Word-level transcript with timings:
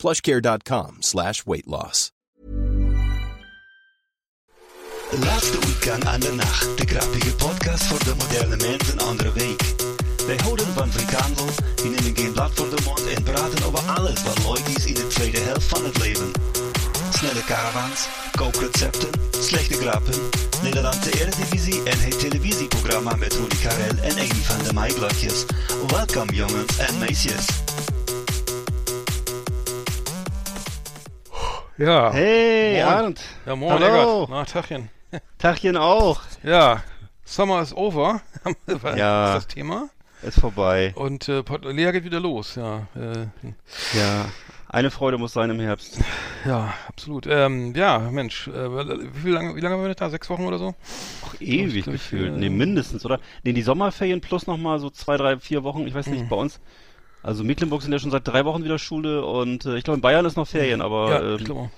plushcare.com 0.00 0.96
slash 1.00 1.44
weight 1.44 1.66
loss. 1.66 2.10
De 5.10 5.18
laatste 5.18 5.58
uitgang 5.66 6.04
aan 6.04 6.20
de 6.20 6.32
nacht. 6.32 6.78
De 6.78 6.86
grappige 6.86 7.34
podcast 7.34 7.84
voor 7.84 8.04
de 8.04 8.14
moderne 8.18 8.56
mens 8.56 8.92
een 8.92 9.00
andere 9.00 9.32
week. 9.32 9.62
Wij 10.26 10.36
houden 10.42 10.66
van 10.66 10.92
frikandel, 10.92 11.46
die 11.74 11.90
nemen 11.90 12.16
geen 12.16 12.32
blad 12.32 12.50
voor 12.54 12.70
de 12.70 12.82
mond 12.84 13.06
en 13.14 13.22
praten 13.22 13.64
over 13.64 13.78
alles 13.78 14.22
wat 14.22 14.38
leuk 14.38 14.76
is 14.76 14.84
in 14.84 14.94
de 14.94 15.06
tweede 15.06 15.38
helft 15.38 15.66
van 15.66 15.84
het 15.84 15.98
leven. 15.98 16.30
Snelle 17.12 17.44
caravans, 17.44 18.08
kookrecepten, 18.36 19.10
slechte 19.40 19.74
grappen, 19.74 20.14
Nederlandse 20.62 21.20
Eredivisie 21.20 21.82
en 21.82 22.00
het 22.00 22.18
televisieprogramma 22.18 23.14
met 23.14 23.34
Rudy 23.34 23.56
Karel 23.62 23.96
en 24.02 24.12
Amy 24.12 24.42
van 24.42 24.64
de 24.64 24.72
Maaiblokjes. 24.72 25.44
Welkom 25.86 26.30
jongens 26.30 26.78
en 26.78 26.98
meisjes. 26.98 27.46
Ja. 31.80 32.12
Hey, 32.12 32.74
Moin. 32.82 32.92
Arndt. 32.94 33.20
Ja, 33.46 33.56
moin, 33.56 33.72
Hallo. 33.72 34.24
Eggert. 34.24 34.28
Na, 34.28 34.44
Tagchen. 34.44 34.90
Tagchen 35.38 35.76
auch. 35.78 36.20
Ja, 36.42 36.82
Summer 37.24 37.62
is 37.62 37.74
over. 37.74 38.20
Ja. 38.96 39.28
ist 39.28 39.34
das 39.36 39.46
Thema. 39.46 39.88
Ist 40.20 40.38
vorbei. 40.40 40.92
Und 40.94 41.26
äh, 41.30 41.42
Lea 41.62 41.92
geht 41.92 42.04
wieder 42.04 42.20
los, 42.20 42.56
ja. 42.56 42.86
Äh, 42.94 43.28
Ja. 43.96 44.26
Eine 44.68 44.90
Freude 44.90 45.16
muss 45.16 45.32
sein 45.32 45.48
im 45.48 45.58
Herbst. 45.58 45.98
ja, 46.44 46.74
absolut. 46.86 47.26
Ähm, 47.26 47.74
ja, 47.74 47.98
Mensch, 47.98 48.46
äh, 48.48 48.52
wie, 49.24 49.30
lange, 49.30 49.56
wie 49.56 49.60
lange 49.60 49.76
waren 49.76 49.86
wir 49.86 49.94
da? 49.94 50.10
Sechs 50.10 50.28
Wochen 50.28 50.44
oder 50.44 50.58
so? 50.58 50.74
Ach, 51.26 51.34
ewig 51.40 51.86
gefühlt. 51.86 52.34
äh, 52.34 52.38
Nee, 52.38 52.50
mindestens, 52.50 53.06
oder? 53.06 53.20
Nee, 53.42 53.54
die 53.54 53.62
Sommerferien 53.62 54.20
plus 54.20 54.46
nochmal 54.46 54.78
so 54.80 54.90
zwei, 54.90 55.16
drei, 55.16 55.38
vier 55.38 55.64
Wochen. 55.64 55.86
Ich 55.86 55.94
weiß 55.94 56.06
nicht, 56.08 56.24
Mhm. 56.24 56.28
bei 56.28 56.36
uns. 56.36 56.60
Also 57.22 57.44
Mecklenburg 57.44 57.82
sind 57.82 57.92
ja 57.92 57.98
schon 57.98 58.10
seit 58.10 58.26
drei 58.26 58.44
Wochen 58.44 58.64
wieder 58.64 58.78
Schule 58.78 59.24
und 59.24 59.66
äh, 59.66 59.76
ich 59.76 59.84
glaube 59.84 59.96
in 59.96 60.00
Bayern 60.00 60.24
ist 60.24 60.36
noch 60.36 60.48
Ferien, 60.48 60.80
aber 60.80 61.10
ja, 61.10 61.34
ich 61.34 61.40
ähm, 61.40 61.46
glaube 61.46 61.60
auch. 61.60 61.70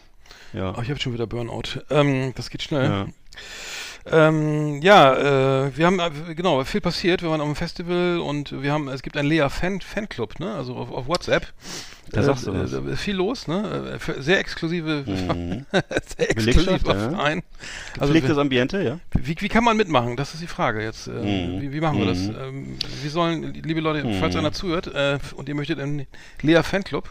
ja. 0.52 0.68
Aber 0.68 0.82
ich 0.82 0.90
habe 0.90 1.00
schon 1.00 1.12
wieder 1.12 1.26
Burnout. 1.26 1.80
Ähm, 1.90 2.32
das 2.36 2.50
geht 2.50 2.62
schnell. 2.62 2.84
ja. 2.84 3.06
Ähm, 4.10 4.80
ja, 4.82 5.66
äh, 5.66 5.76
wir 5.76 5.86
haben, 5.86 6.00
äh, 6.00 6.34
genau, 6.34 6.62
viel 6.64 6.80
passiert. 6.80 7.22
Wir 7.22 7.30
waren 7.30 7.40
auf 7.40 7.46
dem 7.46 7.54
Festival 7.56 8.18
und 8.18 8.60
wir 8.62 8.72
haben, 8.72 8.88
es 8.88 9.02
gibt 9.02 9.16
einen 9.16 9.28
Lea-Fan, 9.28 9.80
Fanclub, 9.80 10.40
ne? 10.40 10.52
Also 10.54 10.74
auf, 10.76 10.90
auf 10.90 11.06
WhatsApp. 11.06 11.46
Da 12.10 12.22
sagst 12.22 12.46
du 12.46 12.52
was. 12.52 12.72
Äh, 12.72 12.96
viel 12.96 13.14
los, 13.14 13.46
ne? 13.46 13.96
Äh, 13.98 14.20
Sehr 14.22 14.38
exklusive, 14.40 15.04
Mhm. 15.06 15.66
sehr 16.16 16.30
exklusiver 16.30 16.94
ja. 16.94 17.10
Verein. 17.10 17.42
Also, 17.94 18.12
Gepflegtes 18.12 18.36
wir- 18.36 18.40
Ambiente, 18.42 18.82
ja? 18.82 18.98
wie, 19.18 19.36
wie 19.38 19.48
kann 19.48 19.62
man 19.64 19.76
mitmachen? 19.76 20.16
Das 20.16 20.34
ist 20.34 20.42
die 20.42 20.46
Frage 20.48 20.82
jetzt. 20.82 21.06
Äh, 21.06 21.10
Mhm. 21.12 21.60
wie, 21.62 21.72
wie 21.72 21.80
machen 21.80 21.98
wir 21.98 22.06
das? 22.06 22.18
Mhm. 22.18 22.36
Ähm, 22.40 22.78
wie 23.02 23.08
sollen, 23.08 23.54
liebe 23.54 23.80
Leute, 23.80 24.04
Mhm. 24.06 24.14
falls 24.20 24.34
einer 24.36 24.52
zuhört 24.52 24.88
äh, 24.92 25.18
und 25.36 25.48
ihr 25.48 25.54
möchtet 25.54 25.78
einen 25.78 26.06
Lea 26.42 26.62
Fanclub 26.62 27.08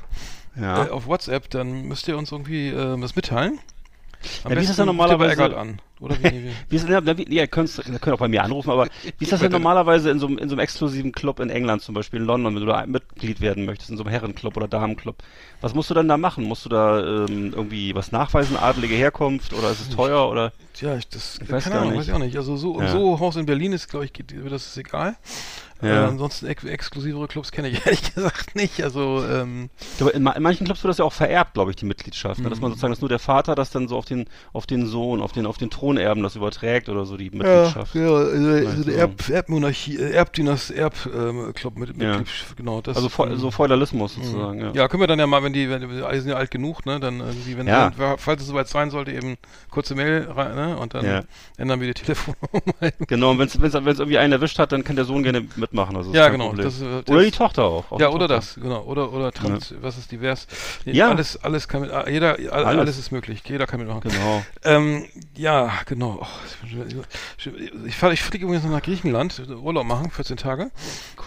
Ja. 0.60 0.86
äh, 0.86 0.90
auf 0.90 1.08
WhatsApp, 1.08 1.50
dann 1.52 1.84
müsst 1.88 2.08
ihr 2.10 2.18
uns 2.18 2.32
irgendwie 2.32 2.68
äh, 2.68 3.02
was 3.02 3.16
mitteilen. 3.16 3.60
Am 4.44 4.52
Ja, 4.52 4.58
wie 4.58 4.62
ist 4.62 4.70
das 4.70 4.78
denn 4.78 4.86
normalerweise- 4.86 5.58
an. 5.58 5.80
Oder 6.00 6.18
wie, 6.18 6.24
wie, 6.24 6.52
Wie 6.70 6.76
ist, 6.78 6.90
ja, 6.90 7.00
ihr 7.00 7.48
könnt, 7.48 7.80
könnt 8.02 8.08
auch 8.16 8.18
bei 8.20 8.28
mir 8.28 8.44
anrufen, 8.44 8.72
aber 8.72 8.88
wie 9.20 9.24
ist 9.24 9.32
das 9.32 9.40
denn 9.40 9.52
normalerweise 9.52 10.10
in 10.10 10.18
so, 10.20 10.26
einem- 10.26 10.40
in 10.40 10.50
so 10.50 10.56
einem 10.56 10.62
exklusiven 10.62 11.12
Club 11.12 11.40
in 11.40 11.52
England, 11.52 11.84
zum 11.84 11.94
Beispiel 11.94 12.20
in 12.22 12.26
London, 12.26 12.56
wenn 12.56 12.62
du 12.62 12.68
da 12.68 12.84
Mitglied 12.88 13.40
werden 13.40 13.66
möchtest, 13.66 13.92
in 13.92 13.98
so 13.98 14.04
einem 14.04 14.10
Herrenclub 14.12 14.58
oder 14.58 14.68
Damenclub? 14.68 15.18
Was 15.62 15.76
musst 15.76 15.92
du 15.92 15.94
dann 15.94 16.08
da 16.08 16.18
machen? 16.18 16.46
Musst 16.46 16.66
du 16.66 16.70
da 16.70 17.00
ähm, 17.26 17.54
irgendwie 17.56 17.94
was 17.94 18.12
nachweisen, 18.12 18.58
adlige 18.58 18.96
Herkunft 18.96 19.54
oder 19.54 19.70
ist 19.70 19.82
es 19.82 19.90
teuer 19.90 20.28
oder? 20.28 20.54
Tja, 20.74 20.96
ich, 20.98 21.08
das, 21.08 21.38
Ich 21.40 21.52
weiß 21.52 21.66
keine 21.66 21.76
gar 21.76 21.82
Ahnung, 21.84 21.92
nicht. 21.94 22.00
weiß 22.02 22.08
ich 22.08 22.14
auch 22.14 22.20
nicht. 22.26 22.36
Also 22.36 22.58
so, 22.58 22.82
Ja. 22.82 22.88
so 22.88 23.20
Haus 23.20 23.36
in 23.36 23.46
Berlin 23.46 23.72
ist, 23.74 23.88
glaube 23.88 24.06
ich, 24.06 24.14
geht, 24.14 24.34
das 24.50 24.66
ist 24.66 24.78
egal. 24.78 25.16
Äh, 25.82 25.90
Ja. 25.90 26.08
ansonsten 26.08 26.48
ex 26.48 26.64
exklusivere 26.64 27.28
Clubs 27.28 27.52
kenne 27.52 27.70
ich 27.70 27.82
ehrlich 27.86 28.14
gesagt 28.14 28.56
nicht. 28.56 28.84
Also 28.84 29.24
ähm, 29.30 29.70
Ich 29.80 29.98
glaube, 29.98 30.12
in, 30.14 30.24
ma- 30.24 30.32
in 30.34 30.44
manchen 30.44 30.66
Clubs 30.66 30.84
wird 30.84 30.90
das 30.90 30.98
ja 31.00 31.06
auch 31.06 31.14
vererbt, 31.14 31.54
glaube 31.56 31.72
ich, 31.72 31.76
die 31.78 31.86
Mitgliedschaft. 31.86 32.40
Ne? 32.40 32.50
Dass 32.50 32.60
man 32.60 32.70
Mhm. 32.70 32.74
sozusagen, 32.74 32.94
dass 32.94 33.02
nur 33.02 33.10
der 33.10 33.20
Vater 33.20 33.56
das 33.56 33.72
dann 33.72 33.88
so 33.88 33.98
auf 33.98 34.06
den, 34.06 34.26
auf 34.54 34.66
den 34.66 34.86
Sohn, 34.88 35.22
auf 35.22 35.32
den, 35.32 35.46
auf 35.46 35.58
den 35.58 35.70
Thronerben 35.70 36.24
das 36.24 36.36
überträgt 36.36 36.90
oder 36.90 37.06
so, 37.06 37.18
die 37.18 37.30
Mitgliedschaft. 37.30 37.96
Ja, 37.96 38.02
also, 38.14 38.38
Meinst 38.40 38.68
also 38.68 38.84
du? 38.84 38.90
der 38.92 39.00
Erb, 39.00 39.30
Erbmonarchie, 39.30 39.98
äh, 39.98 40.12
Erbdieners, 40.12 40.70
Erbclub 40.72 41.78
mit, 41.78 41.98
mit 41.98 42.08
Ja. 42.08 42.22
Genau. 42.56 42.82
Das, 42.82 42.96
Also 42.98 43.10
Fe 43.10 43.24
ähm, 43.24 43.38
so 43.38 43.52
Feudalismus 43.52 44.18
Mhm. 44.18 44.24
sozusagen, 44.24 44.60
ja. 44.60 44.72
Ja, 44.74 44.88
können 44.88 45.02
wir 45.02 45.08
dann 45.08 45.20
ja 45.20 45.28
mal, 45.28 45.44
wenn 45.44 45.54
die, 45.54 45.70
wenn 45.70 45.82
die 45.82 46.02
alle 46.04 46.20
sind 46.22 46.30
ja 46.32 46.38
alt 46.38 46.52
genug, 46.52 46.86
ne, 46.86 47.00
dann 47.00 47.20
irgendwie, 47.20 47.58
wenn, 47.58 47.68
Ja. 47.68 47.92
wenn 47.98 48.18
falls 48.18 48.42
es 48.42 48.48
soweit 48.48 48.68
sein 48.68 48.90
sollte, 48.92 49.12
eben 49.12 49.38
kurze 49.70 49.96
Mail 49.96 50.28
rein, 50.30 50.56
ne, 50.56 50.78
und 50.78 50.94
dann 50.94 51.06
Ja. 51.06 51.22
ändern 51.58 51.80
wir 51.80 51.88
die 51.88 51.94
Telefonnummer. 52.02 52.92
Genau, 53.08 53.32
und 53.32 53.40
wenn 53.40 53.48
es 53.48 53.56
irgendwie 53.56 54.18
einen 54.18 54.34
erwischt 54.34 54.60
hat, 54.60 54.72
dann 54.72 54.84
kann 54.84 54.96
der 54.96 55.06
Sohn 55.06 55.24
gerne 55.24 55.46
mitmachen. 55.72 55.96
Also 55.96 56.12
ist 56.12 56.16
ja, 56.16 56.30
genau. 56.30 56.54
Das, 56.54 56.76
ist, 56.76 56.82
äh, 56.82 56.86
Oder 56.86 57.04
das- 57.06 57.26
die 57.26 57.32
Tochter 57.32 57.64
auch. 57.64 57.92
auch 57.92 58.00
ja, 58.00 58.10
oder 58.10 58.28
Tochter. 58.28 58.36
das, 58.36 58.56
genau. 58.56 58.82
Oder, 58.84 59.12
oder 59.12 59.32
trans, 59.32 59.74
was 59.82 59.98
ist 59.98 60.12
divers? 60.12 60.48
Ja. 60.86 61.10
Alles, 61.10 61.42
alles 61.44 61.68
kann 61.68 61.82
mit, 61.82 61.92
jeder, 62.08 62.38
alles. 62.52 62.52
Alles. 62.52 62.98
ist 62.98 63.12
möglich. 63.12 63.42
Jeder 63.48 63.68
kann 63.68 63.80
mitmachen. 63.80 64.02
Genau. 64.02 64.44
Ähm, 64.64 65.06
ja, 65.36 65.72
genau. 65.86 66.20
Och, 66.22 66.30
ich 67.86 68.04
ich, 68.14 68.22
fliege 68.22 68.46
übrigens 68.46 68.64
noch 68.64 68.72
nach 68.72 68.82
Griechenland, 68.82 69.42
Urlaub 69.50 69.86
machen, 69.86 70.12
14 70.12 70.38
Tage. 70.38 70.72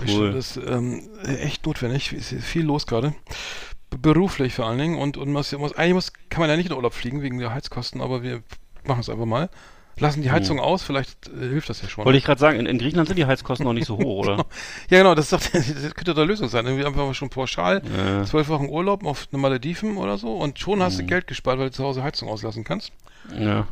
Cool. 0.06 0.32
Das 0.32 0.56
ist 0.56 0.64
ähm, 0.68 1.08
echt 1.24 1.66
notwendig. 1.66 2.12
Es 2.12 2.32
ist 2.32 2.44
viel 2.44 2.64
los 2.64 2.86
gerade. 2.86 3.14
Beruflich 3.90 4.54
vor 4.54 4.66
allen 4.66 4.78
Dingen. 4.78 4.98
Und, 4.98 5.16
und 5.16 5.30
muss, 5.30 5.52
muss, 5.52 5.74
eigentlich 5.74 5.94
muss, 5.94 6.12
kann 6.28 6.40
man 6.40 6.50
ja 6.50 6.56
nicht 6.56 6.70
in 6.70 6.72
Urlaub 6.76 6.94
fliegen 6.94 7.22
wegen 7.22 7.38
der 7.38 7.52
Heizkosten, 7.54 8.00
aber 8.00 8.22
wir 8.22 8.42
machen 8.84 9.00
es 9.00 9.08
einfach 9.08 9.26
mal. 9.26 9.48
Lassen 9.98 10.22
die 10.22 10.30
Heizung 10.30 10.58
aus, 10.58 10.82
vielleicht 10.82 11.28
äh, 11.28 11.48
hilft 11.48 11.68
das 11.68 11.80
ja 11.82 11.88
schon. 11.88 12.02
Hm. 12.02 12.06
Wollte 12.06 12.18
ich 12.18 12.24
gerade 12.24 12.40
sagen, 12.40 12.58
in, 12.58 12.66
in 12.66 12.78
Griechenland 12.78 13.08
sind 13.08 13.16
die 13.16 13.26
Heizkosten 13.26 13.64
noch 13.64 13.72
nicht 13.72 13.86
so 13.86 13.96
hoch, 13.96 14.26
oder? 14.26 14.36
Ja, 14.90 14.98
genau, 14.98 15.14
das, 15.14 15.30
doch, 15.30 15.40
das 15.52 15.94
könnte 15.94 16.12
doch 16.14 16.16
eine 16.22 16.26
Lösung 16.26 16.48
sein. 16.48 16.66
Irgendwie 16.66 16.84
einfach 16.84 17.04
mal 17.06 17.14
schon 17.14 17.30
pauschal 17.30 17.82
zwölf 18.26 18.48
Wochen 18.48 18.66
Urlaub 18.68 19.04
auf 19.04 19.28
eine 19.32 19.40
Malediven 19.40 19.96
oder 19.96 20.18
so 20.18 20.34
und 20.36 20.58
schon 20.58 20.82
hast 20.82 20.94
Mhm. 20.94 20.98
du 20.98 21.06
Geld 21.06 21.26
gespart, 21.28 21.58
weil 21.58 21.66
du 21.66 21.72
zu 21.72 21.84
Hause 21.84 22.02
Heizung 22.02 22.28
auslassen 22.28 22.64
kannst. 22.64 22.92
ja. 23.38 23.66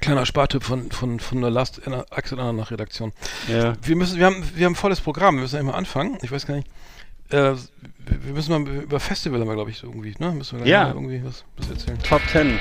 Kleiner 0.00 0.26
Spartipp 0.26 0.62
von, 0.64 0.90
von, 0.90 1.18
von 1.18 1.40
der 1.40 1.50
Last 1.50 1.80
Axel 2.10 2.38
Anna 2.38 2.62
Redaktion. 2.64 3.12
Ja. 3.48 3.72
Wir 3.80 3.96
müssen, 3.96 4.18
wir 4.18 4.26
haben, 4.26 4.44
wir 4.54 4.66
haben 4.66 4.72
ein 4.72 4.76
volles 4.76 5.00
Programm, 5.00 5.36
wir 5.36 5.42
müssen 5.42 5.56
einmal 5.58 5.76
anfangen. 5.76 6.18
Ich 6.22 6.30
weiß 6.30 6.46
gar 6.46 6.56
nicht. 6.56 6.68
Äh, 7.30 7.54
wir 8.06 8.34
müssen 8.34 8.50
mal 8.52 8.70
über 8.82 9.00
Festival 9.00 9.40
haben 9.40 9.48
wir, 9.48 9.54
glaube 9.54 9.70
ich, 9.70 9.82
irgendwie, 9.82 10.14
ne? 10.18 10.32
Müssen 10.32 10.58
wir 10.60 10.66
Ja. 10.66 10.88
irgendwie 10.88 11.24
was, 11.24 11.44
was 11.56 11.70
erzählen. 11.70 11.98
Top 12.00 12.20
10. 12.30 12.58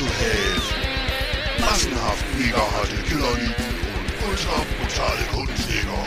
Metalhead. 0.00 0.62
Massenhaft 1.60 2.24
mega 2.38 2.58
harte 2.58 2.96
Killerlieben 3.08 3.66
und 3.96 4.28
ultra 4.28 4.64
brutale 4.78 5.24
Kundenjäger. 5.32 6.06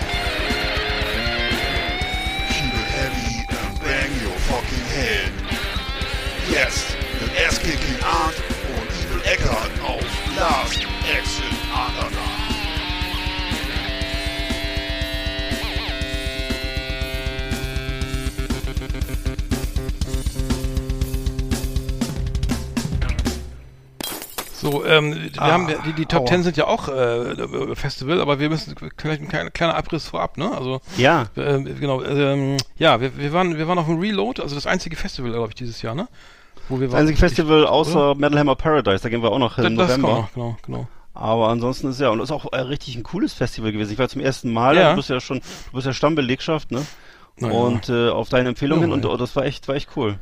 Keep 2.50 2.74
it 2.74 2.88
heavy 2.98 3.46
and 3.50 3.80
bang 3.80 4.12
your 4.24 4.38
fucking 4.50 4.86
head. 4.96 5.32
Jetzt 6.50 6.98
mit 7.22 7.32
Ass-Kicking 7.48 8.00
Art 8.04 8.36
und 8.76 8.90
Evil 9.00 9.22
Eckart 9.32 9.72
auf 9.84 10.04
Last 10.38 10.82
Exit 11.08 11.58
Andernach. 11.74 12.43
So, 24.64 24.86
ähm, 24.86 25.14
wir 25.34 25.42
Ah, 25.42 25.52
haben 25.52 25.68
die, 25.86 25.94
die 25.94 26.06
Top. 26.06 26.28
10 26.28 26.44
sind 26.44 26.58
ja 26.58 26.68
auch 26.68 26.88
äh, 26.88 27.76
Festival, 27.76 28.22
aber 28.22 28.40
wir 28.40 28.50
müssen 28.50 28.76
vielleicht 28.98 29.22
ein 29.22 29.28
kleiner, 29.28 29.50
kleiner 29.52 29.76
Abriss 29.76 30.08
vorab, 30.08 30.38
ne? 30.38 30.52
Also 30.56 30.80
Ja. 30.98 31.26
ähm, 31.38 31.66
genau, 31.80 32.02
ähm, 32.04 32.58
ja, 32.78 33.00
wir, 33.02 33.18
wir 33.18 33.34
waren 33.34 33.58
wir 33.58 33.68
waren 33.68 33.78
auf 33.78 33.86
dem 33.88 34.00
Reload, 34.00 34.42
also 34.42 34.56
das 34.56 34.66
einzige 34.66 34.96
Festival, 34.96 35.32
glaube 35.32 35.50
ich, 35.50 35.56
dieses 35.56 35.82
Jahr, 35.82 35.96
ne? 35.96 36.08
Wo 36.70 36.80
wir 36.80 36.88
Das 36.88 36.96
einzige 37.02 37.20
Festival 37.20 37.68
außer 37.68 38.16
Metal 38.16 38.40
Hammer 38.40 38.56
Paradise, 38.56 39.04
da 39.04 39.10
gehen 39.10 39.22
wir 39.22 39.32
auch 39.32 39.40
noch 39.40 39.58
Ich, 39.58 39.66
im 39.66 39.76
das, 39.76 39.88
das 39.90 39.98
November. 39.98 40.22
noch, 40.22 40.34
genau, 40.34 40.58
genau. 40.66 40.88
Aber 41.14 41.50
ansonsten 41.50 41.88
ist 41.90 42.00
ja, 42.00 42.10
und 42.10 42.20
das 42.20 42.30
ist 42.30 42.32
auch 42.32 42.52
äh, 42.54 42.58
richtig 42.62 42.96
ein 42.96 43.04
cooles 43.04 43.34
Festival 43.34 43.72
gewesen. 43.72 43.92
Ich 43.92 44.00
war 44.00 44.08
zum 44.10 44.22
ersten 44.22 44.52
Mal, 44.52 44.76
Ja. 44.78 44.92
du 44.92 44.96
bist 44.96 45.10
ja 45.10 45.20
schon, 45.20 45.40
du 45.40 45.72
bist 45.74 45.86
ja 45.86 45.94
Stammbelegschaft, 45.94 46.72
ne? 46.72 46.86
Na 47.38 47.50
ja. 47.50 47.54
und 47.54 47.90
äh, 47.90 48.10
auf 48.10 48.30
deine 48.30 48.50
Empfehlung 48.50 48.80
Ja, 48.80 48.86
hin 48.86 48.94
und 48.94 49.06
oh, 49.06 49.18
das 49.18 49.36
war 49.36 49.44
echt, 49.46 49.68
war 49.68 49.76
echt 49.76 49.90
cool. 49.98 50.18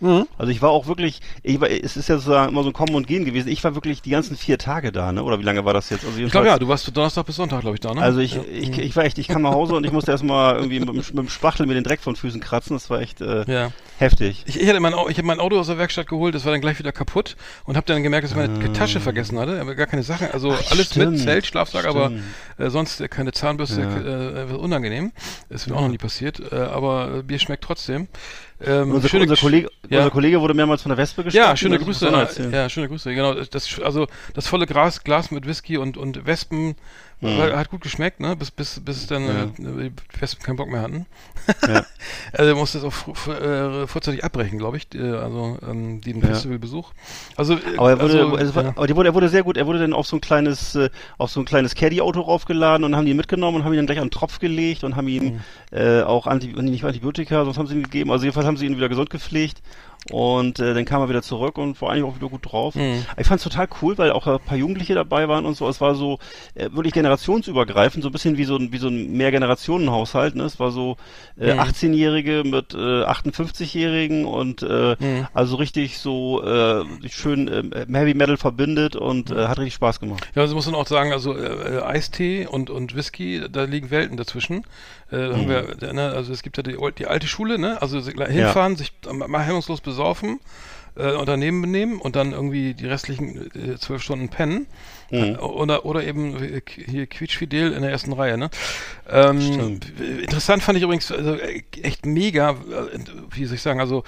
Also 0.00 0.52
ich 0.52 0.62
war 0.62 0.70
auch 0.70 0.86
wirklich, 0.86 1.20
ich 1.42 1.60
war, 1.60 1.68
es 1.70 1.96
ist 1.96 2.08
ja 2.08 2.18
so, 2.18 2.32
immer 2.34 2.62
so 2.62 2.68
ein 2.70 2.72
Kommen 2.72 2.94
und 2.94 3.06
Gehen 3.08 3.24
gewesen. 3.24 3.48
Ich 3.48 3.64
war 3.64 3.74
wirklich 3.74 4.00
die 4.00 4.10
ganzen 4.10 4.36
vier 4.36 4.56
Tage 4.56 4.92
da, 4.92 5.10
ne? 5.10 5.24
Oder 5.24 5.40
wie 5.40 5.42
lange 5.42 5.64
war 5.64 5.74
das 5.74 5.90
jetzt? 5.90 6.04
Also 6.04 6.20
Ich 6.20 6.30
glaube 6.30 6.46
ja, 6.46 6.58
du 6.58 6.68
warst 6.68 6.96
Donnerstag 6.96 7.26
bis 7.26 7.34
Sonntag, 7.36 7.62
glaube 7.62 7.74
ich, 7.74 7.80
da, 7.80 7.92
ne? 7.94 8.00
Also 8.00 8.20
ich, 8.20 8.34
ja. 8.34 8.42
ich, 8.52 8.78
ich 8.78 8.94
war 8.96 9.04
echt, 9.04 9.18
ich 9.18 9.26
kam 9.26 9.42
nach 9.42 9.50
Hause 9.50 9.74
und 9.74 9.84
ich 9.84 9.90
musste 9.92 10.12
erstmal 10.12 10.54
irgendwie 10.56 10.78
mit, 10.78 10.88
dem- 10.88 10.96
mit 10.96 11.08
dem 11.16 11.28
Spachtel 11.28 11.66
mir 11.66 11.74
den 11.74 11.82
Dreck 11.84 12.00
von 12.00 12.14
Füßen 12.14 12.40
kratzen. 12.40 12.76
Das 12.76 12.88
war 12.90 13.00
echt 13.00 13.20
äh, 13.20 13.44
Ja. 13.50 13.72
heftig. 13.98 14.44
Ich, 14.46 14.60
ich 14.60 14.68
hatte 14.68 14.78
mein, 14.78 14.92
ich 15.08 15.18
habe 15.18 15.26
mein 15.26 15.40
Auto 15.40 15.58
aus 15.58 15.66
der 15.66 15.78
Werkstatt 15.78 16.06
geholt, 16.06 16.32
das 16.34 16.44
war 16.44 16.52
dann 16.52 16.60
gleich 16.60 16.78
wieder 16.78 16.92
kaputt 16.92 17.36
und 17.64 17.76
habe 17.76 17.86
dann 17.86 18.02
gemerkt, 18.04 18.22
dass 18.24 18.30
ich 18.30 18.36
meine 18.36 18.72
Tasche 18.72 19.00
vergessen 19.00 19.38
hatte, 19.38 19.60
aber 19.60 19.74
gar 19.74 19.86
keine 19.88 20.04
Sachen, 20.04 20.28
also. 20.32 20.52
Ach, 20.52 20.70
alles 20.70 20.86
stimmt, 20.86 21.12
mit 21.12 21.20
Zelt, 21.22 21.46
Schlafsack, 21.46 21.86
aber 21.86 22.12
äh, 22.58 22.70
sonst 22.70 23.00
äh, 23.00 23.08
keine 23.08 23.32
Zahnbürste, 23.32 23.80
Ja. 23.80 23.96
äh, 23.96 24.50
äh, 24.52 24.54
unangenehm. 24.54 25.10
Ist 25.48 25.68
mir 25.68 25.74
auch 25.76 25.80
noch 25.80 25.88
nie 25.88 25.98
passiert, 25.98 26.40
äh, 26.52 26.54
aber 26.56 27.16
äh, 27.18 27.22
Bier 27.22 27.40
schmeckt 27.40 27.64
trotzdem. 27.64 28.06
Ähm, 28.60 28.92
Unser, 28.92 29.08
schöne 29.08 29.22
unser, 29.22 29.36
Kollege, 29.36 29.68
ja. 29.88 29.98
unser 29.98 30.10
Kollege 30.10 30.40
wurde 30.40 30.52
mehrmals 30.52 30.82
von 30.82 30.90
der 30.90 30.98
Wespe 30.98 31.22
gestochen. 31.22 31.46
Ja, 31.46 31.56
schöne 31.56 31.78
Grüße. 31.78 32.28
Ja, 32.52 32.68
schöne 32.68 32.88
Grüße. 32.88 33.14
Genau, 33.14 33.34
das 33.34 33.80
also 33.80 34.08
das 34.34 34.48
volle 34.48 34.66
Glas, 34.66 35.04
Glas 35.04 35.30
mit 35.30 35.46
Whisky 35.46 35.78
und 35.78 35.96
und 35.96 36.26
Wespen 36.26 36.74
Mhm. 37.20 37.38
war, 37.38 37.56
hat 37.56 37.70
gut 37.70 37.80
geschmeckt, 37.80 38.20
ne? 38.20 38.36
Bis 38.36 38.50
bis 38.50 38.78
bis 38.80 39.06
dann 39.08 39.24
Ja. 39.24 39.42
äh, 39.44 39.90
die 39.90 40.20
Wespen 40.20 40.44
keinen 40.44 40.56
Bock 40.56 40.68
mehr 40.68 40.82
hatten. 40.82 41.06
Ja. 41.66 41.84
also 42.32 42.54
musste 42.54 42.78
es 42.78 42.84
auch 42.84 43.28
äh, 43.28 43.86
vorzeitig 43.88 44.22
abbrechen, 44.24 44.58
glaube 44.58 44.76
ich. 44.76 44.86
äh, 44.94 45.00
Also 45.14 45.58
ähm, 45.68 46.00
den 46.00 46.20
Ja. 46.20 46.28
Festivalbesuch. 46.28 46.92
Also 47.36 47.54
äh, 47.54 47.58
Aber 47.76 47.90
er 47.90 48.00
wurde, 48.00 48.20
also, 48.20 48.36
also, 48.36 48.60
ja. 48.60 48.68
aber 48.76 48.96
wurde, 48.96 49.08
er 49.08 49.14
wurde 49.14 49.28
sehr 49.28 49.42
gut, 49.42 49.56
er 49.56 49.66
wurde 49.66 49.80
dann 49.80 49.92
auf 49.94 50.06
so 50.06 50.16
ein 50.16 50.20
kleines, 50.20 50.74
äh, 50.76 50.90
auf 51.16 51.30
so 51.30 51.40
ein 51.40 51.44
kleines 51.44 51.74
Caddy-Auto 51.74 52.20
raufgeladen 52.20 52.84
und 52.84 52.94
haben 52.94 53.06
die 53.06 53.14
mitgenommen 53.14 53.56
und 53.58 53.64
haben 53.64 53.72
ihn 53.72 53.78
dann 53.78 53.86
gleich 53.86 53.98
an 54.00 54.06
den 54.06 54.12
Tropf 54.12 54.38
gelegt 54.38 54.84
und 54.84 54.94
haben 54.94 55.08
ihm 55.08 55.40
äh, 55.72 56.02
auch 56.02 56.26
Anti, 56.28 56.48
nicht 56.62 56.84
Antibiotika, 56.84 57.44
sonst 57.44 57.58
haben 57.58 57.66
sie 57.66 57.74
ihm 57.74 57.82
gegeben. 57.82 58.10
Also 58.12 58.24
jedenfalls 58.24 58.46
haben 58.46 58.56
sie 58.56 58.66
ihn 58.66 58.76
wieder 58.76 58.88
gesund 58.88 59.10
gepflegt 59.10 59.60
und 60.10 60.58
äh, 60.58 60.72
dann 60.74 60.84
kam 60.84 61.02
er 61.02 61.08
wieder 61.08 61.22
zurück 61.22 61.58
und 61.58 61.80
war 61.82 61.90
eigentlich 61.90 62.04
auch 62.04 62.16
wieder 62.16 62.28
gut 62.28 62.50
drauf. 62.50 62.74
Mhm. 62.74 63.04
Ich 63.18 63.26
fand 63.26 63.38
es 63.40 63.44
total 63.44 63.68
cool, 63.82 63.98
weil 63.98 64.10
auch 64.12 64.26
ein 64.26 64.38
paar 64.40 64.56
Jugendliche 64.56 64.94
dabei 64.94 65.28
waren 65.28 65.44
und 65.44 65.54
so. 65.56 65.68
Es 65.68 65.80
war 65.80 65.94
so 65.94 66.18
äh, 66.54 66.70
wirklich 66.72 66.94
generationsübergreifend, 66.94 68.02
so 68.02 68.08
ein 68.08 68.12
bisschen 68.12 68.38
wie 68.38 68.44
so 68.44 68.56
ein, 68.56 68.72
wie 68.72 68.78
so 68.78 68.88
ein 68.88 69.12
Mehrgenerationenhaushalt. 69.12 70.34
Ne? 70.34 70.44
Es 70.44 70.58
war 70.60 70.70
so 70.70 70.96
äh, 71.38 71.52
Mhm. 71.54 71.60
18-Jährige 71.60 72.42
mit 72.44 72.74
äh, 72.74 72.76
58-Jährigen 73.04 74.24
und 74.24 74.62
äh, 74.62 74.96
Mhm. 74.98 75.26
also 75.34 75.56
richtig 75.56 75.98
so 75.98 76.42
äh, 76.42 76.84
schön 77.08 77.48
äh, 77.48 77.86
Heavy 77.92 78.14
Metal 78.14 78.36
verbindet 78.36 78.96
und 78.96 79.30
äh, 79.30 79.46
hat 79.46 79.58
richtig 79.58 79.74
Spaß 79.74 80.00
gemacht. 80.00 80.26
Ja, 80.34 80.42
also 80.42 80.54
muss 80.54 80.66
man 80.66 80.74
auch 80.74 80.86
sagen, 80.86 81.12
also 81.12 81.34
äh, 81.36 81.76
äh, 81.78 81.82
Eistee 81.82 82.46
und, 82.46 82.70
und 82.70 82.94
Whisky, 82.96 83.42
da 83.50 83.64
liegen 83.64 83.90
Welten 83.90 84.16
dazwischen. 84.16 84.64
Äh, 85.10 85.16
haben 85.16 85.48
wir, 85.48 85.82
äh, 85.82 85.92
ne, 85.92 86.10
also 86.10 86.32
es 86.32 86.42
gibt 86.42 86.56
ja 86.56 86.62
die, 86.62 86.76
die 86.98 87.06
alte 87.06 87.26
Schule, 87.26 87.58
ne? 87.58 87.80
Also 87.80 88.00
hinfahren, 88.00 88.76
sich 88.76 88.92
mal 89.12 89.42
hemmungslos 89.42 89.80
besaufen, 89.80 90.40
äh, 90.96 91.12
Unternehmen 91.12 91.62
benehmen 91.62 92.00
und 92.00 92.16
dann 92.16 92.32
irgendwie 92.32 92.74
die 92.74 92.86
restlichen 92.86 93.50
äh, 93.54 93.78
zwölf 93.78 94.02
Stunden 94.02 94.28
pennen. 94.28 94.66
Äh, 95.10 95.36
Oder, 95.36 95.86
oder 95.86 96.04
eben 96.04 96.36
äh, 96.42 96.60
hier 96.66 97.06
quietschfidel 97.06 97.72
in 97.72 97.80
der 97.82 97.90
ersten 97.90 98.12
Reihe, 98.12 98.36
ne? 98.36 98.50
Ähm, 99.08 99.80
interessant 100.20 100.62
fand 100.62 100.76
ich 100.76 100.84
übrigens, 100.84 101.10
also 101.10 101.32
äh, 101.34 101.62
echt 101.82 102.04
mega, 102.04 102.50
äh, 102.50 102.98
wie 103.30 103.46
soll 103.46 103.54
ich 103.54 103.62
sagen, 103.62 103.80
also 103.80 104.04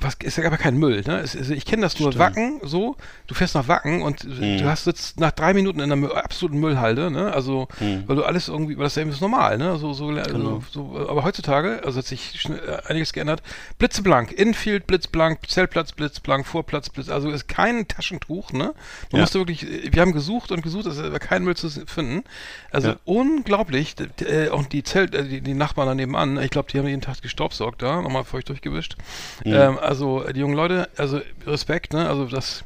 was 0.00 0.14
ist 0.24 0.38
ja 0.38 0.44
aber 0.46 0.56
kein 0.56 0.76
Müll, 0.76 1.02
ne? 1.06 1.20
Es, 1.20 1.36
also 1.36 1.54
ich 1.54 1.64
kenne 1.64 1.82
das 1.82 2.00
nur 2.00 2.10
Stimmt. 2.10 2.24
Wacken, 2.24 2.60
so, 2.64 2.96
du 3.28 3.34
fährst 3.34 3.54
nach 3.54 3.68
Wacken 3.68 4.02
und 4.02 4.24
äh, 4.24 4.56
du 4.56 4.64
hast 4.68 4.84
sitzt 4.84 5.20
nach 5.20 5.30
drei 5.30 5.54
Minuten 5.54 5.78
in 5.78 5.92
einer 5.92 6.16
absoluten 6.16 6.58
Müllhalde, 6.58 7.12
ne? 7.12 7.32
Also, 7.32 7.68
weil 7.78 8.16
du 8.16 8.24
alles 8.24 8.48
irgendwie, 8.48 8.76
weil 8.76 8.84
das 8.84 8.94
ist 8.94 8.96
ja 8.96 9.02
irgendwie 9.02 9.20
normal, 9.20 9.56
ne? 9.56 9.78
So, 9.78 9.92
so, 9.92 10.08
Genau. 10.08 10.62
so, 10.72 11.06
aber 11.08 11.22
heutzutage, 11.22 11.82
also 11.84 11.98
hat 11.98 12.06
sich 12.06 12.48
einiges 12.86 13.12
geändert. 13.12 13.42
Blitzeblank, 13.78 14.32
Infield 14.32 14.88
blitzblank, 14.88 15.48
Zeltplatz 15.48 15.92
blitzblank, 15.92 16.44
Vorplatz 16.46 16.88
blitz, 16.90 17.08
also 17.08 17.30
ist 17.30 17.46
kein 17.46 17.86
Taschentuch, 17.86 18.50
ne? 18.52 18.74
Man 19.12 19.18
Ja. 19.18 19.20
musste 19.20 19.38
wirklich, 19.38 19.64
wir 19.92 20.00
haben 20.02 20.12
gesucht 20.12 20.39
und 20.48 20.62
gesucht, 20.62 20.86
es 20.86 20.96
ist 20.96 21.04
aber 21.04 21.18
kein 21.18 21.44
Müll 21.44 21.56
zu 21.56 21.68
finden. 21.68 22.24
Also 22.70 22.88
Ja. 22.88 22.96
unglaublich, 23.04 23.94
äh, 24.20 24.48
auch 24.48 24.64
die 24.66 24.82
Zelt, 24.82 25.14
äh, 25.14 25.24
die, 25.24 25.40
die 25.40 25.54
Nachbarn 25.54 25.88
da 25.88 25.94
nebenan, 25.94 26.40
ich 26.42 26.50
glaube, 26.50 26.70
die 26.72 26.78
haben 26.78 26.86
jeden 26.88 27.02
Tag 27.02 27.20
gestaubsaugt 27.22 27.82
da, 27.82 28.00
nochmal 28.00 28.24
feucht 28.24 28.48
durchgewischt. 28.48 28.96
Ähm, 29.44 29.78
also 29.78 30.24
die 30.32 30.40
jungen 30.40 30.54
Leute, 30.54 30.88
also 30.96 31.20
Respekt, 31.46 31.92
ne? 31.92 32.08
Also 32.08 32.24
das 32.26 32.64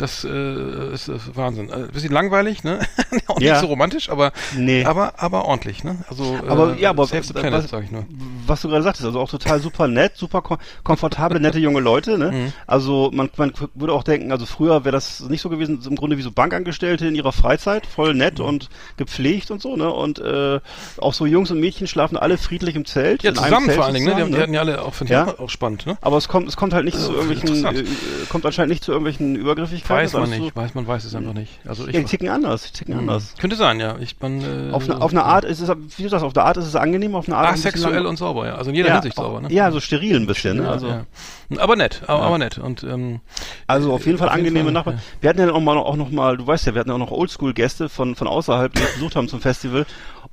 das 0.00 0.24
äh, 0.24 0.92
ist, 0.94 1.08
ist 1.08 1.36
Wahnsinn. 1.36 1.68
Äh, 1.70 1.88
bisschen 1.92 2.12
langweilig, 2.12 2.64
ne? 2.64 2.80
auch 3.26 3.38
nicht 3.38 3.46
Ja. 3.48 3.60
so 3.60 3.66
romantisch, 3.66 4.08
aber 4.10 4.32
Nee. 4.56 4.84
aber 4.84 5.14
aber 5.22 5.44
ordentlich, 5.44 5.84
ne? 5.84 5.98
Also 6.08 6.38
Aber, 6.48 6.76
ja, 6.76 6.90
aber 6.90 7.06
Save 7.06 7.22
the 7.22 7.34
was- 7.34 7.40
Planet, 7.42 7.64
was- 7.64 7.70
sag 7.70 7.84
ich 7.84 7.90
nur. 7.90 8.04
was 8.46 8.62
du 8.62 8.68
gerade 8.68 8.82
sagtest, 8.82 9.04
also 9.04 9.20
auch 9.20 9.30
total 9.30 9.60
super 9.60 9.86
nett, 9.88 10.12
super 10.16 10.42
kom 10.42 10.58
komfortable, 10.84 11.38
nette 11.40 11.58
junge 11.58 11.80
Leute, 11.80 12.18
ne? 12.18 12.32
Mhm. 12.32 12.52
Also 12.66 13.10
man, 13.12 13.30
man 13.36 13.52
würde 13.74 13.92
auch 13.92 14.02
denken, 14.02 14.32
also 14.32 14.46
früher 14.46 14.84
wäre 14.84 14.92
das 14.92 15.20
nicht 15.28 15.40
so 15.42 15.48
gewesen, 15.50 15.80
im 15.86 15.96
Grunde 15.96 16.16
wie 16.18 16.22
so 16.22 16.30
Bankangestellte 16.30 17.06
in 17.06 17.14
ihrer 17.14 17.32
Freizeit, 17.32 17.86
voll 17.86 18.14
nett 18.14 18.38
Mhm. 18.38 18.44
und 18.46 18.68
gepflegt 18.96 19.50
und 19.50 19.60
so, 19.62 19.76
ne? 19.76 19.90
Und 19.92 20.18
äh, 20.18 20.60
auch 20.98 21.12
so 21.14 21.26
Jungs 21.26 21.50
und 21.50 21.60
Mädchen 21.60 21.86
schlafen 21.86 22.16
alle 22.16 22.38
friedlich 22.38 22.74
im 22.74 22.84
Zelt. 22.86 23.22
Ja, 23.22 23.30
in 23.30 23.36
einem 23.38 23.44
zusammen 23.46 23.66
Zelt 23.66 23.76
vor 23.76 23.84
allen 23.84 23.94
Dingen, 23.94 24.06
ne? 24.06 24.10
Die, 24.12 24.16
zusammen, 24.18 24.34
die 24.34 24.40
hatten 24.42 24.54
ja 24.54 24.60
alle 24.60 24.82
auch, 24.82 24.94
finde 24.94 25.12
ich, 25.12 25.18
Ja. 25.18 25.38
auch, 25.38 25.50
spannend, 25.50 25.86
ne? 25.86 25.98
Aber 26.00 26.16
es 26.16 26.28
kommt, 26.28 26.48
es 26.48 26.56
kommt 26.56 26.72
halt 26.72 26.84
nicht 26.84 26.98
zu 26.98 27.10
Äh, 27.12 27.14
irgendwelchen, 27.16 27.64
äh, 27.64 27.80
äh, 27.80 27.84
kommt 28.28 28.46
anscheinend 28.46 28.70
nicht 28.70 28.82
zu 28.84 28.92
irgendwelchen 28.92 29.36
Übergriffigkeiten. 29.36 29.89
Weiß 29.90 30.12
man 30.12 30.30
nicht, 30.30 30.56
weiß 30.56 30.74
man 30.74 30.86
weiß 30.86 31.04
es 31.04 31.14
einfach 31.14 31.32
nicht. 31.34 31.58
Also 31.66 31.82
So, 31.82 31.88
ich 31.88 31.94
ja, 31.94 32.00
die 32.00 32.06
ticken 32.06 32.28
anders, 32.28 32.62
die 32.64 32.72
ticken 32.78 32.98
anders. 32.98 33.34
könnte 33.38 33.56
sein, 33.56 33.80
ja. 33.80 33.96
Ich 34.00 34.16
man 34.20 34.40
äh, 34.40 34.72
Auf, 34.72 34.84
eine, 34.88 35.00
auf 35.00 35.10
eine 35.12 35.24
Art 35.24 35.44
ist 35.44 35.60
es, 35.60 35.68
wie 35.96 36.02
du 36.02 36.08
sagst, 36.08 36.24
auf 36.24 36.32
der 36.32 36.44
Art 36.44 36.56
ist 36.56 36.66
es 36.66 36.76
angenehm, 36.76 37.14
auf 37.14 37.26
eine 37.28 37.36
Art. 37.36 37.52
asexuell 37.52 37.94
lang- 37.96 38.06
und 38.06 38.16
sauber, 38.16 38.46
ja. 38.46 38.54
Also 38.56 38.70
in 38.70 38.76
jeder 38.76 38.88
ja, 38.88 38.94
Hinsicht 38.94 39.16
sauber, 39.16 39.40
ne? 39.40 39.52
Ja, 39.52 39.70
so 39.70 39.80
steril 39.80 40.16
ein 40.16 40.26
bisschen, 40.26 40.56
ne? 40.58 40.64
Ja, 40.64 40.70
Also, 40.70 40.88
ja. 40.88 41.04
Aber 41.58 41.76
nett, 41.76 42.02
aber, 42.06 42.22
aber 42.22 42.38
nett. 42.38 42.58
Und 42.58 42.82
ähm, 42.84 43.20
Also 43.66 43.92
auf 43.92 44.06
jeden 44.06 44.18
Fall 44.18 44.28
Auf 44.28 44.36
jeden 44.36 44.46
angenehme 44.46 44.64
Fall, 44.66 44.72
Nachbarn. 44.72 44.96
ja. 44.96 45.02
Wir 45.20 45.30
hatten 45.30 45.40
ja 45.40 45.52
auch 45.52 45.60
mal 45.60 45.76
auch 45.76 45.96
noch 45.96 46.10
mal, 46.10 46.36
du 46.36 46.46
weißt 46.46 46.66
ja, 46.66 46.74
wir 46.74 46.80
hatten 46.80 46.90
ja 46.90 46.94
auch 46.94 46.98
noch 46.98 47.10
Oldschool-Gäste 47.10 47.88
von 47.88 48.14
von 48.14 48.26
außerhalb, 48.28 48.72
die 48.72 48.82
besucht 48.94 49.16
haben 49.16 49.28
zum 49.28 49.40
Festival. 49.40 49.86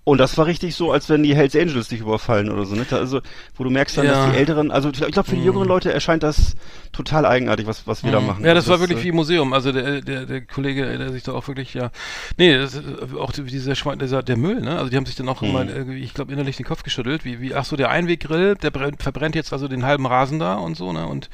Und 0.03 0.19
das 0.19 0.37
war 0.37 0.45
richtig 0.45 0.73
so, 0.75 0.93
als 0.93 1.09
wenn 1.09 1.21
die 1.21 1.35
Hells 1.35 1.53
Angels 1.53 1.89
dich 1.89 1.99
überfallen 1.99 2.49
oder 2.49 2.65
so. 2.65 2.75
Ne? 2.75 2.85
Da- 2.89 2.95
Also, 2.97 3.19
wo 3.55 3.65
du 3.65 3.69
merkst 3.69 3.97
dann, 3.97 4.05
Ja. 4.05 4.13
dass 4.13 4.31
die 4.31 4.37
Älteren, 4.37 4.71
also 4.71 4.87
ich 4.89 4.99
glaube, 4.99 5.29
für 5.29 5.35
die 5.35 5.43
jüngeren 5.43 5.67
Leute 5.67 5.91
erscheint 5.91 6.23
das 6.23 6.55
total 6.93 7.25
eigenartig, 7.25 7.67
was 7.67 7.85
was 7.87 8.05
wir 8.05 8.11
da 8.13 8.21
machen. 8.21 8.39
Mhm. 8.39 8.45
Ja, 8.45 8.53
das 8.53 8.63
Also 8.69 8.71
war 8.71 8.79
wirklich 8.79 8.99
äh, 9.03 9.03
wie 9.09 9.11
Museum. 9.11 9.51
Also 9.51 9.73
der, 9.73 9.99
der, 10.01 10.25
der 10.25 10.41
Kollege, 10.45 10.97
der 10.97 11.11
sich 11.11 11.23
da 11.23 11.33
auch 11.33 11.45
wirklich, 11.49 11.73
ja. 11.73 11.91
Nee, 12.37 12.57
das 12.57 12.75
ist 12.75 12.83
äh, 12.85 13.17
auch 13.19 13.33
dieser, 13.33 13.75
Schwein- 13.75 13.99
dieser 13.99 14.23
der 14.23 14.37
Müll, 14.37 14.61
ne? 14.61 14.77
Also 14.77 14.89
die 14.89 14.95
haben 14.95 15.05
sich 15.05 15.15
dann 15.15 15.27
auch 15.27 15.41
Mhm. 15.41 15.49
immer 15.49 15.87
ich 15.91 16.13
glaube, 16.13 16.31
innerlich 16.31 16.55
den 16.55 16.65
Kopf 16.65 16.83
geschüttelt, 16.83 17.25
wie, 17.25 17.41
wie, 17.41 17.53
ach 17.53 17.65
so, 17.65 17.75
der 17.75 17.89
Einweggrill, 17.89 18.55
der 18.55 18.71
brennt, 18.71 19.03
verbrennt 19.03 19.35
jetzt 19.35 19.51
also 19.51 19.67
den 19.67 19.83
halben 19.85 20.05
Rasen 20.05 20.39
da 20.39 20.55
und 20.55 20.77
so, 20.77 20.93
ne? 20.93 21.05
Und 21.07 21.30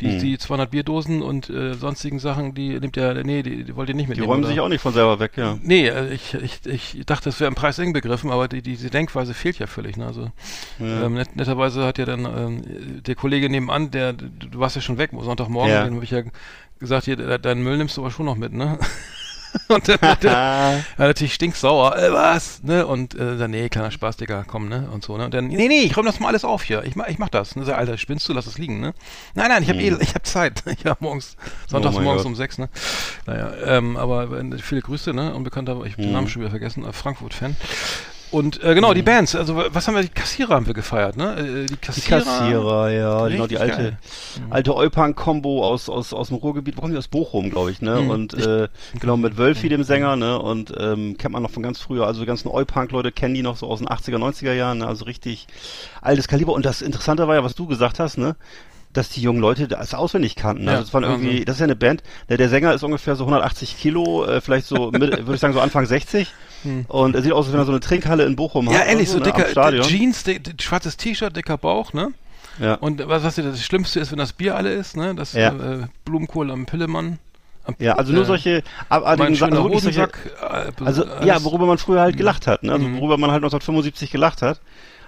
die, 0.00 0.06
Mhm. 0.06 0.18
die 0.20 0.38
200 0.38 0.70
Bierdosen 0.70 1.20
und 1.20 1.50
äh, 1.50 1.74
sonstigen 1.74 2.18
Sachen, 2.20 2.54
die 2.54 2.80
nimmt 2.80 2.96
der, 2.96 3.22
nee, 3.22 3.42
die, 3.42 3.64
die 3.64 3.76
wollt 3.76 3.90
ihr 3.90 3.94
nicht 3.94 4.06
Die 4.06 4.10
mitnehmen. 4.12 4.30
räumen 4.30 4.44
oder? 4.44 4.50
sich 4.52 4.60
auch 4.60 4.68
nicht 4.70 4.80
von 4.80 4.94
selber 4.94 5.20
weg, 5.20 5.32
ja. 5.36 5.58
Nee, 5.62 5.88
äh, 5.88 6.14
ich, 6.14 6.32
ich, 6.32 6.60
ich 6.64 7.02
dachte, 7.04 7.24
das 7.26 7.38
wäre 7.38 7.48
im 7.48 7.54
Preis 7.54 7.78
eng 7.78 7.92
begriffen, 7.92 8.30
aber 8.30 8.48
die, 8.48 8.62
diese 8.62 8.88
Denkweise 8.88 9.34
fehlt 9.34 9.58
ja 9.58 9.66
völlig. 9.66 9.98
Ne? 9.98 10.06
Also, 10.06 10.30
Ja. 10.78 11.02
ähm, 11.04 11.12
net, 11.14 11.36
netterweise 11.36 11.84
hat 11.84 11.98
ja 11.98 12.06
dann 12.06 12.24
ähm, 12.24 13.02
der 13.02 13.14
Kollege 13.14 13.50
nebenan, 13.50 13.90
der, 13.90 14.14
du, 14.14 14.30
warst 14.58 14.74
ja 14.74 14.80
schon 14.80 14.96
weg, 14.96 15.10
Sonntagmorgen, 15.18 15.70
Ja. 15.70 15.84
den 15.84 15.94
habe 15.96 16.04
ich 16.04 16.12
ja 16.12 16.22
gesagt, 16.78 17.04
hier, 17.04 17.16
de- 17.16 17.38
deinen 17.38 17.62
Müll 17.62 17.76
nimmst 17.76 17.98
du 17.98 18.00
aber 18.00 18.10
schon 18.10 18.24
noch 18.24 18.36
mit, 18.36 18.54
ne? 18.54 18.78
Und 19.68 19.88
dann 19.88 20.00
war 20.02 20.78
natürlich 20.98 21.34
stinksauer, 21.34 21.96
äh, 21.96 22.12
was, 22.12 22.62
ne? 22.62 22.86
Und 22.86 23.14
äh, 23.14 23.36
dann, 23.36 23.50
nee, 23.50 23.68
kleiner 23.68 23.90
Spaß, 23.90 24.16
Digga, 24.16 24.44
komm, 24.46 24.68
ne? 24.68 24.88
Und 24.92 25.04
so, 25.04 25.16
ne? 25.16 25.24
Und 25.24 25.34
dann, 25.34 25.48
nee, 25.48 25.68
nee, 25.68 25.82
ich 25.82 25.96
räum 25.96 26.06
das 26.06 26.20
mal 26.20 26.28
alles 26.28 26.44
auf 26.44 26.62
hier. 26.62 26.84
Ich 26.84 26.96
mach, 26.96 27.06
ich 27.08 27.18
mach 27.18 27.28
das. 27.28 27.56
Ne? 27.56 27.64
Sag, 27.64 27.78
Alter, 27.78 27.98
spinnst 27.98 28.28
du, 28.28 28.32
lass 28.32 28.46
es 28.46 28.58
liegen, 28.58 28.80
ne? 28.80 28.94
Nein, 29.34 29.48
nein, 29.48 29.62
ich 29.62 29.68
habe 29.68 29.80
eh, 29.80 29.96
ich 30.00 30.14
hab 30.14 30.26
Zeit. 30.26 30.62
Ich 30.70 30.86
hab 30.86 31.00
morgens, 31.00 31.36
sonntags 31.66 31.96
Oh 31.96 32.00
morgens 32.00 32.22
Gott. 32.22 32.30
um 32.30 32.36
sechs, 32.36 32.58
ne? 32.58 32.68
Naja, 33.26 33.52
ähm, 33.64 33.96
aber 33.96 34.30
äh, 34.30 34.58
viele 34.58 34.80
Grüße, 34.82 35.12
ne? 35.12 35.34
Unbekannter, 35.34 35.82
ich 35.84 35.92
hab 35.92 35.98
den 35.98 36.12
Namen 36.12 36.28
schon 36.28 36.42
wieder 36.42 36.50
vergessen, 36.50 36.84
äh, 36.84 36.92
Frankfurt-Fan. 36.92 37.56
Und 38.30 38.62
äh, 38.62 38.74
genau, 38.74 38.94
die 38.94 39.02
Bands, 39.02 39.34
also 39.34 39.56
was 39.56 39.88
haben 39.88 39.96
wir, 39.96 40.02
die 40.02 40.08
Kassierer 40.08 40.54
haben 40.54 40.66
wir 40.66 40.74
gefeiert, 40.74 41.16
ne? 41.16 41.36
Äh, 41.36 41.66
die 41.66 41.66
die 41.66 41.76
Kassierer. 41.76 42.22
Kassierer, 42.22 42.90
ja, 42.90 43.28
genau, 43.28 43.46
die 43.46 43.58
alte, 43.58 43.76
geil. 43.76 43.98
alte 44.50 44.76
Eupunk-Kombo 44.76 45.66
aus, 45.66 45.88
aus, 45.88 46.12
aus 46.12 46.28
dem 46.28 46.36
Ruhrgebiet, 46.36 46.76
wo 46.76 46.82
kommen 46.82 46.92
die 46.92 46.98
aus 46.98 47.08
Bochum, 47.08 47.50
glaube 47.50 47.72
ich, 47.72 47.82
ne? 47.82 48.02
Mhm. 48.02 48.10
Und 48.10 48.34
äh, 48.34 48.68
genau, 49.00 49.16
mit 49.16 49.36
Wölfi, 49.36 49.68
dem 49.68 49.82
Sänger, 49.82 50.14
ne? 50.16 50.38
Und 50.38 50.72
ähm, 50.78 51.16
kennt 51.18 51.32
man 51.32 51.42
noch 51.42 51.50
von 51.50 51.62
ganz 51.62 51.80
früher, 51.80 52.06
also 52.06 52.20
die 52.20 52.26
ganzen 52.26 52.48
Eupunk-Leute 52.48 53.10
kennen 53.10 53.34
die 53.34 53.42
noch 53.42 53.56
so 53.56 53.66
aus 53.66 53.80
den 53.80 53.88
80er, 53.88 54.18
90er 54.18 54.52
Jahren, 54.52 54.78
ne? 54.78 54.86
Also 54.86 55.06
richtig 55.06 55.48
altes 56.00 56.28
Kaliber. 56.28 56.52
Und 56.52 56.64
das 56.64 56.82
Interessante 56.82 57.26
war 57.26 57.34
ja, 57.34 57.42
was 57.42 57.56
du 57.56 57.66
gesagt 57.66 57.98
hast, 57.98 58.16
ne? 58.16 58.36
dass 58.92 59.08
die 59.08 59.22
jungen 59.22 59.40
Leute 59.40 59.68
das 59.68 59.94
auswendig 59.94 60.34
kannten. 60.34 60.64
Ja, 60.64 60.72
also 60.72 60.82
das 60.82 60.94
waren 60.94 61.04
irgendwie, 61.04 61.44
das 61.44 61.56
ist 61.56 61.60
ja 61.60 61.64
eine 61.64 61.76
Band, 61.76 62.02
der, 62.28 62.38
der 62.38 62.48
Sänger 62.48 62.74
ist 62.74 62.82
ungefähr 62.82 63.14
so 63.14 63.22
180 63.22 63.78
Kilo, 63.78 64.24
äh, 64.24 64.40
vielleicht 64.40 64.66
so, 64.66 64.92
würde 64.92 65.32
ich 65.32 65.40
sagen, 65.40 65.54
so 65.54 65.60
Anfang 65.60 65.86
60. 65.86 66.26
Und 66.88 67.14
er 67.14 67.22
sieht 67.22 67.32
aus, 67.32 67.46
als 67.46 67.52
wenn 67.52 67.60
er 67.60 67.64
so 67.66 67.72
eine 67.72 67.80
Trinkhalle 67.80 68.24
in 68.24 68.36
Bochum 68.36 68.66
Hm. 68.66 68.72
Ja, 68.72 68.78
hat. 68.80 68.84
oder 68.86 68.92
ehrlich, 68.92 69.08
so 69.10 69.18
ne, 69.18 69.24
am 69.26 69.32
dicker 69.32 69.48
Stadion. 69.48 69.82
Jeans, 69.86 70.24
di 70.24 70.38
di- 70.40 70.52
schwarzes 70.62 70.96
T-Shirt, 70.96 71.34
dicker 71.36 71.56
Bauch, 71.58 71.92
ne? 71.92 72.08
Ja. 72.58 72.74
Und 72.74 73.06
was, 73.08 73.22
was 73.22 73.36
das 73.36 73.62
Schlimmste 73.64 74.00
ist, 74.00 74.10
wenn 74.10 74.18
das 74.18 74.32
Bier 74.32 74.56
alle 74.56 74.72
ist, 74.72 74.96
ne? 74.96 75.14
Das 75.14 75.32
Ja. 75.32 75.48
äh, 75.54 75.86
Blumenkohl 76.04 76.50
am 76.50 76.66
Pillemann. 76.66 77.18
Ja, 77.78 77.92
also 77.94 78.12
nur 78.12 78.22
äh, 78.22 78.26
solche 78.26 78.62
abartigen 78.88 79.34
Sachen, 79.36 79.52
schöner 79.54 79.64
also 79.64 79.78
solche, 79.78 80.00
äh, 80.02 80.84
Also 80.84 81.04
ja, 81.24 81.42
worüber 81.44 81.66
man 81.66 81.78
früher 81.78 82.00
halt 82.00 82.16
gelacht 82.16 82.46
hat, 82.46 82.62
ne? 82.64 82.72
Also 82.72 82.88
Mhm. 82.88 82.98
worüber 82.98 83.16
man 83.16 83.30
halt 83.30 83.42
1975 83.42 84.10
gelacht 84.10 84.42
hat. 84.42 84.60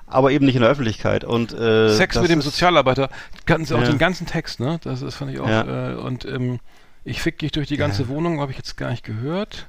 aber 0.06 0.30
eben 0.30 0.44
nicht 0.44 0.56
in 0.56 0.61
der 0.61 0.71
Öffentlichkeit. 0.71 1.25
Und 1.25 1.54
äh, 1.54 1.88
Sex 1.88 2.21
mit 2.21 2.28
dem 2.30 2.40
ist- 2.40 2.44
Sozialarbeiter, 2.44 3.09
ganz, 3.47 3.73
auch 3.73 3.80
Ja. 3.80 3.87
den 3.87 3.97
ganzen 3.97 4.26
Text, 4.26 4.61
ne? 4.61 4.78
Das, 4.85 5.00
das 5.00 5.14
fand 5.14 5.30
ich 5.32 5.40
auch. 5.40 5.49
Ja. 5.49 5.92
Äh, 5.92 5.94
und 5.94 6.26
ähm, 6.26 6.61
ich 7.04 7.23
fick 7.23 7.38
dich 7.38 7.50
durch 7.52 7.66
die 7.66 7.78
ganze 7.78 8.09
Wohnung, 8.09 8.38
habe 8.40 8.50
ich 8.52 8.59
jetzt 8.59 8.76
gar 8.76 8.90
nicht 8.90 9.04
gehört. 9.04 9.68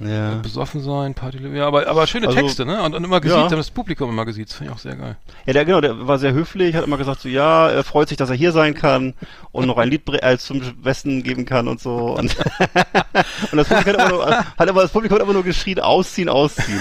Ja. 0.00 0.36
Besoffen 0.36 0.80
sein, 0.80 1.14
Party, 1.14 1.38
ja, 1.54 1.66
aber, 1.66 1.88
aber 1.88 2.06
schöne 2.06 2.28
Also, 2.28 2.38
Texte, 2.40 2.64
ne? 2.64 2.82
Und, 2.82 2.94
und 2.94 3.02
immer 3.02 3.20
gesiezt, 3.20 3.36
ja. 3.36 3.44
haben 3.50 3.56
das 3.56 3.70
Publikum 3.70 4.08
immer 4.10 4.24
gesiezt, 4.24 4.54
finde 4.54 4.70
ich 4.72 4.76
auch 4.76 4.80
sehr 4.80 4.94
geil. 4.94 5.16
Ja, 5.46 5.52
der, 5.54 5.64
genau, 5.64 5.80
der 5.80 6.06
war 6.06 6.18
sehr 6.18 6.32
höflich, 6.32 6.76
hat 6.76 6.84
immer 6.84 6.98
gesagt 6.98 7.20
so, 7.20 7.28
ja, 7.28 7.68
er 7.68 7.82
freut 7.82 8.08
sich, 8.08 8.16
dass 8.16 8.30
er 8.30 8.36
hier 8.36 8.52
sein 8.52 8.74
kann 8.74 9.14
und 9.50 9.66
noch 9.66 9.76
ein 9.78 9.88
Lied 9.88 10.06
bre- 10.06 10.22
äh, 10.22 10.38
zum 10.38 10.60
Besten 10.82 11.22
geben 11.24 11.46
kann 11.46 11.66
und 11.66 11.80
so. 11.80 12.16
Und, 12.16 12.36
und 13.52 13.56
das 13.58 13.68
Publikum 13.68 13.92
hat, 13.94 14.00
immer 14.00 14.08
nur, 14.08 14.26
hat 14.36 14.68
aber 14.68 14.82
das 14.82 14.92
Publikum 14.92 15.16
hat 15.18 15.24
immer 15.24 15.32
nur 15.32 15.42
geschrien, 15.44 15.80
ausziehen, 15.80 16.28
ausziehen. 16.28 16.80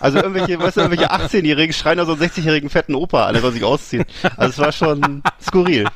Also 0.00 0.18
irgendwelche, 0.18 0.58
weißt 0.58 0.76
du, 0.76 0.80
irgendwelche 0.80 1.12
18-Jährigen 1.12 1.72
schreien 1.72 1.98
da 1.98 2.04
so 2.04 2.12
einen 2.12 2.22
60-jährigen 2.22 2.68
fetten 2.68 2.94
Opa 2.96 3.26
an, 3.26 3.32
der 3.34 3.42
soll 3.42 3.52
sich 3.52 3.62
ausziehen. 3.64 4.04
Also 4.36 4.50
es 4.50 4.58
war 4.58 4.72
schon 4.72 5.22
skurril. 5.40 5.86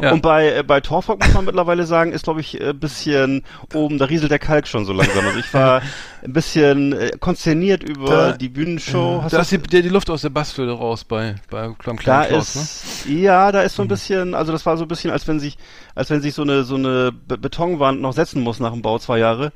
Ja. 0.00 0.12
Und 0.12 0.22
bei, 0.22 0.56
äh, 0.58 0.62
bei 0.62 0.80
Torfolk 0.80 1.24
muss 1.24 1.34
man 1.34 1.44
mittlerweile 1.44 1.86
sagen, 1.86 2.12
ist 2.12 2.24
glaube 2.24 2.40
ich 2.40 2.60
ein 2.60 2.78
bisschen 2.78 3.42
oben, 3.72 3.98
da 3.98 4.06
rieselt 4.06 4.30
der 4.30 4.38
Kalk 4.38 4.66
schon 4.66 4.84
so 4.84 4.92
langsam. 4.92 5.24
Also 5.26 5.38
ich 5.38 5.52
war 5.54 5.82
ein 6.24 6.32
bisschen 6.32 6.92
äh, 6.92 7.12
konsterniert 7.20 7.82
über 7.84 8.06
Da- 8.08 8.32
die 8.32 8.48
Bühnenshow. 8.48 9.20
Hast 9.22 9.32
Da 9.32 9.38
du 9.38 9.42
ist 9.42 9.52
die, 9.72 9.82
die, 9.82 9.88
Luft 9.88 10.10
aus 10.10 10.22
der 10.22 10.30
Bassflöte 10.30 10.72
raus 10.72 11.04
bei, 11.04 11.36
bei 11.50 11.68
beim 11.84 11.96
Da 12.04 12.24
Klaus, 12.24 12.56
ist, 12.56 13.06
ja, 13.08 13.52
da 13.52 13.62
ist 13.62 13.76
so 13.76 13.82
Mhm. 13.82 13.86
ein 13.86 13.88
bisschen, 13.88 14.34
also 14.34 14.50
das 14.52 14.64
war 14.66 14.76
so 14.76 14.84
ein 14.84 14.88
bisschen, 14.88 15.10
als 15.10 15.28
wenn 15.28 15.38
sich, 15.38 15.58
als 15.94 16.10
wenn 16.10 16.20
sich 16.20 16.34
so 16.34 16.42
eine, 16.42 16.64
so 16.64 16.74
eine 16.76 17.12
Be 17.12 17.38
Betonwand 17.38 18.00
noch 18.00 18.12
setzen 18.14 18.42
muss 18.42 18.58
nach 18.60 18.72
dem 18.72 18.82
Bau 18.82 18.98
zwei 18.98 19.18
Jahre. 19.18 19.52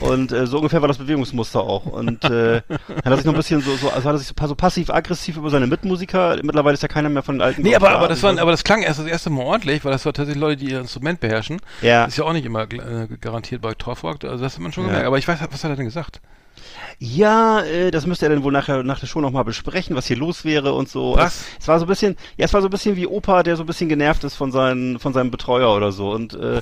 Und 0.00 0.32
äh, 0.32 0.46
so 0.46 0.56
ungefähr 0.58 0.80
war 0.80 0.88
das 0.88 0.98
Bewegungsmuster 0.98 1.60
auch. 1.60 1.86
Und 1.86 2.24
äh, 2.24 2.62
dann 2.68 2.78
hat 2.96 3.06
er 3.06 3.16
sich 3.16 3.26
noch 3.26 3.34
ein 3.34 3.36
bisschen 3.36 3.60
so, 3.60 3.74
so 3.76 3.90
also 3.90 4.08
hat 4.08 4.14
er 4.14 4.18
sich 4.18 4.28
so, 4.28 4.46
so 4.46 4.54
passiv-aggressiv 4.54 5.36
über 5.36 5.50
seine 5.50 5.66
Mitmusiker. 5.66 6.36
Mittlerweile 6.42 6.74
ist 6.74 6.82
ja 6.82 6.88
keiner 6.88 7.08
mehr 7.08 7.22
von 7.22 7.36
den 7.36 7.42
alten. 7.42 7.62
Nee, 7.62 7.74
aber, 7.74 7.90
aber 7.90 8.08
das 8.08 8.22
war, 8.22 8.32
so. 8.34 8.40
aber 8.40 8.52
das 8.52 8.64
klang 8.64 8.82
erst 8.82 9.01
das 9.02 9.10
erste 9.12 9.30
Mal 9.30 9.42
ordentlich, 9.44 9.84
weil 9.84 9.92
das 9.92 10.04
war 10.06 10.12
tatsächlich 10.12 10.40
Leute, 10.40 10.64
die 10.64 10.70
ihr 10.72 10.80
Instrument 10.80 11.20
beherrschen. 11.20 11.60
Ja. 11.80 12.04
Ist 12.04 12.16
ja 12.18 12.24
auch 12.24 12.32
nicht 12.32 12.44
immer 12.46 12.62
äh, 12.62 13.06
garantiert 13.20 13.62
bei 13.62 13.74
Torfolk, 13.74 14.24
also 14.24 14.42
das 14.42 14.54
hat 14.54 14.60
man 14.60 14.72
schon 14.72 14.84
Ja. 14.84 14.88
gemerkt. 14.90 15.06
Aber 15.06 15.18
ich 15.18 15.26
weiß, 15.28 15.38
was 15.50 15.64
hat 15.64 15.70
er 15.70 15.76
denn 15.76 15.84
gesagt? 15.86 16.20
Ja, 17.04 17.62
äh, 17.62 17.90
das 17.90 18.06
müsste 18.06 18.26
er 18.26 18.28
dann 18.28 18.44
wohl 18.44 18.52
nachher 18.52 18.84
nach 18.84 19.00
der 19.00 19.08
Show 19.08 19.20
nochmal 19.20 19.42
besprechen, 19.42 19.96
was 19.96 20.06
hier 20.06 20.16
los 20.16 20.44
wäre 20.44 20.72
und 20.72 20.88
so. 20.88 21.16
Was? 21.16 21.44
Es, 21.58 21.66
war 21.66 21.80
so 21.80 21.84
ein 21.84 21.88
bisschen, 21.88 22.16
ja, 22.36 22.44
es 22.44 22.54
war 22.54 22.60
so 22.60 22.68
ein 22.68 22.70
bisschen 22.70 22.94
wie 22.94 23.08
Opa, 23.08 23.42
der 23.42 23.56
so 23.56 23.64
ein 23.64 23.66
bisschen 23.66 23.88
genervt 23.88 24.22
ist 24.22 24.36
von 24.36 24.52
seinen, 24.52 25.00
von 25.00 25.12
seinem 25.12 25.32
Betreuer 25.32 25.74
oder 25.74 25.90
so. 25.90 26.12
Und 26.12 26.34
äh, 26.34 26.60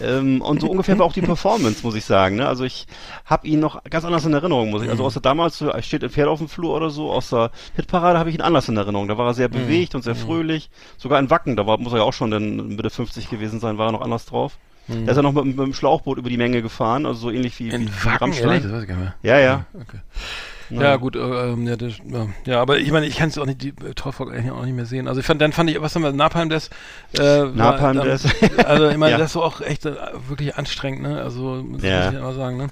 ähm, 0.00 0.42
und 0.42 0.60
so 0.60 0.68
ungefähr 0.68 0.98
war 0.98 1.06
auch 1.06 1.12
die 1.12 1.20
Performance, 1.22 1.84
muss 1.84 1.94
ich 1.94 2.04
sagen. 2.04 2.34
Ne? 2.34 2.48
Also 2.48 2.64
ich 2.64 2.88
habe 3.26 3.46
ihn 3.46 3.60
noch 3.60 3.84
ganz 3.84 4.04
anders 4.04 4.24
in 4.24 4.32
Erinnerung, 4.32 4.70
muss 4.70 4.82
ich. 4.82 4.90
Also 4.90 5.04
außer 5.04 5.20
damals 5.20 5.60
er 5.60 5.80
steht 5.82 6.02
ein 6.02 6.10
Pferd 6.10 6.26
auf 6.26 6.40
dem 6.40 6.48
Flur 6.48 6.74
oder 6.74 6.90
so, 6.90 7.12
aus 7.12 7.30
der 7.30 7.52
Hitparade 7.76 8.18
habe 8.18 8.28
ich 8.28 8.34
ihn 8.34 8.42
anders 8.42 8.68
in 8.68 8.76
Erinnerung. 8.76 9.06
Da 9.06 9.18
war 9.18 9.28
er 9.28 9.34
sehr 9.34 9.48
bewegt 9.48 9.94
und 9.94 10.02
sehr 10.02 10.16
fröhlich. 10.16 10.68
Sogar 10.96 11.20
in 11.20 11.30
Wacken, 11.30 11.54
da 11.54 11.64
war, 11.64 11.78
muss 11.78 11.92
er 11.92 11.98
ja 11.98 12.04
auch 12.04 12.12
schon 12.12 12.32
dann 12.32 12.74
Mitte 12.74 12.90
50 12.90 13.30
gewesen 13.30 13.60
sein, 13.60 13.78
war 13.78 13.90
er 13.90 13.92
noch 13.92 14.02
anders 14.02 14.26
drauf. 14.26 14.58
Da 14.88 15.10
ist 15.10 15.16
er 15.16 15.22
noch 15.22 15.32
mit, 15.32 15.44
mit 15.46 15.58
dem 15.58 15.74
Schlauchboot 15.74 16.18
über 16.18 16.28
die 16.30 16.36
Menge 16.36 16.62
gefahren, 16.62 17.06
also 17.06 17.18
so 17.20 17.30
ähnlich 17.30 17.58
wie, 17.58 17.68
In 17.70 17.88
wie 17.88 18.08
Rammstein. 18.08 18.62
Das 18.62 18.72
weiß 18.72 18.82
ich 18.82 18.88
gar 18.88 18.96
nicht 18.96 19.04
mehr. 19.04 19.14
Ja, 19.22 19.38
ja. 19.40 19.64
Okay. 19.74 19.98
Ja, 20.68 20.96
gut, 20.96 21.14
äh, 21.14 21.18
ähm, 21.20 21.64
ja, 21.66 21.76
das, 21.76 21.92
ja, 22.44 22.60
aber 22.60 22.78
ich 22.78 22.90
meine, 22.90 23.06
ich 23.06 23.16
kann 23.18 23.28
es 23.28 23.38
auch 23.38 23.46
nicht, 23.46 23.62
die 23.62 23.68
äh, 23.68 23.94
Torfolk 23.94 24.32
eigentlich 24.32 24.50
auch 24.50 24.64
nicht 24.64 24.74
mehr 24.74 24.84
sehen. 24.86 25.06
Also 25.06 25.20
ich 25.20 25.26
fand, 25.26 25.40
dann 25.40 25.52
fand 25.52 25.70
ich, 25.70 25.80
was 25.80 25.94
haben 25.94 26.02
wir, 26.02 26.10
Napalm 26.12 26.48
Death, 26.48 26.70
äh, 27.12 27.20
war 27.20 27.46
Napalm 27.52 27.98
dann- 27.98 28.06
Death. 28.08 28.64
Also 28.64 28.88
ich 28.88 28.96
meine, 28.96 29.12
Ja. 29.12 29.18
das 29.18 29.30
ist 29.30 29.36
auch 29.36 29.60
echt 29.60 29.86
äh, 29.86 29.94
wirklich 30.28 30.56
anstrengend, 30.56 31.02
ne? 31.02 31.22
Also 31.22 31.62
muss 31.64 31.82
Ja. 31.84 32.08
ich 32.08 32.14
ja 32.14 32.20
mal 32.20 32.34
sagen, 32.34 32.56
ne? 32.56 32.66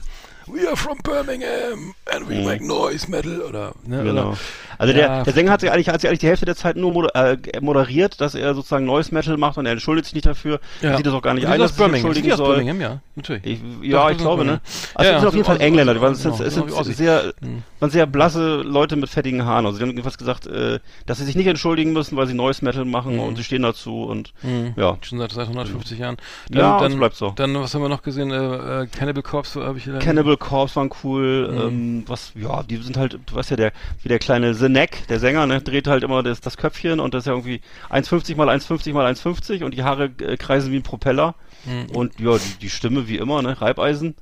We 0.46 0.66
are 0.68 0.76
from 0.76 0.98
Birmingham 1.02 1.94
and 2.12 2.28
we 2.28 2.34
Mhm. 2.34 2.44
make 2.44 2.64
noise 2.66 3.10
metal 3.10 3.40
oder 3.40 3.72
ne? 3.86 4.02
Genau. 4.04 4.28
Oder, 4.30 4.36
Also 4.76 4.92
Ja, 4.92 4.98
der, 4.98 5.24
der 5.24 5.32
Sänger 5.32 5.52
hat 5.52 5.60
sich 5.60 5.70
eigentlich, 5.70 5.88
hat 5.88 6.00
sich 6.00 6.08
eigentlich 6.08 6.18
die 6.20 6.26
Hälfte 6.26 6.46
der 6.46 6.56
Zeit 6.56 6.76
nur 6.76 6.92
moder 6.92 7.14
äh, 7.14 7.38
moderiert, 7.60 8.20
dass 8.20 8.34
er 8.34 8.54
sozusagen 8.54 8.84
Neues 8.84 9.12
Metal 9.12 9.36
macht 9.36 9.56
und 9.56 9.66
er 9.66 9.72
entschuldigt 9.72 10.06
sich 10.06 10.14
nicht 10.14 10.26
dafür. 10.26 10.58
Er 10.82 10.96
sieht 10.96 11.06
das 11.06 11.14
auch 11.14 11.22
gar 11.22 11.32
nicht 11.34 11.46
ein, 11.46 11.52
sind 11.52 11.60
dass 11.60 11.70
sich 11.70 11.78
Birmingham. 11.78 12.12
Sind 12.12 12.24
entschuldigen 12.26 12.32
aus 12.32 12.38
soll. 12.38 12.56
Birmingham, 12.56 12.80
ja, 12.80 13.00
natürlich. 13.14 13.44
Ich, 13.46 13.60
ja, 13.82 14.02
das 14.02 14.12
ich 14.12 14.18
glaube, 14.18 14.44
Birmingham. 14.44 14.46
ne? 14.46 14.60
Also 14.96 15.10
Ja, 15.12 15.18
sind 15.20 15.28
auf 15.28 15.34
jeden 15.34 15.46
Fall 15.46 15.56
aus- 15.56 15.62
Engländer, 15.62 15.94
die 15.94 16.00
waren, 16.00 16.12
es 16.12 16.22
sind, 16.22 16.36
genau, 16.36 16.44
es 16.48 16.54
sind 16.54 16.72
Ossi. 16.72 16.92
sehr, 16.92 17.32
Mhm. 17.40 17.62
waren 17.78 17.90
sehr 17.90 18.06
blasse 18.06 18.56
Leute 18.62 18.96
mit 18.96 19.08
fettigen 19.10 19.44
Haaren. 19.44 19.64
Also 19.64 19.78
die 19.78 19.82
haben 19.84 19.90
jedenfalls 19.90 20.18
gesagt, 20.18 20.46
äh, 20.48 20.80
dass 21.06 21.18
sie 21.18 21.24
sich 21.24 21.36
nicht 21.36 21.46
entschuldigen 21.46 21.92
müssen, 21.92 22.16
weil 22.16 22.26
sie 22.26 22.34
Neues 22.34 22.60
Metal 22.60 22.84
machen 22.84 23.18
und 23.20 23.36
sie 23.36 23.44
stehen 23.44 23.62
dazu 23.62 24.02
und 24.02 24.32
Mhm. 24.42 24.74
ja. 24.76 24.98
Schon 25.02 25.18
seit, 25.20 25.30
seit 25.32 25.46
150 25.46 25.98
Jahren. 26.00 26.16
Ja, 26.50 26.80
dann, 26.80 26.90
das 26.90 26.98
bleibt 26.98 27.16
so. 27.16 27.30
Dann, 27.36 27.54
was 27.54 27.72
haben 27.74 27.82
wir 27.82 27.88
noch 27.88 28.02
gesehen? 28.02 28.30
Äh, 28.32 28.82
äh, 28.82 28.86
Cannibal 28.88 29.22
Corpse 29.22 29.62
habe 29.64 29.78
ich 29.78 29.86
leider- 29.86 30.00
Cannibal 30.36 30.48
Corpse 30.48 30.76
waren 30.76 30.90
cool, 31.02 31.48
Mhm. 31.50 31.58
ähm, 31.60 32.04
was, 32.06 32.32
ja, 32.34 32.62
die 32.62 32.76
sind 32.76 32.96
halt, 32.96 33.18
du 33.26 33.34
weißt 33.34 33.50
ja, 33.50 33.56
der, 33.56 33.72
wie 34.02 34.08
der 34.08 34.18
kleine 34.18 34.54
The 34.54 34.68
Neck, 34.68 35.06
der 35.08 35.20
Sänger, 35.20 35.46
ne, 35.46 35.60
dreht 35.60 35.86
halt 35.86 36.02
immer 36.02 36.22
das, 36.22 36.40
das 36.40 36.56
Köpfchen 36.56 37.00
und 37.00 37.14
das 37.14 37.22
ist 37.22 37.26
ja 37.26 37.32
irgendwie 37.32 37.60
1,50 37.90 38.36
mal 38.36 38.48
1,50 38.48 38.92
mal 38.92 39.06
1,50 39.06 39.64
und 39.64 39.74
die 39.74 39.82
Haare 39.82 40.10
äh, 40.20 40.36
kreisen 40.36 40.72
wie 40.72 40.76
ein 40.76 40.82
Propeller 40.82 41.34
Mhm. 41.66 41.96
und 41.96 42.20
ja, 42.20 42.36
die, 42.36 42.58
die 42.60 42.68
Stimme 42.70 43.08
wie 43.08 43.16
immer, 43.16 43.40
ne, 43.40 43.58
Reibeisen 43.60 44.14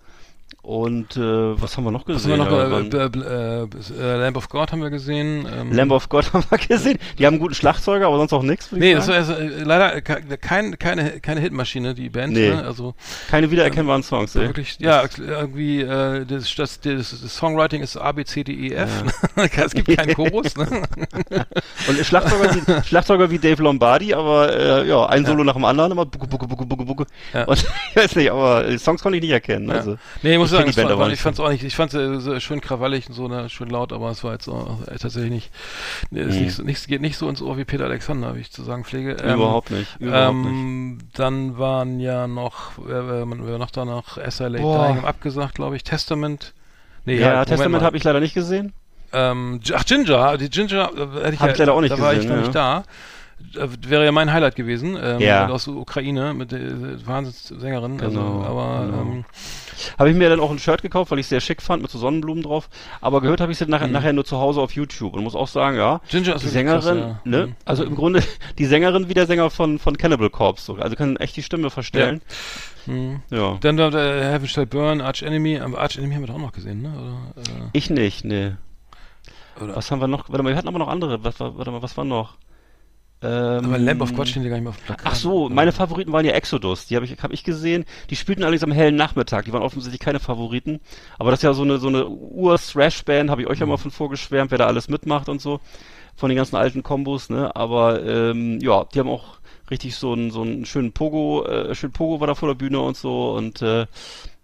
und 0.63 1.17
äh, 1.17 1.61
was 1.61 1.77
haben 1.77 1.85
wir 1.85 1.91
noch 1.91 2.07
Was 2.07 2.23
gesehen? 2.23 2.41
haben 2.41 2.51
wir 2.51 2.69
noch? 2.69 2.93
Ja, 2.93 3.07
Äh, 3.07 3.63
äh, 3.63 3.63
äh, 3.65 4.15
äh, 4.15 4.17
Lamb 4.21 4.37
of 4.37 4.49
God 4.49 4.71
haben 4.71 4.81
wir 4.81 4.91
gesehen. 4.91 5.45
Ähm, 5.53 5.73
Lamb 5.73 5.91
of 5.91 6.09
God 6.09 6.33
haben 6.33 6.45
wir 6.49 6.59
gesehen, 6.59 6.99
die 7.19 7.27
haben 7.27 7.35
einen 7.35 7.41
guten 7.43 7.55
Schlagzeuger, 7.55 8.07
aber 8.07 8.17
sonst 8.19 8.33
auch 8.33 8.43
nichts, 8.45 8.71
Nee, 8.71 8.95
das 8.95 9.09
also, 9.09 9.35
leider 9.65 10.01
ke- 10.01 10.39
kein, 10.41 10.79
keine, 10.79 11.19
keine 11.21 11.41
Hitmaschine, 11.41 11.95
die 11.95 12.09
Band. 12.11 12.35
Nee. 12.35 12.51
Ne? 12.51 12.63
Also 12.65 12.95
Keine 13.29 13.51
wiedererkennbaren 13.51 14.05
Songs, 14.05 14.37
ey. 14.37 14.43
wirklich, 14.43 14.77
ja, 14.79 15.03
irgendwie 15.19 15.81
äh, 15.81 16.25
das, 16.27 16.55
das, 16.55 16.81
das, 16.81 17.21
das 17.21 17.37
Songwriting 17.37 17.83
ist 17.83 17.97
A, 17.97 18.13
B, 18.13 18.25
C, 18.25 18.45
D, 18.45 18.53
E, 18.53 18.75
F. 18.75 18.89
es 19.37 19.73
gibt 19.75 19.89
keinen 19.97 20.15
Chorus. 20.15 20.57
Ne? 20.57 20.67
Und 21.89 22.07
Schlagzeuger 22.07 22.55
wie, 22.55 22.87
Schlagzeuger 22.87 23.31
wie 23.31 23.39
Dave 23.39 23.61
Lombardi, 23.63 24.15
aber 24.15 24.85
ja, 24.87 25.07
ein 25.07 25.27
Solo 25.27 25.43
nach 25.43 25.55
dem 25.55 25.65
anderen, 25.65 25.91
immer 25.93 26.07
bucke, 26.07 26.27
bucke, 26.29 26.47
bucke, 26.47 26.67
bucke, 26.67 26.85
bucke. 26.85 27.07
Ja. 27.35 27.45
Und 27.47 27.59
ich 27.91 27.97
weiß 27.97 28.15
nicht, 28.17 28.31
aber 28.31 28.79
Songs 28.79 29.03
konnte 29.03 29.17
ich 29.19 29.23
nicht 29.23 29.33
erkennen. 29.33 29.69
Ja. 29.69 29.75
Also, 29.75 29.97
Nee, 30.23 30.35
ich 30.35 30.39
muss 30.39 30.52
sagen, 30.53 30.77
war, 30.77 30.99
war, 30.99 31.09
nicht. 31.09 31.15
ich 31.15 31.21
fand 31.23 31.35
es 31.35 31.41
auch 31.41 31.51
nicht, 31.51 31.65
ich 31.65 31.75
fand 31.75 31.93
es 31.95 32.27
äh, 32.27 32.41
schön 32.41 32.61
krawallig 32.61 33.09
und 33.09 33.15
so, 33.15 33.29
ne, 33.29 33.49
schön 33.49 33.69
laut, 33.69 33.93
aber 33.93 34.11
es 34.11 34.23
war 34.23 34.33
jetzt 34.33 34.49
auch, 34.49 34.81
äh, 34.87 34.97
tatsächlich 34.99 35.31
nicht, 35.31 35.51
nee, 36.11 36.21
ist 36.21 36.35
Mhm. 36.37 36.43
nicht, 36.45 36.65
nicht, 36.65 36.89
geht 36.89 37.01
nicht 37.01 37.19
so 37.19 37.29
ins 37.29 37.43
Ohr 37.43 37.57
wie 37.59 37.65
Peter 37.65 37.85
Alexander, 37.85 38.35
wie 38.37 38.41
ich 38.41 38.51
zu 38.53 38.63
sagen 38.63 38.85
pflege. 38.85 39.17
Ähm, 39.23 39.35
überhaupt 39.35 39.71
nicht. 39.71 39.97
Überhaupt 40.01 40.37
nicht. 40.37 40.47
Ähm, 40.49 40.99
dann 41.15 41.59
waren 41.59 41.99
ja 42.01 42.27
noch, 42.27 42.73
wer, 42.85 43.09
wer 43.09 43.59
noch 43.59 43.71
da 43.71 43.85
noch 43.85 44.19
SLA. 44.19 44.59
Dying 44.59 45.05
abgesagt, 45.05 45.55
glaube 45.57 45.77
ich, 45.77 45.85
Testament. 45.85 46.55
Nee, 47.05 47.19
Ja, 47.19 47.39
halt, 47.39 47.49
Testament 47.49 47.83
habe 47.83 47.97
ich 47.97 48.05
leider 48.05 48.21
nicht 48.21 48.35
gesehen. 48.35 48.73
Ähm, 49.13 49.61
ach, 49.75 49.85
Ginger, 49.85 50.39
die 50.39 50.49
Ginger, 50.49 50.91
äh, 50.97 51.25
hätte 51.25 51.35
ich, 51.35 51.41
Hab 51.41 51.49
ja, 51.49 51.53
ich 51.53 51.59
leider 51.59 51.75
auch 51.75 51.81
nicht 51.83 51.93
da 51.93 51.99
war 52.01 52.13
ich 52.13 52.21
gesehen, 52.21 52.31
noch 52.31 52.37
ja. 52.37 52.43
nicht 52.43 52.55
da. 52.55 52.85
Äh, 53.57 53.69
Wäre 53.89 54.05
ja 54.05 54.13
mein 54.13 54.33
Highlight 54.33 54.55
gewesen, 54.57 54.97
ähm, 55.01 55.21
Ja. 55.21 55.49
aus 55.49 55.65
der 55.67 55.75
Ukraine 55.75 56.35
mit 56.35 56.53
der 56.53 56.61
äh, 56.61 57.07
Wahnsinnssängerin. 57.07 57.99
Genau, 57.99 58.41
also, 58.41 58.45
aber 58.49 58.87
genau. 58.87 59.03
ähm, 59.03 59.25
Habe 59.99 60.11
ich 60.11 60.17
mir 60.17 60.29
dann 60.29 60.41
auch 60.41 60.51
ein 60.51 60.59
Shirt 60.59 60.83
gekauft, 60.83 61.11
weil 61.11 61.19
ich 61.19 61.25
es 61.27 61.31
sehr 61.31 61.41
schick 61.41 61.61
fand, 61.63 61.83
mit 61.83 61.91
so 61.91 61.99
Sonnenblumen 61.99 62.43
drauf. 62.43 62.69
Aber 63.01 63.21
gehört 63.21 63.41
habe 63.41 63.53
ich 63.53 63.61
es 63.61 63.69
nachher, 63.69 63.87
Mhm. 63.89 63.93
nachher 63.93 64.13
nur 64.13 64.25
zu 64.25 64.39
Hause 64.39 64.61
auf 64.61 64.73
YouTube 64.73 65.15
und 65.15 65.23
muss 65.25 65.35
auch 65.35 65.49
sagen, 65.49 65.77
ja, 65.77 66.01
Ginger 66.09 66.37
die 66.37 66.47
Sängerin, 66.49 66.81
krass, 66.81 66.97
ja. 66.97 67.21
ne? 67.25 67.47
Mhm. 67.49 67.55
Also 67.65 67.85
im 67.85 67.95
Grunde 67.97 68.23
die 68.59 68.65
Sängerin 68.67 69.09
wie 69.09 69.15
der 69.15 69.27
Sänger 69.27 69.51
von, 69.51 69.79
von 69.79 69.97
Cannibal 69.97 70.31
Corpse. 70.31 70.75
Also 70.79 70.97
kann 70.97 71.17
echt 71.17 71.37
die 71.37 71.43
Stimme 71.43 71.71
verstellen. 71.71 72.21
Mhm. 72.87 73.23
Ja. 73.31 73.59
Dann 73.61 73.77
da 73.77 73.91
der 73.91 74.33
Heaven 74.33 74.49
Shall 74.49 74.67
Burn, 74.67 75.01
Arch 75.01 75.23
Enemy, 75.23 75.59
aber 75.61 75.79
Arch 75.81 75.99
Enemy 75.99 76.15
haben 76.15 76.23
wir 76.23 76.27
doch 76.29 76.35
auch 76.35 76.39
noch 76.39 76.53
gesehen, 76.53 76.83
ne? 76.83 76.93
Oder, 77.35 77.43
äh, 77.43 77.69
Ich 77.73 77.91
nicht, 77.91 78.25
ne. 78.25 78.59
Was 79.59 79.91
haben 79.91 80.01
wir 80.01 80.09
noch? 80.09 80.29
Warte 80.31 80.43
mal, 80.43 80.49
wir 80.51 80.57
hatten 80.57 80.69
aber 80.69 80.79
noch 80.79 80.89
andere. 80.89 81.23
Was, 81.25 81.39
war- 81.39 81.57
warte 81.59 81.71
mal, 81.71 81.83
was 81.83 81.97
war 81.97 82.05
noch? 82.05 82.35
Ähm, 83.23 83.65
aber 83.65 83.79
Lamb 83.79 84.01
of 84.03 84.15
God 84.15 84.29
stehen 84.29 84.43
ja 84.43 84.49
gar 84.49 84.57
nicht 84.57 84.65
mehr 84.65 84.71
auf 84.71 84.79
dem 84.79 84.87
Plakat. 84.87 85.07
Ach 85.13 85.15
so, 85.15 85.49
meine 85.49 85.73
Favoriten 85.73 86.13
waren 86.13 86.25
ja 86.25 86.33
Exodus. 86.33 86.87
Die 86.87 86.97
habe 86.97 87.07
ich, 87.07 87.17
hab 87.23 87.33
ich 87.33 87.45
gesehen. 87.45 87.85
Die 88.11 88.17
spielten 88.17 88.43
allerdings 88.43 88.65
am 88.65 88.73
hellen 88.73 88.97
Nachmittag. 88.97 89.45
Die 89.45 89.53
waren 89.53 89.63
offensichtlich 89.63 90.01
keine 90.01 90.19
Favoriten. 90.19 90.81
Aber 91.19 91.31
das 91.31 91.39
ist 91.41 91.45
ja 91.45 91.55
so 91.55 91.63
eine, 91.63 91.79
so 91.79 91.89
eine 91.89 92.09
Ur-Thrash-Band, 92.09 93.31
habe 93.31 93.43
ich 93.43 93.49
euch 93.49 93.61
ja 93.61 93.67
mal 93.67 93.77
von 93.77 93.91
vorgeschwärmt, 93.91 94.51
wer 94.51 94.59
da 94.59 94.67
alles 94.67 94.89
mitmacht 94.89 95.29
und 95.29 95.41
so. 95.41 95.61
Von 96.17 96.29
den 96.29 96.37
ganzen 96.37 96.57
alten 96.57 96.83
Kombos, 96.83 97.31
ne? 97.31 97.55
Aber 97.57 98.05
ähm, 98.05 98.59
ja, 98.61 98.85
die 98.85 98.99
haben 98.99 99.09
auch 99.09 99.39
richtig 99.71 99.97
so 99.97 100.13
einen, 100.13 100.31
so 100.31 100.43
einen 100.43 100.67
schönen 100.67 100.93
Pogo, 100.93 101.47
äh, 101.47 101.75
schön 101.75 101.93
Pogo 101.93 102.21
war 102.21 102.27
da 102.27 102.35
vor 102.35 102.49
der 102.49 102.57
Bühne 102.57 102.81
und 102.81 102.97
so. 102.97 103.33
Und 103.33 103.63
äh, 103.63 103.87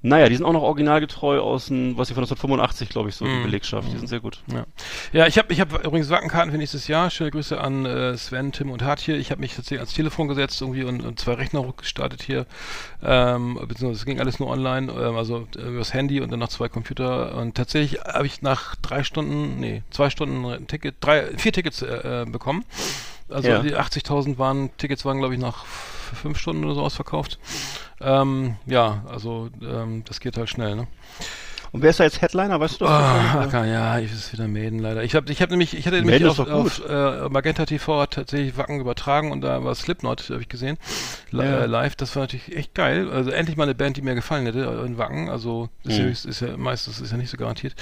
naja, 0.01 0.29
die 0.29 0.37
sind 0.37 0.45
auch 0.47 0.53
noch 0.53 0.63
originalgetreu 0.63 1.41
aus 1.41 1.67
dem, 1.67 1.99
was 1.99 2.09
ich 2.09 2.15
von 2.15 2.23
1985, 2.23 2.89
glaube 2.89 3.09
ich, 3.09 3.17
so 3.17 3.25
die 3.25 3.33
Mhm. 3.33 3.43
Belegschaft. 3.43 3.89
Die 3.93 3.97
sind 3.99 4.07
sehr 4.07 4.21
gut. 4.21 4.39
Ja, 4.47 4.65
ja 5.13 5.27
ich 5.27 5.39
habe 5.39 5.53
ich 5.53 5.61
hab 5.61 5.73
übrigens 5.85 6.09
Wackenkarten 6.09 6.53
für 6.53 6.59
nächstes 6.59 6.87
Jahr. 6.87 7.11
Schöne 7.11 7.33
Grüße 7.33 7.61
an 7.61 7.85
äh, 7.85 8.17
Sven, 8.17 8.53
Tim 8.53 8.71
und 8.71 8.83
Hart 8.83 9.01
hier. 9.01 9.17
Ich 9.17 9.33
habe 9.33 9.41
mich 9.41 9.57
tatsächlich 9.57 9.81
ans 9.81 9.95
Telefon 9.95 10.29
gesetzt 10.29 10.61
irgendwie 10.61 10.85
und, 10.85 11.05
und 11.05 11.19
zwei 11.19 11.33
Rechner 11.35 11.65
gestartet 11.77 12.23
hier. 12.23 12.47
Ähm, 13.03 13.55
beziehungsweise 13.67 13.99
es 14.01 14.05
ging 14.05 14.21
alles 14.21 14.39
nur 14.39 14.49
online, 14.51 14.93
ähm, 14.93 15.17
also 15.17 15.49
äh, 15.57 15.63
übers 15.69 15.93
Handy 15.95 16.21
und 16.21 16.31
dann 16.31 16.39
noch 16.39 16.49
zwei 16.49 16.69
Computer. 16.69 17.35
Und 17.35 17.57
tatsächlich 17.57 18.01
habe 18.05 18.27
ich 18.27 18.41
nach 18.41 18.77
drei 18.77 19.03
Stunden, 19.03 19.59
nee, 19.59 19.83
zwei 19.91 20.11
Stunden 20.11 20.45
ein 20.47 20.67
Ticket, 20.69 20.95
drei, 21.01 21.37
vier 21.37 21.53
Tickets 21.53 21.83
äh, 21.83 22.23
äh, 22.23 22.25
bekommen. 22.25 22.65
Also 23.29 23.49
Ja. 23.49 23.59
die 23.63 23.75
80.000 23.75 24.39
waren, 24.39 24.71
Tickets 24.79 25.05
waren 25.05 25.19
glaube 25.19 25.35
ich 25.35 25.41
nach 25.41 25.65
f- 26.13 26.19
fünf 26.19 26.39
Stunden 26.39 26.65
oder 26.65 26.75
so 26.75 26.83
ausverkauft. 26.83 27.39
Ähm, 28.01 28.57
ja, 28.67 29.05
also 29.09 29.49
ähm, 29.63 30.05
das 30.07 30.21
geht 30.21 30.37
halt 30.37 30.49
schnell, 30.49 30.77
ne? 30.77 30.87
Und 31.71 31.83
wer 31.83 31.91
ist 31.91 32.01
da 32.01 32.05
jetzt 32.05 32.23
Headliner, 32.23 32.59
weißt 32.59 32.81
du 32.81 32.87
das? 32.87 32.95
Ah, 32.95 33.47
ach, 33.47 33.53
ja, 33.67 33.99
ich 33.99 34.11
ist 34.11 34.33
wieder 34.33 34.49
Maiden 34.49 34.79
leider. 34.79 35.03
Ich 35.05 35.15
habe 35.15 35.31
ich 35.31 35.43
hab 35.43 35.51
nämlich, 35.51 35.77
ich 35.77 35.87
hatte 35.87 35.97
nämlich 35.97 36.15
Maiden 36.23 36.31
auf, 36.31 36.37
doch 36.39 36.47
gut. 36.47 36.55
auf 36.55 36.83
äh, 36.89 37.29
Magenta 37.29 37.67
TV 37.67 38.07
tatsächlich 38.07 38.57
Wacken 38.57 38.81
übertragen 38.81 39.33
und 39.33 39.43
da 39.43 39.63
war 39.63 39.75
Slipknot, 39.75 40.31
habe 40.31 40.41
ich 40.41 40.49
gesehen, 40.49 40.79
li 41.31 41.45
Ja. 41.45 41.65
äh, 41.65 41.67
live. 41.67 41.95
Das 41.95 42.17
war 42.17 42.23
natürlich 42.23 42.57
echt 42.57 42.75
geil. 42.75 43.11
Also 43.11 43.29
endlich 43.33 43.59
mal 43.59 43.65
eine 43.65 43.75
Band, 43.75 43.99
die 43.99 44.03
mir 44.03 44.15
gefallen 44.15 44.47
hätte 44.47 44.61
äh, 44.65 44.87
in 44.87 44.97
Wacken. 44.97 45.29
Also 45.29 45.69
ist, 45.85 45.99
Mhm. 45.99 46.05
ja, 46.07 46.11
ist, 46.11 46.41
ja 46.41 46.57
meistens 46.57 47.01
ist 47.03 47.11
ja 47.11 47.19
nicht 47.19 47.29
so 47.31 47.37
garantiert. 47.37 47.75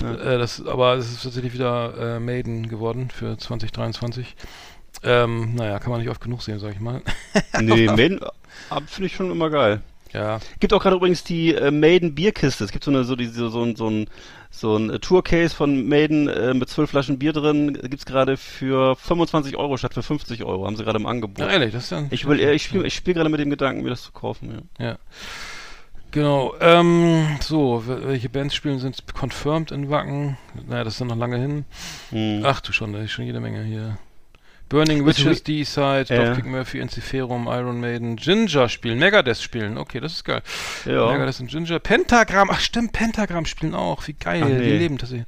Äh, 0.00 0.38
das, 0.38 0.64
aber 0.64 0.94
es 0.94 1.10
ist 1.10 1.24
tatsächlich 1.24 1.52
wieder 1.52 1.94
äh, 2.16 2.20
Maiden 2.20 2.68
geworden 2.68 3.08
für 3.10 3.36
2023. 3.36 4.36
Ähm, 5.02 5.54
naja, 5.54 5.78
kann 5.78 5.90
man 5.90 6.00
nicht 6.00 6.10
oft 6.10 6.20
genug 6.20 6.42
sehen, 6.42 6.58
sag 6.58 6.72
ich 6.72 6.80
mal. 6.80 7.02
Nee, 7.60 7.86
Maiden 7.86 8.20
ah, 8.70 8.80
finde 8.86 9.06
ich 9.06 9.14
schon 9.16 9.30
immer 9.30 9.50
geil. 9.50 9.80
ja. 10.12 10.38
Gibt 10.60 10.72
auch 10.72 10.82
gerade 10.82 10.96
übrigens 10.96 11.24
die 11.24 11.54
äh, 11.54 11.70
Maiden 11.70 12.14
Bierkiste. 12.14 12.64
Es 12.64 12.72
gibt 12.72 12.84
so 12.84 12.90
eine 12.90 13.04
so 13.04 13.16
diese 13.16 13.50
so 13.50 13.62
ein 13.64 13.76
so 13.76 13.88
ein 13.90 14.06
so 14.50 14.76
ein 14.76 14.90
äh, 14.90 14.98
Tourcase 14.98 15.54
von 15.54 15.88
Maiden 15.88 16.28
äh, 16.28 16.52
mit 16.54 16.68
zwölf 16.68 16.90
Flaschen 16.90 17.18
Bier 17.18 17.32
drin. 17.32 17.72
Gibt's 17.82 18.04
gerade 18.06 18.36
für 18.36 18.94
25 18.96 19.56
Euro 19.56 19.76
statt 19.76 19.94
für 19.94 20.02
50 20.02 20.44
Euro. 20.44 20.66
Haben 20.66 20.76
sie 20.76 20.84
gerade 20.84 20.98
im 20.98 21.06
Angebot. 21.06 21.38
ja, 21.38 21.48
ehrlich, 21.50 21.72
das 21.72 21.84
ist 21.84 21.90
ja 21.90 22.04
ich 22.10 22.26
will, 22.26 22.38
äh, 22.38 22.52
ich 22.52 22.64
spiele 22.64 22.86
ich 22.86 22.94
spiel 22.94 23.14
gerade 23.14 23.30
mit 23.30 23.40
dem 23.40 23.50
Gedanken, 23.50 23.82
mir 23.82 23.90
das 23.90 24.02
zu 24.02 24.12
kaufen. 24.12 24.62
Ja. 24.78 24.86
Ja. 24.90 24.98
Genau. 26.10 26.54
Ähm, 26.60 27.38
so, 27.40 27.82
wel- 27.86 28.06
welche 28.06 28.28
Bands 28.28 28.54
spielen 28.54 28.78
sind 28.78 29.02
confirmed 29.18 29.70
in 29.72 29.88
Wacken? 29.88 30.36
Naja, 30.68 30.84
das 30.84 30.94
ist 30.94 31.00
ja 31.00 31.06
noch 31.06 31.16
lange 31.16 31.38
hin. 31.38 31.64
Hm. 32.10 32.42
Ach 32.44 32.60
du 32.60 32.72
schon, 32.72 32.92
da 32.92 33.00
ist 33.00 33.12
schon 33.12 33.24
jede 33.24 33.40
Menge 33.40 33.62
hier. 33.64 33.96
Burning 34.72 35.04
Witches, 35.04 35.42
D-Side, 35.42 36.06
Ja. 36.08 36.24
Dropkick 36.24 36.46
Murphy, 36.46 36.80
Enziferum, 36.80 37.46
Iron 37.46 37.78
Maiden, 37.78 38.16
Ginger 38.16 38.68
spielen, 38.70 38.98
Megadeth 38.98 39.36
spielen. 39.42 39.76
Okay, 39.76 40.00
das 40.00 40.12
ist 40.14 40.24
geil. 40.24 40.40
ja. 40.86 41.12
Megadeth 41.12 41.40
und 41.40 41.48
Ginger. 41.48 41.78
Pentagram, 41.78 42.48
ach 42.50 42.58
stimmt, 42.60 42.92
Pentagram 42.92 43.44
spielen 43.44 43.74
auch. 43.74 44.06
Wie 44.08 44.14
geil. 44.14 44.42
Nee. 44.44 44.58
Die 44.64 44.70
leben 44.78 44.96
tatsächlich. 44.96 45.26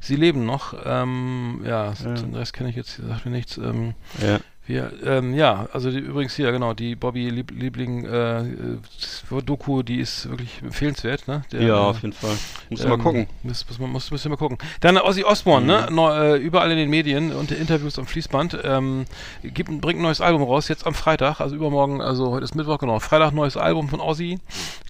Sie 0.00 0.16
leben 0.16 0.44
noch. 0.44 0.74
Ähm, 0.84 1.62
ja, 1.64 1.94
Ja. 2.04 2.14
den 2.14 2.34
Rest 2.36 2.52
kenne 2.52 2.68
ich 2.68 2.76
jetzt, 2.76 2.96
sagt 2.96 3.24
mir 3.24 3.30
nichts. 3.32 3.56
Ähm, 3.56 3.94
ja. 4.20 4.40
Wir, 4.64 4.92
ähm, 5.04 5.34
ja, 5.34 5.68
also 5.72 5.90
die, 5.90 5.98
übrigens 5.98 6.36
hier, 6.36 6.52
genau, 6.52 6.72
die 6.72 6.94
Bobby 6.94 7.28
Lieb 7.30 7.50
Liebling 7.50 8.04
äh, 8.04 8.40
äh, 8.42 9.42
Doku, 9.44 9.82
die 9.82 9.98
ist 9.98 10.28
wirklich 10.30 10.62
empfehlenswert, 10.62 11.26
ne? 11.26 11.42
Der, 11.50 11.62
ja, 11.62 11.68
äh, 11.76 11.78
auf 11.78 12.00
jeden 12.02 12.12
Fall. 12.12 12.36
Musst 12.70 12.84
du 12.84 12.88
mal 12.88 12.94
ähm, 12.94 13.02
gucken. 13.02 13.26
Muss, 13.42 13.66
muss, 13.68 13.78
man- 13.80 13.90
muss, 13.90 14.10
müssen 14.12 14.24
wir 14.26 14.30
mal 14.30 14.36
gucken. 14.36 14.58
Dann 14.80 14.98
Ozzy 14.98 15.24
Osbourne, 15.24 15.66
ne? 15.66 15.88
Neu, 15.90 16.34
äh, 16.34 16.36
überall 16.36 16.70
in 16.70 16.76
den 16.76 16.90
Medien 16.90 17.32
und 17.32 17.50
Interviews 17.50 17.98
am 17.98 18.06
Fließband. 18.06 18.58
Ähm, 18.62 19.04
gibt, 19.42 19.68
bringt 19.80 19.98
ein 19.98 20.02
neues 20.02 20.20
Album 20.20 20.42
raus, 20.44 20.68
jetzt 20.68 20.86
am 20.86 20.94
Freitag, 20.94 21.40
also 21.40 21.56
übermorgen, 21.56 22.00
also 22.00 22.30
heute 22.30 22.44
ist 22.44 22.54
Mittwoch, 22.54 22.78
genau. 22.78 23.00
Freitag 23.00 23.32
neues 23.32 23.56
Album 23.56 23.88
von 23.88 24.00
Ozzy. 24.00 24.38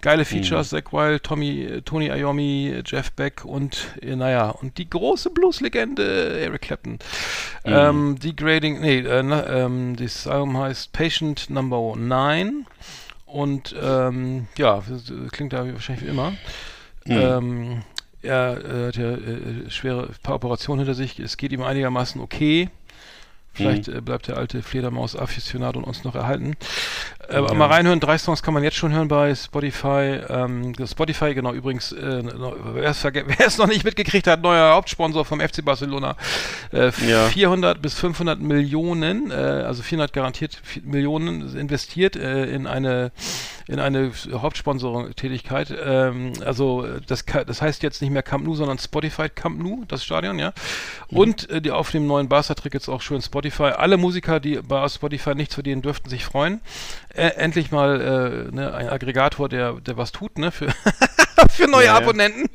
Geile 0.02 0.24
Features, 0.24 0.70
Zack 0.70 0.92
Wild, 0.92 1.22
Tommy, 1.22 1.62
äh, 1.62 1.80
Tony 1.82 2.08
Iommi, 2.08 2.82
Jeff 2.84 3.12
Beck 3.12 3.44
und, 3.44 3.86
äh, 4.02 4.16
naja, 4.16 4.50
und 4.50 4.76
die 4.76 4.90
große 4.90 5.30
Blueslegende 5.30 6.40
Eric 6.40 6.62
Clapton. 6.62 6.98
Ähm, 7.64 8.18
Degrading, 8.18 8.80
nee, 8.80 8.98
äh, 8.98 9.22
ähm, 9.64 9.96
das 9.96 10.26
Album 10.26 10.58
heißt 10.58 10.92
Patient 10.92 11.50
Number 11.50 11.94
9 11.96 12.66
und 13.26 13.74
ähm, 13.80 14.46
ja, 14.58 14.82
das, 14.88 15.12
klingt 15.30 15.52
da 15.52 15.66
wahrscheinlich 15.72 16.04
wie 16.04 16.10
immer. 16.10 16.34
Ähm, 17.06 17.82
er 18.22 18.64
äh, 18.64 18.86
hat 18.88 18.96
ja 18.96 19.10
äh, 19.12 19.70
schwere 19.70 20.10
paar 20.22 20.36
Operationen 20.36 20.80
hinter 20.80 20.94
sich. 20.94 21.18
Es 21.18 21.36
geht 21.36 21.52
ihm 21.52 21.62
einigermaßen 21.62 22.20
okay. 22.20 22.70
Vielleicht 23.54 23.88
äh, 23.88 24.00
bleibt 24.00 24.28
der 24.28 24.36
alte 24.36 24.62
Fledermaus-Afficionado 24.62 25.80
uns 25.80 26.04
noch 26.04 26.14
erhalten. 26.14 26.54
Äh, 27.32 27.36
aber 27.36 27.54
Mal 27.54 27.66
reinhören, 27.66 28.00
drei 28.00 28.18
Songs 28.18 28.42
kann 28.42 28.54
man 28.54 28.62
jetzt 28.62 28.76
schon 28.76 28.92
hören 28.92 29.08
bei 29.08 29.34
Spotify. 29.34 30.20
Ähm, 30.28 30.74
Spotify, 30.86 31.34
genau, 31.34 31.52
übrigens, 31.52 31.92
äh, 31.92 32.22
wer 32.74 32.90
es 33.46 33.58
noch 33.58 33.66
nicht 33.66 33.84
mitgekriegt 33.84 34.26
hat, 34.26 34.42
neuer 34.42 34.74
Hauptsponsor 34.74 35.24
vom 35.24 35.40
FC 35.40 35.64
Barcelona. 35.64 36.16
Äh, 36.72 36.90
Ja. 37.06 37.26
400 37.28 37.80
bis 37.80 37.94
500 37.94 38.40
Millionen, 38.40 39.30
äh, 39.30 39.34
also 39.34 39.82
400 39.82 40.12
garantiert 40.12 40.60
Millionen 40.84 41.56
investiert 41.56 42.16
äh, 42.16 42.46
in 42.46 42.66
eine 42.66 43.12
in 43.68 43.78
eine 43.78 44.10
Hauptsponsoring-Tätigkeit. 44.32 45.74
Ähm, 45.84 46.32
also 46.44 46.86
das, 47.06 47.24
das 47.24 47.62
heißt 47.62 47.82
jetzt 47.82 48.02
nicht 48.02 48.10
mehr 48.10 48.22
Camp 48.22 48.44
Nou, 48.44 48.54
sondern 48.54 48.78
Spotify 48.78 49.28
Camp 49.28 49.62
Nou, 49.62 49.84
das 49.88 50.04
Stadion, 50.04 50.38
ja. 50.38 50.52
Und 51.08 51.48
äh, 51.50 51.60
die 51.60 51.70
auf 51.70 51.90
dem 51.90 52.06
neuen 52.06 52.28
Barca-Trick 52.28 52.74
jetzt 52.74 52.88
auch 52.88 53.00
schön 53.00 53.22
Spotify. 53.22 53.72
Alle 53.76 53.96
Musiker, 53.96 54.40
die 54.40 54.56
bei 54.56 54.86
Spotify 54.88 55.34
nichts 55.34 55.54
verdienen, 55.54 55.82
dürften 55.82 56.08
sich 56.10 56.24
freuen. 56.24 56.60
Äh, 57.22 57.34
endlich 57.36 57.70
mal 57.70 58.00
äh, 58.50 58.54
ne, 58.54 58.74
ein 58.74 58.88
Aggregator, 58.88 59.48
der, 59.48 59.74
der 59.74 59.96
was 59.96 60.10
tut, 60.12 60.38
ne, 60.38 60.50
für, 60.50 60.68
für 61.50 61.68
neue 61.68 61.86
Ja, 61.86 61.92
ja. 61.92 61.96
Abonnenten. 61.98 62.48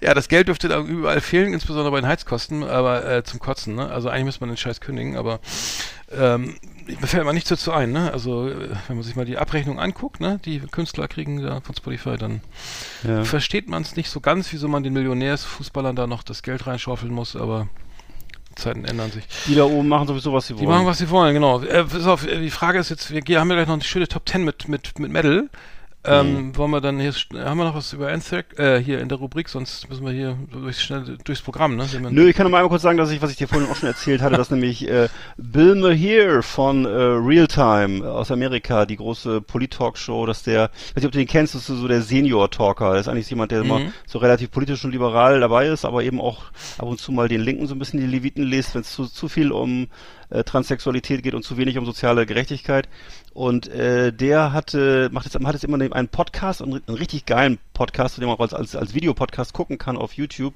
Ja, 0.00 0.14
das 0.14 0.28
Geld 0.28 0.48
dürfte 0.48 0.68
da 0.68 0.80
überall 0.80 1.20
fehlen, 1.20 1.52
insbesondere 1.52 1.90
bei 1.92 2.00
den 2.00 2.08
Heizkosten, 2.08 2.64
aber 2.64 3.04
äh, 3.06 3.24
zum 3.24 3.40
Kotzen, 3.40 3.74
ne? 3.74 3.88
Also 3.90 4.08
eigentlich 4.08 4.24
müsste 4.24 4.40
man 4.40 4.50
den 4.50 4.56
Scheiß 4.56 4.80
kündigen, 4.80 5.16
aber 5.16 5.40
ähm, 6.16 6.54
mir 6.86 7.06
fällt 7.06 7.24
mal 7.24 7.32
nichts 7.32 7.48
dazu 7.50 7.72
ein, 7.72 7.92
ne? 7.92 8.12
Also, 8.12 8.48
äh, 8.48 8.70
wenn 8.88 8.96
man 8.96 9.02
sich 9.02 9.16
mal 9.16 9.24
die 9.26 9.38
Abrechnung 9.38 9.78
anguckt, 9.80 10.20
ne, 10.20 10.40
die 10.44 10.60
Künstler 10.60 11.08
kriegen 11.08 11.42
da 11.42 11.60
von 11.60 11.74
Spotify, 11.74 12.16
dann 12.16 12.40
Ja. 13.06 13.24
versteht 13.24 13.68
man 13.68 13.82
es 13.82 13.96
nicht 13.96 14.08
so 14.10 14.20
ganz, 14.20 14.52
wieso 14.52 14.68
man 14.68 14.82
den 14.82 14.92
Millionärsfußballern 14.94 15.94
da 15.96 16.06
noch 16.06 16.22
das 16.22 16.42
Geld 16.42 16.66
reinschaufeln 16.66 17.12
muss, 17.12 17.36
aber 17.36 17.68
Zeiten 18.56 18.84
ändern 18.84 19.10
sich. 19.12 19.24
Die 19.46 19.54
da 19.54 19.64
oben 19.64 19.86
machen 19.88 20.08
sowieso, 20.08 20.32
was 20.32 20.46
sie 20.48 20.54
Die 20.54 20.60
wollen. 20.60 20.70
machen, 20.70 20.86
was 20.86 20.98
sie 20.98 21.08
wollen, 21.10 21.34
genau. 21.34 21.60
Äh, 21.62 21.84
pass 21.84 22.06
auf, 22.06 22.26
äh, 22.26 22.40
die 22.40 22.50
Frage 22.50 22.78
ist 22.78 22.88
jetzt, 22.90 23.10
wir 23.12 23.40
haben 23.40 23.48
ja 23.50 23.56
gleich 23.56 23.66
noch 23.68 23.74
eine 23.74 23.84
schöne 23.84 24.08
Top 24.08 24.28
10 24.28 24.44
mit, 24.44 24.66
mit, 24.68 24.98
mit 24.98 25.12
Metal. 25.12 25.48
Ähm, 26.06 26.46
Mhm. 26.48 26.56
Wollen 26.56 26.70
wir 26.70 26.80
dann 26.80 26.98
hier, 27.00 27.12
haben 27.12 27.58
wir 27.58 27.64
noch 27.64 27.74
was 27.74 27.92
über 27.92 28.10
Anthrax, 28.12 28.58
äh, 28.58 28.80
hier 28.82 29.00
in 29.00 29.08
der 29.08 29.18
Rubrik, 29.18 29.48
sonst 29.48 29.88
müssen 29.88 30.04
wir 30.04 30.12
hier 30.12 30.38
durchs, 30.52 30.82
schnell 30.82 31.18
durchs 31.24 31.42
Programm, 31.42 31.76
ne? 31.76 31.86
Nö, 32.10 32.28
ich 32.28 32.36
kann 32.36 32.44
noch 32.44 32.50
mal 32.50 32.58
einmal 32.58 32.68
kurz 32.70 32.82
sagen, 32.82 32.96
dass 32.98 33.10
ich, 33.10 33.20
was 33.22 33.30
ich 33.30 33.36
dir 33.36 33.48
vorhin 33.48 33.68
auch 33.70 33.76
schon 33.76 33.88
erzählt 33.88 34.22
hatte, 34.22 34.36
dass 34.36 34.50
nämlich 34.50 34.88
äh, 34.88 35.08
Bill 35.36 35.74
Maher 35.74 36.42
von 36.42 36.84
äh, 36.84 36.88
Realtime 36.88 38.08
aus 38.10 38.30
Amerika, 38.30 38.86
die 38.86 38.96
große 38.96 39.40
Polit-Talkshow, 39.40 40.26
dass 40.26 40.42
der, 40.42 40.70
ich 40.74 40.90
weiß 40.90 40.96
nicht, 40.96 41.06
ob 41.06 41.12
du 41.12 41.18
den 41.18 41.26
kennst, 41.28 41.54
das 41.54 41.68
ist 41.68 41.78
so 41.78 41.88
der 41.88 42.02
Senior-Talker. 42.02 42.92
Das 42.94 43.02
ist 43.02 43.08
eigentlich 43.08 43.30
jemand, 43.30 43.50
der 43.52 43.60
immer 43.62 43.80
Mhm. 43.80 43.92
so 44.06 44.18
relativ 44.18 44.50
politisch 44.50 44.84
und 44.84 44.92
liberal 44.92 45.40
dabei 45.40 45.66
ist, 45.66 45.84
aber 45.84 46.02
eben 46.02 46.20
auch 46.20 46.44
ab 46.78 46.86
und 46.86 46.98
zu 47.00 47.12
mal 47.12 47.28
den 47.28 47.40
Linken 47.40 47.66
so 47.66 47.74
ein 47.74 47.78
bisschen 47.78 48.00
die 48.00 48.06
Leviten 48.06 48.44
liest, 48.44 48.74
wenn 48.74 48.82
es 48.82 48.92
zu, 48.92 49.06
zu 49.06 49.28
viel 49.28 49.52
um 49.52 49.88
äh, 50.30 50.44
Transsexualität 50.44 51.22
geht 51.22 51.34
und 51.34 51.42
zu 51.44 51.56
wenig 51.56 51.78
um 51.78 51.86
soziale 51.86 52.26
Gerechtigkeit. 52.26 52.88
Und 53.32 53.68
äh, 53.68 54.12
der 54.12 54.52
hatte, 54.52 55.08
macht 55.12 55.26
jetzt, 55.26 55.38
hat 55.38 55.52
jetzt 55.52 55.64
immer 55.64 55.78
einen 55.94 56.08
Podcast, 56.08 56.62
einen, 56.62 56.82
einen 56.86 56.96
richtig 56.96 57.26
geilen 57.26 57.58
Podcast, 57.74 58.16
den 58.16 58.24
man 58.24 58.36
auch 58.36 58.40
als, 58.40 58.54
als, 58.54 58.74
als 58.74 58.94
Videopodcast 58.94 59.52
gucken 59.52 59.76
kann 59.76 59.96
auf 59.98 60.14
YouTube. 60.14 60.54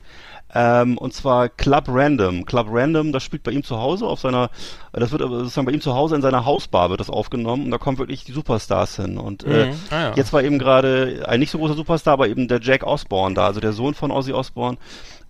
Ähm, 0.53 0.99
und 0.99 1.13
zwar 1.13 1.49
Club 1.49 1.85
Random. 1.89 2.45
Club 2.47 2.69
Random, 2.71 3.13
das 3.13 3.23
spielt 3.23 3.43
bei 3.43 3.53
ihm 3.53 3.63
zu 3.63 3.79
Hause 3.79 4.07
auf 4.07 4.21
seiner, 4.21 4.51
das 4.93 5.13
wird 5.13 5.23
sozusagen 5.23 5.67
bei 5.67 5.73
ihm 5.73 5.81
zu 5.81 5.95
Hause 5.95 6.17
in 6.17 6.23
seiner 6.23 6.45
Hausbar 6.45 6.91
wird 6.91 7.01
das 7.01 7.11
aufgenommen 7.11 7.67
und 7.67 7.71
da 7.71 7.79
kommen 7.79 7.99
wirklich 7.99 8.25
die 8.25 8.33
Superstars 8.33 8.97
hin. 8.97 9.19
Und 9.19 9.45
äh, 9.45 9.61
Mhm. 9.71 9.75
Ah, 9.91 10.01
ja. 10.03 10.13
jetzt 10.17 10.33
war 10.33 10.43
eben 10.43 10.59
gerade 10.59 11.25
ein 11.27 11.41
nicht 11.41 11.51
so 11.51 11.59
großer 11.59 11.75
Superstar, 11.75 12.15
aber 12.15 12.29
eben 12.29 12.49
der 12.49 12.61
Jack 12.61 12.85
Osborne 12.85 13.35
da, 13.35 13.47
also 13.47 13.61
der 13.61 13.73
Sohn 13.73 13.95
von 13.95 14.11
Ozzy 14.11 14.33
Osbourne, 14.33 14.79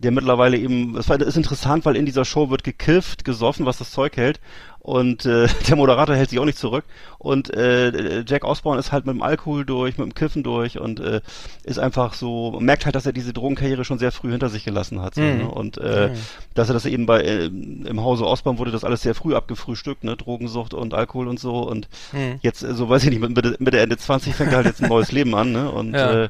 der 0.01 0.11
mittlerweile 0.11 0.57
eben, 0.57 0.95
das 0.95 1.09
ist 1.09 1.37
interessant, 1.37 1.85
weil 1.85 1.95
in 1.95 2.07
dieser 2.07 2.25
Show 2.25 2.49
wird 2.49 2.65
gekifft, 2.65 3.25
gesoffen, 3.25 3.67
was 3.67 3.79
das 3.79 3.91
Zeug 3.91 4.17
hält. 4.17 4.41
Und 4.81 5.27
äh, 5.27 5.47
der 5.69 5.77
Moderator 5.77 6.17
hält 6.17 6.31
sich 6.31 6.39
auch 6.39 6.45
nicht 6.45 6.59
zurück. 6.59 6.85
Und 7.19 7.53
äh, 7.53 8.25
Jack 8.27 8.45
Osborne 8.45 8.81
ist 8.81 8.93
halt 8.93 9.05
mit 9.05 9.15
dem 9.15 9.23
Alkohol 9.23 9.67
durch, 9.67 9.99
mit 9.99 10.07
dem 10.07 10.15
Kiffen 10.15 10.43
durch 10.43 10.79
und 10.79 11.01
äh, 11.01 11.21
ist 11.65 11.79
einfach 11.79 12.15
so, 12.15 12.57
merkt 12.61 12.87
halt, 12.87 12.95
dass 12.95 13.05
er 13.05 13.13
diese 13.13 13.35
Drogenkarriere 13.35 13.85
schon 13.85 13.99
sehr 13.99 14.11
früh 14.11 14.31
hinter 14.31 14.49
sich 14.49 14.65
gelassen 14.65 15.03
hat. 15.03 15.15
So, 15.17 15.21
Mhm. 15.23 15.37
ne? 15.39 15.49
Und 15.51 15.77
äh, 15.77 16.11
dass 16.55 16.69
er 16.71 16.73
das 16.75 16.87
eben 16.87 17.05
bei 17.05 17.21
äh, 17.21 17.45
im 17.47 18.01
Hause 18.01 18.27
Osborne 18.27 18.59
wurde 18.59 18.71
das 18.71 18.83
alles 18.85 19.03
sehr 19.03 19.15
früh 19.15 19.35
abgefrühstückt, 19.35 20.03
ne? 20.03 20.17
Drogensucht 20.17 20.73
und 20.73 20.95
Alkohol 20.95 21.29
und 21.29 21.39
so. 21.39 21.59
Und 21.59 21.89
Mhm. 22.13 22.39
jetzt, 22.41 22.63
äh, 22.63 22.73
so 22.73 22.89
weiß 22.89 23.05
ich 23.05 23.11
nicht, 23.11 23.21
mit 23.21 23.37
Mitte, 23.37 23.57
Mitte 23.59 23.79
Ende 23.81 23.99
20 23.99 24.35
fängt 24.35 24.53
er 24.53 24.57
halt 24.59 24.67
jetzt 24.67 24.81
ein 24.83 24.89
neues 24.89 25.13
Leben 25.13 25.35
an, 25.35 25.53
ne? 25.53 25.71
Und 25.71 25.93
Ja, 25.93 26.25
äh, 26.25 26.29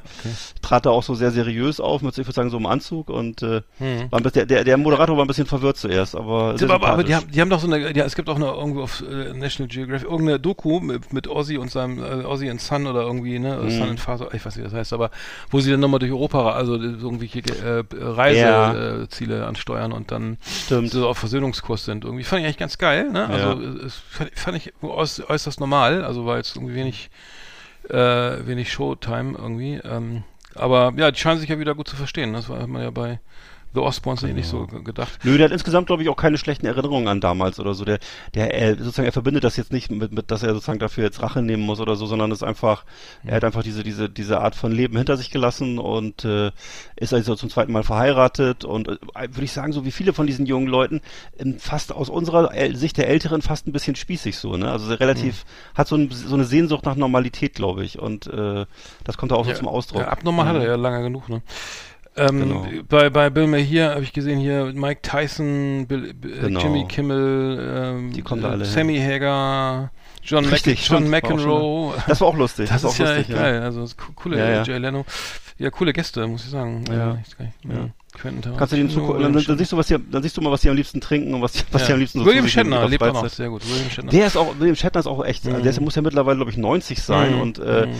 trat 0.61 0.85
da 0.85 0.89
auch 0.89 1.03
so 1.03 1.15
sehr 1.15 1.31
seriös 1.31 1.79
auf, 1.79 2.01
mit, 2.01 2.17
ich 2.17 2.25
würde 2.25 2.33
sagen, 2.33 2.49
so 2.49 2.57
einem 2.57 2.65
Anzug 2.65 3.09
und 3.09 3.41
äh, 3.43 3.61
Mhm. 3.79 4.11
war 4.11 4.19
ein 4.19 4.23
bisschen, 4.23 4.33
der, 4.33 4.45
der, 4.45 4.63
der 4.65 4.77
Moderator 4.77 5.15
war 5.15 5.23
ein 5.23 5.27
bisschen 5.27 5.45
verwirrt 5.47 5.77
zuerst, 5.77 6.15
aber. 6.15 6.55
aber, 6.69 6.87
aber 6.89 7.03
die, 7.03 7.15
haben, 7.15 7.31
die 7.31 7.39
haben 7.39 7.49
doch 7.49 7.59
so 7.61 7.67
eine, 7.67 7.95
ja, 7.95 8.03
es 8.05 8.15
gibt 8.15 8.27
auch 8.29 8.40
eine 8.43 8.51
irgendwo 8.51 8.81
auf 8.83 9.01
äh, 9.01 9.33
National 9.33 9.67
Geographic 9.67 10.07
irgendeine 10.09 10.39
Doku 10.39 10.79
mit, 10.79 11.13
mit 11.13 11.27
Ozzy 11.27 11.57
und 11.57 11.71
seinem 11.71 11.99
äh, 11.99 12.25
Ozzy 12.25 12.49
and 12.49 12.59
Son 12.61 12.87
oder 12.87 13.01
irgendwie, 13.01 13.39
ne, 13.39 13.57
Mhm. 13.57 13.69
Son 13.69 13.89
and 13.89 13.99
Father, 13.99 14.33
ich 14.33 14.45
weiß 14.45 14.55
nicht, 14.55 14.65
wie 14.65 14.69
das 14.69 14.73
heißt, 14.73 14.93
aber 14.93 15.11
wo 15.49 15.59
sie 15.59 15.71
dann 15.71 15.79
nochmal 15.79 15.99
durch 15.99 16.11
Europa, 16.11 16.51
also 16.53 16.75
äh, 16.75 16.79
irgendwelche 16.79 17.39
äh, 17.39 17.83
Ja. 17.95 18.11
Reiseziele 18.13 19.03
äh, 19.03 19.07
Ziele 19.09 19.45
ansteuern 19.47 19.91
und 19.91 20.11
dann 20.11 20.37
Stimmt. 20.65 20.89
so 20.91 21.07
auf 21.07 21.17
Versöhnungskurs 21.17 21.85
sind. 21.85 22.05
Irgendwie 22.05 22.23
fand 22.23 22.39
ich 22.41 22.45
eigentlich 22.45 22.57
ganz 22.57 22.77
geil, 22.77 23.09
ne? 23.11 23.27
Also 23.27 23.61
Ja. 23.61 23.85
es 23.85 23.95
fand, 23.95 24.31
fand 24.37 24.57
ich 24.57 24.73
äuß, 24.81 25.29
äußerst 25.29 25.59
normal, 25.59 26.03
also 26.03 26.25
war 26.25 26.37
jetzt 26.37 26.55
irgendwie 26.55 26.75
wenig, 26.75 27.09
äh, 27.89 27.95
wenig 28.45 28.71
Showtime 28.71 29.37
irgendwie. 29.37 29.79
Ähm, 29.83 30.23
aber 30.55 30.93
ja, 30.97 31.11
die 31.11 31.19
scheinen 31.19 31.39
sich 31.39 31.49
ja 31.49 31.59
wieder 31.59 31.75
gut 31.75 31.87
zu 31.87 31.95
verstehen. 31.95 32.33
Das 32.33 32.49
war 32.49 32.65
man 32.67 32.81
ja 32.81 32.89
bei 32.91 33.19
The 33.73 33.79
Osborns 33.79 34.21
ich 34.23 34.33
nicht 34.33 34.47
so 34.47 34.67
ge- 34.67 34.83
gedacht. 34.83 35.19
Nö, 35.23 35.37
der 35.37 35.45
hat 35.45 35.51
insgesamt, 35.53 35.87
glaube 35.87 36.03
ich, 36.03 36.09
auch 36.09 36.15
keine 36.17 36.37
schlechten 36.37 36.65
Erinnerungen 36.65 37.07
an 37.07 37.21
damals 37.21 37.59
oder 37.59 37.73
so. 37.73 37.85
Der, 37.85 37.99
der, 38.33 38.53
er, 38.53 38.75
sozusagen, 38.77 39.05
er 39.05 39.13
verbindet 39.13 39.43
das 39.45 39.55
jetzt 39.55 39.71
nicht 39.71 39.89
mit, 39.91 40.11
mit, 40.11 40.29
dass 40.29 40.43
er 40.43 40.53
sozusagen 40.53 40.79
dafür 40.79 41.05
jetzt 41.05 41.21
Rache 41.21 41.41
nehmen 41.41 41.63
muss 41.63 41.79
oder 41.79 41.95
so, 41.95 42.05
sondern 42.05 42.31
ist 42.31 42.43
einfach, 42.43 42.83
er 43.23 43.35
hat 43.37 43.43
einfach 43.45 43.63
diese, 43.63 43.83
diese, 43.83 44.09
diese 44.09 44.41
Art 44.41 44.55
von 44.55 44.71
Leben 44.73 44.97
hinter 44.97 45.15
sich 45.15 45.31
gelassen 45.31 45.79
und 45.79 46.25
äh, 46.25 46.51
ist 46.97 47.13
also 47.13 47.35
zum 47.35 47.49
zweiten 47.49 47.71
Mal 47.71 47.83
verheiratet 47.83 48.65
und 48.65 48.89
äh, 48.89 48.97
würde 49.15 49.43
ich 49.43 49.53
sagen, 49.53 49.71
so 49.71 49.85
wie 49.85 49.91
viele 49.91 50.11
von 50.11 50.27
diesen 50.27 50.45
jungen 50.45 50.67
Leuten, 50.67 50.99
fast 51.57 51.93
aus 51.93 52.09
unserer 52.09 52.53
El 52.53 52.75
Sicht 52.75 52.97
der 52.97 53.07
Älteren 53.07 53.41
fast 53.41 53.67
ein 53.67 53.71
bisschen 53.71 53.95
spießig 53.95 54.37
so, 54.37 54.57
ne? 54.57 54.69
Also 54.71 54.93
relativ, 54.95 55.45
hat 55.75 55.87
so, 55.87 55.95
ein, 55.95 56.09
so 56.11 56.35
eine 56.35 56.43
Sehnsucht 56.43 56.85
nach 56.85 56.95
Normalität, 56.95 57.53
glaube 57.53 57.85
ich. 57.85 57.99
Und 57.99 58.27
äh, 58.27 58.65
das 59.05 59.17
kommt 59.17 59.31
da 59.31 59.35
auch 59.35 59.45
so 59.45 59.53
zum 59.53 59.67
Ausdruck. 59.69 60.01
Ja, 60.01 60.07
abnormal 60.09 60.45
hat 60.47 60.55
er 60.57 60.63
ja 60.67 60.75
lange 60.75 61.01
genug, 61.03 61.29
ne? 61.29 61.41
Ähm, 62.17 62.39
Genau. 62.39 62.67
bei, 62.89 63.09
bei 63.09 63.29
Bill 63.29 63.47
Maher 63.47 63.63
hier 63.63 63.89
habe 63.91 64.03
ich 64.03 64.11
gesehen 64.11 64.39
hier 64.39 64.71
Mike 64.73 65.01
Tyson, 65.01 65.85
Bill, 65.87 66.13
Bill, 66.13 66.39
Genau. 66.41 66.59
Jimmy 66.61 66.85
Kimmel, 66.87 67.71
ähm, 67.73 68.11
Die 68.13 68.21
kommen 68.21 68.43
äh, 68.43 68.47
alle 68.47 68.65
Sammy 68.65 68.99
Hager, 68.99 69.91
John, 70.23 70.43
Mc, 70.45 70.53
Richtig, 70.53 70.87
John 70.87 71.09
war 71.09 71.17
auch 71.19 71.29
McEnroe. 71.29 71.93
Das 72.07 72.19
war 72.21 72.27
auch 72.27 72.35
lustig. 72.35 72.69
Das, 72.69 72.83
war 72.83 72.89
ist 72.91 72.95
auch 72.95 72.99
ja 73.05 73.15
lustig, 73.15 73.29
echt 73.29 73.39
geil. 73.39 73.61
Also 73.61 73.81
das 73.81 73.95
coole 74.15 74.37
Ja, 74.37 74.49
ja. 74.49 74.63
Jay 74.63 74.77
Leno. 74.77 75.05
Ja, 75.57 75.69
coole 75.69 75.93
Gäste, 75.93 76.27
muss 76.27 76.43
ich 76.43 76.49
sagen. 76.49 76.83
Ja. 76.91 77.11
Also. 77.11 77.19
Ja. 77.69 77.89
Quentin 78.13 78.53
Kannst 78.57 78.73
du 78.73 78.77
den 78.77 78.89
zugucken, 78.89 79.21
dann, 79.23 79.33
dann 79.33 79.57
siehst 79.57 79.71
du, 79.71 79.77
was 79.77 79.87
die, 79.87 79.97
dann 80.11 80.21
siehst 80.21 80.35
du 80.37 80.41
mal, 80.41 80.51
was 80.51 80.61
die 80.61 80.69
am 80.69 80.75
liebsten 80.75 80.99
trinken 81.01 81.33
und 81.33 81.41
was, 81.41 81.53
die- 81.53 81.63
was 81.71 81.81
ja. 81.83 81.87
die 81.87 81.93
am 81.93 81.99
liebsten 81.99 82.19
so 82.19 82.25
William 82.25 82.47
Shatner 82.47 82.87
lebt 82.87 83.03
auch 83.03 83.13
noch 83.13 83.29
sehr 83.29 83.49
gut. 83.49 83.63
William 83.69 83.89
Shatner. 83.89 84.11
Der 84.11 84.27
ist 84.27 84.37
auch, 84.37 84.53
William 84.59 84.75
Shatner 84.75 84.99
ist 84.99 85.07
auch 85.07 85.23
echt, 85.25 85.45
Mhm. 85.45 85.61
der 85.61 85.65
ist, 85.71 85.79
muss 85.81 85.95
ja 85.95 86.01
mittlerweile, 86.01 86.35
glaube 86.37 86.51
ich, 86.51 86.57
90 86.57 87.01
sein 87.01 87.35
Mhm. 87.35 87.41
und 87.41 87.59
äh, 87.59 87.87
Mhm. 87.87 87.91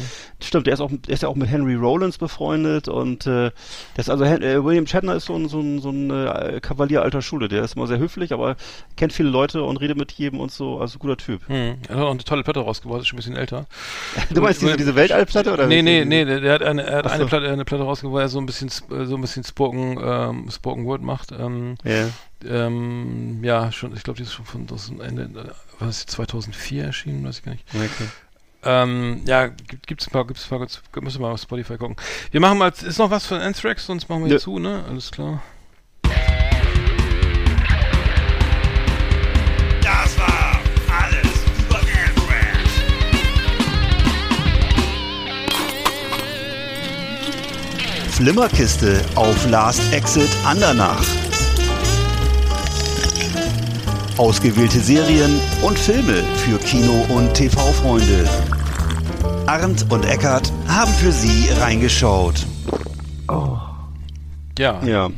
stimmt, 0.41 0.67
der 0.67 0.74
ist 0.74 0.82
auch, 0.82 0.89
der 0.91 1.13
ist 1.13 1.24
ja 1.24 1.30
auch 1.30 1.36
mit 1.36 1.50
Henry 1.50 1.76
Rollins 1.76 2.17
befreundet 2.17 2.88
und 2.88 3.26
äh, 3.28 3.52
das 3.95 4.06
ist 4.08 4.10
also 4.10 4.24
äh, 4.26 4.63
William 4.63 4.86
Shatner 4.88 5.15
ist 5.15 5.26
so 5.26 5.36
ein, 5.36 5.47
so 5.47 5.60
ein, 5.60 5.80
so 5.80 5.89
ein 5.89 6.10
äh, 6.12 6.60
Kavalier 6.62 7.02
alter 7.02 7.21
Schule, 7.21 7.47
der 7.47 7.63
ist 7.63 7.76
immer 7.76 7.88
sehr 7.88 8.00
höflich, 8.00 8.34
aber 8.34 8.56
kennt 8.97 9.13
viele 9.13 9.30
Leute 9.30 9.63
und 9.63 9.78
redet 9.78 9.97
mit 9.97 10.12
jedem 10.12 10.39
und 10.39 10.52
so, 10.52 10.80
also 10.80 11.00
guter 11.00 11.17
Typ. 11.17 11.41
Hm. 11.47 11.76
Er 11.88 11.95
hat 11.95 12.04
auch 12.04 12.12
eine 12.12 12.24
tolle 12.24 12.43
Platte 12.43 12.60
rausgebracht, 12.60 13.02
ist 13.02 13.08
schon 13.08 13.15
ein 13.17 13.21
bisschen 13.21 13.36
älter. 13.38 13.65
Du 14.34 14.41
meinst 14.41 14.62
diese, 14.62 14.76
diese 14.78 14.95
Weltallplatte 14.95 15.54
oder? 15.54 15.67
Nee, 15.67 15.82
nee, 15.82 16.04
nee, 16.06 16.26
der, 16.26 16.39
der 16.41 16.54
hat 16.54 16.63
eine, 16.63 16.84
er 16.84 16.97
hat 16.97 17.08
eine. 17.12 17.26
Platte, 17.26 17.50
eine 17.50 17.65
Platte 17.65 17.84
rausgebracht, 17.84 18.21
er 18.21 18.30
so 18.30 18.39
ein 18.39 18.45
bisschen, 18.45 18.69
so 18.69 19.15
ein 19.15 19.21
bisschen 19.21 19.43
Spoken, 19.43 19.97
ähm, 20.03 20.49
Spoken 20.51 20.85
Word 20.85 21.01
macht. 21.01 21.31
Ähm, 21.31 21.75
Ja. 21.83 22.07
ähm, 22.45 23.43
ja, 23.43 23.71
schon, 23.71 23.95
ich 23.95 24.03
glaube, 24.03 24.17
die 24.17 24.23
ist 24.23 24.33
schon 24.33 24.45
von 24.45 24.67
Ende, 24.99 25.53
was 25.79 25.97
ist 25.99 26.09
die, 26.09 26.13
2004 26.15 26.85
erschienen, 26.85 27.23
weiß 27.25 27.39
ich 27.39 27.43
gar 27.45 27.51
nicht. 27.53 27.65
Okay. 27.73 28.07
Ähm, 28.63 29.21
ja, 29.25 29.47
gibt, 29.47 29.87
gibt's 29.87 30.07
ein 30.07 30.11
paar, 30.11 30.27
gibt's 30.27 30.45
ein 30.45 30.49
paar, 30.49 30.59
müssen 31.01 31.19
wir 31.19 31.27
mal 31.27 31.33
auf 31.33 31.41
Spotify 31.41 31.77
gucken. 31.77 31.95
Wir 32.31 32.39
machen 32.39 32.57
mal, 32.59 32.69
ist 32.69 32.99
noch 32.99 33.09
was 33.09 33.25
von 33.25 33.39
Anthrax, 33.39 33.85
sonst 33.87 34.07
machen 34.07 34.21
wir 34.21 34.27
hier 34.27 34.35
Nö. 34.35 34.39
zu, 34.41 34.59
ne? 34.59 34.83
Alles 34.87 35.11
klar. 35.11 35.41
Flimmerkiste 48.21 49.01
auf 49.15 49.49
Last 49.49 49.81
Exit 49.91 50.29
Andernach. 50.45 51.03
Ausgewählte 54.15 54.79
Serien 54.79 55.39
und 55.63 55.79
Filme 55.79 56.21
für 56.38 56.60
Kino- 56.60 57.03
und 57.10 57.34
TV-Freunde. 57.34 58.29
Arndt 59.47 59.88
und 59.89 60.05
Eckart 60.05 60.53
haben 60.67 60.93
für 60.93 61.12
Sie 61.12 61.49
reingeschaut. 61.62 62.45
Ja. 64.55 64.84
Ja. 64.84 65.10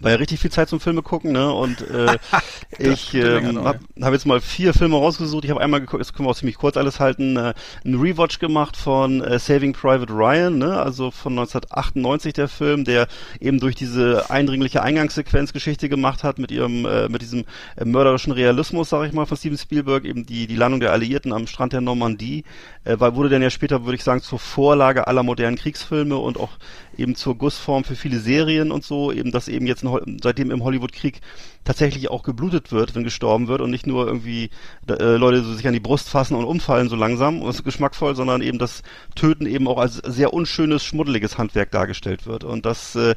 War 0.00 0.10
ja 0.10 0.16
richtig 0.16 0.40
viel 0.40 0.50
Zeit 0.50 0.68
zum 0.68 0.80
Filme 0.80 1.02
gucken, 1.02 1.32
ne? 1.32 1.52
Und 1.52 1.80
äh, 1.82 2.18
ich 2.78 3.14
ähm, 3.14 3.46
genau, 3.46 3.64
habe 3.64 3.80
hab 4.00 4.12
jetzt 4.12 4.26
mal 4.26 4.40
vier 4.40 4.74
Filme 4.74 4.96
rausgesucht. 4.96 5.44
Ich 5.44 5.50
habe 5.50 5.60
einmal 5.60 5.80
geguckt, 5.80 6.00
das 6.00 6.12
können 6.12 6.26
wir 6.26 6.30
auch 6.30 6.36
ziemlich 6.36 6.56
kurz 6.56 6.76
alles 6.76 7.00
halten, 7.00 7.36
äh, 7.36 7.54
einen 7.84 8.00
Rewatch 8.00 8.38
gemacht 8.38 8.76
von 8.76 9.20
äh, 9.22 9.38
Saving 9.38 9.72
Private 9.72 10.12
Ryan, 10.12 10.58
ne? 10.58 10.80
Also 10.80 11.10
von 11.10 11.32
1998 11.32 12.32
der 12.32 12.48
Film, 12.48 12.84
der 12.84 13.08
eben 13.40 13.60
durch 13.60 13.74
diese 13.74 14.30
eindringliche 14.30 14.82
Eingangssequenzgeschichte 14.82 15.88
gemacht 15.88 16.24
hat 16.24 16.38
mit 16.38 16.50
ihrem, 16.50 16.84
äh, 16.84 17.08
mit 17.08 17.22
diesem 17.22 17.44
äh, 17.76 17.84
mörderischen 17.84 18.32
Realismus, 18.32 18.88
sag 18.88 19.06
ich 19.06 19.12
mal, 19.12 19.26
von 19.26 19.36
Steven 19.36 19.58
Spielberg, 19.58 20.04
eben 20.04 20.26
die 20.26 20.46
die 20.46 20.56
Landung 20.56 20.80
der 20.80 20.92
Alliierten 20.92 21.32
am 21.32 21.46
Strand 21.46 21.72
der 21.72 21.80
Normandie, 21.80 22.44
äh, 22.84 22.98
war, 22.98 23.14
wurde 23.14 23.28
dann 23.28 23.42
ja 23.42 23.50
später, 23.50 23.84
würde 23.84 23.96
ich 23.96 24.04
sagen, 24.04 24.22
zur 24.22 24.38
Vorlage 24.38 25.06
aller 25.06 25.22
modernen 25.22 25.56
Kriegsfilme 25.56 26.16
und 26.16 26.38
auch 26.38 26.50
eben 26.98 27.14
zur 27.14 27.38
Gussform 27.38 27.84
für 27.84 27.96
viele 27.96 28.18
Serien 28.18 28.70
und 28.72 28.84
so, 28.84 29.12
eben 29.12 29.30
dass 29.30 29.48
eben 29.48 29.66
jetzt 29.66 29.84
seitdem 30.22 30.50
im 30.50 30.64
Hollywood-Krieg 30.64 31.20
tatsächlich 31.64 32.10
auch 32.10 32.22
geblutet 32.22 32.72
wird, 32.72 32.94
wenn 32.94 33.04
gestorben 33.04 33.46
wird 33.46 33.60
und 33.60 33.70
nicht 33.70 33.86
nur 33.86 34.06
irgendwie 34.06 34.50
äh, 34.88 35.16
Leute 35.16 35.42
so 35.42 35.52
sich 35.52 35.66
an 35.66 35.74
die 35.74 35.80
Brust 35.80 36.08
fassen 36.08 36.34
und 36.34 36.44
umfallen 36.44 36.88
so 36.88 36.96
langsam 36.96 37.42
und 37.42 37.64
geschmackvoll, 37.64 38.16
sondern 38.16 38.40
eben 38.40 38.58
das 38.58 38.82
Töten 39.14 39.46
eben 39.46 39.68
auch 39.68 39.78
als 39.78 39.96
sehr 39.96 40.32
unschönes, 40.32 40.82
schmuddeliges 40.82 41.36
Handwerk 41.36 41.70
dargestellt 41.70 42.26
wird. 42.26 42.44
Und 42.44 42.64
das, 42.64 42.96
äh, 42.96 43.14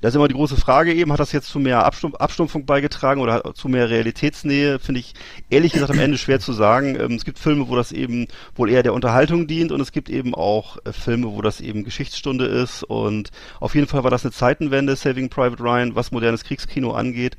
das 0.00 0.10
ist 0.10 0.16
immer 0.16 0.28
die 0.28 0.34
große 0.34 0.56
Frage 0.56 0.94
eben, 0.94 1.12
hat 1.12 1.18
das 1.18 1.32
jetzt 1.32 1.48
zu 1.48 1.58
mehr 1.58 1.84
Abstumpf 1.84 2.14
Abstumpfung 2.16 2.66
beigetragen 2.66 3.20
oder 3.20 3.54
zu 3.54 3.68
mehr 3.68 3.90
Realitätsnähe, 3.90 4.78
finde 4.78 5.00
ich 5.00 5.14
ehrlich 5.50 5.72
gesagt 5.72 5.90
am 5.90 5.98
Ende 5.98 6.18
schwer 6.18 6.38
zu 6.38 6.52
sagen. 6.52 6.96
Ähm, 7.00 7.14
es 7.14 7.24
gibt 7.24 7.38
Filme, 7.38 7.68
wo 7.68 7.74
das 7.74 7.90
eben 7.90 8.28
wohl 8.54 8.70
eher 8.70 8.82
der 8.84 8.94
Unterhaltung 8.94 9.46
dient 9.46 9.72
und 9.72 9.80
es 9.80 9.90
gibt 9.90 10.08
eben 10.08 10.34
auch 10.34 10.78
äh, 10.84 10.92
Filme, 10.92 11.26
wo 11.32 11.42
das 11.42 11.60
eben 11.60 11.82
Geschichtsstunde 11.82 12.44
ist 12.44 12.84
und 12.84 13.30
auf 13.60 13.74
jeden 13.74 13.88
Fall 13.88 14.04
war 14.04 14.10
das 14.10 14.24
eine 14.24 14.32
Zeitenwende, 14.32 14.94
Saving 14.94 15.30
Private 15.30 15.62
Ryan, 15.62 15.94
was 15.94 16.12
modernes 16.12 16.44
Kriegskino 16.44 16.92
angeht. 16.92 17.36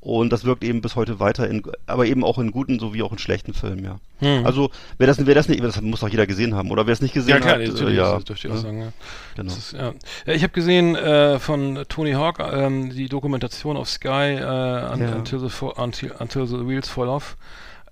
Und 0.00 0.30
das 0.32 0.44
wirkt 0.44 0.64
eben 0.64 0.80
bis 0.80 0.96
heute 0.96 1.20
weiter 1.20 1.46
in, 1.48 1.62
aber 1.86 2.06
eben 2.06 2.24
auch 2.24 2.38
in 2.38 2.52
guten 2.52 2.78
sowie 2.78 3.02
auch 3.02 3.12
in 3.12 3.18
schlechten 3.18 3.52
Filmen, 3.52 3.84
ja. 3.84 4.00
Hm. 4.20 4.46
Also, 4.46 4.70
wer 4.96 5.06
das, 5.06 5.24
wer 5.26 5.34
das 5.34 5.48
nicht, 5.48 5.62
das 5.62 5.80
muss 5.82 6.00
doch 6.00 6.08
jeder 6.08 6.26
gesehen 6.26 6.54
haben, 6.54 6.70
oder 6.70 6.86
wer 6.86 6.92
es 6.94 7.02
nicht 7.02 7.12
gesehen 7.12 7.34
Ja, 7.34 7.40
klar, 7.40 7.54
hat, 7.54 7.68
natürlich, 7.68 7.94
äh, 7.94 7.98
ja. 7.98 8.14
das 8.14 8.24
dürfte 8.24 8.48
ich 8.48 8.52
auch 8.52 8.56
Ja, 8.56 8.62
sagen, 8.62 8.80
ja. 8.80 8.92
Genau. 9.36 9.52
Ist, 9.52 9.72
ja. 9.72 9.92
ja, 10.24 10.32
ich 10.32 10.42
habe 10.42 10.54
gesehen 10.54 10.96
äh, 10.96 11.38
von 11.38 11.84
Tony 11.88 12.12
Hawk 12.12 12.38
ähm, 12.40 12.90
die 12.94 13.08
Dokumentation 13.10 13.76
auf 13.76 13.90
Sky 13.90 14.08
äh, 14.08 14.92
un 14.92 15.00
Ja. 15.02 15.14
until, 15.16 15.38
the 15.38 15.66
until, 15.76 16.12
until 16.18 16.46
the 16.46 16.66
Wheels 16.66 16.88
Fall 16.88 17.08
Off. 17.08 17.36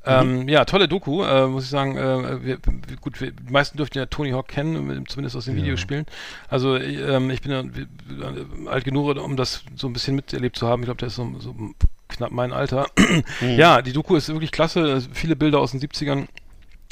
Mhm. 0.06 0.12
Ähm, 0.12 0.48
ja, 0.48 0.64
tolle 0.64 0.88
Doku, 0.88 1.22
äh, 1.24 1.46
muss 1.46 1.64
ich 1.64 1.70
sagen. 1.70 1.98
Äh, 1.98 2.42
wir, 2.42 2.58
gut, 3.00 3.20
wir, 3.20 3.32
die 3.32 3.52
meisten 3.52 3.76
dürften 3.76 3.98
ja 3.98 4.06
Tony 4.06 4.30
Hawk 4.30 4.48
kennen, 4.48 5.04
zumindest 5.08 5.36
aus 5.36 5.44
den 5.44 5.56
Videospielen. 5.56 6.06
Also 6.48 6.76
ähm, 6.76 7.28
ich 7.28 7.42
bin 7.42 7.52
ja 7.52 7.60
äh, 7.60 8.68
alt 8.68 8.84
genug, 8.84 9.14
um 9.18 9.36
das 9.36 9.62
so 9.76 9.88
ein 9.88 9.92
bisschen 9.92 10.14
miterlebt 10.16 10.56
zu 10.56 10.66
haben. 10.66 10.82
Ich 10.82 10.86
glaube, 10.86 10.98
der 10.98 11.08
ist 11.08 11.16
so, 11.16 11.30
so 11.38 11.54
knapp 12.08 12.30
mein 12.32 12.52
Alter. 12.52 12.86
Mhm. 13.40 13.50
Ja, 13.50 13.82
die 13.82 13.92
Doku 13.92 14.16
ist 14.16 14.28
wirklich 14.28 14.50
klasse. 14.52 15.00
Viele 15.12 15.36
Bilder 15.36 15.60
aus 15.60 15.72
den 15.72 15.80
70ern. 15.80 16.26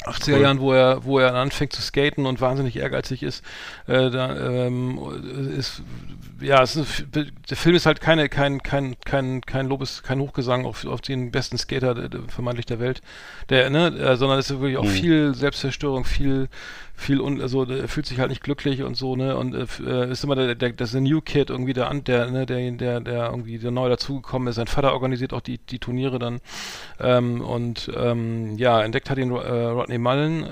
80er 0.05 0.35
Cool. 0.35 0.41
Jahren, 0.41 0.59
wo 0.59 0.73
er, 0.73 1.03
wo 1.05 1.17
er 1.19 1.33
anfängt 1.33 1.73
zu 1.73 1.81
skaten 1.81 2.27
und 2.27 2.39
wahnsinnig 2.39 2.77
ehrgeizig 2.77 3.23
ist, 3.23 3.43
äh, 3.87 4.11
da, 4.11 4.37
ähm, 4.67 4.99
ist, 5.57 5.81
ja, 6.39 6.61
ist, 6.61 7.05
der 7.13 7.57
Film 7.57 7.75
ist 7.75 7.87
halt 7.87 7.99
keine, 7.99 8.29
kein, 8.29 8.61
kein, 8.61 8.95
kein, 9.03 9.41
kein 9.41 9.67
Lobes, 9.67 10.03
kein 10.03 10.19
Hochgesang 10.19 10.65
auf, 10.65 10.85
auf 10.85 11.01
den 11.01 11.31
besten 11.31 11.57
Skater 11.57 11.95
der, 11.95 12.09
der, 12.09 12.21
vermeintlich 12.27 12.67
der 12.67 12.79
Welt, 12.79 13.01
der, 13.49 13.71
ne, 13.71 13.87
äh, 13.87 14.15
sondern 14.17 14.37
es 14.37 14.51
ist 14.51 14.59
wirklich 14.59 14.77
auch 14.77 14.83
Mhm. 14.83 14.89
viel 14.89 15.33
Selbstzerstörung, 15.33 16.05
viel, 16.05 16.47
viel 16.99 17.21
und 17.21 17.39
also 17.41 17.63
er 17.63 17.87
fühlt 17.87 18.07
sich 18.07 18.19
halt 18.19 18.29
nicht 18.29 18.43
glücklich 18.43 18.81
und 18.81 18.97
so, 18.97 19.15
ne, 19.15 19.37
und 19.37 19.53
äh, 19.53 19.67
äh, 19.85 20.11
ist 20.11 20.23
immer 20.23 20.35
der, 20.35 20.55
der, 20.55 20.71
das 20.73 20.93
ist 20.93 20.99
New 20.99 21.21
Kid 21.21 21.51
irgendwie 21.51 21.73
der, 21.73 21.89
an- 21.89 22.03
der, 22.03 22.31
ne, 22.31 22.45
der, 22.47 22.71
der, 22.71 22.99
der 22.99 23.29
irgendwie 23.29 23.59
der 23.59 23.69
neu 23.71 23.87
dazugekommen 23.87 24.47
ist. 24.47 24.55
Sein 24.55 24.65
Vater 24.67 24.93
organisiert 24.93 25.31
auch 25.31 25.41
die, 25.41 25.59
die 25.59 25.77
Turniere 25.77 26.17
dann, 26.17 26.41
ähm, 26.99 27.41
und 27.41 27.89
ähm, 27.95 28.57
ja, 28.57 28.81
entdeckt 28.81 29.09
hat 29.11 29.19
ihn 29.19 29.31
äh, 29.31 29.35
Rodney 29.35 29.99
Mullen 29.99 30.47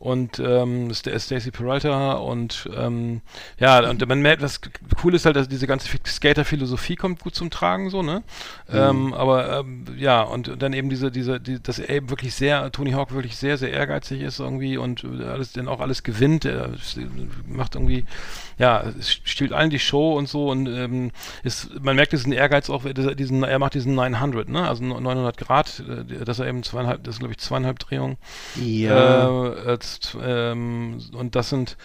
und 0.00 0.40
ähm, 0.40 0.92
St 0.92 1.10
Stacey 1.16 1.52
Peralta 1.52 2.14
und 2.14 2.68
ähm, 2.76 3.20
ja, 3.58 3.88
und 3.88 4.06
man 4.06 4.20
merkt, 4.20 4.42
was 4.42 4.60
cool 5.02 5.14
ist 5.14 5.24
halt, 5.26 5.36
dass 5.36 5.48
diese 5.48 5.66
ganze 5.68 5.88
Skater-Philosophie 6.04 6.96
kommt 6.96 7.20
gut 7.20 7.36
zum 7.36 7.50
Tragen, 7.50 7.88
so, 7.88 8.02
ne? 8.02 8.22
Ähm, 8.68 9.14
aber 9.14 9.60
ähm, 9.60 9.84
ja, 9.96 10.22
und 10.22 10.60
dann 10.60 10.72
eben 10.72 10.90
diese, 10.90 11.10
diese, 11.12 11.38
die, 11.40 11.62
dass 11.62 11.78
er 11.78 11.88
eben 11.88 12.10
wirklich 12.10 12.34
sehr, 12.34 12.72
Tony 12.72 12.90
Hawk 12.90 13.12
wirklich 13.12 13.36
sehr, 13.36 13.56
sehr 13.56 13.72
ehrgeizig 13.72 14.20
ist 14.22 14.40
irgendwie 14.40 14.76
und 14.76 15.04
äh, 15.04 15.24
alles, 15.24 15.52
dann 15.52 15.68
auch 15.68 15.83
alles 15.84 16.02
gewinnt. 16.02 16.44
Er 16.44 16.72
s- 16.74 16.98
macht 17.46 17.76
irgendwie, 17.76 18.04
ja, 18.58 18.82
es 18.98 19.12
stiehlt 19.24 19.52
allen 19.52 19.70
die 19.70 19.78
Show 19.78 20.16
und 20.18 20.28
so 20.28 20.50
und 20.50 20.66
ähm, 20.66 21.12
ist, 21.44 21.70
man 21.82 21.94
merkt 21.96 22.12
diesen 22.12 22.32
Ehrgeiz 22.32 22.68
auch, 22.70 22.84
diesen, 22.84 23.42
er 23.44 23.58
macht 23.60 23.74
diesen 23.74 23.94
900, 23.94 24.48
ne? 24.48 24.68
Also 24.68 24.82
900 24.82 25.36
Grad, 25.36 25.82
äh, 25.88 26.24
dass 26.24 26.38
er 26.40 26.46
eben 26.46 26.62
zweieinhalb, 26.62 27.04
das 27.04 27.14
ist 27.16 27.18
glaube 27.20 27.32
ich 27.32 27.38
zweieinhalb 27.38 27.78
Drehungen. 27.78 28.16
Ja. 28.60 29.52
Äh, 29.64 29.78
ähm, 30.22 30.98
und 31.12 31.34
das 31.36 31.50
sind, 31.50 31.76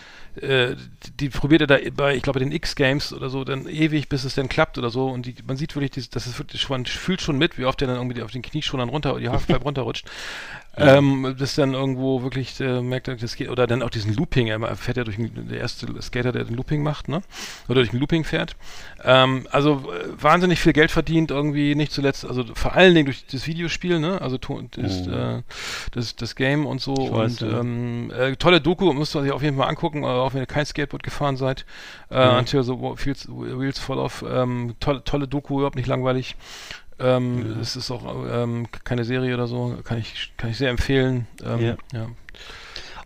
äh, 0.42 0.76
die 1.20 1.30
probiert 1.30 1.62
er 1.62 1.68
da 1.68 1.78
bei, 1.96 2.16
ich 2.16 2.22
glaube, 2.22 2.40
den 2.40 2.52
X-Games 2.52 3.14
oder 3.14 3.30
so, 3.30 3.44
dann 3.44 3.68
ewig, 3.68 4.10
bis 4.10 4.24
es 4.24 4.36
dann 4.36 4.48
klappt 4.50 4.78
oder 4.78 4.90
so. 4.90 5.08
Und 5.08 5.26
die, 5.26 5.36
man 5.46 5.58
sieht 5.58 5.76
wirklich, 5.76 6.10
das 6.10 6.28
ist 6.28 6.38
wirklich, 6.40 6.70
man 6.70 6.86
fühlt 6.86 7.22
schon 7.22 7.38
mit, 7.38 7.58
wie 7.58 7.66
oft 7.66 7.82
der 7.82 7.88
dann 7.88 7.98
irgendwie 7.98 8.22
auf 8.22 8.32
den 8.32 8.42
Knieschonern 8.42 8.90
runter, 8.90 9.18
die 9.20 9.30
Halfpipe 9.30 9.60
runterrutscht. 9.64 10.06
Ähm, 10.78 11.36
das 11.38 11.56
dann 11.56 11.74
irgendwo 11.74 12.24
wirklich 12.24 12.60
äh, 12.60 12.82
merkt, 12.82 13.08
das 13.08 13.36
geht, 13.36 13.50
oder 13.50 13.68
dann 13.68 13.82
auch 13.82 13.90
diesen 13.90 14.14
Looping, 14.14 14.48
er 14.48 14.76
fährt 14.76 14.98
ja 14.98 15.04
durch 15.04 15.18
den, 15.18 15.50
der 15.50 15.60
erste 15.60 15.88
Skater, 16.02 16.32
der 16.32 16.46
den 16.46 16.56
Looping 16.56 16.84
macht, 16.84 17.10
ne? 17.10 17.22
Oder 17.68 17.76
durch 17.76 17.90
den 17.90 18.00
Looping 18.00 18.24
fährt. 18.24 18.56
Ähm, 19.04 19.48
also 19.52 19.92
äh, 19.92 20.22
wahnsinnig 20.22 20.60
viel 20.60 20.74
Geld 20.74 20.92
verdient, 20.92 21.32
irgendwie 21.32 21.76
nicht 21.76 21.92
zuletzt, 21.92 22.26
also 22.26 22.46
vor 22.54 22.74
allen 22.74 22.94
Dingen 22.94 23.06
durch 23.06 23.26
das 23.26 23.48
Videospiel, 23.48 24.00
ne? 24.00 24.22
Also 24.22 24.38
das, 24.38 25.08
oh. 25.08 25.12
äh, 25.12 25.42
das, 25.92 26.16
das 26.16 26.36
Game 26.36 26.66
und 26.66 26.80
so. 26.82 26.94
Ich 26.94 27.12
und 27.12 27.42
ja. 27.42 27.60
ähm, 27.60 28.12
äh, 28.12 28.36
tolle 28.36 28.62
Doku, 28.62 28.94
müsst 28.94 29.16
ihr 29.16 29.24
sich 29.24 29.32
auf 29.32 29.42
jeden 29.42 29.58
Fall 29.58 29.68
angucken, 29.68 30.06
auch 30.06 30.34
wenn 30.34 30.42
ihr 30.42 30.48
kein 30.48 30.66
Skateboard 30.66 31.04
gefahren 31.04 31.36
seid. 31.36 31.66
Äh, 32.10 32.26
mhm. 32.26 32.38
Until 32.38 32.64
the 32.64 32.74
Wheels 32.74 33.80
Fall 33.80 33.98
Off. 33.98 34.24
Ähm, 34.28 34.76
tolle, 34.80 35.04
tolle 35.04 35.28
Doku, 35.28 35.58
überhaupt 35.58 35.76
nicht 35.76 35.88
langweilig. 35.88 36.36
Ähm, 37.00 37.56
ja. 37.56 37.62
Es 37.62 37.76
ist 37.76 37.92
auch 37.92 38.04
ähm, 38.30 38.68
keine 38.84 39.06
Serie 39.06 39.34
oder 39.34 39.48
so, 39.48 39.78
kann 39.84 39.98
ich, 39.98 40.34
kann 40.38 40.50
ich 40.50 40.58
sehr 40.58 40.70
empfehlen. 40.70 41.28
Ähm, 41.44 41.60
ja. 41.60 41.78
ja. 41.94 42.08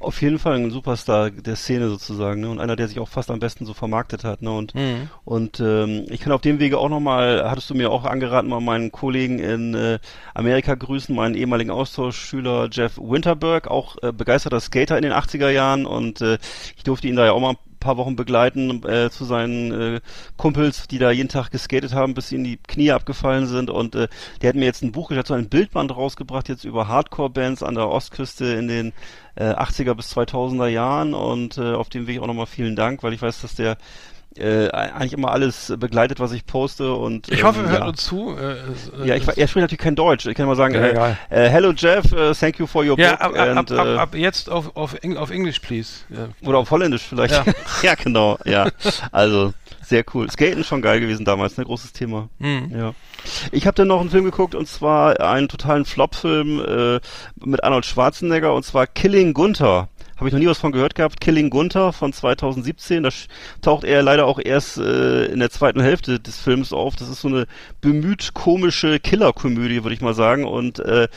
Auf 0.04 0.22
jeden 0.22 0.38
Fall 0.38 0.56
ein 0.58 0.70
Superstar 0.70 1.32
der 1.32 1.56
Szene 1.56 1.88
sozusagen, 1.88 2.42
ne? 2.42 2.50
Und 2.50 2.60
einer, 2.60 2.76
der 2.76 2.90
sich 2.90 3.00
auch 3.00 3.08
fast 3.08 3.32
am 3.32 3.40
besten 3.40 3.66
so 3.66 3.74
vermarktet 3.74 4.26
hat, 4.26 4.42
ne? 4.42 4.52
Und, 4.52 4.76
mhm. 4.76 5.10
und 5.24 5.62
ähm, 5.62 6.06
ich 6.10 6.20
kann 6.20 6.34
auf 6.34 6.42
dem 6.42 6.60
Wege 6.60 6.78
auch 6.78 6.90
nochmal, 6.90 7.50
hattest 7.50 7.70
du 7.70 7.76
mir 7.76 7.90
auch 7.90 8.04
angeraten, 8.04 8.50
mal 8.50 8.60
meinen 8.60 8.92
Kollegen 8.92 9.40
in 9.40 9.74
äh, 9.76 10.00
Amerika 10.34 10.76
grüßen, 10.76 11.16
meinen 11.16 11.36
ehemaligen 11.36 11.72
Austauschschüler 11.72 12.68
Jeff 12.70 12.98
Winterberg, 12.98 13.70
auch 13.70 13.96
äh, 14.04 14.12
begeisterter 14.12 14.60
Skater 14.60 14.98
in 14.98 15.04
den 15.04 15.14
80er 15.14 15.50
Jahren 15.50 15.86
und 15.86 16.20
äh, 16.20 16.38
ich 16.76 16.84
durfte 16.84 17.08
ihn 17.08 17.16
da 17.16 17.26
ja 17.26 17.32
auch 17.32 17.40
mal 17.40 17.56
paar 17.84 17.98
Wochen 17.98 18.16
begleiten 18.16 18.84
äh, 18.84 19.10
zu 19.10 19.26
seinen 19.26 19.72
äh, 19.72 20.02
Kumpels, 20.38 20.88
die 20.88 20.98
da 20.98 21.12
jeden 21.12 21.30
Tag 21.30 21.52
geskatet 21.52 21.94
haben, 21.94 22.14
bis 22.14 22.32
ihnen 22.32 22.44
die 22.44 22.58
Knie 22.58 22.92
abgefallen 22.92 23.46
sind. 23.46 23.70
Und 23.70 23.96
äh, 23.96 24.08
der 24.42 24.50
hat 24.50 24.56
mir 24.56 24.66
jetzt 24.66 24.82
ein 24.82 24.92
Buch, 24.92 25.12
ich 25.12 25.28
so 25.28 25.34
ein 25.34 25.50
Bildband 25.50 25.96
rausgebracht, 25.96 26.50
jetzt 26.50 26.64
über 26.64 26.88
Hardcore-Bands 26.88 27.64
an 27.64 27.76
der 27.76 27.90
Ostküste 27.90 28.46
in 28.46 28.68
den 28.68 28.94
äh, 29.36 29.54
80er 29.54 29.94
bis 29.94 30.16
2000er 30.16 30.68
Jahren. 30.68 31.14
Und 31.14 31.58
äh, 31.58 31.74
auf 31.74 31.90
dem 31.90 32.08
Weg 32.08 32.20
auch 32.20 32.28
nochmal 32.28 32.48
vielen 32.48 32.76
Dank, 32.76 33.04
weil 33.04 33.14
ich 33.14 33.22
weiß, 33.22 33.42
dass 33.42 33.56
der 33.56 33.78
äh, 34.38 34.70
eigentlich 34.70 35.14
immer 35.14 35.32
alles 35.32 35.74
begleitet, 35.78 36.20
was 36.20 36.32
ich 36.32 36.46
poste 36.46 36.94
und 36.94 37.30
ich 37.30 37.44
hoffe, 37.44 37.60
ähm, 37.60 37.66
er 37.66 37.72
hört 37.72 37.82
ja. 37.82 37.88
uns 37.88 38.04
zu. 38.04 38.36
Äh, 38.38 39.04
äh, 39.04 39.08
ja, 39.08 39.16
ich, 39.16 39.28
er 39.28 39.48
spricht 39.48 39.64
natürlich 39.64 39.80
kein 39.80 39.96
Deutsch. 39.96 40.26
Ich 40.26 40.36
kann 40.36 40.48
mal 40.48 40.56
sagen, 40.56 40.74
ja, 40.74 40.82
äh, 40.82 41.46
äh, 41.46 41.50
hello 41.50 41.72
Jeff, 41.76 42.12
uh, 42.14 42.34
thank 42.34 42.60
you 42.60 42.68
for 42.68 42.84
your 42.84 42.98
ja, 43.00 43.12
book. 43.12 43.22
Ab, 43.22 43.48
and, 43.58 43.72
ab, 43.72 43.88
ab, 44.00 44.16
äh, 44.16 44.18
jetzt 44.18 44.50
auf 44.50 44.76
auf, 44.76 44.96
Eng 45.02 45.18
auf 45.18 45.30
Englisch, 45.30 45.60
please. 45.60 46.02
Ja. 46.10 46.30
Oder 46.48 46.60
auf 46.60 46.72
Holländisch 46.72 47.04
vielleicht. 47.04 47.34
Ja. 47.34 47.46
ja, 47.84 47.96
genau. 47.96 48.38
Ja, 48.46 48.70
also 49.12 49.54
sehr 49.84 50.04
cool. 50.14 50.30
Skaten 50.30 50.64
schon 50.64 50.82
geil 50.82 51.00
gewesen 51.00 51.26
damals, 51.26 51.58
ne, 51.58 51.66
großes 51.66 51.94
Thema. 51.94 52.30
Mhm. 52.40 52.72
Ja. 52.76 52.94
Ich 53.52 53.68
habe 53.68 53.76
dann 53.76 53.88
noch 53.88 54.02
einen 54.02 54.10
Film 54.10 54.26
geguckt 54.26 54.56
und 54.56 54.68
zwar 54.68 55.20
einen 55.20 55.48
totalen 55.48 55.86
Flop-Film 55.86 56.60
äh, 56.60 57.00
mit 57.46 57.64
Arnold 57.64 57.86
Schwarzenegger 57.86 58.54
und 58.54 58.64
zwar 58.64 58.88
Killing 58.88 59.34
Gunther. 59.34 59.90
Habe 60.24 60.30
ich 60.30 60.34
noch 60.36 60.40
nie 60.40 60.48
was 60.48 60.58
von 60.58 60.72
gehört 60.72 60.96
gehabt. 60.96 61.20
Killing 61.20 61.50
Gunther 61.50 61.92
von 61.92 62.14
2017. 62.14 63.04
Das 63.04 63.28
taucht 63.62 63.84
er 63.84 64.02
leider 64.04 64.26
auch 64.26 64.40
erst 64.42 64.78
äh, 64.78 65.26
in 65.26 65.40
der 65.40 65.50
zweiten 65.50 65.82
Hälfte 65.82 66.18
des 66.18 66.40
Films 66.40 66.72
auf. 66.72 66.96
Das 66.96 67.10
ist 67.10 67.20
so 67.20 67.28
eine 67.28 67.46
bemüht 67.82 68.34
komische 68.34 69.02
Killerkomödie, 69.02 69.84
würde 69.84 69.94
ich 69.94 70.00
mal 70.00 70.14
sagen. 70.14 70.46
Und 70.46 70.80
äh, 70.80 71.10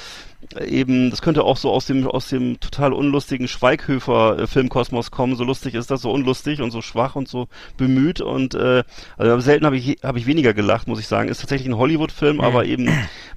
eben, 0.55 1.11
das 1.11 1.23
könnte 1.23 1.45
auch 1.45 1.57
so 1.57 1.71
aus 1.71 1.87
dem, 1.87 2.07
aus 2.07 2.29
dem 2.29 2.61
total 2.61 2.93
unlustigen 2.93 3.49
Schweighöfer-Filmkosmos 3.49 5.11
kommen. 5.11 5.37
So 5.37 5.45
lustig 5.45 5.75
ist 5.75 5.91
das, 5.91 6.03
so 6.03 6.11
unlustig 6.11 6.61
und 6.61 6.71
so 6.71 6.83
schwach 6.83 7.17
und 7.17 7.29
so 7.29 7.49
bemüht. 7.77 8.21
Und 8.21 8.55
äh, 8.55 8.85
also 9.17 9.41
selten 9.41 9.67
habe 9.67 9.77
ich, 9.77 9.99
hab 10.03 10.17
ich 10.17 10.27
weniger 10.27 10.55
gelacht, 10.55 10.89
muss 10.89 11.01
ich 11.01 11.09
sagen. 11.09 11.29
Ist 11.29 11.41
tatsächlich 11.41 11.69
ein 11.69 11.79
Hollywood-Film, 11.79 12.41
aber 12.41 12.65
eben, 12.65 12.89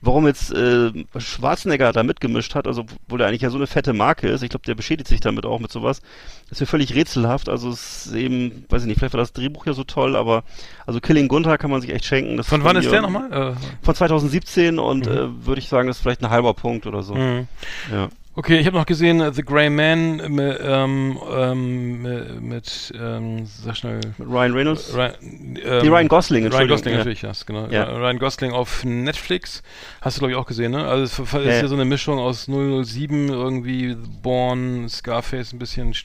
warum 0.02 0.28
jetzt 0.28 0.52
äh, 0.52 0.92
Schwarzenegger 1.18 1.92
da 1.94 2.04
mitgemischt 2.04 2.56
hat, 2.56 2.68
also 2.68 2.86
wo 3.08 3.18
der 3.18 3.28
eigentlich 3.28 3.42
ja 3.42 3.50
so 3.50 3.58
eine 3.58 3.68
fette 3.68 3.94
Marke 3.94 4.28
ist, 4.28 4.44
ich 4.44 4.50
glaube, 4.50 4.66
der 4.66 4.76
beschädigt 4.76 5.08
sich 5.08 5.20
damit 5.20 5.46
auch 5.46 5.60
mit 5.60 5.72
sowas, 5.72 6.02
ist 6.52 6.60
mir 6.60 6.68
völlig 6.68 6.96
rätselhaft. 6.96 7.50
Also 7.50 7.70
es 7.70 8.08
ist 8.08 8.14
eben, 8.14 8.66
weiß 8.70 8.84
ich 8.84 8.88
nicht, 8.88 9.00
vielleicht 9.00 9.14
war 9.14 9.20
das 9.20 9.34
Drehbuch 9.34 9.66
ja 9.66 9.74
so 9.74 9.84
toll, 9.84 10.16
aber 10.16 10.44
also 10.86 11.00
Killing 11.00 11.28
Gunther 11.28 11.58
kann 11.58 11.72
man 11.72 11.82
sich 11.82 11.92
echt 11.92 12.06
schenken. 12.06 12.38
Das 12.38 12.48
von 12.48 12.64
wann 12.64 12.76
ist 12.78 12.92
der 12.92 13.02
nochmal? 13.02 13.32
Äh, 13.32 13.86
von 13.86 13.96
2017 13.96 14.80
und 14.80 15.06
mhm. 15.06 15.12
äh, 15.12 15.46
würde 15.46 15.60
ich 15.60 15.70
sagen, 15.70 15.88
das 15.88 15.98
ist 15.98 16.02
vielleicht 16.04 16.24
ein 16.24 16.30
halber 16.30 16.54
Punkt 16.54 16.88
oder 16.88 17.04
so. 17.04 17.16
Mhm. 17.16 17.48
Ja. 17.92 18.10
Okay, 18.36 18.60
ich 18.60 18.68
habe 18.68 18.78
noch 18.78 18.86
gesehen 18.86 19.22
uh, 19.22 19.32
The 19.34 19.42
Grey 19.42 19.70
Man 19.70 20.18
mit, 20.34 20.60
ähm, 20.64 21.20
ähm, 21.30 22.48
mit 22.48 22.94
ähm, 22.96 23.46
sag 23.46 23.76
schnell. 23.76 24.00
Mit 24.18 24.30
Ryan 24.30 24.54
Reynolds? 24.54 24.94
Ryan, 24.94 25.14
ähm, 25.22 25.82
Die 25.84 25.88
Ryan 25.88 26.08
Gosling, 26.08 26.48
Ryan 26.48 26.68
Gosling 26.68 26.94
ja. 26.94 26.98
natürlich, 27.00 27.22
ja, 27.24 27.32
genau. 27.46 27.68
Ja. 27.70 27.86
Ryan 27.86 28.20
Gosling 28.20 28.52
auf 28.52 28.86
Netflix. 28.86 29.64
Hast 30.02 30.18
du, 30.18 30.20
glaube 30.20 30.32
ich, 30.32 30.38
auch 30.38 30.46
gesehen, 30.46 30.72
ne? 30.72 30.86
Also 30.86 31.04
es 31.04 31.20
ist 31.20 31.34
ja, 31.34 31.42
ja 31.42 31.68
so 31.68 31.74
eine 31.74 31.86
Mischung 31.86 32.20
aus 32.20 32.46
007, 32.46 33.30
irgendwie 33.30 33.98
Born, 34.22 34.88
Scarface 34.88 35.52
ein 35.52 35.60
bisschen. 35.60 35.96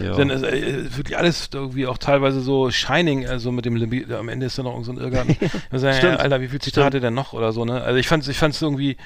Ja. 0.00 0.14
Dann 0.14 0.28
ist 0.28 0.44
äh, 0.44 0.96
wirklich 0.96 1.16
alles 1.16 1.48
irgendwie 1.52 1.86
auch 1.86 1.98
teilweise 1.98 2.42
so 2.42 2.70
Shining, 2.70 3.26
also 3.26 3.50
mit 3.52 3.64
dem 3.64 3.80
am 4.12 4.28
Ende 4.28 4.46
ist 4.46 4.58
da 4.58 4.62
noch 4.62 4.80
so 4.84 4.92
ein 4.92 4.98
Irrgarten. 4.98 5.36
sagen, 5.72 6.16
Alter, 6.16 6.42
wie 6.42 6.48
viel 6.48 6.60
Zitate 6.60 7.00
denn 7.00 7.14
noch 7.14 7.32
oder 7.32 7.52
so, 7.52 7.64
ne? 7.64 7.80
Also 7.82 7.98
ich 7.98 8.06
fand 8.06 8.28
ich 8.28 8.36
fand's 8.36 8.60
irgendwie 8.60 8.98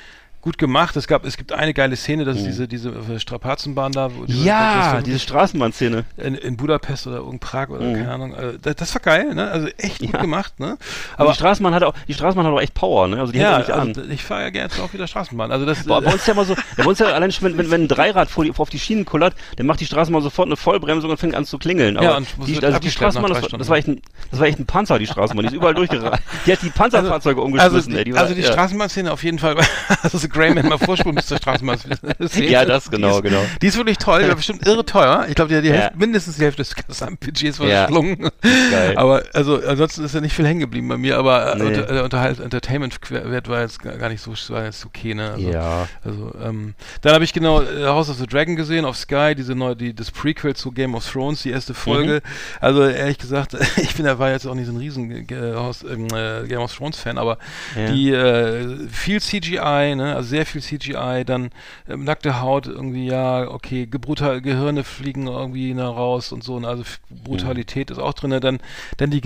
gut 0.45 0.59
gemacht. 0.59 0.95
Es 0.97 1.09
gab, 1.09 1.25
es 1.25 1.39
gibt 1.39 1.53
eine 1.53 1.73
geile 1.73 1.97
Szene, 1.97 2.27
das 2.27 2.37
ist 2.37 2.43
mhm. 2.43 2.69
diese, 2.69 2.69
diese 2.69 3.19
Strapazenbahn 3.21 3.93
da. 3.93 4.15
Wo, 4.15 4.27
diese, 4.27 4.45
ja, 4.45 5.01
diese 5.01 5.19
Straßenbahnszene. 5.19 6.05
In, 6.19 6.35
in, 6.35 6.57
Budapest 6.59 7.07
oder 7.07 7.25
in 7.31 7.39
Prag 7.39 7.71
oder 7.71 7.83
mhm. 7.83 7.95
keine 7.95 8.13
Ahnung. 8.13 8.35
Also, 8.35 8.59
das, 8.59 8.77
das, 8.77 8.95
war 8.95 9.01
geil, 9.01 9.35
ne? 9.35 9.51
Also 9.51 9.69
echt 9.79 10.01
gut 10.01 10.13
ja. 10.13 10.21
gemacht, 10.21 10.61
ne? 10.61 10.77
Aber 11.17 11.31
die 11.31 11.37
Straßenbahn 11.37 11.75
hat 11.75 11.83
auch, 11.83 11.95
die 12.07 12.13
Straßenbahn 12.13 12.47
hat 12.47 12.53
auch 12.53 12.61
echt 12.61 12.75
Power, 12.75 13.09
ne? 13.09 13.19
Also 13.19 13.33
die 13.33 13.39
ja, 13.39 13.57
hält 13.57 13.69
nicht 13.69 13.77
also 13.77 14.03
an. 14.03 14.11
Ich 14.11 14.23
fahre 14.23 14.43
ja 14.43 14.51
gerne 14.51 14.71
auch 14.83 14.93
wieder 14.93 15.07
Straßenbahn. 15.07 15.51
Also 15.51 15.65
das, 15.65 15.85
Boah, 15.85 16.03
bei 16.03 16.13
uns 16.13 16.27
ja 16.27 16.35
mal 16.35 16.45
so, 16.45 16.55
bei 16.77 16.85
uns 16.85 16.99
ja 16.99 17.07
allein 17.07 17.33
schon, 17.33 17.49
wenn, 17.49 17.57
wenn, 17.57 17.71
wenn 17.71 17.83
ein 17.85 17.89
Dreirad 17.89 18.29
vor 18.29 18.45
die, 18.45 18.53
auf 18.55 18.69
die 18.69 18.79
Schienen 18.79 19.07
kullert, 19.07 19.35
dann 19.57 19.67
macht 19.67 19.81
die 19.81 19.87
Straßenbahn 19.87 20.23
sofort 20.23 20.49
eine 20.49 20.57
Vollbremsung 20.57 21.11
und 21.11 21.17
fängt 21.17 21.35
an 21.35 21.47
zu 21.47 21.57
klingeln. 21.57 21.97
Aber 21.97 22.07
ja, 22.07 22.17
und 22.19 22.29
die, 22.47 22.63
also 22.63 22.79
die 22.79 22.91
Straßenbahn, 22.91 23.33
das, 23.33 23.49
das, 23.49 23.69
war 23.71 23.79
echt 23.79 23.89
ein, 23.89 24.03
das 24.31 24.41
war 24.41 24.47
echt 24.47 24.59
ein 24.59 24.67
Panzer, 24.67 24.99
die 24.99 25.07
Straßenbahn. 25.07 25.45
Die 25.45 25.53
ist 25.53 25.57
überall 25.57 25.75
durchgerannt. 25.75 26.21
Die 26.45 26.53
hat 26.53 26.61
die 26.61 26.69
Panzerfahrzeuge 26.69 27.41
also, 27.41 27.47
umgeschmissen, 27.47 27.93
also, 27.93 27.99
ey. 27.99 28.05
Die 28.05 28.15
war, 28.15 28.23
also 28.23 28.35
die 28.35 28.43
ja. 28.43 28.53
Straßenbahnszene 28.53 29.11
auf 29.11 29.25
jeden 29.25 29.39
Fall, 29.39 29.57
also 30.03 30.19
Grayman 30.35 30.69
mal 30.69 30.79
vorspulen 30.79 31.15
Mr. 31.15 31.39
Straßenbahn. 31.39 31.79
ja, 32.35 32.65
das 32.65 32.91
genau, 32.91 33.21
die 33.21 33.29
ist, 33.29 33.35
genau. 33.35 33.47
Die 33.63 33.67
ist 33.67 33.77
wirklich 33.77 33.99
toll, 33.99 34.23
die 34.23 34.29
war 34.29 34.35
bestimmt 34.37 34.67
irre 34.67 34.85
teuer. 34.85 35.27
Ich 35.29 35.35
glaube, 35.35 35.49
die 35.49 35.57
hat 35.57 35.65
die 35.65 35.69
ja. 35.69 35.75
Hälfte, 35.75 35.99
mindestens 35.99 36.37
die 36.37 36.43
Hälfte 36.43 36.63
des 36.63 36.75
Gesamtbudgets 36.75 37.57
verschlungen. 37.59 38.31
Ja. 38.43 38.97
Aber 38.97 39.23
also 39.33 39.61
ansonsten 39.67 40.05
ist 40.05 40.15
ja 40.15 40.21
nicht 40.21 40.35
viel 40.35 40.47
hängen 40.47 40.61
geblieben 40.61 40.89
bei 40.89 40.97
mir, 40.99 41.19
aber 41.19 41.55
nee. 41.57 41.65
unter, 41.65 41.83
der 41.83 42.05
Unterhalt, 42.05 42.41
Entertainment-Wert 42.41 43.49
war 43.49 43.61
jetzt 43.61 43.81
gar 43.81 44.09
nicht 44.09 44.21
so 44.21 44.35
war 44.49 44.65
jetzt 44.65 44.85
okay, 44.85 45.15
ne? 45.15 45.33
Also, 45.33 45.51
ja. 45.51 45.89
Also, 46.05 46.35
ähm, 46.43 46.75
dann 47.03 47.15
habe 47.15 47.25
ich 47.25 47.33
genau 47.33 47.63
äh, 47.63 47.85
House 47.87 48.11
of 48.11 48.19
the 48.19 48.27
Dragon 48.27 48.57
gesehen 48.57 48.85
auf 48.85 48.97
Sky, 48.97 49.35
diese 49.37 49.55
neue, 49.55 49.77
die, 49.77 49.95
das 49.95 50.11
Prequel 50.11 50.55
zu 50.55 50.73
Game 50.73 50.95
of 50.95 51.11
Thrones, 51.11 51.43
die 51.43 51.51
erste 51.51 51.75
Folge. 51.75 52.23
Mhm. 52.25 52.31
Also 52.61 52.85
ehrlich 52.85 53.19
gesagt, 53.19 53.55
ich 53.77 53.95
bin 53.95 54.05
da 54.05 54.19
war 54.19 54.31
jetzt 54.31 54.47
auch 54.47 54.55
nicht 54.55 54.67
so 54.67 54.73
ein 54.73 54.79
riesen 54.79 55.11
äh, 55.11 55.55
House, 55.55 55.83
äh, 55.83 56.47
Game 56.47 56.61
of 56.61 56.75
Thrones 56.75 56.99
Fan, 56.99 57.19
aber 57.19 57.39
ja. 57.77 57.91
die 57.91 58.11
äh, 58.11 58.89
viel 58.89 59.21
CGI, 59.21 59.95
ne? 59.97 60.15
Also 60.15 60.24
sehr 60.25 60.47
viel 60.47 60.63
CGI 60.63 61.25
dann 61.25 61.51
äh, 61.87 61.97
nackte 61.97 62.41
Haut 62.41 62.67
irgendwie, 62.67 63.07
ja, 63.07 63.49
okay, 63.49 63.87
Gebrutal 63.87 64.41
Gehirne 64.41 64.85
fliegen 64.85 65.27
irgendwie 65.27 65.75
na, 65.75 65.89
raus 65.89 66.33
und 66.33 66.43
so, 66.43 66.57
und 66.57 66.65
also 66.65 66.83
Brutalität 67.11 67.91
mhm. 67.91 67.97
ist 67.97 68.03
auch 68.03 68.13
drin, 68.13 68.39
dann, 68.41 68.61
dann 68.97 69.11
die, 69.11 69.23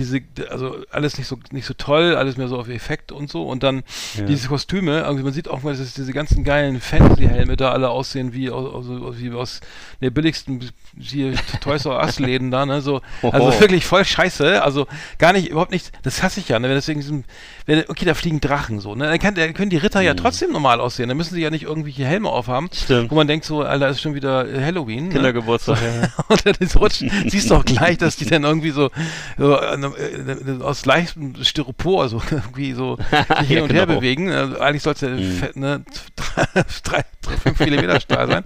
also 0.49 0.77
alles 0.91 1.17
nicht 1.17 1.27
so, 1.27 1.37
nicht 1.51 1.65
so 1.65 1.73
toll, 1.73 2.15
alles 2.15 2.37
mehr 2.37 2.47
so 2.47 2.57
auf 2.57 2.69
Effekt 2.69 3.11
und 3.11 3.29
so, 3.29 3.43
und 3.43 3.63
dann 3.63 3.83
ja. 4.15 4.25
diese 4.25 4.47
Kostüme, 4.47 5.05
also 5.05 5.23
man 5.23 5.33
sieht 5.33 5.47
auch 5.47 5.63
mal, 5.63 5.75
dass 5.75 5.93
diese 5.93 6.13
ganzen 6.13 6.43
geilen 6.43 6.79
Fantasy-Helme 6.81 7.55
da 7.55 7.71
alle 7.71 7.89
aussehen 7.89 8.33
wie 8.33 8.49
aus, 8.49 8.87
aus, 8.89 9.15
wie 9.17 9.31
aus 9.31 9.61
der 10.01 10.09
billigsten 10.09 10.69
hier 10.99 11.33
Toys 11.61 11.85
R 11.85 11.99
Us 11.99 12.19
Läden 12.19 12.51
da, 12.51 12.65
ne, 12.65 12.81
so, 12.81 13.01
also 13.21 13.59
wirklich 13.59 13.85
voll 13.85 14.05
scheiße, 14.05 14.61
also 14.61 14.87
gar 15.17 15.33
nicht, 15.33 15.49
überhaupt 15.49 15.71
nicht, 15.71 15.91
das 16.03 16.23
hasse 16.23 16.39
ich 16.39 16.49
ja, 16.49 16.59
ne, 16.59 16.69
wenn 16.69 16.77
irgendwie, 16.89 17.23
wenn, 17.65 17.83
okay, 17.87 18.05
da 18.05 18.13
fliegen 18.13 18.41
Drachen 18.41 18.79
so, 18.79 18.95
ne, 18.95 19.05
dann, 19.05 19.19
kann, 19.19 19.35
dann 19.35 19.53
können 19.53 19.69
die 19.69 19.77
Ritter 19.77 19.99
mhm. 19.99 20.05
ja 20.05 20.13
trotzdem 20.13 20.51
normal 20.51 20.79
aussehen, 20.79 20.88
dann 20.97 21.17
müssen 21.17 21.35
sie 21.35 21.41
ja 21.41 21.49
nicht 21.49 21.63
irgendwelche 21.63 22.05
Helme 22.05 22.29
aufhaben, 22.29 22.69
Stimmt. 22.73 23.11
wo 23.11 23.15
man 23.15 23.27
denkt 23.27 23.45
so, 23.45 23.61
Alter, 23.61 23.89
ist 23.89 24.01
schon 24.01 24.15
wieder 24.15 24.45
Halloween. 24.59 25.07
Ne? 25.07 25.13
Kindergeburtstag. 25.13 25.81
Ne? 25.81 26.11
und 26.27 26.45
dann 26.45 26.55
rutschen, 26.75 27.11
siehst 27.27 27.49
du 27.49 27.55
auch 27.55 27.65
gleich, 27.65 27.97
dass 27.97 28.15
die 28.15 28.25
dann 28.25 28.43
irgendwie 28.43 28.71
so, 28.71 28.89
so 29.37 29.55
äh, 29.55 30.61
aus 30.61 30.85
leichtem 30.85 31.35
Styropor 31.43 32.09
so 32.09 32.21
irgendwie 32.31 32.73
so 32.73 32.97
hin 33.47 33.61
und 33.61 33.69
genau. 33.69 33.79
her 33.79 33.85
bewegen. 33.85 34.31
Also 34.31 34.59
eigentlich 34.59 34.83
soll 34.83 34.93
es 34.93 35.01
ja 35.01 35.09
mhm. 35.09 35.41
ne, 35.55 35.83
drei, 36.15 36.65
drei, 36.83 37.37
fünf 37.37 37.59
Millimeter 37.59 37.99
Stahl 37.99 38.27
sein. 38.27 38.43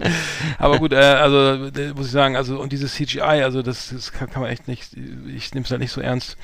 Aber 0.58 0.78
gut, 0.78 0.92
äh, 0.92 0.96
also 0.96 1.66
äh, 1.66 1.92
muss 1.94 2.06
ich 2.06 2.12
sagen, 2.12 2.36
also 2.36 2.60
und 2.60 2.72
dieses 2.72 2.94
CGI, 2.94 3.20
also 3.20 3.62
das, 3.62 3.90
das 3.90 4.12
kann, 4.12 4.30
kann 4.30 4.42
man 4.42 4.50
echt 4.50 4.68
nicht, 4.68 4.92
ich 4.94 5.54
nehme 5.54 5.64
es 5.64 5.70
halt 5.70 5.80
nicht 5.80 5.92
so 5.92 6.00
ernst. 6.00 6.36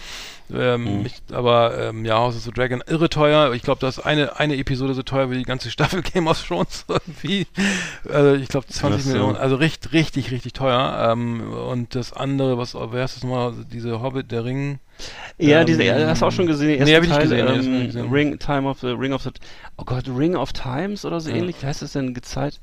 Ähm, 0.55 1.01
Mhm. 1.01 1.07
ich, 1.07 1.15
aber 1.33 1.79
ähm, 1.79 2.05
ja, 2.05 2.17
House 2.17 2.37
of 2.37 2.43
the 2.43 2.51
Dragon, 2.51 2.83
irre 2.87 3.09
teuer. 3.09 3.53
Ich 3.55 3.63
glaube, 3.63 3.81
das 3.81 3.99
ist 3.99 4.05
eine, 4.05 4.39
eine 4.39 4.57
Episode 4.57 4.95
so 4.95 5.03
teuer 5.03 5.31
wie 5.31 5.39
die 5.39 5.45
ganze 5.45 5.71
Staffel 5.71 6.03
Game 6.03 6.27
of 6.27 6.43
Thrones 6.47 6.85
irgendwie. 6.89 7.47
Also 8.09 8.35
ich 8.35 8.49
glaube 8.49 8.67
20 8.67 9.01
Ach 9.01 9.05
so. 9.05 9.13
Millionen, 9.13 9.37
also 9.37 9.57
richtig, 9.57 9.93
richtig, 9.93 10.31
richtig 10.31 10.53
teuer. 10.53 11.11
Ähm, 11.13 11.53
und 11.53 11.95
das 11.95 12.13
andere, 12.13 12.59
was, 12.59 12.75
wer 12.75 13.05
ist 13.05 13.17
das 13.17 13.23
nochmal, 13.23 13.53
diese 13.73 14.01
Hobbit, 14.03 14.31
der 14.33 14.45
Ring? 14.45 14.79
Ja, 15.39 15.61
Ähm, 15.61 15.67
diese, 15.67 15.85
ja, 15.85 16.07
hast 16.09 16.21
du 16.23 16.27
auch 16.27 16.33
schon 16.33 16.47
gesehen, 16.47 16.83
nee, 16.85 16.95
hab 16.95 17.03
ich 17.03 17.09
nicht 17.09 17.19
Teil, 17.19 17.23
gesehen, 17.29 17.47
nee, 17.47 17.79
ähm, 17.81 17.87
gesehen. 17.87 18.11
Ring, 18.13 18.39
Time 18.39 18.69
of 18.69 18.81
the, 18.81 18.89
Ring 18.89 19.13
of 19.13 19.23
the, 19.23 19.31
oh 19.79 19.85
Gott, 19.85 20.05
Ring 20.07 20.37
of 20.37 20.53
Times 20.53 21.05
oder 21.05 21.21
so 21.21 21.31
Ja. 21.31 21.37
ähnlich, 21.37 21.57
wie 21.63 21.67
heißt 21.67 21.81
das 21.83 21.93
denn, 21.93 22.13
gezeigt? 22.13 22.61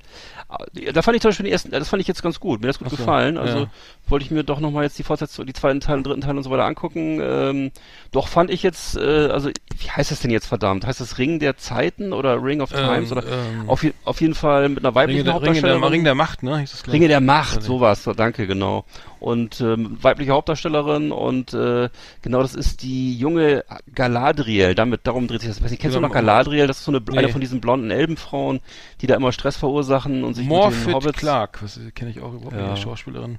Ah, 0.50 0.58
Da 0.94 1.02
fand 1.02 1.16
ich 1.16 1.22
zum 1.22 1.30
Beispiel 1.30 1.46
den 1.46 1.52
ersten, 1.52 1.72
das 1.72 1.90
fand 1.90 2.02
ich 2.02 2.08
jetzt 2.08 2.22
ganz 2.22 2.40
gut, 2.40 2.62
mir 2.62 2.68
hat 2.68 2.76
das 2.76 2.80
gut 2.80 2.90
so, 2.92 2.98
gefallen, 2.98 3.38
also 3.38 3.60
ja. 3.62 3.66
wollte 4.08 4.26
ich 4.26 4.32
mir 4.32 4.44
doch 4.44 4.60
nochmal 4.60 4.84
jetzt 4.84 4.98
die 5.00 5.04
Fortsetzung, 5.04 5.46
die 5.46 5.54
zweiten 5.54 5.80
Teil 5.80 5.98
und 5.98 6.06
dritten 6.06 6.22
Teil 6.22 6.38
und 6.38 6.44
so 6.44 6.50
weiter 6.52 6.66
angucken, 6.66 7.20
ähm, 7.22 7.72
doch 8.12 8.28
fand 8.28 8.52
ich 8.52 8.62
jetzt, 8.64 8.96
äh, 8.96 9.28
also, 9.28 9.50
wie 9.50 9.90
heißt 9.90 10.12
das 10.12 10.20
denn 10.20 10.32
jetzt 10.32 10.46
verdammt? 10.48 10.86
Heißt 10.86 11.02
das 11.02 11.18
Ring 11.18 11.40
der 11.40 11.58
Zeiten 11.58 12.14
oder 12.14 12.42
Ring 12.42 12.62
of 12.62 12.72
Times 12.72 13.12
Ähm, 13.12 13.18
oder, 13.18 13.28
ähm, 13.28 13.70
auf, 13.70 13.86
auf 14.06 14.22
jeden 14.22 14.36
Fall 14.36 14.70
mit 14.70 14.80
einer 14.80 14.94
weiblichen 14.96 15.22
Ringe, 15.22 15.26
der, 15.26 15.34
Ringe, 15.34 15.34
der, 15.34 15.34
Hauptdarstellerin. 15.34 15.84
Ring 15.84 16.04
der 16.04 16.16
Macht, 16.16 16.44
ne? 16.44 16.60
Hieß 16.60 16.72
das, 16.72 16.94
Ringe 16.94 17.08
der 17.08 17.22
Macht, 17.22 17.64
sowas, 17.64 18.04
so, 18.04 18.14
danke, 18.14 18.46
genau. 18.48 18.86
Und 19.20 19.62
ähm, 19.62 19.98
weibliche 20.02 20.32
Hauptdarstellerin 20.32 21.12
und 21.12 21.54
äh, 21.54 21.90
genau, 22.22 22.42
das 22.42 22.54
ist 22.56 22.84
die 22.84 23.18
junge 23.18 23.64
Galadriel, 23.96 24.76
damit, 24.76 25.02
darum 25.06 25.28
dreht 25.28 25.42
sich 25.42 25.50
das. 25.50 25.62
Weiß 25.64 25.72
nicht, 25.72 25.80
kennst 25.82 25.96
du 25.96 26.00
Genau. 26.00 26.10
noch 26.10 26.14
Galadriel? 26.14 26.68
Das 26.68 26.78
ist 26.80 26.86
so 26.86 26.92
eine, 26.92 27.02
Nee. 27.10 27.18
eine 27.18 27.30
von 27.30 27.42
diesen 27.42 27.60
blonden 27.60 27.90
Elbenfrauen, 27.90 28.60
die 29.02 29.08
da 29.08 29.16
immer 29.16 29.32
Stress 29.32 29.58
verursachen 29.58 30.24
und 30.24 30.34
sich 30.34 30.46
mit 30.46 30.52
den 30.54 30.58
Morphet 30.58 30.94
Hobbits... 30.94 31.18
Clark, 31.20 31.62
was 31.62 31.80
kenne 31.96 32.12
ich 32.12 32.22
auch 32.22 32.34
überhaupt 32.34 32.56
Ja. 32.56 32.72
nicht, 32.72 32.82
Schauspielerin. 32.82 33.38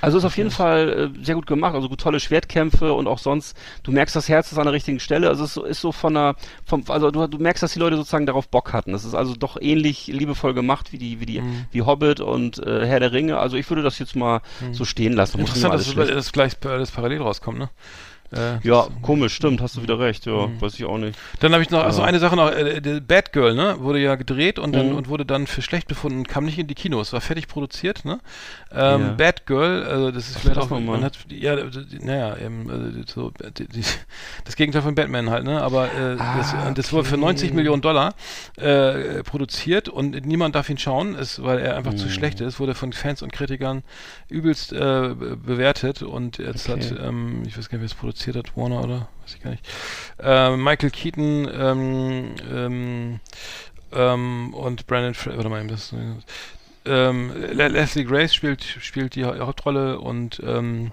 Also 0.00 0.18
ist 0.18 0.24
auf 0.24 0.36
jeden 0.36 0.50
Fall 0.50 1.12
äh, 1.16 1.24
sehr 1.24 1.34
gut 1.34 1.46
gemacht, 1.46 1.74
also 1.74 1.88
gut 1.88 2.00
tolle 2.00 2.20
Schwertkämpfe 2.20 2.92
und 2.92 3.06
auch 3.06 3.18
sonst, 3.18 3.56
du 3.82 3.92
merkst, 3.92 4.14
das 4.14 4.28
Herz 4.28 4.52
ist 4.52 4.58
an 4.58 4.64
der 4.64 4.72
richtigen 4.74 5.00
Stelle, 5.00 5.28
also 5.28 5.44
es 5.44 5.50
ist 5.50 5.54
so, 5.54 5.64
ist 5.64 5.80
so 5.80 5.92
von 5.92 6.16
einer, 6.16 6.34
vom, 6.64 6.84
also 6.88 7.10
du, 7.10 7.26
du 7.26 7.38
merkst, 7.38 7.62
dass 7.62 7.72
die 7.72 7.78
Leute 7.78 7.96
sozusagen 7.96 8.26
darauf 8.26 8.48
Bock 8.48 8.72
hatten. 8.72 8.92
Das 8.92 9.04
ist 9.04 9.14
also 9.14 9.34
doch 9.34 9.56
ähnlich 9.60 10.08
liebevoll 10.08 10.52
gemacht 10.54 10.92
wie 10.92 10.98
die, 10.98 11.20
wie 11.20 11.26
die, 11.26 11.38
Mhm. 11.40 11.66
wie 11.70 11.82
Hobbit 11.82 12.20
und 12.20 12.58
äh, 12.58 12.84
Herr 12.86 13.00
der 13.00 13.12
Ringe. 13.12 13.38
Also 13.38 13.56
ich 13.56 13.68
würde 13.70 13.82
das 13.82 13.98
jetzt 13.98 14.16
mal 14.16 14.40
so 14.72 14.84
stehen 14.84 15.12
lassen. 15.12 15.38
Interessant, 15.38 15.72
dass 15.72 15.94
das, 15.94 16.08
das 16.08 16.32
gleich 16.32 16.52
alles 16.64 16.90
parallel 16.90 17.22
rauskommt, 17.22 17.58
ne? 17.58 17.70
Äh, 18.30 18.58
Ja, 18.62 18.86
das- 18.86 18.90
komisch, 19.02 19.34
stimmt, 19.34 19.60
hast 19.62 19.76
du 19.76 19.82
wieder 19.82 19.98
recht, 19.98 20.26
ja, 20.26 20.46
Mhm. 20.48 20.60
weiß 20.60 20.74
ich 20.74 20.84
auch 20.84 20.98
nicht. 20.98 21.18
Dann 21.40 21.52
habe 21.54 21.62
ich 21.62 21.70
noch, 21.70 21.82
also 21.82 22.02
eine 22.02 22.18
Sache 22.18 22.36
noch, 22.36 22.50
äh, 22.50 23.00
Bad 23.00 23.32
Girl, 23.32 23.54
ne, 23.54 23.76
wurde 23.80 24.00
ja 24.00 24.16
gedreht 24.16 24.58
und 24.58 24.74
dann 24.74 24.90
Mhm. 24.90 24.96
und 24.96 25.08
wurde 25.08 25.24
dann 25.24 25.46
für 25.46 25.62
schlecht 25.62 25.88
befunden, 25.88 26.24
kam 26.24 26.44
nicht 26.44 26.58
in 26.58 26.66
die 26.66 26.74
Kinos, 26.74 27.12
war 27.14 27.22
fertig 27.22 27.48
produziert, 27.48 28.04
ne? 28.04 28.18
Ähm, 28.70 29.00
Ja. 29.00 29.10
Bad 29.14 29.46
Girl, 29.46 29.82
also 29.84 30.10
das 30.10 30.28
ist 30.28 30.34
Was 30.34 30.42
vielleicht 30.42 30.58
auch, 30.58 30.68
das 30.68 30.80
man 30.80 31.02
hat, 31.04 31.16
ja, 31.30 31.56
naja, 32.02 32.36
ähm, 32.36 33.00
äh, 33.00 33.04
so, 33.10 33.32
die, 33.56 33.66
die, 33.66 33.82
das 34.44 34.56
Gegenteil 34.56 34.82
von 34.82 34.94
Batman 34.94 35.30
halt, 35.30 35.44
ne? 35.44 35.62
Aber 35.62 35.86
äh, 35.94 36.16
das, 36.36 36.54
Ah, 36.54 36.66
und 36.68 36.76
das 36.76 36.92
wurde 36.92 37.04
für 37.08 37.14
okay. 37.14 37.22
90 37.24 37.54
Millionen 37.54 37.80
Dollar 37.80 38.14
äh, 38.56 39.22
produziert 39.22 39.88
und 39.88 40.26
niemand 40.26 40.54
darf 40.54 40.68
ihn 40.68 40.76
schauen, 40.78 41.14
ist, 41.14 41.42
weil 41.42 41.60
er 41.60 41.76
einfach 41.78 41.94
zu 41.94 42.06
Mhm. 42.06 42.10
schlecht 42.10 42.40
ist, 42.42 42.60
wurde 42.60 42.74
von 42.74 42.92
Fans 42.92 43.22
und 43.22 43.32
Kritikern 43.32 43.82
übelst 44.28 44.72
äh, 44.74 44.76
be- 44.76 45.36
bewertet 45.42 46.02
und 46.02 46.36
jetzt 46.36 46.68
Okay. 46.68 46.90
hat, 46.90 47.00
ähm, 47.00 47.42
ich 47.46 47.56
weiß 47.56 47.70
gar 47.70 47.78
nicht, 47.78 47.82
wer 47.82 47.86
es 47.86 47.94
produziert 47.94 48.17
hat, 48.26 48.56
Warner 48.56 48.82
oder 48.82 49.08
weiß 49.22 49.34
ich 49.36 49.42
gar 49.42 49.50
nicht. 49.50 49.66
Ähm, 50.20 50.62
Michael 50.64 50.90
Keaton 50.90 51.48
ähm, 51.52 52.34
ähm, 52.52 53.20
ähm, 53.92 54.54
und 54.54 54.86
Brandon, 54.86 55.14
Fra 55.14 55.36
warte 55.36 55.48
mal, 55.48 55.66
das, 55.66 55.94
ähm, 56.84 57.32
Le 57.52 57.68
Leslie 57.68 58.04
Grace 58.04 58.34
spielt 58.34 58.62
spielt 58.62 59.14
die 59.14 59.24
Ha- 59.24 59.38
Hauptrolle 59.38 59.98
und 60.00 60.40
ähm, 60.44 60.90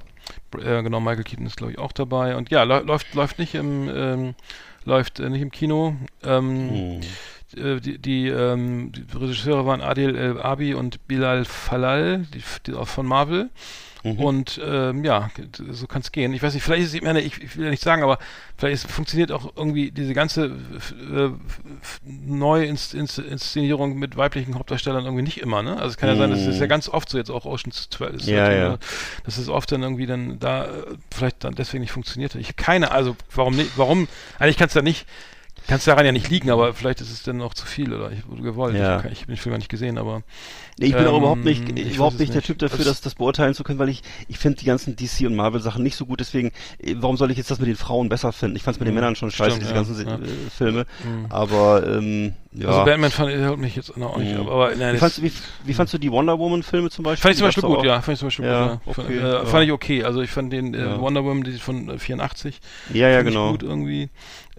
äh, 0.58 0.82
genau 0.84 1.00
Michael 1.00 1.24
Keaton 1.24 1.46
ist 1.46 1.58
glaube 1.58 1.74
ich 1.74 1.80
auch 1.80 1.92
dabei 1.92 2.36
und 2.36 2.50
ja 2.52 2.64
lä- 2.64 2.84
läuft 2.86 3.14
läuft 3.14 3.40
nicht 3.40 3.56
im 3.56 4.34
läuft 4.86 5.20
äh, 5.20 5.30
nicht 5.30 5.42
im 5.42 5.52
Kino. 5.52 5.96
Äh, 7.56 7.80
die, 7.80 7.98
die, 8.00 8.28
ähm, 8.28 8.92
die 8.92 9.06
Regisseure 9.18 9.66
waren 9.66 9.82
Adil 9.82 10.16
El 10.16 10.42
Abi 10.42 10.74
und 10.74 11.08
Bilal 11.08 11.46
Falal, 11.46 12.26
die, 12.34 12.44
die 12.66 12.74
auch 12.74 12.88
von 12.88 13.06
Marvel. 13.06 13.50
Mhm. 14.06 14.20
Und 14.20 14.62
ähm, 14.64 15.04
ja, 15.04 15.32
so 15.72 15.88
kann 15.88 16.02
es 16.04 16.12
gehen. 16.12 16.32
Ich 16.34 16.44
weiß 16.44 16.54
nicht, 16.54 16.64
vielleicht 16.64 16.84
ist 16.84 16.94
ich 16.94 17.02
meine, 17.02 17.22
ich, 17.22 17.42
ich 17.42 17.58
will 17.58 17.66
ja 17.66 17.72
nicht 17.72 17.82
sagen, 17.82 18.04
aber 18.04 18.20
vielleicht 18.56 18.86
ist, 18.86 18.92
funktioniert 18.92 19.32
auch 19.32 19.52
irgendwie 19.58 19.90
diese 19.90 20.14
ganze 20.14 20.46
äh, 20.46 21.30
Neuinszenierung 22.04 23.98
mit 23.98 24.16
weiblichen 24.18 24.56
Hauptdarstellern 24.56 25.06
irgendwie 25.06 25.24
nicht 25.24 25.42
immer, 25.42 25.64
ne? 25.64 25.76
Also 25.78 25.88
es 25.90 25.98
kann 25.98 26.10
ja 26.10 26.16
sein, 26.16 26.30
das 26.30 26.42
ist 26.42 26.58
ja 26.60 26.66
Mhm. 26.66 26.70
ganz 26.70 26.90
oft 26.90 27.10
so 27.10 27.18
jetzt 27.18 27.32
auch 27.32 27.46
Ocean's 27.46 27.90
12, 27.90 28.16
ist 28.16 28.28
Ja, 28.28 28.44
halt, 28.46 28.58
ja. 28.58 28.78
dass 29.24 29.38
es 29.38 29.50
oft 29.50 29.72
dann 29.72 29.82
irgendwie 29.84 30.06
dann 30.06 30.40
da 30.40 30.66
äh, 30.66 30.70
vielleicht 31.12 31.44
dann 31.44 31.56
deswegen 31.56 31.82
nicht 31.82 31.92
funktioniert 31.92 32.34
hat. 32.36 32.42
Ich 32.42 32.48
habe 32.48 32.62
keine, 32.62 32.92
also 32.92 33.16
warum 33.34 33.56
nicht, 33.56 33.72
warum, 33.76 34.08
eigentlich 34.40 34.58
kann 34.58 34.68
es 34.68 34.74
da 34.74 34.82
nicht, 34.82 35.08
kann 35.68 35.78
es 35.78 35.86
daran 35.86 36.06
ja 36.06 36.12
nicht 36.12 36.30
liegen, 36.30 36.50
aber 36.52 36.74
vielleicht 36.74 37.02
ist 37.02 37.12
es 37.12 37.24
dann 37.24 37.42
auch 37.42 37.54
zu 37.54 37.66
viel 37.66 37.94
oder 37.94 38.12
ich 38.12 38.28
wurde 38.28 38.42
gewollt. 38.42 38.76
Ja. 38.76 39.04
Ich, 39.06 39.22
ich 39.22 39.26
den 39.26 39.38
Film 39.38 39.52
gar 39.54 39.58
nicht 39.58 39.70
gesehen, 39.70 39.98
aber 39.98 40.22
Nee, 40.78 40.88
ich 40.88 40.94
bin 40.94 41.08
auch 41.08 41.14
Ähm, 41.14 41.20
überhaupt 41.20 41.46
nicht, 41.46 41.70
ich 41.80 41.96
überhaupt 41.96 42.20
nicht 42.20 42.30
der 42.34 42.38
nicht. 42.38 42.48
Typ 42.48 42.58
dafür, 42.60 42.80
Das- 42.80 42.88
das, 42.88 43.02
das 43.02 43.16
beurteilen 43.16 43.54
zu 43.54 43.64
können, 43.64 43.80
weil 43.80 43.88
ich, 43.88 44.02
ich 44.28 44.38
finde 44.38 44.58
die 44.60 44.66
ganzen 44.66 44.98
DC 44.98 45.26
und 45.26 45.34
Marvel 45.36 45.62
Sachen 45.62 45.84
nicht 45.84 45.96
so 45.96 46.06
gut, 46.06 46.20
deswegen, 46.20 46.52
äh, 46.80 46.96
warum 46.98 47.16
soll 47.16 47.32
ich 47.32 47.38
jetzt 47.38 47.50
das 47.50 47.60
mit 47.60 47.70
den 47.70 47.78
Frauen 47.78 48.10
besser 48.10 48.34
finden? 48.34 48.58
Ich 48.58 48.64
fand 48.64 48.76
es 48.76 48.80
mit 48.82 48.88
den 48.88 48.94
Mhm. 48.94 49.00
Männern 49.00 49.16
schon 49.16 49.32
scheiße, 49.32 49.52
Stimmt, 49.52 49.62
diese 49.64 49.72
ja, 49.72 49.76
ganzen 49.76 49.96
Se- 49.96 50.04
ja. 50.04 50.16
äh, 50.16 50.50
Filme, 50.56 50.86
Mhm. 51.06 51.26
aber, 51.30 51.88
ähm, 51.88 52.34
ja. 52.52 52.68
also 52.68 52.84
Batman 52.84 53.10
fand 53.12 53.32
ich 53.32 53.46
haut 53.46 53.58
mich 53.58 53.76
jetzt 53.78 53.90
auch 53.92 54.18
nicht 54.18 54.34
Mhm. 54.34 54.42
ab, 54.42 54.48
aber 54.50 54.70
nein, 54.76 54.78
wie, 54.78 54.92
das- 54.92 55.00
fandst, 55.00 55.18
du- 55.20 55.22
wie, 55.24 55.32
wie 55.64 55.74
fandst 55.74 55.94
du 55.94 55.98
die 55.98 56.12
Wonder 56.12 56.38
Woman 56.38 56.62
Filme 56.62 56.90
zum 56.90 57.04
Beispiel? 57.04 57.22
Fand 57.22 57.34
ich 57.36 57.38
zum 57.40 57.48
Beispiel 57.48 57.64
gut, 57.64 57.78
auch- 57.80 57.86
ja. 57.86 58.02
Fand 58.02 58.14
ich 58.16 58.20
zum 58.20 58.28
Beispiel 58.28 58.46
Ja, 58.46 58.68
gut, 58.68 58.82
ja. 58.88 58.94
Fand, 58.94 59.08
okay, 59.08 59.18
äh, 59.18 59.22
ja. 59.32 59.46
fand 59.46 59.64
ich 59.66 59.72
okay. 59.72 60.04
Also 60.04 60.22
ich 60.22 60.30
fand 60.30 60.52
den 60.52 60.74
äh. 60.74 61.00
Wonder 61.00 61.24
Woman, 61.24 61.44
die 61.46 61.54
von 61.54 61.88
äh, 61.90 61.98
84, 62.00 62.60
Ja, 62.94 63.08
ja, 63.08 63.16
fand 63.18 63.30
ich 63.30 63.34
genau. 63.34 63.52
gut 63.52 63.64
irgendwie. 63.64 64.10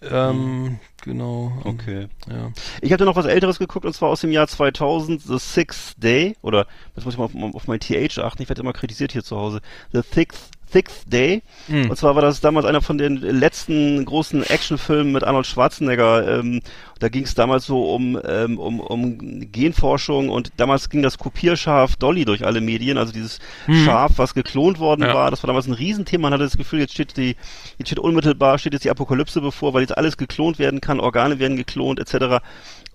Ähm, 0.02 0.78
genau. 1.02 1.52
ähm, 1.64 1.70
Okay. 1.70 2.08
Ja. 2.28 2.52
Ich 2.82 2.92
hatte 2.92 3.04
noch 3.04 3.16
was 3.16 3.26
Älteres 3.26 3.58
geguckt 3.58 3.86
und 3.86 3.92
zwar 3.92 4.10
aus 4.10 4.20
dem 4.20 4.30
Jahr 4.30 4.46
2000, 4.46 5.22
The 5.22 5.38
Sixth 5.38 6.02
Day, 6.02 6.36
oder 6.42 6.66
jetzt 6.94 7.04
muss 7.04 7.14
ich 7.14 7.18
mal 7.18 7.24
auf, 7.24 7.54
auf 7.54 7.66
mein 7.66 7.80
TH 7.80 8.18
achten, 8.18 8.42
ich 8.42 8.48
werde 8.48 8.62
immer 8.62 8.72
kritisiert 8.72 9.12
hier 9.12 9.24
zu 9.24 9.36
Hause. 9.36 9.60
The 9.92 10.02
Sixth, 10.02 10.50
Sixth 10.70 11.12
Day. 11.12 11.42
Mhm. 11.68 11.90
Und 11.90 11.96
zwar 11.96 12.14
war 12.14 12.22
das 12.22 12.40
damals 12.40 12.66
einer 12.66 12.80
von 12.82 12.98
den 12.98 13.16
letzten 13.16 14.04
großen 14.04 14.42
Actionfilmen 14.42 15.12
mit 15.12 15.24
Arnold 15.24 15.46
Schwarzenegger. 15.46 16.38
Ähm, 16.40 16.60
da 16.98 17.08
ging 17.08 17.24
es 17.24 17.34
damals 17.34 17.66
so 17.66 17.92
um, 17.94 18.18
ähm, 18.26 18.58
um, 18.58 18.80
um 18.80 19.52
Genforschung 19.52 20.30
und 20.30 20.52
damals 20.56 20.88
ging 20.88 21.02
das 21.02 21.18
Kopierschaf 21.18 21.96
Dolly 21.96 22.24
durch 22.24 22.44
alle 22.46 22.62
Medien, 22.62 22.96
also 22.96 23.12
dieses 23.12 23.38
Schaf, 23.84 24.12
was 24.16 24.32
geklont 24.32 24.78
worden 24.78 25.02
Ja. 25.02 25.12
war. 25.14 25.30
Das 25.30 25.42
war 25.42 25.48
damals 25.48 25.66
ein 25.66 25.74
Riesenthema. 25.74 26.22
Man 26.22 26.32
hatte 26.32 26.44
das 26.44 26.56
Gefühl, 26.56 26.80
jetzt 26.80 26.94
steht 26.94 27.16
die, 27.18 27.36
jetzt 27.78 27.88
steht 27.88 27.98
unmittelbar, 27.98 28.58
steht 28.58 28.72
jetzt 28.72 28.84
die 28.84 28.90
Apokalypse 28.90 29.40
bevor, 29.42 29.74
weil 29.74 29.82
jetzt 29.82 29.96
alles 29.96 30.16
geklont 30.16 30.58
werden 30.58 30.80
kann, 30.80 30.98
Organe 30.98 31.38
werden 31.38 31.56
geklont, 31.58 32.00
etc. 32.00 32.42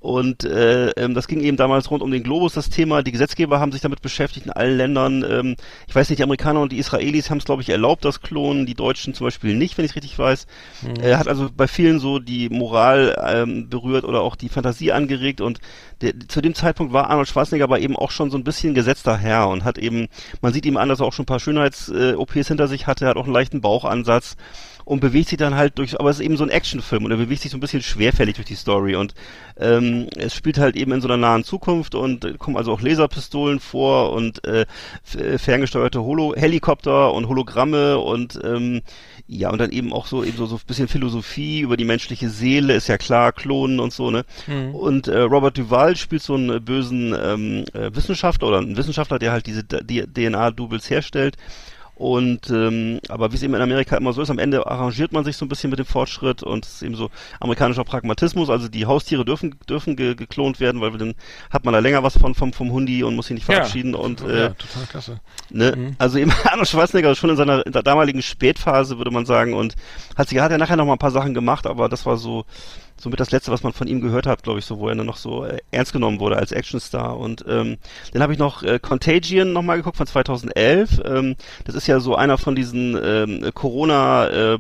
Und 0.01 0.43
äh, 0.45 0.89
ähm, 0.91 1.13
das 1.13 1.27
ging 1.27 1.41
eben 1.41 1.57
damals 1.57 1.91
rund 1.91 2.01
um 2.01 2.09
den 2.09 2.23
Globus, 2.23 2.53
das 2.53 2.71
Thema. 2.71 3.03
Die 3.03 3.11
Gesetzgeber 3.11 3.59
haben 3.59 3.71
sich 3.71 3.81
damit 3.81 4.01
beschäftigt 4.01 4.47
in 4.47 4.51
allen 4.51 4.75
Ländern. 4.75 5.23
Ähm, 5.23 5.55
ich 5.87 5.93
weiß 5.93 6.09
nicht, 6.09 6.17
die 6.17 6.23
Amerikaner 6.23 6.59
und 6.59 6.71
die 6.71 6.79
Israelis 6.79 7.29
haben 7.29 7.37
es, 7.37 7.45
glaube 7.45 7.61
ich, 7.61 7.69
erlaubt, 7.69 8.03
das 8.03 8.19
Klonen. 8.19 8.65
Die 8.65 8.73
Deutschen 8.73 9.13
zum 9.13 9.27
Beispiel 9.27 9.55
nicht, 9.55 9.77
wenn 9.77 9.85
ich 9.85 9.95
richtig 9.95 10.17
weiß. 10.17 10.47
Er 11.03 11.19
hat 11.19 11.27
also 11.27 11.49
bei 11.55 11.67
vielen 11.67 11.99
so 11.99 12.17
die 12.17 12.49
Moral 12.49 13.15
ähm, 13.23 13.69
berührt 13.69 14.03
oder 14.03 14.21
auch 14.21 14.35
die 14.35 14.49
Fantasie 14.49 14.91
angeregt. 14.91 15.39
Und 15.39 15.59
der, 16.01 16.19
zu 16.27 16.41
dem 16.41 16.55
Zeitpunkt 16.55 16.93
war 16.93 17.11
Arnold 17.11 17.27
Schwarzenegger 17.27 17.65
aber 17.65 17.79
eben 17.79 17.95
auch 17.95 18.09
schon 18.09 18.31
so 18.31 18.37
ein 18.39 18.43
bisschen 18.43 18.73
gesetzter 18.73 19.17
Herr 19.17 19.49
und 19.49 19.63
hat 19.63 19.77
eben, 19.77 20.07
man 20.41 20.51
sieht 20.51 20.65
ihm 20.65 20.77
an, 20.77 20.89
dass 20.89 20.99
er 20.99 21.05
auch 21.05 21.13
schon 21.13 21.23
ein 21.23 21.27
paar 21.27 21.39
Schönheits-OPs 21.39 22.47
hinter 22.47 22.67
sich 22.67 22.87
hatte, 22.87 23.05
er 23.05 23.11
hat 23.11 23.17
auch 23.17 23.25
einen 23.25 23.33
leichten 23.33 23.61
Bauchansatz 23.61 24.35
und 24.91 24.99
bewegt 24.99 25.30
sich 25.30 25.38
dann 25.38 25.56
halt 25.56 25.77
durch, 25.77 25.97
aber 25.97 26.10
es 26.10 26.19
ist 26.19 26.25
eben 26.25 26.36
so 26.36 26.43
ein 26.43 26.49
Actionfilm 26.49 27.06
und 27.06 27.12
er 27.12 27.17
bewegt 27.17 27.41
sich 27.41 27.49
so 27.49 27.56
ein 27.56 27.62
bisschen 27.62 27.82
schwerfällig 27.82 28.36
durch 28.36 28.47
die 28.47 28.56
Story 28.56 28.97
und 28.97 29.13
ähm, 29.58 30.08
es 30.17 30.36
spielt 30.36 30.58
halt 30.58 30.75
eben 30.75 30.91
in 30.91 30.99
so 30.99 31.08
einer 31.08 31.15
nahen 31.15 31.45
Zukunft 31.45 31.95
und 31.95 32.38
kommen 32.39 32.58
also 32.58 32.73
auch 32.73 32.82
Laserpistolen 32.82 33.62
vor 33.62 34.12
und 34.12 34.45
äh, 34.45 34.65
äh, 35.17 35.38
ferngesteuerte 35.38 36.04
Holo 36.04 36.36
Helikopter 36.36 37.13
und 37.13 37.30
Hologramme 37.30 37.99
und 37.99 38.38
ähm, 38.43 38.82
ja 39.27 39.49
und 39.49 39.60
dann 39.62 39.71
eben 39.71 39.93
auch 39.93 40.08
so 40.08 40.25
eben 40.25 40.36
so, 40.36 40.45
so 40.45 40.56
ein 40.58 40.62
bisschen 40.67 40.89
Philosophie 40.89 41.62
über 41.62 41.77
die 41.77 41.86
menschliche 41.86 42.30
Seele 42.30 42.73
ist 42.73 42.89
ja 42.89 42.97
klar 42.97 43.32
Klonen 43.32 43.80
und 43.80 43.93
so 43.93 44.12
ne 44.12 44.25
Mhm. 44.45 44.75
und 44.75 45.08
äh, 45.08 45.19
Robert 45.19 45.58
Duval 45.58 45.95
spielt 45.95 46.21
so 46.21 46.34
einen 46.34 46.62
bösen 46.65 47.15
ähm, 47.17 47.63
äh, 47.73 47.95
Wissenschaftler 47.95 48.49
oder 48.49 48.58
einen 48.58 48.75
Wissenschaftler 48.75 49.19
der 49.19 49.32
halt 49.32 49.45
diese 49.47 49.63
DNA-Doubles 49.65 50.89
herstellt 50.89 51.38
und 52.01 52.49
ähm, 52.49 52.99
aber 53.09 53.31
wie 53.31 53.35
es 53.35 53.43
eben 53.43 53.53
in 53.53 53.61
Amerika 53.61 53.95
immer 53.95 54.11
so 54.11 54.23
ist, 54.23 54.31
am 54.31 54.39
Ende 54.39 54.65
arrangiert 54.65 55.11
man 55.11 55.23
sich 55.23 55.37
so 55.37 55.45
ein 55.45 55.49
bisschen 55.49 55.69
mit 55.69 55.77
dem 55.77 55.85
Fortschritt 55.85 56.41
und 56.41 56.65
es 56.65 56.73
ist 56.73 56.81
eben 56.81 56.95
so 56.95 57.11
amerikanischer 57.39 57.83
Pragmatismus. 57.83 58.49
Also 58.49 58.69
die 58.69 58.87
Haustiere 58.87 59.23
dürfen 59.23 59.55
dürfen 59.69 59.95
ge 59.95 60.15
geklont 60.15 60.59
werden, 60.59 60.81
weil 60.81 60.97
dann 60.97 61.13
hat 61.51 61.63
man 61.63 61.75
da 61.75 61.79
länger 61.79 62.01
was 62.01 62.17
von 62.17 62.33
vom 62.33 62.53
vom 62.53 62.71
Hundi 62.71 63.03
und 63.03 63.15
muss 63.15 63.27
sich 63.27 63.35
nicht 63.35 63.45
verabschieden 63.45 63.93
und 63.93 64.21
ja, 64.21 64.47
äh, 64.47 64.53
total 64.55 64.85
klasse. 64.89 65.19
Ne? 65.51 65.75
Mhm. 65.77 65.95
Also 65.99 66.17
eben 66.17 66.33
Arnold 66.45 66.67
Schwarzenegger 66.67 67.13
schon 67.13 67.29
in 67.29 67.35
seiner, 67.35 67.63
in 67.67 67.71
der 67.71 67.83
damaligen 67.83 68.23
Spätphase, 68.23 68.97
würde 68.97 69.11
man 69.11 69.27
sagen, 69.27 69.53
und 69.53 69.75
hat 70.15 70.27
sich 70.27 70.39
hat 70.39 70.51
er 70.51 70.57
nachher 70.57 70.77
noch 70.77 70.87
mal 70.87 70.93
ein 70.93 70.97
paar 70.97 71.11
Sachen 71.11 71.35
gemacht, 71.35 71.67
aber 71.67 71.87
das 71.87 72.07
war 72.07 72.17
so 72.17 72.45
somit 73.01 73.19
das 73.19 73.31
letzte, 73.31 73.51
was 73.51 73.63
man 73.63 73.73
von 73.73 73.87
ihm 73.87 73.99
gehört 73.99 74.27
hat, 74.27 74.43
glaube 74.43 74.59
ich, 74.59 74.65
so, 74.65 74.79
wo 74.79 74.87
er 74.87 74.95
dann 74.95 75.05
noch 75.05 75.17
so 75.17 75.43
äh, 75.43 75.57
ernst 75.71 75.91
genommen 75.91 76.19
wurde 76.19 76.37
als 76.37 76.51
Actionstar. 76.51 77.17
Und 77.17 77.43
ähm, 77.47 77.77
dann 78.13 78.21
habe 78.21 78.33
ich 78.33 78.39
noch 78.39 78.63
äh, 78.63 78.79
Contagion 78.79 79.53
nochmal 79.53 79.77
geguckt 79.77 79.97
von 79.97 80.07
2011. 80.07 81.01
Ähm, 81.03 81.35
das 81.65 81.75
ist 81.75 81.87
ja 81.87 81.99
so 81.99 82.15
einer 82.15 82.37
von 82.37 82.55
diesen 82.55 82.97
ähm, 83.03 83.51
Corona, 83.53 84.27
äh, 84.27 84.57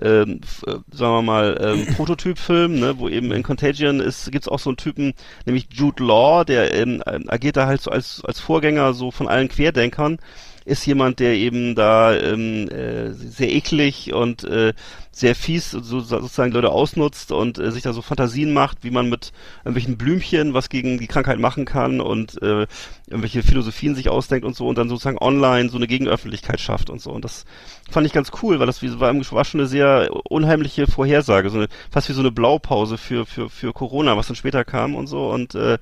ähm, 0.00 0.40
äh, 0.66 0.72
sagen 0.90 1.14
wir 1.14 1.22
mal, 1.22 1.60
ähm, 1.60 1.86
Prototypfilmen, 1.96 2.80
ne, 2.80 2.98
wo 2.98 3.08
eben 3.08 3.30
in 3.32 3.42
Contagion 3.42 4.00
ist, 4.00 4.32
gibt's 4.32 4.48
auch 4.48 4.58
so 4.58 4.70
einen 4.70 4.78
Typen, 4.78 5.12
nämlich 5.44 5.68
Jude 5.70 6.02
Law, 6.02 6.44
der 6.44 6.74
ähm, 6.74 7.02
agiert 7.06 7.56
da 7.56 7.66
halt 7.66 7.82
so 7.82 7.90
als, 7.90 8.22
als 8.24 8.40
Vorgänger 8.40 8.94
so 8.94 9.10
von 9.10 9.28
allen 9.28 9.48
Querdenkern 9.48 10.18
ist 10.64 10.86
jemand, 10.86 11.20
der 11.20 11.34
eben 11.34 11.74
da 11.74 12.14
ähm, 12.14 12.68
äh, 12.68 13.12
sehr 13.12 13.52
eklig 13.52 14.12
und 14.12 14.44
äh, 14.44 14.72
sehr 15.14 15.34
fies 15.34 15.70
so, 15.70 16.00
sozusagen 16.00 16.52
Leute 16.52 16.70
ausnutzt 16.70 17.32
und 17.32 17.58
äh, 17.58 17.70
sich 17.70 17.82
da 17.82 17.92
so 17.92 18.00
Fantasien 18.00 18.52
macht, 18.52 18.78
wie 18.82 18.90
man 18.90 19.10
mit 19.10 19.32
irgendwelchen 19.58 19.98
Blümchen 19.98 20.54
was 20.54 20.70
gegen 20.70 20.98
die 20.98 21.06
Krankheit 21.06 21.38
machen 21.38 21.66
kann 21.66 22.00
und 22.00 22.40
äh, 22.42 22.66
irgendwelche 23.06 23.42
Philosophien 23.42 23.94
sich 23.94 24.08
ausdenkt 24.08 24.46
und 24.46 24.56
so 24.56 24.66
und 24.66 24.78
dann 24.78 24.88
sozusagen 24.88 25.18
online 25.18 25.68
so 25.68 25.76
eine 25.76 25.86
Gegenöffentlichkeit 25.86 26.60
schafft 26.60 26.88
und 26.88 27.00
so. 27.00 27.10
Und 27.10 27.24
das 27.24 27.44
fand 27.90 28.06
ich 28.06 28.14
ganz 28.14 28.30
cool, 28.42 28.58
weil 28.58 28.66
das 28.66 28.82
war, 28.82 29.14
war 29.14 29.44
schon 29.44 29.60
eine 29.60 29.68
sehr 29.68 30.08
unheimliche 30.30 30.86
Vorhersage, 30.86 31.50
so 31.50 31.58
eine, 31.58 31.68
fast 31.90 32.08
wie 32.08 32.14
so 32.14 32.20
eine 32.20 32.32
Blaupause 32.32 32.96
für, 32.96 33.26
für, 33.26 33.50
für 33.50 33.74
Corona, 33.74 34.16
was 34.16 34.28
dann 34.28 34.36
später 34.36 34.64
kam 34.64 34.94
und 34.94 35.08
so. 35.08 35.28
Und 35.28 35.54
äh, 35.54 35.76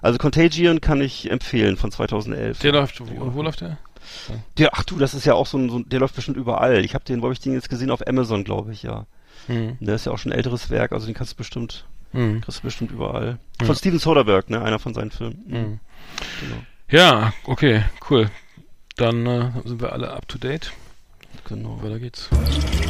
also 0.00 0.18
Contagion 0.18 0.80
kann 0.80 1.00
ich 1.00 1.30
empfehlen 1.30 1.76
von 1.76 1.92
2011. 1.92 2.58
Der 2.60 2.72
läuft, 2.72 3.00
wo, 3.00 3.34
wo 3.34 3.42
läuft 3.42 3.60
der? 3.60 3.78
Der, 4.58 4.70
ach 4.74 4.84
du, 4.84 4.98
das 4.98 5.14
ist 5.14 5.24
ja 5.24 5.34
auch 5.34 5.46
so 5.46 5.58
ein, 5.58 5.70
so, 5.70 5.80
der 5.80 6.00
läuft 6.00 6.14
bestimmt 6.14 6.36
überall. 6.36 6.84
Ich 6.84 6.94
habe 6.94 7.04
den, 7.04 7.20
wo 7.20 7.24
habe 7.24 7.34
ich 7.34 7.40
den 7.40 7.52
jetzt 7.52 7.68
gesehen? 7.68 7.90
Auf 7.90 8.06
Amazon, 8.06 8.44
glaube 8.44 8.72
ich, 8.72 8.82
ja. 8.82 9.06
Mhm. 9.48 9.76
Der 9.80 9.94
ist 9.94 10.06
ja 10.06 10.12
auch 10.12 10.18
schon 10.18 10.32
ein 10.32 10.36
älteres 10.36 10.70
Werk, 10.70 10.92
also 10.92 11.06
den 11.06 11.14
kannst 11.14 11.32
du 11.32 11.36
bestimmt, 11.36 11.86
mhm. 12.12 12.40
kriegst 12.40 12.60
du 12.60 12.62
bestimmt 12.62 12.90
überall. 12.92 13.38
Von 13.58 13.68
ja. 13.68 13.74
Steven 13.74 13.98
Soderbergh, 13.98 14.50
ne, 14.50 14.62
einer 14.62 14.78
von 14.78 14.94
seinen 14.94 15.10
Filmen. 15.10 15.42
Mhm. 15.46 15.80
Genau. 16.40 16.62
Ja, 16.90 17.32
okay, 17.44 17.84
cool. 18.10 18.30
Dann 18.96 19.26
äh, 19.26 19.50
sind 19.64 19.80
wir 19.80 19.92
alle 19.92 20.10
up 20.10 20.28
to 20.28 20.38
date. 20.38 20.72
Genau. 21.48 21.82
Weiter 21.82 21.98
geht's. 21.98 22.28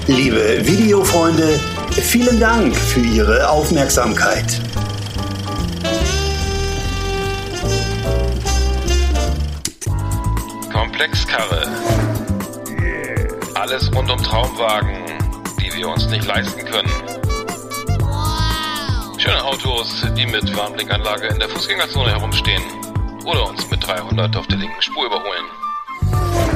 Liebe 0.09 0.67
Videofreunde, 0.67 1.59
vielen 1.91 2.41
Dank 2.41 2.75
für 2.75 3.01
Ihre 3.01 3.49
Aufmerksamkeit. 3.49 4.61
Komplexkarre. 10.83 11.63
Alles 13.55 13.89
rund 13.95 14.11
um 14.11 14.21
Traumwagen, 14.21 14.97
die 15.61 15.73
wir 15.77 15.89
uns 15.89 16.09
nicht 16.09 16.27
leisten 16.27 16.65
können. 16.65 16.91
Schöne 19.17 19.45
Autos, 19.45 20.05
die 20.17 20.27
mit 20.27 20.57
Warnblinkanlage 20.57 21.29
in 21.29 21.39
der 21.39 21.49
Fußgängerzone 21.51 22.11
herumstehen 22.11 22.65
oder 23.25 23.49
uns 23.49 23.71
mit 23.71 23.87
300 23.87 24.37
auf 24.37 24.49
der 24.49 24.59
linken 24.59 24.83
Spur 24.83 25.07
überholen. 25.07 26.52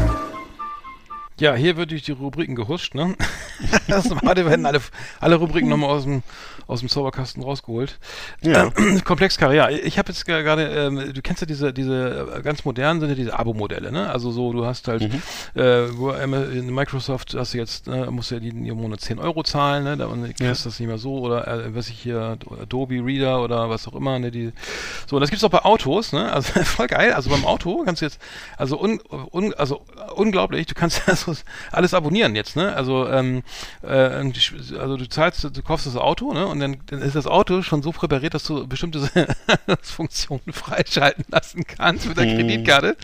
Ja, 1.38 1.54
hier 1.54 1.76
wird 1.76 1.90
durch 1.90 2.02
die 2.02 2.12
Rubriken 2.12 2.54
gehuscht, 2.54 2.94
ne? 2.94 3.14
das 3.88 4.10
warte, 4.22 4.46
werden 4.46 4.64
alle, 4.64 4.80
alle 5.20 5.36
Rubriken 5.36 5.68
nochmal 5.68 5.90
aus 5.90 6.04
dem, 6.04 6.22
aus 6.66 6.80
dem 6.80 6.88
Zauberkasten 6.88 7.42
rausgeholt. 7.42 7.98
Ja. 8.42 8.70
Ähm, 8.76 9.02
Komplexkarre, 9.04 9.56
ja. 9.56 9.70
Ich 9.70 9.98
habe 9.98 10.12
jetzt 10.12 10.26
gerade, 10.26 10.64
ähm, 10.64 11.12
du 11.12 11.22
kennst 11.22 11.40
ja 11.40 11.46
diese, 11.46 11.72
diese 11.72 12.28
äh, 12.36 12.42
ganz 12.42 12.64
modernen 12.64 13.00
sind 13.00 13.08
ja 13.08 13.14
diese 13.14 13.38
Abo-Modelle, 13.38 13.90
ne? 13.90 14.10
Also 14.10 14.30
so, 14.30 14.52
du 14.52 14.66
hast 14.66 14.86
halt, 14.86 15.02
mhm. 15.02 15.60
äh, 15.60 15.96
wo 15.96 16.10
in 16.10 16.74
Microsoft 16.74 17.34
hast 17.34 17.54
du 17.54 17.58
jetzt, 17.58 17.88
äh, 17.88 18.06
musst 18.10 18.30
du 18.30 18.36
ja 18.36 18.40
jeden 18.42 18.64
Monat 18.76 19.00
10 19.00 19.18
Euro 19.18 19.42
zahlen, 19.42 19.84
ne? 19.84 19.96
Da 19.96 20.06
kriegst 20.06 20.40
ja. 20.40 20.48
das 20.50 20.78
nicht 20.78 20.88
mehr 20.88 20.98
so, 20.98 21.18
oder 21.18 21.46
äh, 21.48 21.74
was 21.74 21.88
ich 21.88 21.98
hier, 21.98 22.38
Adobe 22.60 23.04
Reader 23.04 23.42
oder 23.42 23.70
was 23.70 23.88
auch 23.88 23.94
immer, 23.94 24.18
ne? 24.18 24.30
Die, 24.30 24.52
so, 25.06 25.16
und 25.16 25.20
das 25.20 25.30
gibt's 25.30 25.44
auch 25.44 25.50
bei 25.50 25.64
Autos, 25.64 26.12
ne? 26.12 26.32
Also 26.32 26.52
voll 26.64 26.86
geil. 26.86 27.12
Also 27.12 27.30
beim 27.30 27.44
Auto 27.44 27.82
kannst 27.84 28.02
du 28.02 28.06
jetzt, 28.06 28.20
also 28.56 28.80
un, 28.80 29.00
un, 29.30 29.54
also 29.54 29.82
unglaublich, 30.14 30.66
du 30.66 30.74
kannst 30.74 31.02
ja 31.06 31.16
alles 31.72 31.94
abonnieren 31.94 32.34
jetzt, 32.34 32.56
ne? 32.56 32.74
Also, 32.74 33.08
ähm, 33.08 33.42
äh, 33.82 33.88
also 33.88 34.96
du 34.96 35.08
zahlst, 35.08 35.44
du 35.44 35.62
kaufst 35.62 35.86
das 35.86 35.96
Auto, 35.96 36.32
ne? 36.32 36.46
Und 36.46 36.60
dann, 36.60 36.76
dann 36.86 37.00
ist 37.02 37.16
das 37.16 37.26
Auto 37.26 37.62
schon 37.62 37.82
so 37.82 37.92
präpariert, 37.92 38.34
dass 38.34 38.44
du 38.44 38.66
bestimmte 38.66 39.08
Funktionen 39.82 40.52
freischalten 40.52 41.24
lassen 41.28 41.64
kannst 41.66 42.06
mit 42.08 42.16
der 42.16 42.26
mhm. 42.26 42.36
Kreditkarte. 42.36 42.96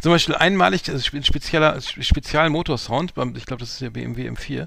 Zum 0.00 0.12
Beispiel 0.12 0.34
einmalig, 0.34 0.88
also 0.90 1.16
ein 1.16 1.24
spezieller, 1.24 1.80
Spezialmotorsound, 1.80 3.14
ich 3.36 3.46
glaube, 3.46 3.60
das 3.60 3.72
ist 3.72 3.80
der 3.80 3.90
BMW 3.90 4.28
M4, 4.28 4.66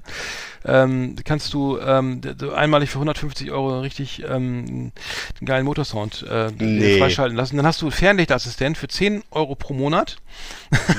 ähm, 0.64 1.16
kannst 1.24 1.52
du 1.54 1.78
ähm, 1.78 2.20
einmalig 2.54 2.90
für 2.90 2.96
150 2.96 3.50
Euro 3.50 3.80
richtig 3.80 4.24
ähm, 4.28 4.92
einen 5.40 5.46
geilen 5.46 5.64
Motorsound 5.64 6.26
äh, 6.28 6.50
nee. 6.58 6.98
freischalten 6.98 7.36
lassen. 7.36 7.56
Dann 7.56 7.66
hast 7.66 7.82
du 7.82 7.90
Fernlichtassistent 7.90 8.76
für 8.76 8.88
10 8.88 9.22
Euro 9.30 9.54
pro 9.54 9.74
Monat. 9.74 10.16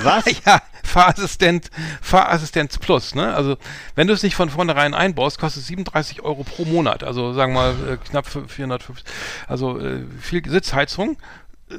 Was? 0.04 0.26
ja, 0.46 0.62
Fahrassistent, 0.84 1.70
Fahrassistenz 2.02 2.78
Plus, 2.78 3.16
ne? 3.16 3.34
Also, 3.34 3.58
wenn 3.96 4.08
du 4.08 4.14
es 4.14 4.24
nicht 4.24 4.36
von 4.36 4.50
vornherein 4.50 4.94
einbaust, 4.94 5.40
kostet 5.40 5.62
es 5.62 5.68
37 5.68 6.24
Euro 6.24 6.44
pro 6.44 6.66
Monat. 6.66 7.04
Also, 7.04 7.34
sagen 7.34 7.54
wir 7.54 7.74
mal, 7.74 7.94
äh, 7.94 7.98
knapp 7.98 8.26
450, 8.28 9.06
also 9.48 9.80
äh, 9.80 10.04
viel 10.22 10.48
Sitzheizung. 10.50 11.18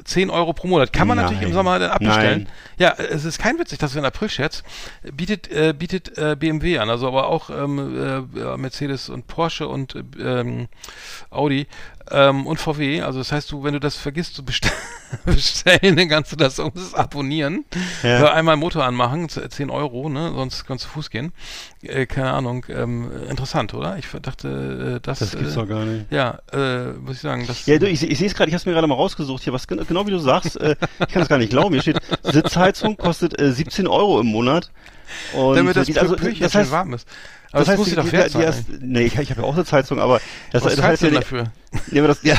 10 0.03 0.29
Euro 0.29 0.53
pro 0.53 0.67
Monat. 0.67 0.93
Kann 0.93 1.07
man 1.07 1.17
Nein. 1.17 1.25
natürlich 1.25 1.47
im 1.47 1.53
Sommer 1.53 1.79
dann 1.79 1.91
abbestellen. 1.91 2.43
Nein. 2.43 2.53
Ja, 2.77 2.93
es 3.03 3.25
ist 3.25 3.39
kein 3.39 3.59
witzig, 3.59 3.79
dass 3.79 3.93
wir 3.93 3.99
in 3.99 4.05
April 4.05 4.29
schätzt, 4.29 4.63
bietet, 5.13 5.51
äh, 5.51 5.73
bietet 5.77 6.17
äh, 6.17 6.35
BMW 6.37 6.79
an, 6.79 6.89
also 6.89 7.07
aber 7.07 7.27
auch 7.27 7.49
ähm, 7.49 8.25
äh, 8.35 8.57
Mercedes 8.57 9.09
und 9.09 9.27
Porsche 9.27 9.67
und 9.67 9.95
ähm, 10.19 10.67
Audi 11.29 11.67
ähm, 12.09 12.47
und 12.47 12.59
VW. 12.59 13.01
Also 13.01 13.19
das 13.19 13.31
heißt, 13.31 13.51
du, 13.51 13.63
wenn 13.63 13.73
du 13.73 13.79
das 13.79 13.95
vergisst 13.95 14.35
zu 14.35 14.43
bestellen, 14.43 14.73
bestellen 15.25 15.95
dann 15.95 16.09
kannst 16.09 16.31
du 16.31 16.35
das 16.35 16.59
um 16.59 16.71
das 16.73 16.93
abonnieren. 16.93 17.65
Ja. 18.03 18.33
einmal 18.33 18.55
Motor 18.55 18.85
anmachen, 18.85 19.29
10 19.29 19.69
Euro, 19.69 20.09
ne? 20.09 20.31
Sonst 20.33 20.65
kannst 20.65 20.85
du 20.85 20.89
Fuß 20.89 21.09
gehen. 21.09 21.33
Äh, 21.81 22.05
keine 22.05 22.31
Ahnung. 22.31 22.65
Ähm, 22.69 23.11
interessant, 23.29 23.73
oder? 23.73 23.97
Ich 23.97 24.07
dachte, 24.21 24.97
äh, 24.97 24.99
das. 25.01 25.19
Das 25.19 25.31
gibt's 25.31 25.53
äh, 25.53 25.55
doch 25.55 25.67
gar 25.67 25.85
nicht. 25.85 26.11
Ja, 26.11 26.39
äh, 26.51 26.93
muss 26.93 27.17
ich 27.17 27.21
sagen. 27.21 27.45
Das, 27.47 27.65
ja, 27.65 27.77
du, 27.77 27.87
ich, 27.87 28.01
ich 28.03 28.17
sehe 28.17 28.27
es 28.27 28.35
gerade, 28.35 28.49
ich 28.49 28.53
habe 28.53 28.61
es 28.61 28.65
mir 28.65 28.73
gerade 28.73 28.87
mal 28.87 28.95
rausgesucht 28.95 29.43
hier, 29.43 29.53
was 29.53 29.67
genau 29.67 30.05
wie 30.07 30.11
du 30.11 30.19
sagst, 30.19 30.59
äh, 30.59 30.75
ich 30.99 31.07
kann 31.07 31.21
das 31.21 31.29
gar 31.29 31.37
nicht 31.37 31.49
glauben. 31.49 31.73
Hier 31.73 31.81
steht, 31.81 31.99
Sitzheizung 32.23 32.97
kostet 32.97 33.39
äh, 33.39 33.51
17 33.51 33.87
Euro 33.87 34.19
im 34.19 34.27
Monat. 34.27 34.71
Und 35.33 35.55
Damit 35.55 35.75
das, 35.75 35.95
also, 35.97 36.15
das 36.15 36.55
heißt, 36.55 36.71
warm 36.71 36.93
ist. 36.93 37.07
Aber 37.51 37.59
das, 37.59 37.65
das 37.65 37.67
heißt, 37.67 37.77
muss 37.79 37.87
ich 37.87 37.95
doch 37.95 38.11
wert 38.11 38.31
sein. 38.31 38.41
Erst, 38.41 38.63
nee, 38.79 39.01
ich, 39.01 39.17
ich 39.17 39.29
habe 39.29 39.41
ja 39.41 39.47
auch 39.47 39.55
eine 39.55 39.65
Heizung, 39.69 39.99
aber 39.99 40.21
das, 40.51 40.63
Was 40.63 40.75
das 40.75 40.85
heißt 40.85 41.03
ja 41.03 41.09
dafür. 41.09 41.51
Nee, 41.87 41.99
aber 41.99 42.07
das, 42.09 42.19
ja. 42.23 42.35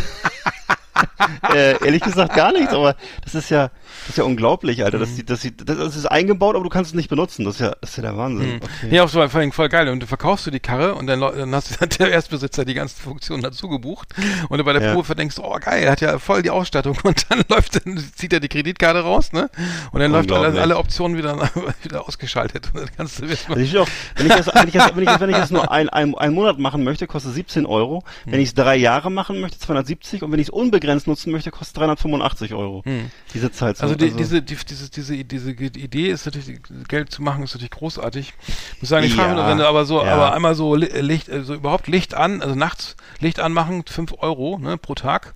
äh, 1.54 1.84
ehrlich 1.84 2.02
gesagt 2.02 2.34
gar 2.34 2.52
nichts, 2.52 2.72
aber 2.72 2.96
das 3.24 3.34
ist 3.34 3.50
ja, 3.50 3.70
ist 4.12 4.18
ja 4.18 4.24
unglaublich, 4.24 4.84
Alter. 4.84 4.98
Mhm. 4.98 5.26
Das, 5.26 5.42
das, 5.42 5.52
das, 5.64 5.78
das 5.78 5.96
ist 5.96 6.06
eingebaut, 6.06 6.54
aber 6.54 6.64
du 6.64 6.70
kannst 6.70 6.90
es 6.90 6.94
nicht 6.94 7.08
benutzen. 7.08 7.44
Das 7.44 7.54
ist 7.54 7.60
ja, 7.60 7.74
das 7.80 7.90
ist 7.90 7.96
ja 7.96 8.02
der 8.02 8.16
Wahnsinn. 8.16 8.54
Mhm. 8.54 8.60
Okay. 8.62 8.94
Ja, 8.94 9.04
auch 9.04 9.08
so, 9.08 9.26
vor 9.28 9.40
allem 9.40 9.52
voll 9.52 9.68
geil. 9.68 9.88
Und 9.88 10.00
du 10.00 10.06
verkaufst 10.06 10.46
du 10.46 10.50
die 10.50 10.60
Karre 10.60 10.94
und 10.94 11.06
dann, 11.06 11.20
dann 11.20 11.54
hast 11.54 11.80
du 11.80 11.86
der 11.98 12.10
Erstbesitzer 12.10 12.64
die 12.64 12.74
ganzen 12.74 13.00
Funktionen 13.00 13.42
dazu 13.42 13.68
gebucht. 13.68 14.08
Und 14.48 14.58
du 14.58 14.64
bei 14.64 14.72
der 14.72 14.82
ja. 14.82 14.94
Probe 14.94 15.14
denkst, 15.14 15.36
oh 15.38 15.56
geil, 15.60 15.84
er 15.84 15.92
hat 15.92 16.00
ja 16.00 16.18
voll 16.18 16.42
die 16.42 16.50
Ausstattung. 16.50 16.96
Und 17.04 17.26
dann 17.30 17.42
läuft, 17.48 17.84
dann 17.84 17.98
zieht 18.14 18.32
er 18.32 18.40
die 18.40 18.48
Kreditkarte 18.48 19.00
raus, 19.00 19.32
ne? 19.32 19.50
Und 19.90 20.00
dann 20.00 20.12
läuft 20.12 20.30
alle, 20.30 20.60
alle 20.60 20.76
Optionen 20.76 21.16
wieder, 21.16 21.50
wieder 21.82 22.06
ausgeschaltet. 22.06 22.70
Und 22.72 22.82
dann 22.82 22.90
kannst 22.96 23.18
du 23.18 23.24
also 23.24 23.56
ich 23.56 23.78
auch, 23.78 23.88
wenn 24.16 24.26
ich 24.26 24.32
das, 24.32 24.46
wenn 24.54 24.68
ich 24.68 24.74
das, 24.74 24.94
wenn 24.94 25.02
ich 25.02 25.08
das, 25.08 25.20
wenn 25.20 25.30
ich 25.30 25.36
das 25.36 25.50
nur 25.50 25.70
ein, 25.70 25.88
ein, 25.88 26.14
ein 26.14 26.32
Monat 26.32 26.58
machen 26.58 26.84
möchte, 26.84 27.06
kostet 27.06 27.34
17 27.34 27.66
Euro. 27.66 28.04
Wenn 28.24 28.34
mhm. 28.34 28.40
ich 28.40 28.48
es 28.48 28.54
drei 28.54 28.76
Jahre 28.76 29.10
machen 29.10 29.40
möchte, 29.40 29.58
270. 29.58 30.22
Und 30.22 30.32
wenn 30.32 30.38
ich 30.38 30.48
es 30.48 30.50
unbegrenzt 30.50 31.06
nutzen 31.06 31.32
möchte, 31.32 31.50
kostet 31.50 31.78
385 31.78 32.54
Euro. 32.54 32.82
Hm. 32.84 33.10
Diese 33.34 33.50
Zeit. 33.52 33.80
Also, 33.80 33.94
die, 34.06 34.12
also 34.12 34.18
diese, 34.18 34.42
die, 34.42 34.56
diese, 34.56 34.90
diese, 34.90 35.24
diese 35.24 35.50
Idee 35.50 36.10
ist 36.10 36.26
natürlich, 36.26 36.60
Geld 36.88 37.10
zu 37.10 37.22
machen, 37.22 37.42
ist 37.42 37.54
natürlich 37.54 37.70
großartig. 37.70 38.34
Ich 38.46 38.82
muss 38.82 38.88
sagen, 38.88 39.06
ich 39.06 39.16
ja. 39.16 39.22
frage 39.22 39.54
mich, 39.54 39.64
aber 39.64 39.84
so, 39.84 40.04
ja. 40.04 40.12
aber 40.12 40.34
einmal 40.34 40.54
so 40.54 40.74
Licht, 40.74 41.30
also 41.30 41.54
überhaupt 41.54 41.88
Licht 41.88 42.14
an, 42.14 42.42
also 42.42 42.54
nachts 42.54 42.96
Licht 43.20 43.40
anmachen, 43.40 43.84
5 43.86 44.14
Euro, 44.18 44.58
ne, 44.58 44.76
pro 44.76 44.94
Tag, 44.94 45.34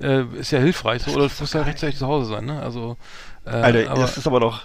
äh, 0.00 0.22
ist 0.38 0.50
ja 0.50 0.58
hilfreich, 0.58 1.02
so, 1.02 1.12
oder 1.12 1.28
du 1.28 1.34
musst 1.38 1.54
ja 1.54 1.62
rechtzeitig 1.62 1.98
zu 1.98 2.06
Hause 2.06 2.30
sein, 2.30 2.46
ne, 2.46 2.60
also, 2.62 2.96
äh, 3.44 3.50
Alter, 3.50 3.90
aber, 3.90 4.00
das 4.00 4.16
ist 4.16 4.26
aber 4.26 4.40
doch, 4.40 4.62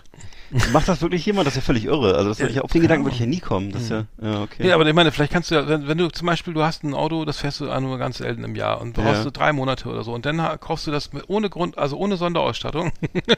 Macht 0.71 0.87
das 0.87 1.01
wirklich 1.01 1.25
jemand? 1.25 1.47
Das 1.47 1.53
ist 1.53 1.61
ja 1.63 1.65
völlig 1.65 1.85
irre. 1.85 2.15
Also 2.15 2.29
das 2.29 2.39
ja, 2.39 2.47
ich, 2.47 2.61
auf 2.61 2.71
den 2.71 2.81
Gedanken 2.81 3.05
würde 3.05 3.15
ich 3.15 3.19
ja 3.19 3.25
nie 3.25 3.39
kommen. 3.39 3.71
Das 3.71 3.89
mhm. 3.89 4.07
ja, 4.21 4.31
ja, 4.31 4.41
okay. 4.41 4.67
Ja, 4.67 4.75
aber 4.75 4.85
ich 4.85 4.93
meine, 4.93 5.11
vielleicht 5.11 5.33
kannst 5.33 5.49
du 5.49 5.55
ja, 5.55 5.67
wenn, 5.67 5.87
wenn 5.87 5.97
du 5.97 6.09
zum 6.09 6.27
Beispiel, 6.27 6.53
du 6.53 6.63
hast 6.63 6.83
ein 6.83 6.93
Auto, 6.93 7.25
das 7.25 7.39
fährst 7.39 7.59
du 7.59 7.65
nur 7.79 7.97
ganz 7.97 8.19
selten 8.19 8.43
im 8.43 8.55
Jahr 8.55 8.79
und 8.79 8.93
brauchst 8.93 9.19
ja. 9.19 9.23
du 9.23 9.31
drei 9.31 9.51
Monate 9.51 9.89
oder 9.89 10.03
so 10.03 10.13
und 10.13 10.25
dann 10.25 10.37
kaufst 10.59 10.87
du 10.87 10.91
das 10.91 11.09
ohne 11.27 11.49
Grund, 11.49 11.77
also 11.77 11.97
ohne 11.97 12.17
Sonderausstattung. 12.17 12.91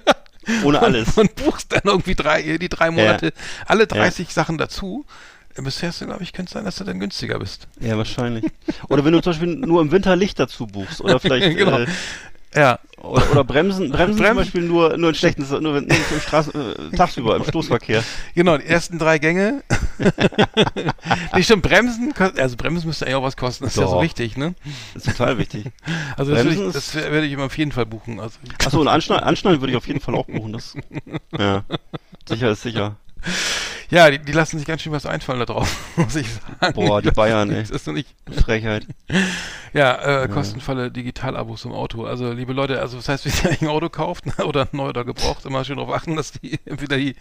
ohne 0.64 0.82
alles. 0.82 1.18
Und, 1.18 1.30
und, 1.30 1.36
buchst 1.36 1.72
dann 1.72 1.84
irgendwie 1.86 2.16
drei, 2.16 2.58
die 2.58 2.70
drei 2.70 2.92
Monate, 2.92 3.34
alle 3.66 3.88
30 3.88 4.34
Sachen 4.34 4.58
dazu. 4.58 5.06
Bisher 5.58 5.92
glaube 5.92 6.22
ich, 6.22 6.34
könnte 6.34 6.52
sein, 6.52 6.66
dass 6.66 6.76
du 6.76 6.84
dann 6.84 7.00
günstiger 7.00 7.40
bist. 7.40 7.70
Ja, 7.80 7.98
wahrscheinlich. 7.98 8.44
Oder 8.90 9.06
wenn 9.06 9.14
du 9.14 9.22
zum 9.22 9.32
Beispiel 9.32 9.56
nur 9.56 9.82
im 9.82 9.92
Winter 9.92 10.18
Licht 10.18 10.38
dazu 10.38 10.68
buchst 10.68 11.00
oder 11.00 11.18
vielleicht. 11.22 11.58
genau. 11.58 11.80
Äh, 11.80 11.88
ja. 12.56 12.80
Oder, 13.02 13.32
oder 13.32 13.44
Bremsen, 13.44 13.92
Bremsen 13.92 14.18
zum 14.18 14.24
Bremsen. 14.24 14.36
Beispiel 14.36 14.62
nur, 14.64 14.98
nur 14.98 15.10
in 15.10 15.16
schlechten, 15.16 15.46
nur, 15.62 15.78
im 15.78 15.88
Straßen, 16.22 16.54
äh, 16.56 16.96
tagsüber, 16.96 17.36
im 17.36 17.44
Stoßverkehr. 17.44 18.04
Genau, 18.34 18.58
die 18.58 18.66
ersten 18.66 18.98
drei 18.98 19.20
Gänge. 19.20 19.64
nee, 21.36 21.44
stimmt, 21.44 21.62
Bremsen, 21.62 22.14
also 22.38 22.58
Bremsen 22.58 22.88
müsste 22.88 23.06
eigentlich 23.06 23.16
auch 23.16 23.24
was 23.24 23.38
kosten, 23.38 23.66
das 23.66 23.74
ist 23.74 23.80
ja 23.80 23.88
so 23.88 23.96
Doch. 23.96 24.02
wichtig, 24.02 24.38
ne? 24.38 24.56
Das 24.94 25.06
ist 25.06 25.18
total 25.18 25.38
wichtig. 25.38 25.66
Also 26.18 26.34
das, 26.34 26.46
würde 26.46 26.68
ich, 26.68 26.74
das 26.74 26.96
werde 26.96 27.26
ich 27.26 27.34
immer 27.34 27.46
auf 27.46 27.58
jeden 27.58 27.72
Fall 27.72 27.86
buchen. 27.86 28.20
Also, 28.20 28.40
Achso, 28.64 28.80
und 28.80 28.88
Anschnallen, 28.88 29.24
Anschnallen 29.24 29.60
würde 29.62 29.72
ich 29.72 29.78
auf 29.78 29.88
jeden 29.88 30.00
Fall 30.00 30.16
auch 30.16 30.26
buchen. 30.26 30.54
Das, 30.54 30.76
ja. 31.38 31.64
Sicher 32.28 32.52
ist 32.52 32.62
sicher. 32.62 32.96
Ja, 33.90 34.10
die, 34.10 34.20
die 34.20 34.32
lassen 34.32 34.58
sich 34.58 34.68
ganz 34.68 34.82
schön 34.82 34.92
was 34.92 35.06
einfallen 35.06 35.40
da 35.40 35.46
drauf, 35.46 35.76
muss 35.96 36.16
ich 36.16 36.28
sagen. 36.60 36.74
Boah, 36.74 37.02
die 37.02 37.12
Bayern, 37.12 37.50
ey. 37.52 37.62
Das 37.62 37.70
ist 37.70 37.88
noch 37.88 37.94
nicht. 37.94 38.10
Frechheit. 38.44 38.88
Ja, 39.74 40.24
äh, 40.24 40.28
kostenfalle 40.28 40.92
Digitalabos 40.92 41.66
im 41.66 41.72
Auto. 41.72 42.06
Also, 42.06 42.32
liebe 42.32 42.54
Leute, 42.54 42.80
also 42.80 42.98
das 42.98 43.10
heißt, 43.10 43.26
wenn 43.26 43.52
ihr 43.52 43.62
ein 43.62 43.68
Auto 43.68 43.90
kauft 43.90 44.26
ne, 44.26 44.34
oder 44.46 44.68
neu 44.72 44.90
oder 44.90 45.06
gebraucht, 45.06 45.46
immer 45.46 45.64
schön 45.64 45.78
darauf 45.78 45.94
achten, 45.94 46.16
dass 46.16 46.32
die 46.32 46.60
entweder 46.66 46.98
die, 46.98 47.16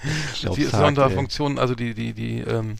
die 0.56 0.64
Sonderfunktionen, 0.64 1.58
also 1.58 1.74
die, 1.74 1.94
die, 1.94 2.12
die, 2.12 2.40
ähm, 2.40 2.76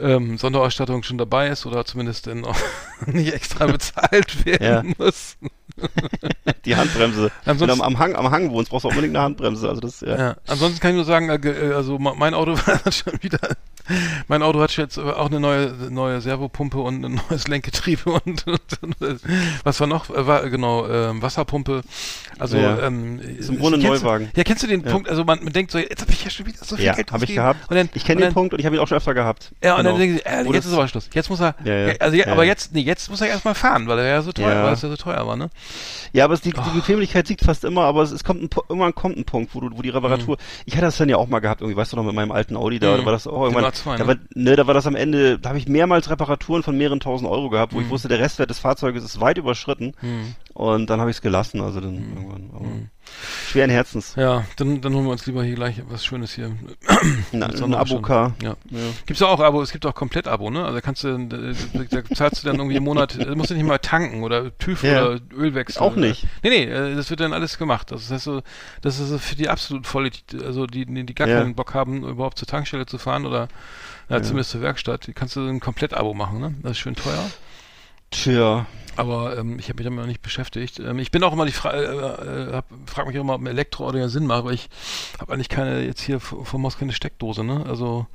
ähm, 0.00 0.38
Sonderausstattung 0.38 1.02
schon 1.02 1.18
dabei 1.18 1.48
ist 1.48 1.66
oder 1.66 1.84
zumindest 1.84 2.28
auch 2.28 2.56
nicht 3.06 3.32
extra 3.32 3.66
bezahlt 3.66 4.44
werden 4.46 4.94
muss. 4.98 5.36
Die 6.64 6.76
Handbremse. 6.76 7.30
Wenn 7.44 7.58
du 7.58 7.64
Ansonsten- 7.64 7.82
am, 7.82 7.98
Hang, 7.98 8.16
am 8.16 8.30
Hang 8.30 8.50
wohnst, 8.50 8.70
brauchst 8.70 8.84
du 8.84 8.88
auch 8.88 8.92
unbedingt 8.92 9.14
eine 9.16 9.24
Handbremse. 9.24 9.68
Also 9.68 9.80
das, 9.80 10.00
ja. 10.00 10.18
Ja. 10.18 10.36
Ansonsten 10.46 10.80
kann 10.80 10.90
ich 10.90 10.96
nur 10.96 11.04
sagen, 11.04 11.28
äh, 11.28 11.36
äh, 11.36 11.72
also 11.74 11.98
mein 11.98 12.34
Auto 12.34 12.56
hat 12.66 12.94
schon 12.94 13.14
wieder, 13.22 13.38
mein 14.28 14.42
Auto 14.42 14.60
hat 14.60 14.76
jetzt 14.76 14.98
äh, 14.98 15.02
auch 15.02 15.26
eine 15.26 15.40
neue, 15.40 15.72
neue 15.90 16.20
Servopumpe 16.20 16.78
und 16.78 17.04
ein 17.04 17.20
neues 17.30 17.48
Lenkgetriebe 17.48 18.10
und, 18.10 18.46
und, 18.46 18.60
und 18.82 19.02
äh, 19.02 19.16
was 19.64 19.80
war 19.80 19.86
noch? 19.86 20.10
Äh, 20.10 20.26
war, 20.26 20.48
genau, 20.48 20.88
ähm, 20.88 21.22
Wasserpumpe. 21.22 21.82
Also 22.38 22.56
ja. 22.56 22.86
ähm, 22.86 23.20
ist 23.20 23.48
im 23.48 23.58
Grunde 23.58 23.78
ein 23.78 23.82
Neuwagen. 23.82 24.30
Du, 24.32 24.38
ja, 24.38 24.44
kennst 24.44 24.62
du 24.62 24.66
den 24.66 24.84
ja. 24.84 24.90
Punkt? 24.90 25.08
Also 25.08 25.24
man, 25.24 25.42
man, 25.42 25.52
denkt 25.52 25.72
so, 25.72 25.78
jetzt 25.78 26.02
habe 26.02 26.12
ich 26.12 26.24
ja 26.24 26.30
schon 26.30 26.46
wieder 26.46 26.58
so 26.64 26.76
viel 26.76 26.84
ja, 26.84 26.94
Geld 26.94 27.10
hab 27.12 27.22
ich 27.22 27.34
gehabt. 27.34 27.60
Dann, 27.70 27.88
ich 27.94 28.04
kenne 28.04 28.20
den 28.20 28.32
Punkt 28.32 28.52
und 28.52 28.60
ich 28.60 28.66
habe 28.66 28.76
ihn 28.76 28.80
auch 28.80 28.88
schon 28.88 28.98
öfter 28.98 29.14
gehabt. 29.14 29.52
Ja, 29.62 29.76
und 29.76 29.84
dann 29.84 29.96
genau. 29.96 29.98
denke 29.98 30.16
ich, 30.16 30.26
äh, 30.26 30.52
jetzt 30.52 30.66
ist 30.66 30.72
aber 30.72 30.88
Schluss. 30.88 31.10
Jetzt 31.12 31.30
muss 31.30 31.40
er, 31.40 31.54
ja, 31.64 31.94
also 31.98 32.18
aber 32.26 32.44
jetzt, 32.44 32.72
nee, 32.74 32.80
jetzt 32.80 33.10
muss 33.10 33.20
er 33.20 33.28
erstmal 33.28 33.54
fahren, 33.54 33.88
weil 33.88 33.98
er 33.98 34.06
ja 34.06 34.22
so 34.22 34.32
teuer, 34.32 34.64
weil 34.64 34.74
es 34.74 34.82
ja 34.82 34.88
so 34.88 34.96
teuer 34.96 35.26
war, 35.26 35.36
ne? 35.36 35.50
Ja, 36.12 36.24
aber 36.24 36.34
es, 36.34 36.40
die, 36.40 36.54
oh. 36.54 36.60
die 36.60 36.78
Bequemlichkeit 36.78 37.26
siegt 37.26 37.42
fast 37.44 37.64
immer, 37.64 37.84
aber 37.84 38.02
es, 38.02 38.10
es 38.10 38.24
kommt 38.24 38.42
ein, 38.42 38.50
irgendwann 38.68 38.94
kommt 38.94 39.16
ein 39.16 39.24
Punkt, 39.24 39.54
wo 39.54 39.60
du, 39.60 39.76
wo 39.76 39.82
die 39.82 39.90
Reparatur. 39.90 40.36
Mhm. 40.36 40.62
Ich 40.66 40.74
hatte 40.74 40.86
das 40.86 40.96
dann 40.96 41.08
ja 41.08 41.16
auch 41.16 41.28
mal 41.28 41.40
gehabt, 41.40 41.60
irgendwie, 41.60 41.76
weißt 41.76 41.92
du 41.92 41.96
noch, 41.96 42.04
mit 42.04 42.14
meinem 42.14 42.32
alten 42.32 42.56
Audi 42.56 42.78
da, 42.78 42.92
mhm. 42.92 42.98
da 42.98 43.04
war 43.04 43.12
das 43.12 43.26
auch 43.26 43.42
irgendwann 43.42 43.64
2. 43.78 43.96
Da 43.96 44.04
ne? 44.04 44.08
war, 44.08 44.16
ne, 44.34 44.56
da 44.56 44.66
war 44.66 44.74
das 44.74 44.86
am 44.86 44.94
Ende, 44.94 45.38
da 45.38 45.50
habe 45.50 45.58
ich 45.58 45.68
mehrmals 45.68 46.10
Reparaturen 46.10 46.62
von 46.62 46.76
mehreren 46.76 47.00
tausend 47.00 47.30
Euro 47.30 47.48
gehabt, 47.50 47.72
wo 47.72 47.76
hm. 47.76 47.82
ich 47.82 47.88
mhm. 47.88 47.92
wusste, 47.92 48.08
der 48.08 48.20
Restwert 48.20 48.50
des 48.50 48.58
Fahrzeuges 48.58 49.04
ist 49.04 49.20
weit 49.20 49.38
überschritten. 49.38 49.94
Hm 50.00 50.34
und 50.58 50.90
dann 50.90 50.98
habe 51.00 51.08
ich 51.08 51.18
es 51.18 51.22
gelassen, 51.22 51.60
also 51.60 51.80
dann 51.80 51.94
irgendwann, 51.94 52.50
aber 52.52 52.66
schweren 53.46 53.70
Herzens. 53.70 54.16
Ja, 54.16 54.44
dann, 54.56 54.80
dann 54.80 54.92
holen 54.92 55.04
wir 55.04 55.12
uns 55.12 55.24
lieber 55.24 55.44
hier 55.44 55.54
gleich 55.54 55.80
was 55.88 56.04
Schönes 56.04 56.34
hier. 56.34 56.50
Na, 57.32 57.46
ein. 57.46 57.74
Abo-Car. 57.74 58.34
Ja. 58.42 58.56
Ja. 58.68 58.78
Gibt's 59.06 59.20
ja 59.20 59.28
auch 59.28 59.38
Abo, 59.38 59.62
es 59.62 59.70
gibt 59.70 59.86
auch 59.86 59.94
Komplett-Abo, 59.94 60.50
ne? 60.50 60.64
Also 60.64 60.80
kannst 60.80 61.04
du, 61.04 61.10
äh, 61.10 61.54
da 61.90 62.04
zahlst 62.12 62.42
du 62.42 62.48
dann 62.48 62.56
irgendwie 62.56 62.74
im 62.74 62.82
Monat, 62.82 63.16
äh, 63.16 63.36
musst 63.36 63.50
du 63.50 63.54
nicht 63.54 63.64
mal 63.64 63.78
tanken 63.78 64.24
oder 64.24 64.58
TÜV 64.58 64.82
Ja. 64.82 65.06
oder 65.06 65.20
Ölwechsel. 65.32 65.80
Auch 65.80 65.94
nicht. 65.94 66.26
Nee, 66.42 66.50
nee, 66.50 66.64
äh, 66.64 66.96
das 66.96 67.08
wird 67.08 67.20
dann 67.20 67.32
alles 67.32 67.56
gemacht. 67.56 67.92
Das 67.92 68.10
heißt 68.10 68.24
so, 68.24 68.42
das 68.82 68.98
ist 68.98 69.22
für 69.22 69.36
die 69.36 69.48
absolut 69.48 69.86
voll, 69.86 70.10
also 70.44 70.66
die, 70.66 70.84
die 70.86 71.14
gar 71.14 71.28
keinen 71.28 71.54
Bock 71.54 71.74
haben, 71.74 72.02
überhaupt 72.02 72.36
zur 72.36 72.48
Tankstelle 72.48 72.86
zu 72.86 72.98
fahren 72.98 73.26
oder 73.26 73.46
ja, 74.08 74.20
zumindest 74.22 74.50
zur 74.50 74.60
Werkstatt, 74.62 75.06
die 75.06 75.12
kannst 75.12 75.36
du 75.36 75.46
ein 75.46 75.60
Komplett-Abo 75.60 76.14
machen, 76.14 76.40
ne? 76.40 76.54
Das 76.62 76.72
ist 76.72 76.78
schön 76.78 76.96
teuer. 76.96 77.30
Tja, 78.10 78.66
Aber 78.98 79.38
ähm, 79.38 79.58
ich 79.60 79.68
habe 79.68 79.76
mich 79.76 79.84
damit 79.84 80.00
noch 80.00 80.06
nicht 80.06 80.22
beschäftigt. 80.22 80.80
Ähm, 80.80 80.98
ich 80.98 81.12
bin 81.12 81.22
auch 81.22 81.32
immer 81.32 81.46
die 81.46 81.52
Frage, 81.52 81.78
äh, 81.78 82.50
äh, 82.50 82.52
hab, 82.52 82.66
frag 82.86 83.06
mich 83.06 83.16
auch 83.16 83.22
immer, 83.22 83.34
ob 83.34 83.40
ein 83.40 83.46
Elektroauto 83.46 83.96
ja 83.96 84.08
Sinn 84.08 84.26
macht, 84.26 84.40
aber 84.40 84.52
ich 84.52 84.68
habe 85.20 85.32
eigentlich 85.32 85.48
keine, 85.48 85.84
jetzt 85.84 86.00
hier 86.00 86.18
vom 86.18 86.64
Haus 86.64 86.76
keine 86.78 86.92
Steckdose, 86.92 87.44
ne? 87.44 87.64
Also 87.68 88.06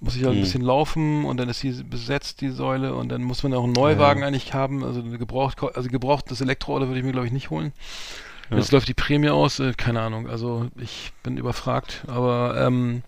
muss 0.00 0.16
ich 0.16 0.24
halt 0.24 0.32
ein 0.32 0.38
Hm. 0.38 0.42
bisschen 0.42 0.62
laufen 0.62 1.24
und 1.24 1.36
dann 1.36 1.48
ist 1.48 1.62
die 1.62 1.70
besetzt, 1.84 2.40
die 2.40 2.50
Säule, 2.50 2.94
und 2.94 3.10
dann 3.10 3.22
muss 3.22 3.44
man 3.44 3.54
auch 3.54 3.62
einen 3.62 3.72
Neuwagen 3.72 4.24
eigentlich 4.24 4.52
haben, 4.52 4.82
also 4.82 5.02
gebraucht, 5.02 5.62
also 5.62 5.88
gebraucht 5.88 6.30
das 6.30 6.40
Elektroauto 6.40 6.88
würde 6.88 6.98
ich 6.98 7.06
mir 7.06 7.12
glaube 7.12 7.26
ich 7.28 7.32
nicht 7.32 7.50
holen. 7.50 7.72
Ja. 8.54 8.60
Jetzt 8.60 8.72
läuft 8.72 8.88
die 8.88 8.94
Prämie 8.94 9.28
aus, 9.30 9.58
äh, 9.60 9.72
keine 9.76 10.00
Ahnung, 10.00 10.28
also 10.28 10.68
ich 10.76 11.12
bin 11.22 11.36
überfragt, 11.36 12.04
aber 12.06 12.56
ähm, 12.66 13.02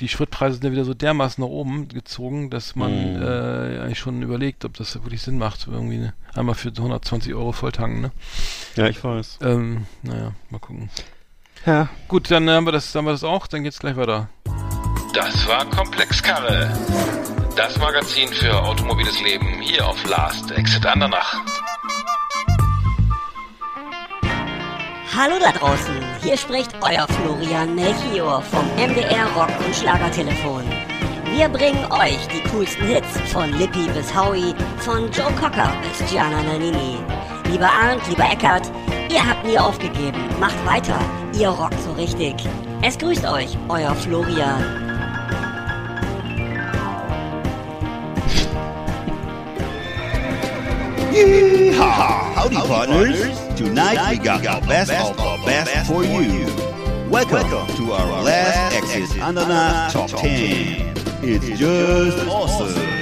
die 0.00 0.08
Spritpreise 0.08 0.54
sind 0.54 0.64
ja 0.64 0.72
wieder 0.72 0.84
so 0.84 0.94
dermaßen 0.94 1.42
nach 1.42 1.48
oben 1.50 1.88
gezogen, 1.88 2.50
dass 2.50 2.74
man 2.76 3.14
Mhm. 3.16 3.22
äh, 3.22 3.80
eigentlich 3.80 3.98
schon 3.98 4.22
überlegt, 4.22 4.64
ob 4.64 4.74
das 4.74 4.94
wirklich 4.94 5.22
Sinn 5.22 5.38
macht, 5.38 5.66
irgendwie 5.66 5.96
eine, 5.96 6.14
einmal 6.34 6.54
für 6.54 6.68
120 6.68 7.34
Euro 7.34 7.52
volltanken, 7.52 8.00
ne? 8.02 8.10
ja, 8.76 8.86
ich 8.88 9.02
weiß. 9.02 9.38
Ähm, 9.42 9.86
naja, 10.02 10.32
mal 10.50 10.58
gucken. 10.58 10.90
Ja, 11.66 11.88
Gut, 12.08 12.30
dann 12.30 12.48
haben 12.50 12.66
wir 12.66 12.72
das, 12.72 12.94
haben 12.94 13.06
wir 13.06 13.12
das 13.12 13.24
auch, 13.24 13.46
dann 13.46 13.62
geht's 13.62 13.78
gleich 13.78 13.96
weiter. 13.96 14.28
Das 15.14 15.46
war 15.48 15.64
Komplexkarre. 15.66 16.76
Das 17.56 17.78
Magazin 17.78 18.28
für 18.28 18.52
automobiles 18.62 19.22
Leben 19.22 19.46
hier 19.60 19.86
auf 19.86 20.04
Last 20.08 20.50
Exit 20.50 20.84
Andernach. 20.86 21.36
Hallo 25.16 25.36
da 25.38 25.52
draußen, 25.52 25.94
hier 26.24 26.36
spricht 26.36 26.72
euer 26.80 27.06
Florian 27.06 27.72
Melchior 27.76 28.42
vom 28.42 28.66
MDR 28.74 29.26
Rock 29.36 29.48
und 29.64 29.72
Schlagertelefon. 29.72 30.64
Wir 31.36 31.48
bringen 31.48 31.84
euch 31.92 32.18
die 32.34 32.42
coolsten 32.48 32.84
Hits 32.84 33.20
von 33.30 33.52
Lippi 33.52 33.86
bis 33.94 34.12
Howie, 34.12 34.52
von 34.78 35.08
Joe 35.12 35.30
Cocker 35.40 35.70
bis 35.82 36.10
Gianna 36.10 36.42
Nannini. 36.42 36.98
Lieber 37.48 37.70
Arndt, 37.70 38.02
lieber 38.08 38.24
Eckert, 38.24 38.68
ihr 39.08 39.24
habt 39.24 39.46
nie 39.46 39.56
aufgegeben, 39.56 40.18
macht 40.40 40.66
weiter, 40.66 40.98
ihr 41.38 41.48
rockt 41.48 41.80
so 41.80 41.92
richtig. 41.92 42.34
Es 42.82 42.98
grüßt 42.98 43.24
euch, 43.24 43.56
euer 43.68 43.94
Florian. 43.94 44.93
Howdy, 51.14 52.56
partners. 52.56 53.38
Tonight 53.54 54.10
we 54.10 54.18
got 54.18 54.42
the 54.42 54.66
best 54.66 54.90
of 54.90 55.16
the 55.16 55.42
best 55.46 55.86
for 55.86 56.02
you. 56.02 56.46
Welcome 57.08 57.76
to 57.76 57.92
our 57.92 58.22
last 58.24 58.74
Exit 58.74 59.22
Ananas 59.22 59.92
Top 59.92 60.10
10. 60.10 60.92
It's 61.22 61.56
just 61.56 62.26
awesome. 62.26 62.93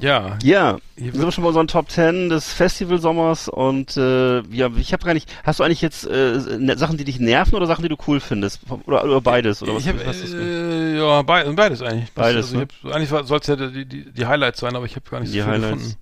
Ja, 0.00 0.38
Ja, 0.42 0.78
wir 0.96 1.12
sind 1.12 1.34
schon 1.34 1.42
bei 1.42 1.48
unseren 1.48 1.66
Top 1.66 1.90
10 1.90 2.28
des 2.28 2.52
Festivalsommers 2.52 3.48
und 3.48 3.96
äh, 3.96 4.40
ja, 4.42 4.70
ich 4.76 4.92
habe 4.92 5.04
gar 5.04 5.14
nicht. 5.14 5.28
Hast 5.44 5.58
du 5.60 5.64
eigentlich 5.64 5.82
jetzt 5.82 6.06
äh, 6.06 6.38
ne, 6.58 6.76
Sachen, 6.78 6.96
die 6.96 7.04
dich 7.04 7.18
nerven 7.18 7.54
oder 7.56 7.66
Sachen, 7.66 7.82
die 7.82 7.88
du 7.88 7.96
cool 8.06 8.20
findest? 8.20 8.60
Oder, 8.86 9.04
oder 9.04 9.20
beides? 9.20 9.62
Oder 9.62 9.74
was, 9.74 9.82
ich 9.82 9.88
habe 9.88 10.06
was 10.06 10.22
äh, 10.32 10.96
ja 10.98 11.22
be 11.22 11.52
beides 11.54 11.82
eigentlich. 11.82 12.12
Beides, 12.12 12.46
also 12.54 12.62
ich 12.62 12.68
hab, 12.84 12.94
eigentlich 12.94 13.08
soll 13.08 13.38
es 13.40 13.46
ja 13.48 13.56
die, 13.56 13.84
die, 13.86 14.12
die 14.12 14.26
Highlights 14.26 14.60
sein, 14.60 14.76
aber 14.76 14.86
ich 14.86 14.94
habe 14.96 15.08
gar 15.10 15.20
nicht 15.20 15.32
Die 15.34 15.38
so 15.38 15.44
viel 15.44 15.52
Highlights. 15.52 15.72
gefunden. 15.78 15.96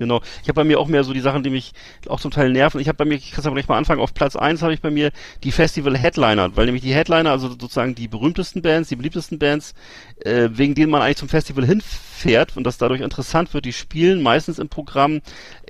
Genau. 0.00 0.22
Ich 0.42 0.48
habe 0.48 0.54
bei 0.54 0.64
mir 0.64 0.80
auch 0.80 0.88
mehr 0.88 1.04
so 1.04 1.12
die 1.12 1.20
Sachen, 1.20 1.42
die 1.42 1.50
mich 1.50 1.72
auch 2.08 2.20
zum 2.20 2.30
Teil 2.30 2.50
nerven. 2.50 2.80
Ich 2.80 2.88
habe 2.88 2.96
bei 2.96 3.04
mir, 3.04 3.16
ich 3.16 3.32
kann 3.32 3.44
aber 3.44 3.54
gleich 3.54 3.68
mal 3.68 3.76
anfangen, 3.76 4.00
auf 4.00 4.14
Platz 4.14 4.34
eins 4.34 4.62
habe 4.62 4.72
ich 4.72 4.80
bei 4.80 4.90
mir 4.90 5.10
die 5.44 5.52
Festival 5.52 5.94
Headliner, 5.96 6.56
weil 6.56 6.64
nämlich 6.64 6.82
die 6.82 6.94
Headliner, 6.94 7.30
also 7.30 7.48
sozusagen 7.50 7.94
die 7.94 8.08
berühmtesten 8.08 8.62
Bands, 8.62 8.88
die 8.88 8.96
beliebtesten 8.96 9.38
Bands, 9.38 9.74
äh, 10.24 10.50
wegen 10.52 10.74
denen 10.74 10.90
man 10.90 11.02
eigentlich 11.02 11.16
zum 11.18 11.28
Festival 11.28 11.64
hinfährt 11.64 12.56
und 12.56 12.64
das 12.64 12.78
dadurch 12.78 13.00
interessant 13.00 13.54
wird, 13.54 13.64
die 13.64 13.72
spielen 13.72 14.22
meistens 14.22 14.58
im 14.58 14.68
Programm 14.68 15.20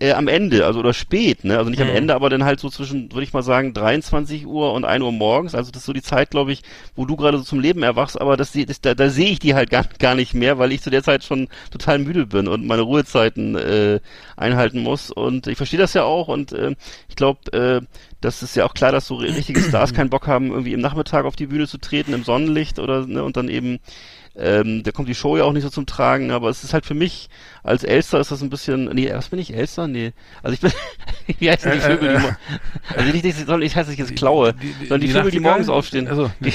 äh, 0.01 0.12
am 0.12 0.28
Ende, 0.28 0.66
also 0.66 0.80
oder 0.80 0.92
spät, 0.92 1.44
ne? 1.44 1.57
Also 1.59 1.70
nicht 1.70 1.80
am 1.82 1.88
Mhm. 1.88 1.94
Ende, 1.96 2.14
aber 2.14 2.30
dann 2.30 2.44
halt 2.44 2.59
so 2.61 2.68
zwischen, 2.70 3.12
würde 3.12 3.22
ich 3.22 3.32
mal 3.32 3.42
sagen, 3.42 3.72
23 3.74 4.46
Uhr 4.46 4.72
und 4.72 4.84
1 4.84 5.03
Uhr 5.05 5.12
morgens. 5.12 5.55
Also 5.55 5.70
das 5.70 5.82
ist 5.82 5.86
so 5.86 5.92
die 5.92 6.03
Zeit, 6.03 6.30
glaube 6.30 6.53
ich, 6.53 6.62
wo 6.96 7.05
du 7.07 7.16
gerade 7.16 7.38
so 7.38 7.44
zum 7.44 7.61
Leben 7.61 7.82
erwachst, 7.82 8.20
aber 8.20 8.36
das, 8.36 8.53
das 8.53 8.80
da, 8.80 8.94
da 8.94 9.11
sehe 9.11 9.30
ich 9.30 9.38
die 9.38 9.55
halt 9.55 9.70
gar, 9.70 9.84
gar 9.98 10.14
nicht 10.14 10.34
mehr, 10.34 10.59
weil 10.59 10.72
ich 10.72 10.82
zu 10.82 10.90
der 10.90 11.03
Zeit 11.03 11.24
schon 11.24 11.48
total 11.70 11.98
müde 11.98 12.26
bin 12.26 12.48
und 12.48 12.66
meine 12.66 12.82
Ruhezeiten 12.82 13.55
äh, 13.57 14.01
einhalten 14.36 14.80
muss. 14.82 15.11
Und 15.11 15.46
ich 15.46 15.57
verstehe 15.57 15.78
das 15.80 15.94
ja 15.94 16.05
auch 16.05 16.28
und 16.28 16.53
äh, 16.53 16.74
ich 17.09 17.16
glaube, 17.16 17.53
äh, 17.53 17.86
das 18.20 18.42
ist 18.42 18.55
ja 18.57 18.66
auch 18.66 18.74
klar, 18.74 18.92
dass 18.92 19.07
so 19.07 19.14
richtige 19.16 19.61
Stars 19.62 19.94
keinen 19.94 20.11
Bock 20.11 20.26
haben, 20.26 20.51
irgendwie 20.51 20.72
im 20.72 20.80
Nachmittag 20.80 21.24
auf 21.24 21.36
die 21.36 21.46
Bühne 21.46 21.66
zu 21.66 21.78
treten, 21.78 22.12
im 22.12 22.24
Sonnenlicht 22.24 22.78
oder 22.78 23.07
ne, 23.07 23.22
und 23.24 23.36
dann 23.36 23.48
eben 23.48 23.78
ähm, 24.41 24.82
da 24.82 24.91
kommt 24.93 25.09
die 25.09 25.14
Show 25.14 25.36
ja 25.36 25.45
auch 25.45 25.53
nicht 25.53 25.62
so 25.62 25.70
zum 25.70 25.86
Tragen, 25.86 26.30
aber 26.30 26.49
es 26.49 26.64
ist 26.64 26.72
halt 26.74 26.86
für 26.86 26.95
mich 26.95 27.28
als 27.62 27.84
Elster 27.84 28.20
ist 28.20 28.30
das 28.30 28.43
ein 28.43 28.51
bisschen, 28.51 28.84
nee, 28.95 29.12
was 29.12 29.28
bin 29.28 29.38
ich, 29.38 29.55
Elster? 29.55 29.86
Nee, 29.86 30.12
also 30.43 30.55
ich 30.55 30.61
bin, 30.61 30.72
wie 31.38 31.51
heißen 31.51 31.70
die 31.72 31.78
Äh, 31.78 31.80
Vögel, 31.80 32.09
äh, 32.09 32.16
die, 32.16 32.22
mo- 32.22 32.32
also 32.97 33.12
nicht, 33.12 33.24
nicht, 33.24 33.62
ich 33.62 33.76
heiße 33.76 33.93
ich 33.93 33.99
jetzt 33.99 34.16
klaue, 34.16 34.55
Die- 34.55 34.66
die- 34.66 34.72
sondern 34.86 35.01
die, 35.01 35.07
die 35.09 35.12
Vögel, 35.12 35.30
die 35.30 35.41
morgens 35.41 35.68
aufstehen. 35.68 36.09
Also, 36.09 36.30
die, 36.41 36.53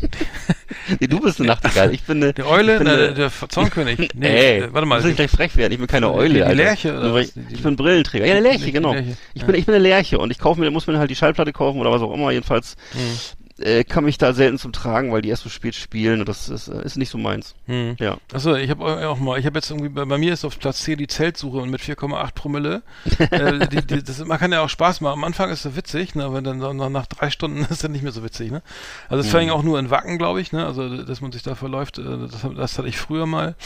nee, 1.00 1.06
du 1.08 1.20
bist 1.20 1.38
eine 1.40 1.48
Nachtigall, 1.48 1.92
ich 1.92 2.02
bin 2.04 2.22
eine, 2.22 2.32
Die 2.32 2.42
Eule, 2.44 2.78
bin 2.78 2.86
na, 2.86 2.92
eine- 2.94 3.14
der 3.14 3.30
Zaunkönig. 3.48 4.10
Nee, 4.14 4.26
Ey, 4.28 4.58
äh, 4.60 4.72
warte 4.72 4.86
mal. 4.86 5.00
muss 5.00 5.08
ich 5.10 5.16
gleich 5.16 5.30
frech 5.30 5.56
werden. 5.56 5.72
Ich 5.72 5.78
bin 5.78 5.86
keine 5.88 6.12
Eule, 6.12 6.34
die 6.34 6.42
Alter. 6.42 6.54
Lerche 6.54 6.96
oder 6.96 7.14
was? 7.14 7.32
Ich, 7.50 7.62
bin 7.62 7.76
Brillenträger. 7.76 8.24
Ja, 8.26 8.32
eine 8.34 8.42
Lerche, 8.42 8.70
genau. 8.72 8.92
Lerche, 8.92 9.16
Ich 9.34 9.44
bin, 9.44 9.54
ich 9.56 9.66
bin 9.66 9.74
eine 9.74 9.82
Lerche 9.82 10.18
und 10.18 10.30
ich 10.30 10.38
kaufe 10.38 10.60
mir, 10.60 10.70
muss 10.70 10.86
mir 10.86 10.98
halt 10.98 11.10
die 11.10 11.16
Schallplatte 11.16 11.52
kaufen 11.52 11.80
oder 11.80 11.90
was 11.90 12.00
auch 12.02 12.14
immer. 12.14 12.30
Jedenfalls 12.30 12.76
Mhm. 12.94 13.37
Äh, 13.58 13.84
kam 13.84 14.06
ich 14.06 14.18
da 14.18 14.32
selten 14.32 14.58
zum 14.58 14.72
Tragen, 14.72 15.12
weil 15.12 15.22
die 15.22 15.28
erst 15.28 15.42
so 15.42 15.48
spät 15.48 15.74
spielen 15.74 16.20
und 16.20 16.28
das 16.28 16.48
ist, 16.48 16.68
äh, 16.68 16.84
ist 16.84 16.96
nicht 16.96 17.10
so 17.10 17.18
meins. 17.18 17.54
Hm. 17.66 17.96
Ja. 17.98 18.18
Achso, 18.32 18.54
ich 18.54 18.70
habe 18.70 19.08
auch 19.08 19.18
mal, 19.18 19.38
ich 19.38 19.46
habe 19.46 19.58
jetzt 19.58 19.70
irgendwie, 19.70 19.88
bei, 19.88 20.04
bei 20.04 20.18
mir 20.18 20.32
ist 20.32 20.44
auf 20.44 20.58
Platz 20.58 20.82
C 20.82 20.96
die 20.96 21.06
Zeltsuche 21.06 21.58
und 21.58 21.70
mit 21.70 21.80
4,8 21.80 22.34
Promille. 22.34 22.82
äh, 23.18 23.66
die, 23.68 23.86
die, 23.86 24.02
das, 24.02 24.24
man 24.24 24.38
kann 24.38 24.52
ja 24.52 24.60
auch 24.60 24.68
Spaß 24.68 25.00
machen. 25.00 25.14
Am 25.14 25.24
Anfang 25.24 25.50
ist 25.50 25.64
es 25.64 25.76
witzig, 25.76 26.14
ne, 26.14 26.24
aber 26.24 26.42
dann 26.42 26.58
nach, 26.92 27.06
drei 27.06 27.30
Stunden 27.30 27.62
ist 27.70 27.84
es 27.84 27.88
nicht 27.88 28.02
mehr 28.02 28.12
so 28.12 28.22
witzig, 28.22 28.50
ne? 28.50 28.62
Also 29.08 29.26
es 29.26 29.32
mhm. 29.32 29.50
auch 29.50 29.62
nur 29.62 29.78
in 29.78 29.90
Wacken, 29.90 30.18
glaube 30.18 30.40
ich, 30.40 30.52
ne? 30.52 30.64
Also 30.64 31.02
dass 31.02 31.20
man 31.20 31.32
sich 31.32 31.42
da 31.42 31.54
verläuft, 31.54 31.98
äh, 31.98 32.02
das, 32.02 32.46
das 32.56 32.78
hatte 32.78 32.88
ich 32.88 32.98
früher 32.98 33.26
mal. 33.26 33.56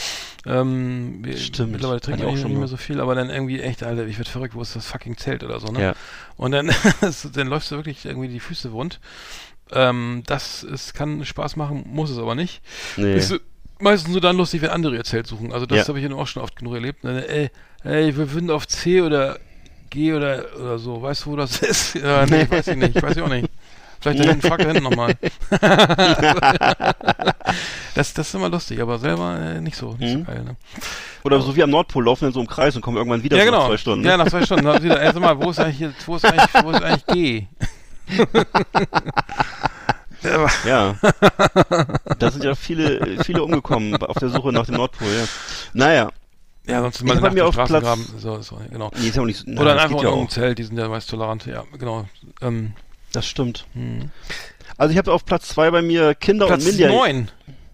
Ähm, 0.45 1.23
Stimmt. 1.35 1.71
Mittlerweile 1.71 2.01
trinke 2.01 2.21
ich 2.21 2.27
auch 2.27 2.37
schon 2.37 2.51
nicht 2.51 2.59
mehr 2.59 2.67
so 2.67 2.77
viel, 2.77 2.99
aber 2.99 3.15
dann 3.15 3.29
irgendwie 3.29 3.61
echt, 3.61 3.83
Alter, 3.83 4.05
ich 4.07 4.17
werde 4.17 4.29
verrückt, 4.29 4.55
wo 4.55 4.61
ist 4.61 4.75
das 4.75 4.87
fucking 4.87 5.17
Zelt 5.17 5.43
oder 5.43 5.59
so, 5.59 5.67
ne? 5.67 5.81
Ja. 5.81 5.93
Und 6.35 6.51
dann, 6.51 6.71
dann 7.33 7.47
läufst 7.47 7.71
du 7.71 7.75
wirklich 7.75 8.05
irgendwie 8.05 8.27
die 8.27 8.39
Füße 8.39 8.71
wund. 8.71 8.99
Ähm, 9.73 10.23
das 10.25 10.63
ist, 10.63 10.93
kann 10.93 11.25
Spaß 11.25 11.55
machen, 11.55 11.83
muss 11.87 12.09
es 12.09 12.17
aber 12.17 12.35
nicht. 12.35 12.61
Nee. 12.97 13.15
Ist 13.15 13.33
meistens 13.79 14.11
nur 14.11 14.21
dann 14.21 14.37
lustig, 14.37 14.61
wenn 14.61 14.69
andere 14.69 14.95
ihr 14.95 15.03
Zelt 15.03 15.27
suchen. 15.27 15.51
Also 15.51 15.65
das 15.65 15.79
Ja. 15.79 15.87
habe 15.87 15.99
ich 15.99 16.09
ja 16.09 16.15
auch 16.15 16.27
schon 16.27 16.43
oft 16.43 16.55
genug 16.55 16.75
erlebt. 16.75 17.03
Ne? 17.03 17.27
Ey, 17.27 17.49
ey, 17.83 18.15
wir 18.17 18.31
würden 18.31 18.49
auf 18.51 18.67
C 18.67 19.01
oder 19.01 19.39
G 19.89 20.13
oder, 20.13 20.45
oder 20.59 20.79
so. 20.79 21.01
Weißt 21.01 21.25
du, 21.25 21.31
wo 21.31 21.35
das 21.35 21.57
ist? 21.61 21.95
Ja, 21.95 22.25
nee, 22.25 22.47
weiß 22.49 22.67
ich 22.69 22.77
nicht. 22.77 23.01
Weiß 23.01 23.15
ich 23.17 23.21
auch 23.23 23.29
nicht. 23.29 23.49
Vielleicht 23.99 24.19
da 24.19 24.23
hinten, 24.25 24.41
frag 24.47 24.59
da 24.59 24.65
hinten 24.65 24.83
nochmal. 24.83 25.15
das, 27.95 28.13
das 28.13 28.27
ist 28.27 28.33
immer 28.35 28.49
lustig, 28.49 28.81
aber 28.81 28.99
selber 28.99 29.39
äh, 29.39 29.61
nicht 29.61 29.77
so, 29.77 29.95
nicht 29.97 30.13
Mhm. 30.15 30.19
so 30.19 30.23
geil. 30.25 30.43
Ne? 30.43 30.55
Oder 31.23 31.39
so 31.41 31.55
wie 31.55 31.63
am 31.63 31.69
Nordpol 31.69 32.03
laufen 32.03 32.25
in 32.25 32.33
so 32.33 32.39
einem 32.39 32.49
Kreis 32.49 32.75
und 32.75 32.81
kommen 32.81 32.97
irgendwann 32.97 33.23
wieder 33.23 33.37
Ja, 33.37 33.45
so 33.45 33.51
nach 33.51 33.57
genau. 33.59 33.69
zwei 33.69 33.77
Stunden. 33.77 34.05
Ja, 34.05 34.17
Ne? 34.17 34.23
nach 34.23 34.29
zwei 34.29 34.43
Stunden. 34.45 34.65
Dann 34.65 34.83
wieder, 34.83 35.01
ey, 35.01 35.11
sag 35.13 35.21
mal, 35.21 35.39
wo 35.41 35.49
ist 35.51 35.59
eigentlich, 35.59 35.89
wo 36.05 36.15
ist 36.17 36.25
eigentlich, 36.25 36.63
wo 36.63 36.71
ist 36.71 36.83
eigentlich 36.83 37.05
G? 37.07 37.47
Ja, 40.65 40.95
da 42.17 42.31
sind 42.31 42.45
ja 42.45 42.55
viele, 42.55 43.21
viele 43.25 43.43
umgekommen 43.43 43.93
auf 43.97 44.17
der 44.17 44.29
Suche 44.29 44.53
nach 44.53 44.65
dem 44.65 44.75
Nordpol, 44.75 45.07
ja. 45.09 45.25
Naja. 45.73 46.11
Ja, 46.65 46.81
sonst 46.81 47.03
nach 47.03 47.19
bei 47.19 47.29
mir 47.29 47.45
auf 47.45 47.55
Platz-. 47.55 48.09
So, 48.19 48.41
so, 48.41 48.57
genau. 48.71 48.89
Nee, 48.97 49.09
ist 49.09 49.17
ja 49.17 49.21
auch 49.21 49.25
nicht 49.25 49.43
na, 49.45 49.61
Oder 49.61 49.73
einfach 49.73 49.97
in 49.97 50.03
ja 50.03 50.09
auch. 50.09 50.29
Zelt, 50.29 50.59
die 50.59 50.63
sind 50.63 50.77
ja 50.77 50.87
meist 50.87 51.09
tolerant. 51.09 51.45
Ja, 51.45 51.65
genau. 51.77 52.05
Ähm, 52.41 52.71
Das 53.11 53.27
stimmt. 53.27 53.65
hm. 53.73 54.11
Also 54.77 54.93
ich 54.93 54.97
habe 54.97 55.11
auf 55.11 55.25
Platz 55.25 55.49
zwei 55.49 55.69
bei 55.71 55.81
mir 55.81 56.15
Kinder 56.15 56.47
Platz 56.47 56.65
und 56.65 56.77
Minderjährige. 56.77 57.27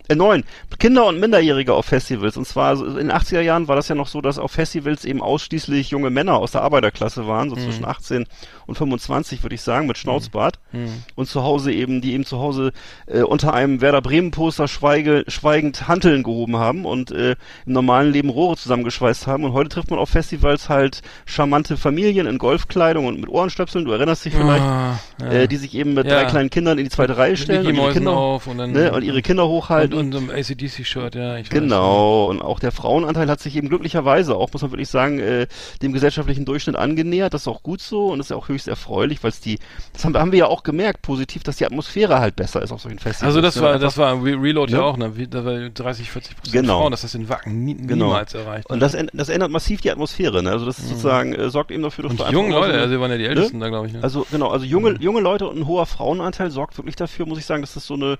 9. 0.09 0.11
Äh, 0.11 0.15
neun. 0.15 0.43
Kinder 0.79 1.05
und 1.07 1.19
Minderjährige 1.19 1.73
auf 1.73 1.85
Festivals. 1.85 2.37
Und 2.37 2.45
zwar 2.47 2.73
in 2.79 2.95
den 2.95 3.11
80er 3.11 3.41
Jahren 3.41 3.67
war 3.67 3.75
das 3.75 3.87
ja 3.89 3.95
noch 3.95 4.07
so, 4.07 4.21
dass 4.21 4.37
auf 4.39 4.51
Festivals 4.51 5.03
eben 5.05 5.21
ausschließlich 5.21 5.89
junge 5.89 6.09
Männer 6.09 6.37
aus 6.37 6.51
der 6.51 6.61
Arbeiterklasse 6.61 7.27
waren, 7.27 7.49
so 7.49 7.55
Mhm. 7.55 7.59
zwischen 7.61 7.85
18 7.85 8.25
und 8.65 8.75
25, 8.75 9.43
würde 9.43 9.55
ich 9.55 9.61
sagen, 9.61 9.87
mit 9.87 9.97
Schnauzbart. 9.97 10.59
Hm. 10.71 11.03
Und 11.15 11.27
zu 11.27 11.43
Hause 11.43 11.71
eben, 11.73 12.01
die 12.01 12.13
eben 12.13 12.23
zu 12.25 12.39
Hause 12.39 12.71
äh, 13.07 13.21
unter 13.21 13.53
einem 13.53 13.81
Werder 13.81 14.01
Bremen 14.01 14.31
Poster 14.31 14.67
schweige, 14.67 15.23
schweigend 15.27 15.87
Hanteln 15.87 16.23
gehoben 16.23 16.57
haben 16.57 16.85
und 16.85 17.11
äh, 17.11 17.31
im 17.65 17.73
normalen 17.73 18.13
Leben 18.13 18.29
Rohre 18.29 18.55
zusammengeschweißt 18.55 19.27
haben. 19.27 19.43
Und 19.43 19.53
heute 19.53 19.69
trifft 19.69 19.89
man 19.89 19.99
auf 19.99 20.09
Festivals 20.09 20.69
halt 20.69 21.01
charmante 21.25 21.75
Familien 21.77 22.27
in 22.27 22.37
Golfkleidung 22.37 23.05
und 23.07 23.19
mit 23.19 23.29
Ohrenstöpseln, 23.29 23.85
du 23.85 23.91
erinnerst 23.91 24.23
dich 24.25 24.33
vielleicht, 24.33 24.63
Ah, 24.63 24.99
ja. 25.19 25.27
äh, 25.31 25.47
die 25.47 25.57
sich 25.57 25.73
eben 25.75 25.93
mit 25.95 26.05
Ja. 26.07 26.21
drei 26.21 26.25
kleinen 26.25 26.49
Kindern 26.49 26.77
in 26.77 26.85
die 26.85 26.89
zweite 26.91 27.17
Reihe 27.17 27.35
stellen 27.35 27.65
und 27.67 27.75
ihre, 27.75 27.91
Kinder, 27.91 28.11
auf 28.15 28.47
und 28.47 28.59
dann 28.59 28.71
ne, 28.71 28.91
und 28.93 29.03
ihre 29.03 29.21
Kinder 29.21 29.47
hochhalten. 29.47 29.98
Und, 29.99 30.11
so 30.11 30.17
ein 30.19 30.29
ACDC-Shirt, 30.31 31.15
ja. 31.15 31.41
Genau, 31.41 32.25
und 32.25 32.41
auch 32.41 32.59
der 32.59 32.71
Frauenanteil 32.71 33.29
hat 33.29 33.39
sich 33.39 33.55
eben 33.55 33.69
glücklicherweise 33.69 34.35
auch, 34.35 34.51
muss 34.53 34.61
man 34.61 34.71
wirklich 34.71 34.89
sagen, 34.89 35.19
äh, 35.19 35.47
dem 35.81 35.93
gesellschaftlichen 35.93 36.45
Durchschnitt 36.45 36.75
angenähert. 36.75 37.33
Das 37.33 37.41
ist 37.41 37.47
auch 37.47 37.63
gut 37.63 37.81
so 37.81 38.07
und 38.07 38.19
ist 38.19 38.29
ja 38.31 38.35
auch 38.35 38.47
höchst 38.49 38.67
erfreulich, 38.67 39.23
weil 39.23 39.31
es 39.31 39.39
die, 39.41 39.59
das 39.93 40.05
haben, 40.05 40.17
haben 40.17 40.31
wir 40.31 40.39
ja 40.39 40.47
auch 40.47 40.63
gemerkt, 40.63 41.01
positiv, 41.01 41.43
dass 41.43 41.57
die 41.57 41.65
Atmosphäre 41.65 42.19
halt 42.19 42.35
besser 42.35 42.61
ist 42.61 42.71
auf 42.71 42.81
solchen 42.81 42.99
Festivals. 42.99 43.27
Also 43.27 43.41
das 43.41 43.55
ne? 43.55 43.61
war, 43.61 43.69
Einfach- 43.73 43.81
das 43.81 43.97
war 43.97 44.13
Re 44.23 44.35
Reload 44.41 44.71
ja 44.71 44.79
Ne? 44.79 44.83
auch, 44.83 44.97
ne? 44.97 45.11
Da 45.29 45.45
war 45.45 45.69
30, 45.69 46.11
40 46.11 46.35
Prozent 46.37 46.53
Genau. 46.53 46.79
Frauen, 46.79 46.91
dass 46.91 47.01
das 47.01 47.15
in 47.15 47.29
Wacken 47.29 47.63
nie, 47.63 47.75
Genau. 47.75 48.05
niemals 48.07 48.33
erreicht. 48.33 48.69
Und 48.69 48.79
das, 48.79 48.95
das 49.13 49.29
ändert 49.29 49.51
massiv 49.51 49.81
die 49.81 49.91
Atmosphäre, 49.91 50.41
ne? 50.43 50.51
Also 50.51 50.65
das 50.65 50.79
ist 50.79 50.89
sozusagen, 50.89 51.33
äh, 51.33 51.49
sorgt 51.49 51.71
eben 51.71 51.83
dafür, 51.83 52.03
dass 52.03 52.13
Mhm. 52.13 52.19
und 52.19 52.33
du 52.49 52.53
so 52.53 52.59
Leute, 52.59 52.73
also 52.79 52.93
die 52.95 52.99
waren 53.01 53.11
ja 53.11 53.17
die 53.17 53.25
Ältesten 53.25 53.59
da, 53.59 53.69
glaube 53.69 53.87
ich. 53.87 53.93
Ne? 53.93 53.99
Also 54.03 54.25
genau, 54.31 54.49
also 54.49 54.65
junge, 54.65 54.95
junge 54.99 55.21
Leute 55.21 55.47
und 55.47 55.57
ein 55.59 55.67
hoher 55.67 55.85
Frauenanteil 55.85 56.51
sorgt 56.51 56.77
wirklich 56.77 56.95
dafür, 56.95 57.25
muss 57.25 57.39
ich 57.39 57.45
sagen, 57.45 57.61
dass 57.61 57.73
das 57.73 57.85
so 57.85 57.95
eine, 57.95 58.17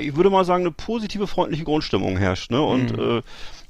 ich 0.00 0.16
würde 0.16 0.30
mal 0.30 0.44
sagen, 0.44 0.64
eine 0.64 0.70
positive, 0.72 1.13
freundliche 1.26 1.64
Grundstimmung 1.64 2.16
herrscht. 2.16 2.50
Ne? 2.50 2.60
Und 2.62 2.96
Mhm. 2.96 3.18
äh, 3.18 3.22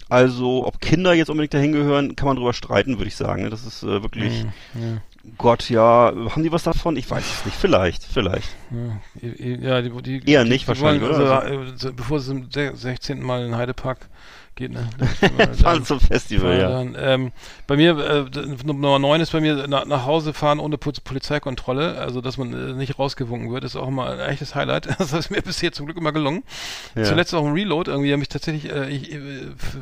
also, 0.09 0.67
ob 0.67 0.81
Kinder 0.81 1.15
jetzt 1.15 1.31
unbedingt 1.31 1.55
dahin 1.55 1.73
gehören, 1.73 2.15
kann 2.15 2.27
man 2.29 2.37
drüber 2.37 2.53
streiten, 2.53 2.99
würde 2.99 3.09
ich 3.09 3.17
sagen. 3.17 3.43
Ne? 3.43 3.51
Das 3.51 3.65
ist 3.67 3.83
äh, 3.83 4.03
wirklich, 4.03 4.45
Mhm. 4.75 5.01
Gott, 5.39 5.71
ja, 5.71 6.13
haben 6.31 6.43
die 6.43 6.53
was 6.53 6.65
davon? 6.65 6.97
Ich 6.97 7.11
weiß 7.11 7.25
es 7.25 7.45
nicht. 7.47 7.57
Vielleicht, 7.57 8.05
vielleicht. 8.05 8.51
Ja, 9.23 9.31
ja 9.79 9.83
die, 9.83 10.21
die, 10.21 10.31
Eher 10.31 10.45
die, 10.45 10.51
nicht 10.51 10.69
wahrscheinlich, 10.69 11.03
wollen, 11.03 11.15
oder? 11.23 11.41
Also, 11.43 11.89
äh, 11.89 11.93
bevor 11.93 12.19
es 12.19 12.27
zum 12.27 12.51
se- 12.51 12.77
16. 12.77 13.23
Mal 13.23 13.47
in 13.47 13.57
Heidepark 13.57 14.11
geht, 14.57 14.73
ne? 14.73 14.89
Fahren 15.63 15.85
zum 15.85 16.01
Festival, 16.01 16.59
ja. 16.59 16.69
Dann, 16.69 16.97
ähm, 16.99 17.33
bei 17.67 17.77
mir, 17.77 17.99
äh, 17.99 18.25
Nummer 18.65 18.99
9 18.99 19.21
ist 19.21 19.33
bei 19.33 19.41
mir 19.41 19.67
nach, 19.67 19.85
nach 19.87 20.05
Hause 20.07 20.33
fahren 20.33 20.59
ohne 20.61 20.77
Pol- 20.79 20.93
Polizeikontrolle, 21.03 21.99
also 21.99 22.21
dass 22.21 22.37
man 22.39 22.53
äh, 22.53 22.73
nicht 22.75 22.99
rausgewunken 22.99 23.53
wird, 23.53 23.65
ist 23.65 23.77
auch 23.77 23.89
immer 23.89 24.11
ein 24.11 24.21
echtes 24.21 24.55
Highlight. 24.55 24.89
Das 24.99 25.13
ist 25.13 25.31
mir 25.31 25.43
bisher 25.43 25.73
zum 25.73 25.87
Glück 25.87 25.99
immer 25.99 26.13
gelungen. 26.13 26.43
Ja. 26.95 27.05
Zuletzt 27.05 27.35
auch 27.35 27.45
im 27.45 27.53
Reload, 27.53 27.91
irgendwie 27.91 28.13
habe 28.13 28.23
ich 28.23 28.29
tatsächlich, 28.29 28.71
äh, 28.73 28.89
ich 28.91 29.13
äh, 29.13 29.19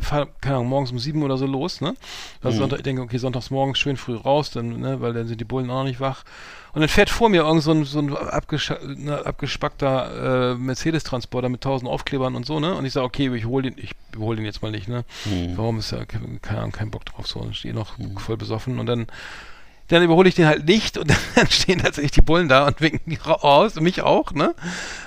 fahre, 0.00 0.28
keine 0.40 0.56
Ahnung, 0.56 0.68
morgens 0.68 0.90
um 0.92 0.98
sieben 0.98 1.22
oder 1.22 1.36
so 1.38 1.46
los, 1.46 1.80
ne? 1.80 1.94
Also 2.42 2.56
Mhm. 2.56 2.60
Sonntag, 2.62 2.76
ich 2.78 2.82
denke, 2.84 3.02
okay, 3.02 3.18
sonntags 3.18 3.50
morgens 3.50 3.78
schön 3.78 3.96
früh 3.96 4.14
raus, 4.16 4.50
dann, 4.50 4.80
ne, 4.80 5.00
weil 5.00 5.12
dann 5.12 5.26
sind 5.28 5.40
die 5.40 5.44
Bullen 5.44 5.70
auch 5.70 5.78
noch 5.78 5.84
nicht 5.84 6.00
wach. 6.00 6.24
Und 6.74 6.80
dann 6.80 6.88
fährt 6.88 7.10
vor 7.10 7.28
mir 7.28 7.42
irgend 7.42 7.62
so 7.62 7.72
ein, 7.72 7.84
so 7.84 7.98
ein 7.98 8.06
ne, 8.06 9.26
abgespackter 9.26 10.52
äh, 10.52 10.54
Mercedes-Transporter 10.54 11.50
mit 11.50 11.60
tausend 11.60 11.90
Aufklebern 11.90 12.34
und 12.34 12.46
so, 12.46 12.60
ne? 12.60 12.74
Und 12.74 12.86
ich 12.86 12.94
sage, 12.94 13.04
okay, 13.04 13.34
ich 13.34 13.44
hole 13.44 13.70
den, 13.70 13.74
ich 13.76 13.92
hole 14.16 14.36
den 14.36 14.46
jetzt 14.46 14.62
mal 14.62 14.70
nicht, 14.70 14.88
ne? 14.88 15.04
Mhm. 15.26 15.56
Warum 15.56 15.78
ist 15.78 15.90
ja, 15.90 16.04
keine 16.06 16.60
Ahnung, 16.60 16.72
kein 16.72 16.90
Bock 16.90 17.04
drauf, 17.04 17.26
so, 17.26 17.46
ich 17.50 17.58
stehe 17.58 17.74
noch 17.74 17.96
voll 18.16 18.38
besoffen 18.38 18.78
und 18.78 18.86
dann 18.86 19.06
dann 19.92 20.02
überhole 20.02 20.28
ich 20.28 20.34
den 20.34 20.46
halt 20.46 20.66
nicht 20.66 20.98
und 20.98 21.10
dann 21.36 21.46
stehen 21.48 21.78
tatsächlich 21.80 22.12
die 22.12 22.22
Bullen 22.22 22.48
da 22.48 22.66
und 22.66 22.80
winken 22.80 23.16
raus, 23.26 23.76
mich 23.80 24.02
auch, 24.02 24.32
ne? 24.32 24.54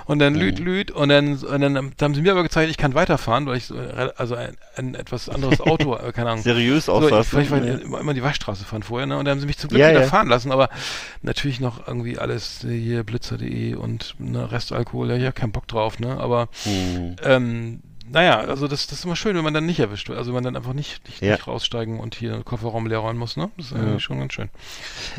Und 0.06 0.20
dann 0.20 0.34
lüt, 0.34 0.58
lüt 0.60 0.90
und 0.92 1.08
dann, 1.08 1.36
und 1.36 1.60
dann, 1.60 1.76
haben 2.00 2.14
sie 2.14 2.22
mir 2.22 2.32
aber 2.32 2.44
gezeigt, 2.44 2.70
ich 2.70 2.76
kann 2.76 2.94
weiterfahren, 2.94 3.46
weil 3.46 3.56
ich 3.56 3.66
so, 3.66 3.76
also 4.16 4.36
ein, 4.36 4.56
ein 4.76 4.94
etwas 4.94 5.28
anderes 5.28 5.60
Auto, 5.60 5.96
äh, 5.98 6.12
keine 6.12 6.30
Ahnung. 6.30 6.44
Seriös 6.44 6.84
So, 6.86 7.06
ich, 7.08 7.32
war 7.32 7.42
ich 7.42 7.50
immer, 7.50 8.00
immer 8.00 8.14
die 8.14 8.22
Waschstraße 8.22 8.64
fahren 8.64 8.82
vorher, 8.84 9.06
ne? 9.06 9.18
Und 9.18 9.24
dann 9.24 9.32
haben 9.32 9.40
sie 9.40 9.46
mich 9.46 9.58
zum 9.58 9.68
Glück 9.68 9.80
Ja, 9.80 9.90
wieder 9.90 10.02
ja. 10.02 10.06
fahren 10.06 10.28
lassen, 10.28 10.52
aber 10.52 10.68
natürlich 11.22 11.58
noch 11.60 11.86
irgendwie 11.88 12.18
alles 12.18 12.64
hier 12.66 13.02
blitzer.de 13.02 13.74
und 13.74 14.14
ne, 14.18 14.50
Restalkohol, 14.52 15.10
ja, 15.10 15.16
ja, 15.16 15.32
kein 15.32 15.50
Bock 15.52 15.66
drauf, 15.66 15.98
ne? 15.98 16.16
Aber 16.18 16.48
Mhm. 16.64 17.16
ähm, 17.24 17.80
naja, 18.12 18.38
also 18.40 18.68
das, 18.68 18.86
das 18.86 18.98
ist 19.00 19.04
immer 19.04 19.16
schön, 19.16 19.36
wenn 19.36 19.44
man 19.44 19.54
dann 19.54 19.66
nicht 19.66 19.80
erwischt 19.80 20.08
wird. 20.08 20.18
Also 20.18 20.28
wenn 20.30 20.34
man 20.36 20.44
dann 20.44 20.56
einfach 20.56 20.72
nicht, 20.72 21.04
nicht, 21.06 21.20
Ja. 21.22 21.32
nicht 21.32 21.46
raussteigen 21.46 21.98
und 22.00 22.14
hier 22.14 22.32
den 22.32 22.44
Kofferraum 22.44 22.86
leer 22.86 22.98
räumen 22.98 23.18
muss, 23.18 23.36
ne? 23.36 23.50
Das 23.56 23.66
ist 23.66 23.72
eigentlich 23.74 24.02
schon 24.02 24.18
ganz 24.18 24.32
schön. 24.32 24.48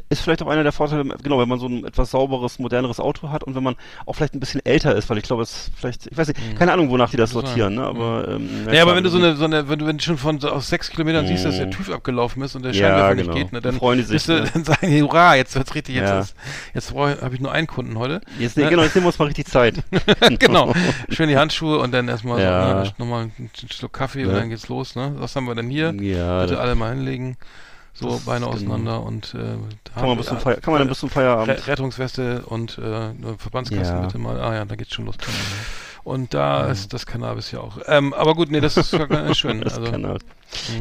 ist 0.10 0.22
vielleicht 0.22 0.42
auch 0.42 0.48
einer 0.48 0.64
der 0.64 0.72
Vorteile, 0.72 1.04
genau, 1.24 1.40
wenn 1.40 1.50
man 1.50 1.60
so 1.60 1.68
ein 1.68 1.86
etwas 1.86 2.12
sauberes, 2.12 2.60
moderneres 2.60 3.00
Auto 3.00 3.30
hat 3.30 3.44
und 3.44 3.56
wenn 3.56 3.64
man 3.64 3.76
auch 4.06 4.14
vielleicht 4.14 4.34
ein 4.36 4.40
bisschen 4.40 4.66
älter 4.66 4.96
ist, 4.96 5.10
weil 5.10 5.18
ich 5.18 5.24
glaube, 5.24 5.44
es 5.44 5.72
vielleicht, 5.76 6.08
ich 6.08 6.18
weiß 6.18 6.28
nicht, 6.30 6.40
keine 6.58 6.72
Ahnung, 6.74 6.90
wonach 6.90 7.10
die 7.12 7.18
das 7.18 7.32
sortieren, 7.32 7.76
ne? 7.76 7.84
Aber 7.84 8.28
ähm, 8.28 8.68
Ja, 8.72 8.82
aber 8.84 8.96
wenn 8.96 9.04
du 9.04 9.10
so 9.10 9.18
eine, 9.18 9.36
so 9.36 9.46
eine, 9.46 9.68
wenn 9.70 9.80
du, 9.80 9.86
wenn 9.86 9.98
du 9.98 10.04
schon 10.04 10.18
von 10.18 10.44
aus 10.44 10.70
sechs 10.70 10.90
Kilometern 10.90 11.28
siehst, 11.28 11.46
dass 11.46 11.58
der 11.58 11.68
Mhm. 11.68 11.72
TÜV 11.72 11.90
abgelaufen 11.92 12.42
ist 12.44 12.56
und 12.56 12.64
der 12.64 12.74
Ja, 12.74 12.88
Scheinwerfer 12.88 13.16
genau. 13.16 13.34
nicht 13.34 13.44
geht, 13.44 13.54
ne, 13.54 13.62
Dann 13.62 13.76
freuen 13.76 13.98
die 14.00 14.06
sich, 14.06 14.24
du, 14.26 14.34
ne? 14.42 14.50
dann 14.54 14.64
sagen 14.64 14.88
die, 14.90 15.02
hurra, 15.04 15.36
jetzt 15.36 15.56
wird's 15.56 15.76
richtig, 15.76 15.96
jetzt, 15.96 16.10
Ja. 16.10 16.20
ist- 16.20 16.36
jetzt 16.74 16.94
habe 16.94 17.34
ich 17.34 17.40
nur 17.42 17.52
einen 17.52 17.68
Kunden 17.68 17.98
heute. 18.00 18.22
Jetzt, 18.40 18.58
nee, 18.58 18.68
genau, 18.70 18.84
jetzt 18.84 18.96
nehmen 18.96 19.06
wir 19.06 19.10
uns 19.10 19.20
mal 19.20 19.26
richtig 19.26 19.48
Zeit. 19.48 19.76
genau. 20.40 20.74
Schön 21.10 21.30
die 21.30 21.38
Handschuhe 21.38 21.80
und 21.80 21.92
dann 21.94 22.08
erstmal 22.08 22.42
Ja. 22.42 22.70
so, 22.70 22.74
ne, 22.76 22.77
nochmal 22.98 23.24
einen 23.38 23.50
Schluck 23.72 23.94
Kaffee 23.94 24.24
und 24.26 24.32
Ja. 24.34 24.40
dann 24.40 24.50
geht's 24.50 24.68
los, 24.68 24.96
ne? 24.96 25.14
Was 25.18 25.36
haben 25.36 25.46
wir 25.46 25.56
denn 25.56 25.70
hier? 25.70 25.94
Ja, 26.00 26.42
Bitte 26.42 26.60
alle 26.60 26.76
mal 26.76 26.94
hinlegen. 26.96 27.38
So, 27.94 28.10
das- 28.12 28.22
Beine 28.26 28.46
genau. 28.46 28.56
auseinander 28.56 29.02
und 29.04 29.34
äh, 29.34 29.56
Kann 29.96 30.08
man, 30.08 30.18
bis 30.18 30.28
zum 30.28 30.38
Feier, 30.38 30.58
kann 30.58 30.72
man 30.72 30.82
dann 30.82 30.88
bis 30.90 31.00
zum 31.00 31.10
Feierabend. 31.10 31.50
Re 31.50 31.68
Rettungsweste 31.68 32.44
und 32.46 32.78
äh, 32.78 32.82
eine 32.82 33.36
Verbandskasten 33.40 33.98
Ja. 33.98 34.06
bitte 34.06 34.18
mal. 34.20 34.40
Ah 34.40 34.54
ja, 34.54 34.66
da 34.66 34.76
geht's 34.76 34.94
schon 34.94 35.06
los. 35.08 35.16
Und 36.04 36.34
da 36.34 36.68
ist 36.68 36.94
das 36.94 37.06
Cannabis 37.06 37.52
ja 37.52 37.60
auch. 37.60 37.80
Ähm, 37.88 38.14
aber 38.14 38.34
gut, 38.36 38.50
nee, 38.52 38.62
das 38.62 38.78
ist 38.78 38.94
ja 38.94 39.06
ganz 39.08 39.36
schön. 39.40 39.62
Das 39.62 39.78
Also, 39.78 39.92
halt. 39.92 40.22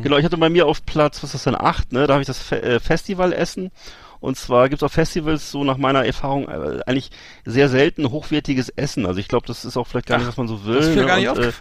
Genau, 0.03 0.19
ich 0.19 0.25
hatte 0.25 0.37
bei 0.37 0.51
mir 0.51 0.67
auf 0.67 0.85
Platz, 0.87 1.17
was 1.23 1.31
ist 1.35 1.35
das 1.35 1.45
denn, 1.45 1.61
acht, 1.61 1.91
ne? 1.93 2.07
Da 2.07 2.13
habe 2.15 2.21
ich 2.23 2.27
das 2.29 2.39
Fe 2.39 2.63
äh, 2.63 2.79
Festivalessen. 2.81 3.73
Und 4.21 4.37
zwar 4.37 4.69
gibt's 4.69 4.83
auf 4.83 4.93
Festivals 4.93 5.51
so 5.51 5.65
nach 5.65 5.77
meiner 5.77 6.05
Erfahrung 6.05 6.49
äh, 6.49 6.81
eigentlich 6.87 7.11
sehr 7.45 7.69
selten 7.69 8.11
hochwertiges 8.11 8.71
Essen. 8.71 9.07
Also 9.07 9.21
ich 9.21 9.29
glaube, 9.29 9.47
das 9.47 9.65
ist 9.65 9.77
auch 9.77 9.87
vielleicht 9.87 10.07
gar 10.07 10.19
nicht, 10.19 10.29
was 10.29 10.37
man 10.37 10.49
so 10.49 10.65
will. 10.65 10.77
das 10.77 10.87
ist 10.87 10.97
ne? 10.97 11.07
gar 11.07 11.17
nicht 11.17 11.29
Und, 11.29 11.39
äh, 11.39 11.53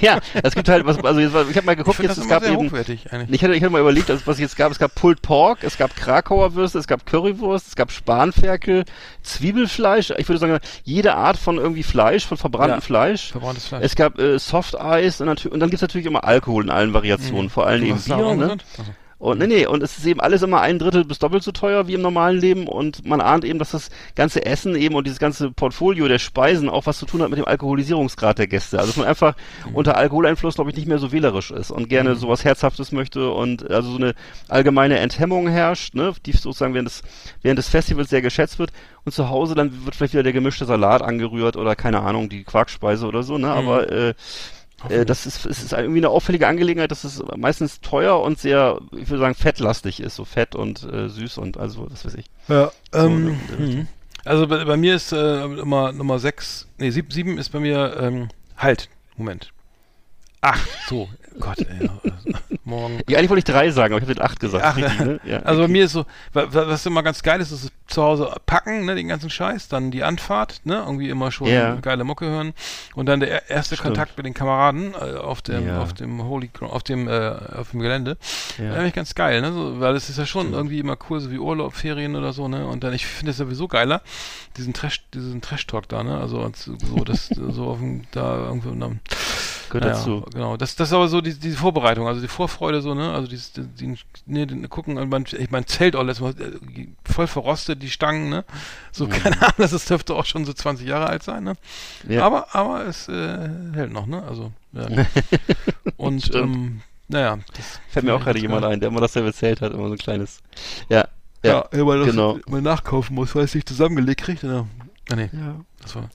Ja, 0.00 0.20
es 0.42 0.54
gibt 0.54 0.68
halt 0.68 0.86
was, 0.86 1.02
also 1.04 1.20
jetzt, 1.20 1.34
ich 1.50 1.56
habe 1.56 1.66
mal 1.66 1.76
geguckt, 1.76 1.96
finde 1.96 2.12
jetzt 2.12 2.18
es 2.18 2.28
gab 2.28 2.44
eben, 2.44 2.56
hochwertig 2.56 3.12
eigentlich. 3.12 3.34
ich 3.34 3.42
hatte, 3.44 3.54
ich 3.54 3.62
hatte 3.62 3.72
mal 3.72 3.80
überlegt, 3.80 4.10
also 4.10 4.26
was 4.26 4.36
es 4.36 4.40
jetzt 4.40 4.56
gab, 4.56 4.72
es 4.72 4.78
gab 4.78 4.94
Pulled 4.94 5.22
Pork, 5.22 5.58
es 5.62 5.76
gab 5.76 5.94
Krakauer 5.96 6.54
Würste, 6.54 6.78
es 6.78 6.86
gab 6.86 7.06
Currywurst, 7.06 7.68
es 7.68 7.76
gab 7.76 7.90
Spanferkel, 7.90 8.84
Zwiebelfleisch, 9.22 10.10
ich 10.16 10.28
würde 10.28 10.38
sagen, 10.38 10.58
jede 10.84 11.14
Art 11.14 11.36
von 11.36 11.58
irgendwie 11.58 11.82
Fleisch, 11.82 12.26
von 12.26 12.36
verbranntem 12.36 12.78
Ja. 12.78 12.80
Fleisch. 12.80 13.32
Verbranntes 13.32 13.66
Fleisch. 13.66 13.84
Es 13.84 13.94
gab 13.94 14.18
äh, 14.18 14.38
Soft 14.38 14.80
Eis 14.80 15.20
und, 15.20 15.46
und 15.46 15.60
dann 15.60 15.70
gibt's 15.70 15.82
natürlich 15.82 16.06
immer 16.06 16.24
Alkohol 16.24 16.64
in 16.64 16.70
allen 16.70 16.92
Variationen, 16.92 17.50
vor 17.50 17.66
allem 17.66 17.84
eben 17.84 18.00
Bier, 18.00 18.34
ne? 18.34 18.56
Also, 18.76 18.90
Und 19.18 19.38
nee, 19.38 19.46
nee, 19.46 19.66
und 19.66 19.82
es 19.82 19.96
ist 19.96 20.06
eben 20.06 20.20
alles 20.20 20.42
immer 20.42 20.60
ein 20.60 20.78
Drittel 20.78 21.04
bis 21.04 21.18
doppelt 21.18 21.42
so 21.42 21.52
teuer 21.52 21.86
wie 21.86 21.94
im 21.94 22.02
normalen 22.02 22.38
Leben 22.38 22.66
und 22.66 23.06
man 23.06 23.20
ahnt 23.20 23.44
eben, 23.44 23.58
dass 23.58 23.70
das 23.70 23.88
ganze 24.16 24.44
Essen 24.44 24.74
eben 24.76 24.94
und 24.94 25.06
dieses 25.06 25.18
ganze 25.18 25.50
Portfolio 25.50 26.08
der 26.08 26.18
Speisen 26.18 26.68
auch 26.68 26.86
was 26.86 26.98
zu 26.98 27.06
tun 27.06 27.22
hat 27.22 27.30
mit 27.30 27.38
dem 27.38 27.46
Alkoholisierungsgrad 27.46 28.38
der 28.38 28.46
Gäste. 28.48 28.78
Also 28.78 28.90
dass 28.90 28.96
man 28.96 29.06
einfach 29.06 29.34
Mhm. 29.66 29.74
unter 29.76 29.96
Alkoholeinfluss, 29.96 30.56
glaube 30.56 30.70
ich, 30.70 30.76
nicht 30.76 30.88
mehr 30.88 30.98
so 30.98 31.12
wählerisch 31.12 31.50
ist 31.50 31.70
und 31.70 31.88
gerne 31.88 32.16
sowas 32.16 32.44
Herzhaftes 32.44 32.92
möchte 32.92 33.30
und 33.30 33.70
also 33.70 33.90
so 33.90 33.96
eine 33.96 34.14
allgemeine 34.48 34.98
Enthemmung 34.98 35.48
herrscht, 35.48 35.94
ne, 35.94 36.12
die 36.26 36.32
sozusagen 36.32 36.74
während 36.74 36.88
des, 36.88 37.02
während 37.42 37.58
des 37.58 37.68
Festivals 37.68 38.10
sehr 38.10 38.22
geschätzt 38.22 38.58
wird 38.58 38.72
und 39.04 39.12
zu 39.12 39.28
Hause 39.30 39.54
dann 39.54 39.84
wird 39.84 39.94
vielleicht 39.94 40.12
wieder 40.14 40.22
der 40.22 40.32
gemischte 40.32 40.64
Salat 40.64 41.02
angerührt 41.02 41.56
oder 41.56 41.76
keine 41.76 42.00
Ahnung, 42.00 42.28
die 42.28 42.44
Quarkspeise 42.44 43.06
oder 43.06 43.22
so, 43.22 43.38
ne, 43.38 43.48
aber 43.48 43.90
äh, 43.90 44.14
äh, 44.88 45.04
das 45.04 45.26
ist, 45.26 45.44
es 45.46 45.62
ist 45.62 45.72
irgendwie 45.72 46.00
eine 46.00 46.10
auffällige 46.10 46.46
Angelegenheit, 46.46 46.90
dass 46.90 47.04
es 47.04 47.22
meistens 47.36 47.80
teuer 47.80 48.20
und 48.20 48.38
sehr, 48.38 48.80
ich 48.92 49.08
würde 49.08 49.20
sagen, 49.20 49.34
fettlastig 49.34 50.00
ist, 50.00 50.16
so 50.16 50.24
fett 50.24 50.54
und 50.54 50.82
äh, 50.84 51.08
süß 51.08 51.38
und 51.38 51.56
also, 51.56 51.90
was 51.90 52.04
weiß 52.04 52.14
ich. 52.14 52.26
Ja, 52.48 52.70
ähm, 52.92 53.38
der 53.48 53.58
Richtung. 53.58 53.78
mhm. 53.80 53.88
also 54.24 54.46
bei, 54.46 54.64
bei 54.64 54.76
mir 54.76 54.94
ist 54.94 55.12
äh, 55.12 55.46
Nummer, 55.46 55.92
Nummer 55.92 56.18
6, 56.18 56.68
nee, 56.78 56.90
7, 56.90 57.10
sieben 57.10 57.38
ist 57.38 57.50
bei 57.50 57.60
mir, 57.60 57.96
ähm, 58.00 58.28
halt, 58.56 58.88
Moment. 59.16 59.52
Ach, 60.40 60.66
so, 60.88 61.08
Gott, 61.40 61.58
ey, 61.60 61.86
äh, 61.86 61.90
morgen. 62.66 63.00
Ja, 63.08 63.18
eigentlich 63.18 63.30
wollte 63.30 63.38
ich 63.40 63.44
drei 63.44 63.70
sagen, 63.70 63.94
aber 63.94 64.02
ich 64.02 64.08
habe 64.08 64.14
den 64.14 64.24
acht 64.24 64.40
gesagt. 64.40 64.64
Ach, 64.64 64.76
richtig, 64.78 65.00
ne? 65.00 65.20
ja, 65.24 65.38
also 65.44 65.60
bei 65.60 65.64
okay. 65.64 65.72
mir 65.72 65.84
ist 65.84 65.92
so, 65.92 66.04
wa- 66.32 66.46
wa- 66.52 66.68
was 66.68 66.84
immer 66.86 67.02
ganz 67.02 67.22
geil 67.22 67.40
ist, 67.40 67.50
ist 67.50 67.70
zu 67.86 68.02
Hause 68.02 68.34
packen, 68.46 68.86
ne, 68.86 68.94
den 68.94 69.08
ganzen 69.08 69.28
Scheiß, 69.28 69.68
dann 69.68 69.90
die 69.90 70.02
Anfahrt, 70.04 70.62
ne, 70.64 70.82
irgendwie 70.86 71.10
immer 71.10 71.30
schon 71.30 71.48
Ja. 71.48 71.74
geile 71.76 72.02
Mucke 72.04 72.24
hören 72.26 72.54
und 72.94 73.06
dann 73.06 73.20
der 73.20 73.30
er- 73.30 73.50
erste 73.50 73.76
Stimmt. 73.76 73.88
Kontakt 73.88 74.16
mit 74.16 74.24
den 74.26 74.32
Kameraden 74.34 74.94
äh, 74.94 75.16
auf 75.18 75.42
dem, 75.42 75.66
Ja. 75.66 75.82
auf 75.82 75.92
dem 75.92 76.24
Holy, 76.24 76.50
auf 76.60 76.82
dem, 76.82 77.06
äh, 77.08 77.32
auf 77.56 77.72
dem 77.72 77.80
Gelände. 77.80 78.16
Ja. 78.58 78.72
Eigentlich 78.72 78.94
ganz 78.94 79.14
geil, 79.14 79.40
ne, 79.42 79.52
so, 79.52 79.80
weil 79.80 79.94
es 79.96 80.08
ist 80.08 80.18
ja 80.18 80.24
schon 80.26 80.54
irgendwie 80.54 80.78
immer 80.80 80.96
cool, 81.10 81.20
so 81.20 81.30
wie 81.30 81.38
Urlaub, 81.38 81.74
Ferien 81.74 82.16
oder 82.16 82.32
so, 82.32 82.48
ne, 82.48 82.66
und 82.66 82.82
dann, 82.84 82.94
ich 82.94 83.06
finde 83.06 83.32
es 83.32 83.36
sowieso 83.36 83.68
geiler, 83.68 84.00
diesen 84.56 84.72
Trash, 84.72 85.02
diesen 85.12 85.42
Trash-Talk 85.42 85.86
da, 85.88 86.02
ne, 86.02 86.18
also 86.18 86.40
als 86.40 86.64
so, 86.64 87.04
das, 87.04 87.26
so 87.26 87.66
auf 87.66 87.78
dem, 87.78 88.04
da 88.12 88.46
irgendwo, 88.46 88.70
na, 88.70 88.92
Gehört 89.74 89.86
naja, 89.86 89.96
dazu. 89.98 90.24
Genau, 90.32 90.56
das, 90.56 90.76
das 90.76 90.88
ist 90.88 90.94
aber 90.94 91.08
so 91.08 91.20
die, 91.20 91.34
diese 91.36 91.56
Vorbereitung, 91.56 92.06
also 92.06 92.20
die 92.20 92.28
Vorfreude 92.28 92.80
so, 92.80 92.94
ne, 92.94 93.12
also 93.12 93.26
dieses, 93.26 93.52
die, 93.52 93.62
die, 93.66 93.96
nee, 94.24 94.46
den, 94.46 94.68
gucken, 94.68 94.98
und 94.98 95.08
man, 95.08 95.24
ich 95.36 95.50
mein 95.50 95.66
Zelt 95.66 95.96
auch 95.96 96.04
letztes 96.04 96.22
Mal, 96.22 96.34
voll 97.04 97.26
verrostet, 97.26 97.82
die 97.82 97.90
Stangen, 97.90 98.28
ne, 98.28 98.44
so, 98.92 99.08
keine 99.08 99.36
Ahnung, 99.42 99.54
das 99.58 99.72
ist, 99.72 99.90
dürfte 99.90 100.14
auch 100.14 100.26
schon 100.26 100.44
so 100.44 100.52
20 100.52 100.86
Jahre 100.86 101.08
alt 101.08 101.24
sein, 101.24 101.42
ne, 101.42 101.54
Ja. 102.08 102.24
aber, 102.24 102.54
aber 102.54 102.86
es 102.86 103.08
äh, 103.08 103.48
hält 103.74 103.92
noch, 103.92 104.06
ne, 104.06 104.22
also, 104.22 104.52
ja. 104.74 104.86
und, 105.96 106.32
ähm, 106.36 106.82
naja, 107.08 107.38
das 107.56 107.80
Fällt 107.90 108.06
mir 108.06 108.14
auch 108.14 108.22
gerade 108.22 108.38
jemand 108.38 108.64
ein, 108.64 108.78
der 108.78 108.90
immer 108.90 109.00
dasselbe 109.00 109.32
Zelt 109.32 109.60
hat, 109.60 109.72
immer 109.72 109.88
so 109.88 109.94
ein 109.94 109.98
kleines. 109.98 110.38
Ja. 110.88 111.08
Ja, 111.42 111.66
Ja, 111.74 111.84
weil 111.86 111.98
das 111.98 112.10
genau. 112.10 112.38
mal 112.46 112.62
nachkaufen 112.62 113.16
muss, 113.16 113.34
weil 113.34 113.42
es 113.44 113.54
nicht 113.56 113.68
zusammengelegt 113.68 114.20
kriegt, 114.22 114.44
oder? 114.44 114.68
Ah, 115.10 115.16
nee, 115.16 115.30
Ja. 115.32 115.56
das 115.82 115.96
war, 115.96 116.08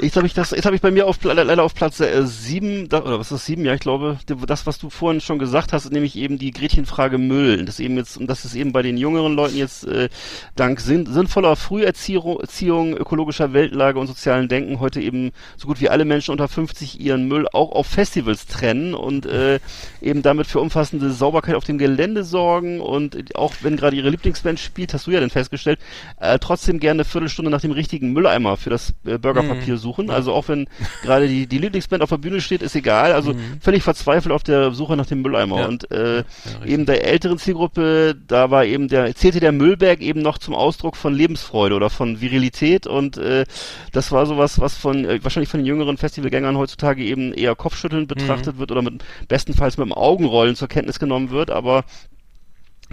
Jetzt 0.00 0.16
habe 0.16 0.26
ich 0.26 0.34
das, 0.34 0.52
jetzt 0.52 0.64
habe 0.64 0.76
ich 0.76 0.82
bei 0.82 0.92
mir 0.92 1.06
auf, 1.06 1.18
leider 1.24 1.62
auf 1.64 1.74
Platz 1.74 1.98
äh, 1.98 2.24
sieben, 2.24 2.88
da, 2.88 3.02
oder 3.02 3.18
was 3.18 3.28
ist 3.28 3.32
das 3.32 3.46
sieben? 3.46 3.64
Ja, 3.64 3.74
ich 3.74 3.80
glaube, 3.80 4.18
das, 4.46 4.64
was 4.64 4.78
du 4.78 4.90
vorhin 4.90 5.20
schon 5.20 5.40
gesagt 5.40 5.72
hast, 5.72 5.90
nämlich 5.90 6.14
eben 6.14 6.38
die 6.38 6.52
Gretchenfrage 6.52 7.18
Müll. 7.18 7.64
Das 7.64 7.80
eben 7.80 7.96
jetzt, 7.96 8.16
und 8.16 8.28
das 8.28 8.44
ist 8.44 8.54
eben 8.54 8.70
bei 8.70 8.82
den 8.82 8.96
jüngeren 8.96 9.34
Leuten 9.34 9.56
jetzt 9.56 9.86
äh, 9.88 10.08
dank 10.54 10.78
sinn, 10.78 11.06
sinnvoller 11.06 11.56
Früherziehung, 11.56 12.38
Erziehung, 12.40 12.96
ökologischer 12.96 13.52
Weltlage 13.52 13.98
und 13.98 14.06
sozialen 14.06 14.46
Denken 14.46 14.78
heute 14.78 15.00
eben 15.00 15.32
so 15.56 15.66
gut 15.66 15.80
wie 15.80 15.88
alle 15.88 16.04
Menschen 16.04 16.30
unter 16.30 16.46
50 16.46 17.00
ihren 17.00 17.26
Müll 17.26 17.48
auch 17.52 17.72
auf 17.72 17.88
Festivals 17.88 18.46
trennen 18.46 18.94
und 18.94 19.26
äh, 19.26 19.58
eben 20.00 20.22
damit 20.22 20.46
für 20.46 20.60
umfassende 20.60 21.10
Sauberkeit 21.10 21.56
auf 21.56 21.64
dem 21.64 21.78
Gelände 21.78 22.22
sorgen 22.22 22.80
und 22.80 23.34
auch 23.34 23.52
wenn 23.62 23.76
gerade 23.76 23.96
ihre 23.96 24.10
Lieblingsband 24.10 24.60
spielt, 24.60 24.94
hast 24.94 25.08
du 25.08 25.10
ja 25.10 25.18
dann 25.18 25.30
festgestellt, 25.30 25.80
äh, 26.20 26.38
trotzdem 26.38 26.78
gerne 26.78 26.98
eine 26.98 27.04
Viertelstunde 27.04 27.50
nach 27.50 27.60
dem 27.60 27.72
richtigen 27.72 28.12
Mülleimer 28.12 28.56
für 28.56 28.70
das 28.70 28.94
äh, 29.04 29.18
Burgerpapier 29.18 29.76
suchen. 29.76 29.87
Also 30.10 30.32
auch 30.32 30.48
wenn 30.48 30.68
gerade 31.02 31.28
die, 31.28 31.46
die 31.46 31.58
Lieblingsband 31.58 32.02
auf 32.02 32.10
der 32.10 32.18
Bühne 32.18 32.40
steht, 32.40 32.62
ist 32.62 32.74
egal. 32.74 33.12
Also 33.12 33.34
völlig 33.60 33.82
verzweifelt 33.82 34.32
auf 34.32 34.42
der 34.42 34.72
Suche 34.72 34.96
nach 34.96 35.06
dem 35.06 35.22
Mülleimer. 35.22 35.60
Ja. 35.60 35.66
Und 35.66 35.90
äh, 35.90 35.98
richtig. 35.98 36.24
eben 36.66 36.86
der 36.86 37.04
älteren 37.04 37.38
Zielgruppe, 37.38 38.16
da 38.26 38.50
war 38.50 38.64
eben 38.64 38.88
der, 38.88 39.14
zählte 39.14 39.40
der 39.40 39.52
Müllberg 39.52 40.00
eben 40.00 40.20
noch 40.22 40.38
zum 40.38 40.54
Ausdruck 40.54 40.96
von 40.96 41.14
Lebensfreude 41.14 41.74
oder 41.74 41.90
von 41.90 42.20
Virilität 42.20 42.86
und 42.86 43.16
äh, 43.18 43.44
das 43.92 44.12
war 44.12 44.26
sowas, 44.26 44.60
was 44.60 44.76
von 44.76 45.04
äh, 45.04 45.22
wahrscheinlich 45.22 45.48
von 45.48 45.60
den 45.60 45.66
jüngeren 45.66 45.96
Festivalgängern 45.96 46.56
heutzutage 46.56 47.02
eben 47.04 47.32
eher 47.32 47.54
Kopfschütteln 47.54 48.06
betrachtet 48.06 48.58
wird 48.58 48.70
oder 48.70 48.82
mit 48.82 49.04
bestenfalls 49.28 49.76
mit 49.76 49.86
dem 49.86 49.92
Augenrollen 49.92 50.56
zur 50.56 50.68
Kenntnis 50.68 50.98
genommen 50.98 51.30
wird, 51.30 51.50
aber 51.50 51.84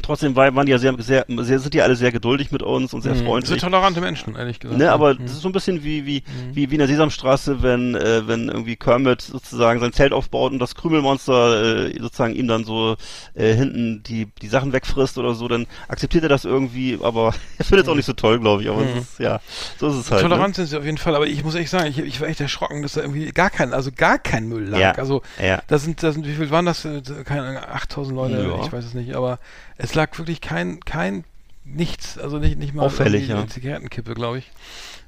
Trotzdem 0.02 0.36
war, 0.36 0.54
waren 0.56 0.66
die 0.66 0.72
ja 0.72 0.78
sehr, 0.78 0.94
sehr, 1.02 1.26
sehr, 1.28 1.60
sind 1.60 1.74
die 1.74 1.82
alle 1.82 1.96
sehr 1.96 2.12
geduldig 2.12 2.52
mit 2.52 2.62
uns 2.62 2.94
und 2.94 3.02
sehr 3.02 3.14
Mhm. 3.14 3.18
Das 3.20 3.26
freundlich. 3.26 3.50
sind 3.50 3.62
tolerante 3.62 4.02
Menschen, 4.02 4.36
ehrlich 4.36 4.60
gesagt. 4.60 4.78
Ne, 4.80 4.92
aber 4.92 5.14
Mhm. 5.14 5.20
das 5.24 5.32
ist 5.32 5.42
so 5.42 5.50
ein 5.50 5.52
bisschen 5.54 5.84
wie, 5.84 6.06
wie, 6.06 6.24
wie, 6.52 6.70
wie 6.70 6.76
in 6.76 6.80
der 6.80 6.88
Sesamstraße, 6.88 7.64
wenn, 7.64 7.96
äh, 7.96 8.28
wenn 8.28 8.50
irgendwie 8.50 8.76
Kermit 8.76 9.22
sozusagen 9.22 9.80
sein 9.80 9.94
Zelt 9.94 10.12
aufbaut 10.14 10.52
und 10.52 10.60
das 10.60 10.76
Krümelmonster 10.76 11.88
äh, 11.88 12.00
sozusagen 12.00 12.36
ihm 12.36 12.48
dann 12.48 12.66
so 12.66 12.98
äh, 13.36 13.54
hinten 13.54 14.04
die, 14.04 14.28
die 14.42 14.48
Sachen 14.48 14.74
wegfrisst 14.74 15.18
oder 15.18 15.34
so, 15.34 15.48
dann 15.48 15.66
akzeptiert 15.88 16.24
er 16.24 16.30
das 16.30 16.46
irgendwie, 16.46 17.00
aber 17.02 17.34
er 17.58 17.66
findet 17.66 17.86
es 17.86 17.90
auch 17.92 17.96
nicht 17.96 18.06
so 18.06 18.14
toll, 18.14 18.40
glaube 18.40 18.64
ich. 18.64 18.70
Aber 18.70 18.82
es 18.84 18.96
ist, 19.04 19.20
ja, 19.20 19.40
so 19.80 19.88
ist 19.88 19.96
es 19.96 20.12
halt. 20.12 20.22
Tolerant 20.22 20.56
sind 20.56 20.68
sie 20.68 20.78
auf 20.78 20.86
jeden 20.86 20.98
Fall, 20.98 21.16
aber 21.16 21.28
ich 21.28 21.44
muss 21.44 21.56
echt 21.56 21.70
sagen, 21.70 21.88
ich, 21.88 22.00
ich 22.00 22.20
war 22.22 22.28
echt 22.28 22.42
erschrocken, 22.42 22.82
dass 22.82 22.94
da 22.94 23.02
irgendwie 23.02 23.32
gar 23.32 23.50
kein, 23.50 23.74
also 23.74 23.92
gar 23.96 24.20
kein 24.20 24.48
Müll 24.48 24.66
lag. 24.68 24.80
Ja. 24.80 24.92
Also 24.92 25.22
Ja. 25.42 25.62
da 25.68 25.78
sind, 25.78 26.04
da 26.04 26.12
sind, 26.12 26.28
wie 26.28 26.34
viel 26.34 26.52
waren 26.52 26.66
das? 26.66 26.84
Äh, 26.86 27.02
Keine 27.24 27.44
Ahnung, 27.44 27.64
8000 27.64 28.16
Leute, 28.16 28.36
Ja. 28.44 28.66
ich 28.66 28.72
weiß 28.74 28.86
es 28.86 28.94
nicht, 28.94 29.16
aber 29.16 29.40
es 29.78 29.94
lag 29.96 30.18
wirklich 30.18 30.42
kein, 30.42 30.80
kein, 30.82 31.24
nichts, 31.64 32.18
also 32.18 32.38
nicht, 32.40 32.58
nicht 32.60 32.74
mal 32.74 32.84
Auffällig, 32.84 33.28
ja. 33.28 33.38
eine 33.38 33.48
Zigarettenkippe, 33.48 34.14
glaube 34.14 34.40
ich. 34.40 34.52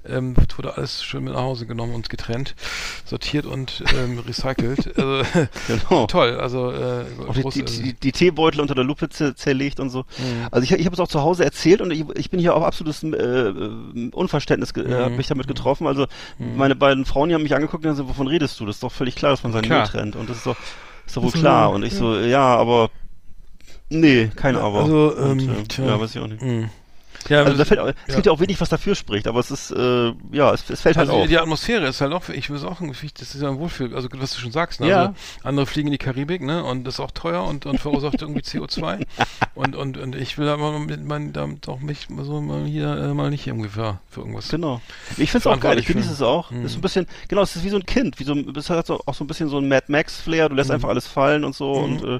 Ähm, 0.09 0.35
wurde 0.55 0.77
alles 0.77 1.03
schön 1.03 1.25
mit 1.25 1.33
nach 1.33 1.41
Hause 1.41 1.65
genommen 1.65 1.93
und 1.93 2.07
getrennt, 2.09 2.55
sortiert 3.03 3.45
und 3.45 3.83
ähm, 3.97 4.19
recycelt. 4.19 4.93
Also, 4.97 5.23
Genau. 5.67 6.07
toll, 6.07 6.39
also 6.39 6.71
äh, 6.71 7.03
Auch 7.27 7.51
die, 7.51 7.63
die, 7.65 7.81
die, 7.83 7.93
die 7.93 8.11
Teebeutel 8.13 8.61
unter 8.61 8.73
der 8.73 8.85
Lupe 8.85 9.07
zer- 9.07 9.35
zerlegt 9.35 9.81
und 9.81 9.89
so. 9.89 9.99
Mhm. 10.17 10.47
Also 10.49 10.63
ich, 10.63 10.71
ich 10.71 10.85
habe 10.85 10.93
es 10.93 10.99
auch 11.01 11.09
zu 11.09 11.21
Hause 11.21 11.43
erzählt 11.43 11.81
und 11.81 11.91
ich, 11.91 12.05
ich 12.15 12.29
bin 12.29 12.39
hier 12.39 12.55
auf 12.55 12.63
absolutes 12.63 13.03
äh, 13.03 13.51
Unverständnis, 14.13 14.71
äh, 14.71 15.09
Mhm. 15.09 15.17
mich 15.17 15.27
damit 15.27 15.47
getroffen. 15.47 15.87
Also 15.87 16.07
meine 16.55 16.75
beiden 16.75 17.03
Frauen, 17.05 17.27
die 17.29 17.35
haben 17.35 17.43
mich 17.43 17.53
angeguckt 17.55 17.83
und 17.83 17.89
haben 17.89 17.95
gesagt, 17.97 18.09
wovon 18.09 18.27
redest 18.27 18.57
du? 18.61 18.65
Das 18.65 18.77
ist 18.77 18.83
doch 18.83 18.91
völlig 18.91 19.15
klar, 19.15 19.31
dass 19.31 19.43
man 19.43 19.51
seinen. 19.51 19.67
Müll 19.67 19.83
trennt. 19.83 20.15
Und 20.15 20.29
das 20.29 20.37
ist 20.37 20.45
doch, 20.45 20.55
ist 21.05 21.17
doch 21.17 21.23
wohl 21.23 21.31
klar. 21.31 21.71
Und 21.71 21.83
ich 21.83 21.93
so, 21.93 22.17
ja, 22.17 22.45
aber 22.55 22.89
nee, 23.89 24.29
kein 24.35 24.55
Aber. 24.55 24.81
Also, 24.83 25.13
und, 25.15 25.41
ähm, 25.41 25.49
äh, 25.49 25.63
tja. 25.67 25.85
ja, 25.85 25.99
weiß 25.99 26.15
ich 26.15 26.21
auch 26.21 26.27
nicht. 26.27 26.41
Mhm. 26.41 26.69
Ja, 27.29 27.39
Also 27.43 27.57
da 27.57 27.65
fällt, 27.65 27.79
auch- 27.81 27.87
es 27.87 27.95
ja. 28.07 28.13
gibt 28.15 28.25
ja 28.27 28.31
auch 28.31 28.39
wenig, 28.39 28.61
was 28.61 28.69
dafür 28.69 28.95
spricht, 28.95 29.27
aber 29.27 29.39
es 29.41 29.51
ist, 29.51 29.71
äh, 29.71 30.13
ja, 30.31 30.53
es, 30.53 30.69
es 30.69 30.79
fällt 30.79 30.95
halt 30.95 31.09
Also 31.09 31.21
auf. 31.23 31.27
die 31.27 31.37
Atmosphäre 31.37 31.85
ist 31.87 31.99
halt 31.99 32.13
auch, 32.13 32.29
ich 32.29 32.49
will 32.49 32.55
es 32.55 32.63
auch, 32.63 32.79
irgendwie- 32.79 33.09
das 33.19 33.35
ist 33.35 33.41
ja 33.41 33.49
ein 33.49 33.57
Wohlfühl, 33.59 33.93
also 33.95 34.07
was 34.13 34.33
du 34.33 34.39
schon 34.39 34.51
sagst, 34.53 34.79
ne? 34.79 34.87
Ja. 34.87 34.99
Also 35.07 35.13
andere 35.43 35.65
fliegen 35.65 35.87
in 35.87 35.91
die 35.93 35.97
Karibik, 35.97 36.41
ne? 36.41 36.63
Und 36.63 36.85
das 36.85 36.93
ist 36.93 36.99
auch 37.01 37.11
teuer 37.11 37.43
und, 37.43 37.65
und 37.65 37.79
verursacht 37.81 38.21
irgendwie 38.21 38.41
CO2. 38.41 39.05
Und, 39.55 39.75
und, 39.75 39.97
und 39.97 40.15
ich 40.15 40.37
will 40.37 40.47
aber 40.47 40.77
mit 40.77 41.03
mein, 41.03 41.33
damit 41.33 41.67
auch 41.67 41.79
mich 41.79 42.09
mal 42.11 42.23
so 42.23 42.39
mal 42.39 42.63
hier 42.65 42.95
äh, 42.95 43.13
mal 43.15 43.31
nicht 43.31 43.49
ungefähr 43.49 43.99
für 44.07 44.19
irgendwas. 44.19 44.49
Genau. 44.49 44.81
Ich 45.17 45.31
finde 45.31 45.39
es 45.39 45.47
auch 45.47 45.59
geil, 45.59 45.79
ich 45.79 45.87
genieße 45.87 46.13
es 46.13 46.21
auch. 46.21 46.51
Mhm. 46.51 46.63
Ist 46.63 46.75
ein 46.75 46.81
bisschen, 46.81 47.07
genau, 47.27 47.41
es 47.41 47.55
ist 47.55 47.63
wie 47.65 47.69
so 47.69 47.77
ein 47.77 47.85
Kind, 47.87 48.19
wie 48.19 48.23
so, 48.23 48.33
ein- 48.33 48.53
es 48.55 48.69
hat 48.69 48.85
so, 48.85 49.01
auch 49.07 49.15
so 49.15 49.23
ein 49.23 49.27
bisschen 49.27 49.49
so 49.49 49.57
ein 49.57 49.67
Mad 49.67 49.85
Max 49.87 50.21
Flair, 50.21 50.47
du 50.49 50.55
lässt 50.55 50.69
einfach 50.69 50.89
alles 50.89 51.07
fallen 51.07 51.43
und 51.43 51.55
so 51.55 51.71
und 51.71 52.03
äh, 52.03 52.19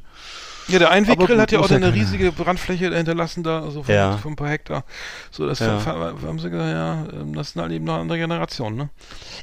Ja, 0.68 0.80
der 0.80 0.92
Einweggrill 0.92 1.40
hat 1.40 1.52
ja 1.52 1.60
auch 1.60 1.70
eine 1.72 1.94
riesige 1.94 2.32
Brandfläche 2.32 2.94
hinterlassen 2.94 3.44
da, 3.44 3.62
also 3.62 3.84
von, 3.84 3.94
Ja. 3.96 4.18
von 4.18 4.34
ein 4.34 4.36
paar 4.36 4.50
Hektar. 4.50 4.84
So, 5.32 5.48
das 5.48 5.60
Ja. 5.60 5.80
haben 5.86 6.40
sie 6.40 6.50
gesagt, 6.50 6.70
ja, 6.72 7.06
ähm, 7.14 7.34
das 7.34 7.52
sind 7.54 7.62
halt 7.62 7.72
eben 7.72 7.86
noch 7.86 7.96
andere 7.98 8.18
Generationen, 8.18 8.76
ne? 8.78 8.90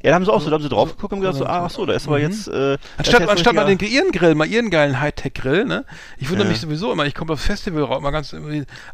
ja, 0.03 0.11
da 0.11 0.15
haben 0.17 0.25
sie 0.25 0.33
auch 0.33 0.41
so, 0.41 0.51
da 0.51 0.55
haben 0.55 0.63
sie 0.63 0.69
drauf 0.69 0.91
geguckt 0.97 1.13
und 1.13 1.21
gesagt 1.21 1.39
so, 1.39 1.45
so- 1.45 1.51
ah, 1.51 1.65
ach 1.67 1.71
so, 1.71 1.87
da 1.87 1.95
ist 1.95 2.07
aber 2.07 2.19
Mhm. 2.19 2.25
jetzt, 2.25 2.49
äh, 2.49 2.53
da 2.53 2.79
Anstatt, 2.99 3.21
jetzt 3.21 3.31
anstatt 3.31 3.55
mal 3.55 3.65
den 3.65 3.79
ihren 3.79 4.11
Grill, 4.13 4.35
mal 4.35 4.47
ihren 4.47 4.71
geilen 4.71 5.01
Hightech-Grill, 5.01 5.65
ne? 5.65 5.85
Ich 6.19 6.29
wundere 6.31 6.47
Ja. 6.47 6.53
mich 6.53 6.61
sowieso 6.61 6.93
immer, 6.93 7.07
ich 7.07 7.15
komme 7.15 7.33
aufs 7.33 7.45
Festival 7.45 7.83
raus, 7.85 8.03
mal 8.03 8.11
ganz 8.11 8.35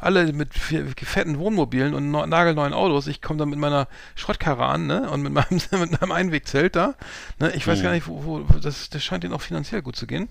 alle 0.01 0.33
mit 0.33 0.55
fetten 0.55 1.39
Wohnmobilen 1.39 1.95
und 1.95 2.11
nagelneuen 2.11 2.73
Autos. 2.75 3.07
Ich 3.07 3.21
komme 3.23 3.39
dann 3.39 3.49
mit 3.51 3.59
meiner 3.59 3.89
Schrottkarre 4.15 4.67
an, 4.67 4.87
ne? 4.87 5.11
Und 5.11 5.23
mit 5.23 5.33
meinem, 5.33 5.47
mit 5.73 6.01
meinem 6.01 6.13
Einwegzelt 6.13 6.77
da. 6.77 6.95
Ne? 7.39 7.53
Ich 7.57 7.67
weiß 7.67 7.79
Mhm. 7.81 7.83
gar 7.83 7.93
nicht, 7.93 8.07
wo, 8.07 8.23
wo 8.25 8.59
das, 8.61 8.91
das 8.91 9.03
scheint 9.03 9.25
denen 9.25 9.35
auch 9.35 9.41
finanziell 9.41 9.83
gut 9.83 9.97
zu 9.97 10.07
gehen. 10.07 10.29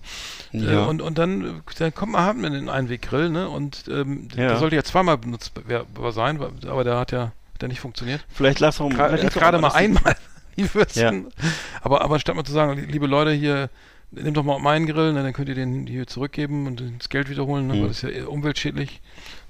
Ja. 0.52 0.84
Äh, 0.84 0.88
und, 0.88 1.02
und 1.02 1.18
dann, 1.18 1.62
dann 1.78 1.89
kommt 1.94 2.12
man 2.12 2.24
halt 2.24 2.36
mit 2.38 2.52
den 2.52 2.68
Einweggrill, 2.68 3.28
ne? 3.30 3.48
Und 3.48 3.84
ähm, 3.88 4.28
Ja. 4.36 4.48
der 4.48 4.56
sollte 4.58 4.76
ja 4.76 4.82
zweimal 4.82 5.18
benutzbar 5.18 5.64
sein, 6.12 6.40
aber 6.66 6.84
der 6.84 6.96
hat 6.98 7.12
ja, 7.12 7.32
ja 7.60 7.68
nicht 7.68 7.80
funktioniert. 7.80 8.24
vielleicht 8.32 8.60
lass 8.60 8.78
doch 8.78 8.88
Gra- 8.90 9.12
äh, 9.16 9.28
Gerade 9.28 9.58
mal 9.58 9.72
einmal 9.72 10.16
die 10.56 10.72
Würstchen. 10.74 11.24
Ja. 11.24 11.48
Aber, 11.82 12.02
aber 12.02 12.18
statt 12.18 12.36
mal 12.36 12.44
zu 12.44 12.52
sagen, 12.52 12.86
liebe 12.88 13.06
Leute, 13.06 13.32
hier, 13.32 13.70
nehmt 14.12 14.36
doch 14.36 14.42
mal 14.42 14.58
meinen 14.58 14.86
Grill, 14.86 15.12
ne, 15.12 15.22
dann 15.22 15.32
könnt 15.32 15.48
ihr 15.48 15.54
den 15.54 15.86
hier 15.86 16.06
zurückgeben 16.06 16.66
und 16.66 16.82
das 16.98 17.08
Geld 17.08 17.28
wiederholen, 17.30 17.66
ne, 17.68 17.74
Mhm. 17.74 17.80
weil 17.82 17.88
das 17.88 18.02
ist 18.02 18.14
ja 18.16 18.26
umweltschädlich. 18.26 19.00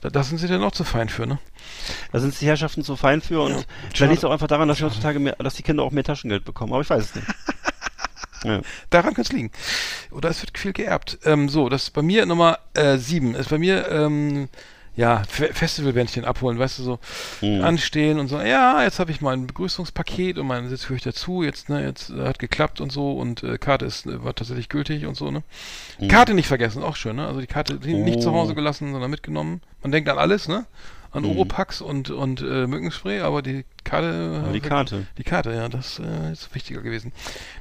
Da, 0.02 0.10
da 0.10 0.22
sind 0.22 0.38
sie 0.38 0.48
dann 0.48 0.62
auch 0.62 0.72
zu 0.72 0.84
fein 0.84 1.08
für, 1.08 1.26
ne? 1.26 1.38
Da 2.12 2.20
sind 2.20 2.38
die 2.40 2.46
Herrschaften 2.46 2.82
zu 2.84 2.96
fein 2.96 3.20
für 3.22 3.40
und 3.42 3.52
Ja. 3.52 3.62
Schade. 3.94 4.10
liegt 4.10 4.18
es 4.18 4.24
auch 4.24 4.32
einfach 4.32 4.46
daran, 4.48 4.68
dass 4.68 4.80
heutzutage 4.82 5.18
mehr, 5.18 5.36
dass 5.38 5.54
die 5.54 5.62
Kinder 5.62 5.82
auch 5.82 5.90
mehr 5.92 6.04
Taschengeld 6.04 6.44
bekommen, 6.44 6.72
aber 6.72 6.82
ich 6.82 6.90
weiß 6.90 7.04
es 7.04 7.14
nicht. 7.14 7.26
ja. 8.44 8.60
Daran 8.90 9.14
könnte 9.14 9.22
es 9.28 9.32
liegen. 9.32 9.50
oder 10.10 10.28
es 10.30 10.40
wird 10.42 10.56
viel 10.58 10.72
geerbt. 10.72 11.18
Ähm, 11.24 11.48
so, 11.48 11.68
das 11.68 11.84
ist 11.84 11.90
bei 11.90 12.02
mir 12.02 12.26
Nummer 12.26 12.58
äh, 12.74 12.96
sieben. 12.98 13.34
Ist 13.34 13.50
bei 13.50 13.58
mir, 13.58 13.88
ähm, 13.90 14.48
ja, 14.96 15.22
Fe 15.28 15.50
Festivalbändchen 15.54 16.24
abholen, 16.24 16.58
weißt 16.58 16.80
du, 16.80 16.82
so 16.82 16.98
Mhm. 17.40 17.64
anstehen 17.64 18.18
und 18.18 18.28
so, 18.28 18.40
ja, 18.40 18.82
jetzt 18.82 18.98
habe 18.98 19.10
ich 19.12 19.20
mein 19.20 19.46
Begrüßungspaket 19.46 20.36
und 20.36 20.46
mein, 20.48 20.68
jetzt 20.68 20.88
höre 20.88 20.96
ich 20.96 21.02
dazu, 21.02 21.42
jetzt, 21.42 21.68
ne, 21.68 21.82
jetzt 21.84 22.10
äh, 22.10 22.26
hat 22.26 22.38
geklappt 22.38 22.80
und 22.80 22.90
so 22.90 23.12
und 23.12 23.42
äh, 23.44 23.56
Karte 23.56 23.84
ist, 23.86 24.04
äh, 24.06 24.22
war 24.24 24.34
tatsächlich 24.34 24.68
gültig 24.68 25.06
und 25.06 25.16
so, 25.16 25.30
ne. 25.30 25.42
Karte 26.08 26.34
nicht 26.34 26.48
vergessen, 26.48 26.82
auch 26.82 26.96
schön, 26.96 27.16
ne? 27.16 27.26
Also 27.26 27.40
die 27.40 27.46
Karte 27.46 27.76
die 27.78 27.94
nicht 27.94 28.20
zu 28.20 28.30
Oh. 28.30 28.34
Hause 28.34 28.54
gelassen, 28.54 28.90
sondern 28.92 29.10
mitgenommen. 29.10 29.62
Man 29.82 29.92
denkt 29.92 30.08
an 30.10 30.18
alles, 30.18 30.48
ne? 30.48 30.66
An 31.12 31.24
Oropax 31.24 31.80
und, 31.80 32.10
und 32.10 32.40
äh, 32.40 32.66
Mückenspray, 32.68 33.20
aber 33.20 33.42
die 33.42 33.64
Karte. 33.84 34.42
Aber 34.44 34.52
die 34.52 34.60
Karte. 34.60 35.06
Die 35.18 35.24
Karte, 35.24 35.52
ja, 35.52 35.68
das 35.68 35.98
äh, 35.98 36.32
ist 36.32 36.54
wichtiger 36.54 36.82
gewesen. 36.82 37.12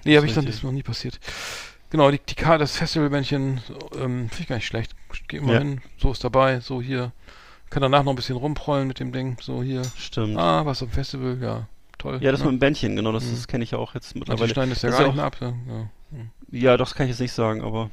Nee, 0.03 0.15
habe 0.17 0.27
ich 0.27 0.33
dann, 0.35 0.45
das 0.45 0.55
ist 0.55 0.63
noch 0.63 0.71
nie 0.71 0.83
passiert. 0.83 1.19
Genau, 1.89 2.11
die, 2.11 2.19
die 2.19 2.35
Karte, 2.35 2.59
das 2.59 2.77
Festivalbändchen, 2.77 3.61
ähm, 3.95 4.29
finde 4.29 4.41
ich 4.41 4.47
gar 4.47 4.55
nicht 4.57 4.67
schlecht. 4.67 4.91
Geh 5.27 5.37
immer 5.37 5.53
Ja. 5.53 5.59
hin, 5.59 5.81
so 5.97 6.11
ist 6.11 6.23
dabei, 6.23 6.59
so 6.59 6.81
hier. 6.81 7.11
Kann 7.71 7.81
danach 7.81 8.03
noch 8.03 8.13
ein 8.13 8.15
bisschen 8.15 8.35
rumprollen 8.37 8.87
mit 8.87 8.99
dem 8.99 9.11
Ding, 9.11 9.37
so 9.41 9.63
hier. 9.63 9.81
Stimmt. 9.97 10.37
Ah, 10.37 10.65
was 10.65 10.83
am 10.83 10.89
Festival, 10.89 11.37
ja, 11.41 11.67
toll. 11.97 12.19
ja, 12.21 12.31
das 12.31 12.41
ne? 12.41 12.45
mit 12.47 12.53
dem 12.55 12.59
Bändchen, 12.59 12.95
genau, 12.95 13.11
das, 13.11 13.23
Mhm. 13.25 13.31
das 13.31 13.47
kenne 13.47 13.63
ich 13.63 13.71
ja 13.71 13.79
auch 13.79 13.95
jetzt 13.95 14.13
mittlerweile. 14.15 14.49
schneiden 14.49 14.69
das 14.71 14.81
ja 14.83 14.89
Das 14.89 14.99
gar 14.99 15.07
ist 15.07 15.15
nicht 15.15 15.17
ja 15.41 15.47
mehr 15.47 15.53
ab. 15.53 15.57
Ja. 16.11 16.19
Ja. 16.21 16.69
Ja, 16.71 16.77
das 16.77 16.93
kann 16.93 17.05
ich 17.07 17.11
jetzt 17.11 17.19
nicht 17.19 17.33
sagen, 17.33 17.61
aber. 17.63 17.89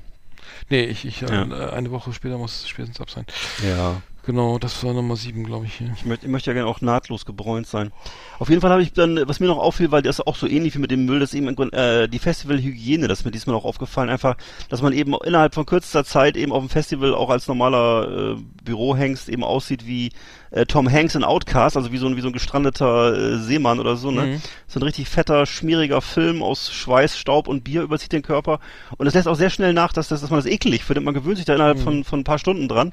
Nee, 0.70 0.84
ich, 0.84 1.04
ich, 1.06 1.20
Ja. 1.22 1.28
äh, 1.44 1.70
eine 1.72 1.90
Woche 1.90 2.12
später 2.12 2.38
muss 2.38 2.62
es 2.62 2.68
spätestens 2.68 3.00
ab 3.00 3.10
sein. 3.10 3.24
Ja. 3.66 4.00
Genau, 4.26 4.58
das 4.58 4.82
war 4.82 4.92
Nummer 4.92 5.14
sieben, 5.14 5.44
glaube 5.44 5.66
ich. 5.66 5.78
Ja. 5.78 5.86
Ich 5.94 6.04
möchte, 6.04 6.26
ich 6.26 6.32
möchte 6.32 6.50
ja 6.50 6.54
gerne 6.54 6.68
auch 6.68 6.80
nahtlos 6.80 7.26
gebräunt 7.26 7.68
sein. 7.68 7.92
Auf 8.40 8.48
jeden 8.48 8.60
Fall 8.60 8.72
habe 8.72 8.82
ich 8.82 8.92
dann, 8.92 9.22
was 9.28 9.38
mir 9.38 9.46
noch 9.46 9.58
auffiel, 9.58 9.92
weil 9.92 10.02
das 10.02 10.18
ist 10.18 10.26
auch 10.26 10.34
so 10.34 10.48
ähnlich 10.48 10.74
wie 10.74 10.80
mit 10.80 10.90
dem 10.90 11.04
Müll, 11.06 11.20
das 11.20 11.32
ist 11.32 11.38
eben 11.40 11.56
äh, 11.72 12.08
die 12.08 12.18
Festivalhygiene, 12.18 13.06
das 13.06 13.20
ist 13.20 13.24
mir 13.24 13.30
diesmal 13.30 13.54
auch 13.54 13.64
aufgefallen, 13.64 14.10
einfach, 14.10 14.36
dass 14.68 14.82
man 14.82 14.92
eben 14.92 15.14
innerhalb 15.24 15.54
von 15.54 15.64
kürzester 15.64 16.04
Zeit 16.04 16.36
eben 16.36 16.50
auf 16.50 16.60
dem 16.60 16.68
Festival 16.68 17.14
auch 17.14 17.30
als 17.30 17.46
normaler 17.46 18.34
äh, 18.34 18.42
Bürohengst 18.64 19.28
eben 19.28 19.44
aussieht 19.44 19.86
wie 19.86 20.10
äh, 20.50 20.66
Tom 20.66 20.90
Hanks 20.90 21.14
in 21.14 21.24
Outcast, 21.24 21.76
also 21.76 21.92
wie 21.92 21.98
so 21.98 22.06
ein, 22.06 22.16
wie 22.16 22.20
so 22.20 22.28
ein 22.28 22.32
gestrandeter 22.32 23.14
äh, 23.16 23.38
Seemann 23.38 23.80
oder 23.80 23.96
so, 23.96 24.10
ne? 24.10 24.26
Mhm. 24.26 24.42
So 24.66 24.80
ein 24.80 24.84
richtig 24.84 25.08
fetter, 25.08 25.46
schmieriger 25.46 26.00
Film 26.00 26.42
aus 26.42 26.72
Schweiß, 26.72 27.18
Staub 27.18 27.48
und 27.48 27.64
Bier 27.64 27.82
überzieht 27.82 28.12
den 28.12 28.22
Körper. 28.22 28.60
Und 28.96 29.06
es 29.06 29.14
lässt 29.14 29.28
auch 29.28 29.36
sehr 29.36 29.50
schnell 29.50 29.72
nach, 29.72 29.92
dass, 29.92 30.08
das, 30.08 30.20
dass 30.20 30.30
man 30.30 30.38
das 30.38 30.46
eklig 30.46 30.84
findet. 30.84 31.04
Man 31.04 31.14
gewöhnt 31.14 31.36
sich 31.36 31.46
da 31.46 31.54
innerhalb 31.54 31.78
von, 31.78 32.04
von 32.04 32.20
ein 32.20 32.24
paar 32.24 32.38
Stunden 32.38 32.68
dran. 32.68 32.92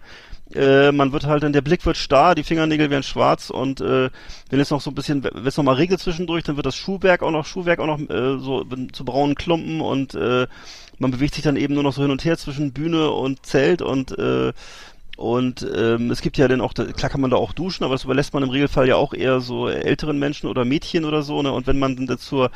Äh, 0.53 0.91
man 0.91 1.11
wird 1.11 1.25
halt 1.25 1.43
dann, 1.43 1.53
der 1.53 1.61
Blick 1.61 1.85
wird 1.85 1.97
starr, 1.97 2.35
die 2.35 2.43
Fingernägel 2.43 2.89
werden 2.89 3.01
schwarz 3.01 3.49
und 3.49 3.81
äh, 3.81 4.09
wenn 4.49 4.59
es 4.59 4.69
noch 4.69 4.81
so 4.81 4.91
ein 4.91 4.95
bisschen, 4.95 5.23
wenn 5.23 5.47
es 5.47 5.57
noch 5.57 5.63
mal 5.63 5.75
regelt 5.75 5.99
zwischendurch, 5.99 6.43
dann 6.43 6.57
wird 6.57 6.65
das 6.65 6.75
Schuhwerk 6.75 7.23
auch 7.23 7.31
noch, 7.31 7.45
Schuhwerk 7.45 7.79
auch 7.79 7.87
noch 7.87 7.99
äh, 7.99 8.37
so 8.37 8.63
zu 8.91 9.05
braunen 9.05 9.35
Klumpen 9.35 9.81
und 9.81 10.13
äh, 10.13 10.45
man 10.99 11.11
bewegt 11.11 11.33
sich 11.33 11.43
dann 11.43 11.55
eben 11.55 11.73
nur 11.73 11.83
noch 11.83 11.93
so 11.93 12.03
hin 12.03 12.11
und 12.11 12.23
her 12.23 12.37
zwischen 12.37 12.71
Bühne 12.71 13.09
und 13.09 13.45
Zelt 13.45 13.81
und 13.81 14.17
äh, 14.19 14.53
und 15.15 15.65
ähm, 15.75 16.09
es 16.09 16.21
gibt 16.21 16.37
ja 16.37 16.47
dann 16.47 16.61
auch, 16.61 16.73
klar 16.73 17.09
kann 17.09 17.21
man 17.21 17.29
da 17.29 17.37
auch 17.37 17.53
duschen, 17.53 17.83
aber 17.83 17.93
das 17.93 18.03
überlässt 18.03 18.33
man 18.33 18.43
im 18.43 18.49
Regelfall 18.49 18.87
ja 18.87 18.95
auch 18.95 19.13
eher 19.13 19.41
so 19.41 19.67
älteren 19.67 20.17
Menschen 20.17 20.49
oder 20.49 20.65
Mädchen 20.65 21.05
oder 21.05 21.21
so. 21.21 21.41
Ne? 21.41 21.51
Und 21.51 21.67
wenn 21.67 21.77
man 21.77 22.07
dann 22.07 22.17
zur 22.17 22.49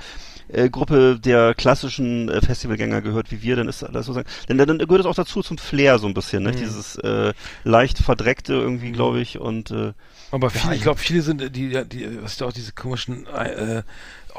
äh, 0.49 0.69
Gruppe 0.69 1.19
der 1.19 1.53
klassischen 1.53 2.29
äh, 2.29 2.41
Festivalgänger 2.41 3.01
gehört, 3.01 3.31
wie 3.31 3.41
wir, 3.41 3.55
dann 3.55 3.67
ist 3.67 3.81
das 3.81 4.05
sozusagen, 4.05 4.27
denn 4.49 4.57
dann 4.57 4.77
gehört 4.79 5.01
es 5.01 5.05
auch 5.05 5.15
dazu 5.15 5.41
zum 5.43 5.57
Flair 5.57 5.99
so 5.99 6.07
ein 6.07 6.13
bisschen, 6.13 6.43
ne? 6.43 6.51
Dieses 6.51 6.95
äh, 6.97 7.33
leicht 7.63 7.99
verdreckte 7.99 8.53
irgendwie, 8.53 8.91
glaube 8.91 9.19
ich. 9.19 9.39
Und 9.39 9.71
äh, 9.71 9.93
Aber 10.31 10.49
viele, 10.49 10.65
Ja, 10.65 10.73
ich 10.73 10.81
glaube, 10.81 10.99
viele 10.99 11.21
sind, 11.21 11.55
die, 11.55 11.69
ja, 11.69 11.83
die, 11.83 12.23
was 12.23 12.37
da 12.37 12.45
auch 12.45 12.53
diese 12.53 12.71
komischen 12.71 13.27
äh, 13.27 13.83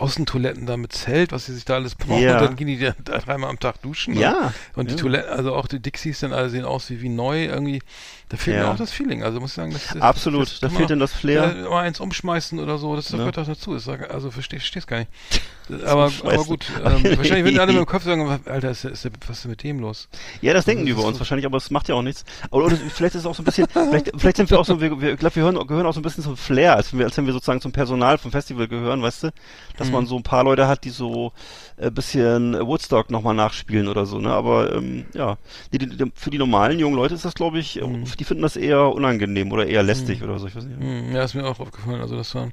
Außentoiletten 0.01 0.66
da 0.66 0.76
mit 0.76 0.92
Zelt, 0.92 1.32
was 1.32 1.46
sie 1.46 1.55
sich 1.55 1.64
da 1.64 1.74
alles 1.74 1.94
brauchen, 1.94 2.22
Ja. 2.22 2.38
und 2.38 2.44
dann 2.46 2.57
gehen 2.57 2.66
die 2.68 2.78
da, 2.78 2.92
dreimal 3.18 3.51
am 3.51 3.59
Tag 3.59 3.82
duschen. 3.82 4.14
Ja, 4.14 4.53
Und, 4.74 4.82
und 4.82 4.90
die 4.90 4.94
ja. 4.94 5.01
Toiletten, 5.01 5.30
also 5.30 5.55
auch 5.55 5.66
die 5.66 5.80
Dixies 5.80 6.20
dann 6.20 6.32
alle 6.32 6.51
sehen 6.51 6.64
aus 6.64 6.88
wie, 6.90 7.01
wie 7.03 7.09
neu 7.09 7.44
irgendwie. 7.46 7.82
Da 8.31 8.37
fehlt 8.37 8.59
Ja. 8.59 8.64
mir 8.64 8.70
auch 8.72 8.76
das 8.76 8.91
Feeling. 8.93 9.22
Also 9.22 9.41
muss 9.41 9.51
ich 9.53 9.57
sagen, 9.57 9.72
das, 9.72 9.87
das 9.89 10.03
absolut, 10.03 10.43
das 10.43 10.61
da 10.61 10.68
fehlt 10.68 10.83
auch- 10.83 10.87
denn 10.89 10.99
das 10.99 11.12
Flair. 11.14 11.55
Ja, 11.62 11.70
mal 11.70 11.83
eins 11.85 11.99
umschmeißen 12.01 12.59
oder 12.59 12.76
so, 12.79 12.95
das 12.95 13.11
Ne? 13.12 13.18
gehört 13.18 13.39
doch 13.39 13.47
dazu. 13.47 13.72
Das 13.74 13.85
sag, 13.85 14.11
also 14.11 14.31
verstehe 14.31 14.61
es 14.74 14.87
gar 14.87 14.99
nicht. 14.99 15.11
Aber, 15.85 16.11
aber 16.24 16.45
gut, 16.47 16.64
ähm, 16.83 17.05
wahrscheinlich 17.18 17.45
würden 17.45 17.61
alle 17.61 17.72
mit 17.74 17.81
dem 17.83 17.85
Kopf 17.85 18.03
sagen, 18.03 18.41
Alter, 18.47 18.70
ist, 18.70 18.87
ist, 18.87 19.07
was 19.26 19.37
ist 19.37 19.45
denn 19.45 19.51
mit 19.51 19.62
dem 19.62 19.81
los? 19.81 20.09
Ja, 20.41 20.55
das 20.55 20.64
denken 20.64 20.87
die 20.87 20.93
das 20.93 20.97
über 20.97 21.03
ist 21.03 21.09
uns 21.09 21.16
so- 21.16 21.20
wahrscheinlich, 21.20 21.45
aber 21.45 21.59
es 21.59 21.70
macht 21.70 21.91
ja 21.91 21.95
auch 21.95 22.01
nichts. 22.01 22.24
Aber 22.51 22.64
oder 22.64 22.74
vielleicht 22.74 23.14
ist 23.16 23.20
es 23.20 23.26
auch 23.26 23.35
so 23.35 23.43
ein 23.43 23.45
bisschen, 23.45 23.66
vielleicht, 23.74 24.11
vielleicht 24.16 24.39
sind 24.39 24.51
wir 24.51 24.59
auch 24.59 24.64
so, 24.64 24.81
wir, 24.81 24.99
wir, 24.99 25.12
ich 25.12 25.18
glaube, 25.18 25.37
wir 25.37 25.43
hören, 25.43 25.66
gehören 25.66 25.85
auch 25.85 25.93
so 25.93 26.01
ein 26.01 26.03
bisschen 26.03 26.24
zum 26.24 26.39
Flair, 26.39 26.74
als 26.74 26.91
wenn 26.93 27.01
wir, 27.01 27.05
als 27.07 27.18
wenn 27.18 27.26
wir 27.26 27.35
sozusagen 27.35 27.61
zum 27.61 27.72
Personal 27.72 28.16
vom 28.16 28.31
Festival 28.31 28.66
gehören, 28.66 29.03
weißt 29.03 29.24
du? 29.24 29.31
Dass 29.76 29.89
Mhm. 29.89 29.93
man 29.93 30.07
so 30.07 30.16
ein 30.16 30.22
paar 30.22 30.43
Leute 30.43 30.68
hat, 30.68 30.85
die 30.85 30.89
so 30.91 31.35
ein 31.79 31.93
bisschen 31.93 32.55
Woodstock 32.66 33.11
nochmal 33.11 33.35
nachspielen 33.35 33.89
oder 33.89 34.07
so, 34.07 34.20
ne? 34.20 34.31
Aber 34.31 34.72
ähm, 34.74 35.05
ja, 35.12 35.37
die, 35.74 35.76
die, 35.76 35.99
die, 35.99 36.11
für 36.14 36.31
die 36.31 36.39
normalen 36.39 36.79
jungen 36.79 36.97
Leute 36.97 37.14
ist 37.14 37.26
das, 37.26 37.35
glaube 37.35 37.59
ich, 37.59 37.76
Mhm. 37.79 38.07
Die 38.18 38.24
finden 38.24 38.42
das 38.42 38.56
eher 38.56 38.80
unangenehm 38.94 39.52
oder 39.52 39.66
eher 39.66 39.82
lästig 39.82 40.22
oder 40.22 40.38
so, 40.38 40.46
ich 40.46 40.56
weiß 40.56 40.64
nicht. 40.64 40.78
Hm, 40.80 41.14
ja, 41.14 41.22
ist 41.24 41.34
mir 41.34 41.46
auch 41.46 41.60
aufgefallen. 41.60 42.00
Also 42.00 42.16
das 42.16 42.34
waren, 42.34 42.52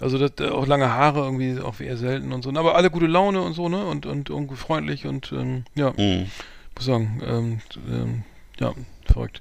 also 0.00 0.18
das, 0.18 0.32
äh, 0.40 0.50
auch 0.50 0.66
lange 0.66 0.90
Haare 0.90 1.20
irgendwie 1.20 1.60
auch 1.60 1.78
eher 1.80 1.96
selten 1.96 2.32
und 2.32 2.42
so. 2.42 2.50
Aber 2.50 2.74
alle 2.76 2.90
gute 2.90 3.06
Laune 3.06 3.42
und 3.42 3.52
so, 3.54 3.68
ne? 3.68 3.84
Und, 3.84 4.06
und 4.06 4.30
irgendwie 4.30 4.56
freundlich 4.56 5.06
und 5.06 5.32
ähm, 5.32 5.64
ja, 5.74 5.92
Mhm. 5.96 6.26
muss 6.74 6.84
sagen, 6.84 7.22
ähm, 7.26 7.60
ähm, 7.90 8.22
ja, 8.60 8.72
verrückt. 9.04 9.40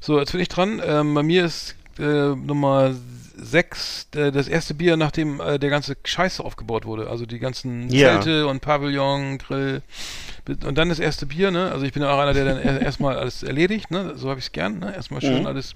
So, 0.00 0.18
jetzt 0.18 0.32
bin 0.32 0.40
ich 0.40 0.48
dran. 0.48 0.80
Ähm, 0.84 1.14
bei 1.14 1.22
mir 1.22 1.44
ist 1.44 1.76
äh, 1.98 2.34
Nummer 2.34 2.94
sechs 3.36 4.08
äh, 4.16 4.32
das 4.32 4.48
erste 4.48 4.74
Bier, 4.74 4.96
nachdem 4.96 5.40
äh, 5.40 5.58
der 5.58 5.70
ganze 5.70 5.96
Scheiß 6.04 6.40
aufgebaut 6.40 6.86
wurde. 6.86 7.08
Also 7.10 7.26
die 7.26 7.38
ganzen 7.38 7.88
Ja. 7.90 8.12
Zelte 8.20 8.46
und 8.46 8.60
Pavillon, 8.60 9.38
Grill. 9.38 9.82
Und 10.64 10.78
dann 10.78 10.88
das 10.90 11.00
erste 11.00 11.26
Bier, 11.26 11.50
ne? 11.50 11.72
Also 11.72 11.84
ich 11.84 11.92
bin 11.92 12.02
ja 12.04 12.14
auch 12.14 12.18
einer, 12.20 12.32
der 12.32 12.44
dann 12.44 12.58
er- 12.58 12.80
erstmal 12.80 13.16
alles 13.18 13.42
erledigt, 13.42 13.90
ne? 13.90 14.12
So 14.16 14.28
habe 14.30 14.38
ich 14.38 14.46
es 14.46 14.52
gern, 14.52 14.78
ne? 14.78 14.94
Erstmal 14.94 15.20
schön 15.20 15.40
Mhm. 15.40 15.46
alles, 15.46 15.74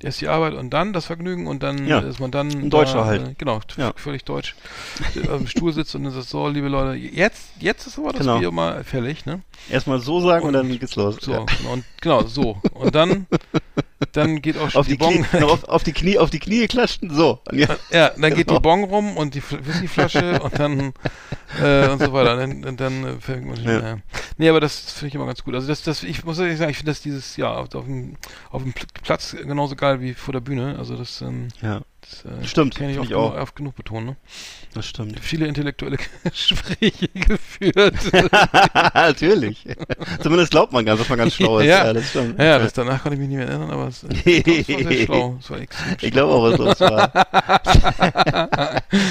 erst 0.00 0.20
die 0.20 0.28
Arbeit 0.28 0.54
und 0.54 0.70
dann 0.70 0.92
das 0.92 1.06
Vergnügen 1.06 1.48
und 1.48 1.62
dann 1.64 1.86
Ja. 1.88 1.98
ist 1.98 2.20
man 2.20 2.30
dann. 2.30 2.48
Ein 2.48 2.70
Deutscher 2.70 2.98
da, 2.98 3.04
halt. 3.06 3.28
Äh, 3.30 3.34
genau, 3.36 3.60
Ja. 3.76 3.92
völlig 3.96 4.24
deutsch. 4.24 4.54
äh, 5.16 5.28
auf 5.28 5.38
dem 5.38 5.48
Stuhl 5.48 5.72
sitzt 5.72 5.94
und 5.96 6.04
dann 6.04 6.12
sagt, 6.12 6.28
so, 6.28 6.46
liebe 6.48 6.68
Leute, 6.68 6.96
jetzt, 6.98 7.48
jetzt 7.58 7.86
ist 7.88 7.98
aber 7.98 8.12
das 8.12 8.20
Genau. 8.20 8.38
Bier 8.38 8.52
mal 8.52 8.84
fällig, 8.84 9.26
ne? 9.26 9.40
Erstmal 9.68 9.98
so 10.00 10.20
sagen 10.20 10.42
und, 10.46 10.54
Und- 10.54 10.68
dann 10.70 10.78
geht's 10.78 10.94
los. 10.94 11.16
So, 11.20 11.32
Ja. 11.32 11.44
genau, 11.58 11.72
und 11.72 11.84
genau, 12.00 12.22
so. 12.22 12.58
Und 12.74 12.94
dann, 12.94 13.26
dann 14.12 14.42
geht 14.42 14.56
auch 14.58 14.70
schon 14.70 14.80
Auf 14.80 14.86
die, 14.86 14.96
Bon. 14.96 15.22
Knie, 15.22 15.42
auf, 15.42 15.64
auf 15.64 15.82
die 15.82 15.92
Knie, 15.92 16.18
auf 16.18 16.30
die 16.30 16.38
Knie 16.38 16.66
klatschen, 16.66 17.10
so. 17.10 17.40
Und 17.50 17.58
ja. 17.58 17.68
Ja, 17.90 18.10
dann 18.10 18.34
geht 18.34 18.48
Genau. 18.48 18.58
die 18.58 18.62
Bon 18.62 18.84
rum 18.84 19.16
und 19.16 19.34
die 19.34 19.40
Fl- 19.42 19.64
Whiskyflasche 19.64 20.40
und 20.42 20.58
dann 20.58 20.92
äh, 21.62 21.88
und 21.88 22.00
so 22.00 22.12
weiter. 22.12 22.38
Und 22.42 22.62
dann, 22.62 22.76
dann 22.76 23.04
äh, 23.04 23.20
fängt 23.20 23.46
man 23.46 23.62
Ja. 23.62 23.80
ja. 23.80 23.96
Nee, 24.38 24.48
aber 24.48 24.60
das 24.60 24.92
finde 24.92 25.08
ich 25.08 25.14
immer 25.14 25.26
ganz 25.26 25.44
gut. 25.44 25.54
Also 25.54 25.68
das, 25.68 25.82
das, 25.82 26.02
ich 26.02 26.24
muss 26.24 26.38
ehrlich 26.38 26.58
sagen, 26.58 26.70
ich 26.70 26.78
finde 26.78 26.92
das 26.92 27.02
dieses 27.02 27.36
Jahr 27.36 27.58
auf, 27.58 27.74
auf, 27.74 27.84
dem, 27.84 28.16
auf 28.50 28.62
dem 28.62 28.72
Pl- 28.72 28.86
Platz 29.02 29.36
genauso 29.40 29.76
geil 29.76 30.00
wie 30.00 30.14
vor 30.14 30.32
der 30.32 30.40
Bühne. 30.40 30.76
Also 30.78 30.96
das, 30.96 31.20
ähm, 31.20 31.48
ja, 31.60 31.82
das 32.02 32.24
äh, 32.24 32.46
Stimmt, 32.46 32.74
kann 32.74 32.90
ich 32.90 32.98
oft, 32.98 33.08
ich 33.10 33.14
auch. 33.14 33.32
genug- 33.32 33.42
oft 33.42 33.56
genug 33.56 33.76
betonen. 33.76 34.06
Ne? 34.06 34.16
das 34.74 34.86
stimmt. 34.86 35.20
Viele 35.20 35.46
intellektuelle 35.46 35.98
Gespräche 36.24 37.08
geführt. 37.14 37.94
Natürlich. 38.94 39.66
Zumindest 40.22 40.50
glaubt 40.50 40.72
man 40.72 40.84
ganz, 40.86 40.98
dass 41.00 41.08
man 41.10 41.18
ganz 41.18 41.34
schlau 41.34 41.58
ist. 41.58 41.66
Ja. 41.66 41.92
das 41.92 42.08
stimmt. 42.10 42.38
ja, 42.38 42.58
das, 42.58 42.72
danach 42.72 43.02
konnte 43.02 43.14
ich 43.14 43.20
mich 43.20 43.28
nicht 43.28 43.38
mehr 43.38 43.48
erinnern, 43.48 43.70
aber 43.70 43.88
es, 43.88 44.00
das 44.00 44.10
war 44.10 44.82
sehr 44.92 45.04
schlau. 45.06 45.36
Das 45.40 45.50
war 45.50 45.60
extrem 45.60 45.96
Ich 46.00 46.10
glaube 46.10 46.32
auch, 46.32 46.42
was 46.42 46.58
los 46.58 46.80
war. 46.80 47.12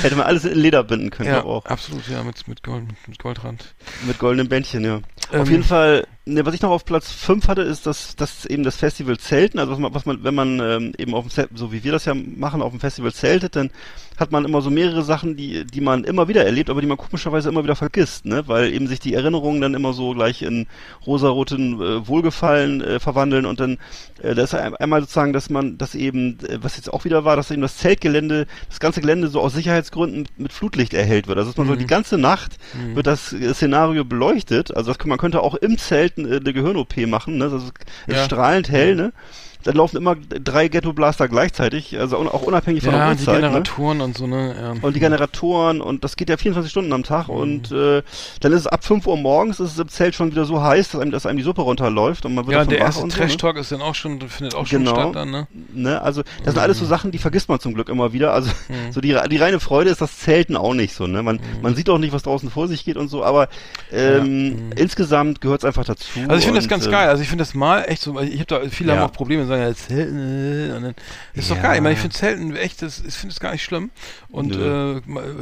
Hätte 0.01 0.15
man 0.15 0.25
alles 0.25 0.45
in 0.45 0.57
Leder 0.57 0.83
binden 0.83 1.09
können, 1.11 1.29
Ja, 1.29 1.43
auch. 1.43 1.65
absolut, 1.65 2.07
ja, 2.07 2.23
mit, 2.23 2.47
mit, 2.47 2.63
Gold, 2.63 2.85
mit 3.07 3.19
Goldrand. 3.19 3.73
Mit 4.05 4.19
goldenen 4.19 4.49
Bändchen, 4.49 4.83
ja. 4.83 4.99
Ähm, 5.31 5.41
auf 5.41 5.49
jeden 5.49 5.63
Fall, 5.63 6.07
ne, 6.33 6.45
was 6.45 6.53
ich 6.53 6.61
noch 6.61 6.71
auf 6.71 6.85
Platz 6.85 7.11
5 7.11 7.47
hatte, 7.47 7.61
ist 7.61 7.85
das, 7.85 8.15
das 8.15 8.45
eben 8.45 8.63
das 8.63 8.75
Festival 8.75 9.17
Zelten. 9.17 9.59
Also 9.59 9.71
was 9.73 9.79
man, 9.79 9.93
was 9.93 10.05
man 10.05 10.23
wenn 10.23 10.35
man 10.35 10.59
ähm, 10.59 10.93
eben 10.97 11.13
auf 11.13 11.25
dem 11.25 11.31
Zelt, 11.31 11.49
so 11.55 11.71
wie 11.71 11.83
wir 11.83 11.91
das 11.91 12.05
ja 12.05 12.13
machen, 12.13 12.61
auf 12.61 12.71
dem 12.71 12.79
Festival 12.79 13.13
zeltet, 13.13 13.55
dann 13.55 13.69
hat 14.17 14.31
man 14.31 14.45
immer 14.45 14.61
so 14.61 14.69
mehrere 14.69 15.01
Sachen, 15.01 15.35
die, 15.35 15.65
die 15.65 15.81
man 15.81 16.03
immer 16.03 16.27
wieder 16.27 16.45
erlebt, 16.45 16.69
aber 16.69 16.79
die 16.81 16.85
man 16.87 16.97
komischerweise 16.97 17.49
immer 17.49 17.63
wieder 17.63 17.75
vergisst, 17.75 18.25
ne? 18.25 18.43
Weil 18.47 18.71
eben 18.71 18.85
sich 18.87 18.99
die 18.99 19.15
Erinnerungen 19.15 19.61
dann 19.61 19.73
immer 19.73 19.93
so 19.93 20.11
gleich 20.13 20.43
in 20.43 20.67
rosaroten 21.07 21.81
äh, 21.81 22.07
Wohlgefallen 22.07 22.81
äh, 22.81 22.99
verwandeln 22.99 23.45
und 23.45 23.59
dann 23.59 23.77
äh, 24.21 24.35
da 24.35 24.43
ist 24.43 24.53
ein- 24.53 24.75
einmal 24.75 25.01
sozusagen, 25.01 25.33
dass 25.33 25.49
man, 25.49 25.77
dass 25.77 25.95
eben, 25.95 26.37
äh, 26.47 26.59
was 26.61 26.75
jetzt 26.75 26.93
auch 26.93 27.03
wieder 27.03 27.25
war, 27.25 27.35
dass 27.35 27.49
eben 27.51 27.61
das 27.63 27.77
Zeltgelände, 27.77 28.45
das 28.69 28.79
ganze 28.79 29.01
Gelände 29.01 29.27
so 29.29 29.41
aus 29.41 29.53
Sicherheitsgründen 29.53 30.27
mit, 30.37 30.53
Flutlicht 30.53 30.93
erhellt 30.93 31.27
wird. 31.27 31.37
Also 31.39 31.49
dass 31.51 31.57
man 31.57 31.67
so 31.67 31.75
die 31.75 31.87
ganze 31.87 32.17
Nacht 32.19 32.57
wird 32.95 33.07
das 33.07 33.33
äh, 33.33 33.53
Szenario 33.53 34.05
beleuchtet. 34.05 34.75
Also 34.75 34.93
das, 34.93 35.05
man 35.05 35.17
könnte 35.17 35.41
auch 35.41 35.55
im 35.55 35.77
Zelt 35.79 36.13
äh, 36.25 36.37
eine 36.37 36.53
Gehirn-OP 36.53 36.97
machen, 37.07 37.37
ne? 37.37 37.49
Das 37.49 37.63
ist, 37.63 37.73
ist 38.07 38.15
Ja. 38.17 38.25
strahlend 38.25 38.69
hell, 38.69 38.95
ne? 38.95 39.13
Da 39.63 39.71
laufen 39.71 39.97
immer 39.97 40.15
drei 40.15 40.67
Ghetto 40.67 40.93
Blaster 40.93 41.27
gleichzeitig, 41.27 41.97
also 41.99 42.17
auch 42.17 42.43
unabhängig 42.43 42.83
von 42.83 42.91
der 42.93 43.01
Ja, 43.01 43.13
die 43.13 43.19
Uhrzeit. 43.19 43.35
Ne? 43.41 43.47
Generatoren 43.47 44.01
und 44.01 44.17
so, 44.17 44.27
ne? 44.27 44.55
Ja. 44.59 44.73
Und 44.81 44.95
die 44.95 44.99
Generatoren 44.99 45.81
und 45.81 46.03
das 46.03 46.15
geht 46.15 46.29
ja 46.29 46.37
24 46.37 46.71
Stunden 46.71 46.93
am 46.93 47.03
Tag 47.03 47.27
Mhm. 47.27 47.33
und 47.35 47.71
äh, 47.71 48.01
dann 48.39 48.51
ist 48.53 48.61
es 48.61 48.67
ab 48.67 48.83
5 48.83 49.05
Uhr 49.07 49.17
morgens 49.17 49.59
ist 49.59 49.71
es 49.73 49.79
im 49.79 49.87
Zelt 49.89 50.15
schon 50.15 50.31
wieder 50.31 50.45
so 50.45 50.61
heiß, 50.61 50.89
dass 50.91 51.01
einem, 51.01 51.11
dass 51.11 51.25
einem 51.25 51.37
die 51.37 51.43
Suppe 51.43 51.61
runterläuft 51.61 52.25
und 52.25 52.35
man 52.35 52.45
wird 52.47 52.57
ja, 52.57 52.65
der 52.65 52.79
erste 52.79 53.07
Trash 53.07 53.31
so, 53.31 53.37
Talk 53.37 53.57
ist 53.57 53.71
dann 53.71 53.81
auch 53.81 53.95
schon, 53.95 54.19
findet 54.21 54.55
auch 54.55 54.65
schon 54.67 54.79
Genau. 54.83 54.95
statt 54.95 55.15
dann, 55.15 55.31
ne? 55.31 55.47
ne? 55.73 55.91
ne? 55.91 56.01
Also 56.01 56.23
das 56.43 56.53
sind 56.53 56.61
alles 56.63 56.79
so 56.79 56.85
Sachen, 56.85 57.11
die 57.11 57.17
vergisst 57.17 57.49
man 57.49 57.59
zum 57.59 57.73
Glück 57.73 57.89
immer 57.89 58.13
wieder. 58.13 58.33
Also 58.33 58.49
Mhm. 58.69 58.91
so 58.91 59.01
die, 59.01 59.17
die 59.29 59.37
reine 59.37 59.59
Freude 59.59 59.89
ist 59.89 60.01
das 60.01 60.17
Zelten 60.19 60.55
auch 60.57 60.73
nicht 60.73 60.93
so, 60.95 61.07
ne? 61.07 61.21
Man, 61.23 61.39
man 61.61 61.75
sieht 61.75 61.89
auch 61.89 61.97
nicht, 61.97 62.13
was 62.13 62.23
draußen 62.23 62.49
vor 62.49 62.67
sich 62.67 62.85
geht 62.85 62.97
und 62.97 63.07
so, 63.09 63.23
aber 63.23 63.47
ähm, 63.91 64.71
insgesamt 64.75 65.41
gehört 65.41 65.61
es 65.61 65.65
einfach 65.65 65.85
dazu. 65.85 66.05
Mhm. 66.19 66.29
Also 66.29 66.39
ich 66.39 66.45
finde 66.45 66.59
das 66.59 66.69
ganz 66.69 66.87
äh, 66.87 66.91
geil. 66.91 67.09
Also 67.09 67.21
ich 67.23 67.29
finde 67.29 67.41
das 67.43 67.53
mal 67.53 67.83
echt 67.83 68.01
so, 68.01 68.19
ich 68.19 68.35
habe 68.39 68.45
da 68.45 68.59
viele 68.69 68.93
Ja. 68.93 68.99
haben 68.99 69.09
auch 69.09 69.13
Probleme 69.13 69.45
sagen 69.51 69.61
ja 69.69 69.75
Zelten 69.75 70.17
äh, 70.71 70.73
und 70.75 70.83
dann 70.83 70.95
ist 71.33 71.49
doch 71.51 71.55
Ja. 71.57 71.61
geil. 71.61 71.75
Ich 71.75 71.81
meine, 71.81 71.93
ich 71.93 71.99
finde 71.99 72.15
Zelten 72.15 72.55
echt, 72.55 72.81
das, 72.81 73.03
ich 73.05 73.13
finde 73.13 73.33
es 73.33 73.39
gar 73.39 73.51
nicht 73.51 73.63
schlimm. 73.63 73.91
Und 74.29 74.55
äh, 74.55 74.97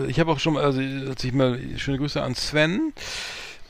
ich 0.07 0.19
habe 0.19 0.31
auch 0.31 0.39
schon 0.39 0.53
mal, 0.55 0.63
also 0.63 0.81
als 0.81 1.23
ich 1.23 1.31
mal 1.33 1.59
schöne 1.77 1.97
Grüße 1.97 2.21
an 2.21 2.35
Sven. 2.35 2.93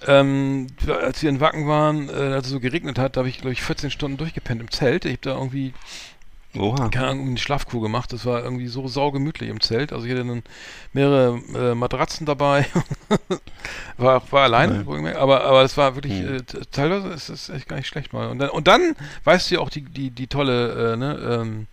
Ähm, 0.08 0.68
als 0.88 1.22
wir 1.22 1.30
in 1.30 1.42
Wacken 1.42 1.68
waren, 1.68 2.08
äh, 2.10 2.14
als 2.14 2.46
es 2.48 2.54
so 2.54 2.62
geregnet 2.62 2.98
hat, 2.98 3.18
da 3.18 3.20
habe 3.20 3.30
ich 3.30 3.40
glaube 3.40 3.52
ich 3.52 3.62
14 3.62 3.92
Stunden 3.92 4.16
durchgepennt 4.18 4.62
im 4.62 4.72
Zelt. 4.72 5.04
Ich 5.04 5.12
habe 5.12 5.22
da 5.24 5.34
irgendwie 5.36 5.74
Oha. 6.58 6.89
keine 6.89 7.08
Ahnung, 7.08 7.28
eine 7.28 7.38
Schlafkur 7.38 7.82
gemacht. 7.82 8.12
Das 8.12 8.26
war 8.26 8.43
irgendwie 8.43 8.68
so 8.68 8.88
saugemütlich 8.88 9.50
im 9.50 9.62
Zelt. 9.62 9.93
Also 9.93 10.06
ich 10.06 10.12
hatte 10.12 10.26
dann 10.26 10.43
mehrere 10.93 11.39
äh, 11.56 11.76
Matratzen 11.76 12.26
dabei. 12.26 12.66
war, 13.97 14.22
war 14.32 14.43
alleine, 14.43 14.86
Ja. 15.12 15.20
aber, 15.20 15.43
aber 15.43 15.62
das 15.62 15.78
war 15.78 15.95
wirklich, 15.95 16.14
Hm. 16.14 16.38
äh, 16.38 16.41
teilweise 16.72 17.10
ist 17.10 17.30
es 17.30 17.50
echt 17.50 17.68
gar 17.68 17.76
nicht 17.78 17.88
schlecht 17.88 18.14
mal. 18.14 18.30
Und 18.30 18.39
dann, 18.39 18.50
und 18.50 18.68
dann 18.68 18.95
weißt 19.26 19.50
du 19.52 19.56
ja 19.56 19.62
auch 19.62 19.70
die, 19.70 19.82
die, 19.82 20.10
die 20.12 20.28
tolle, 20.28 20.93
äh, 20.93 20.97
ne, 20.97 21.38
ähm, 21.41 21.68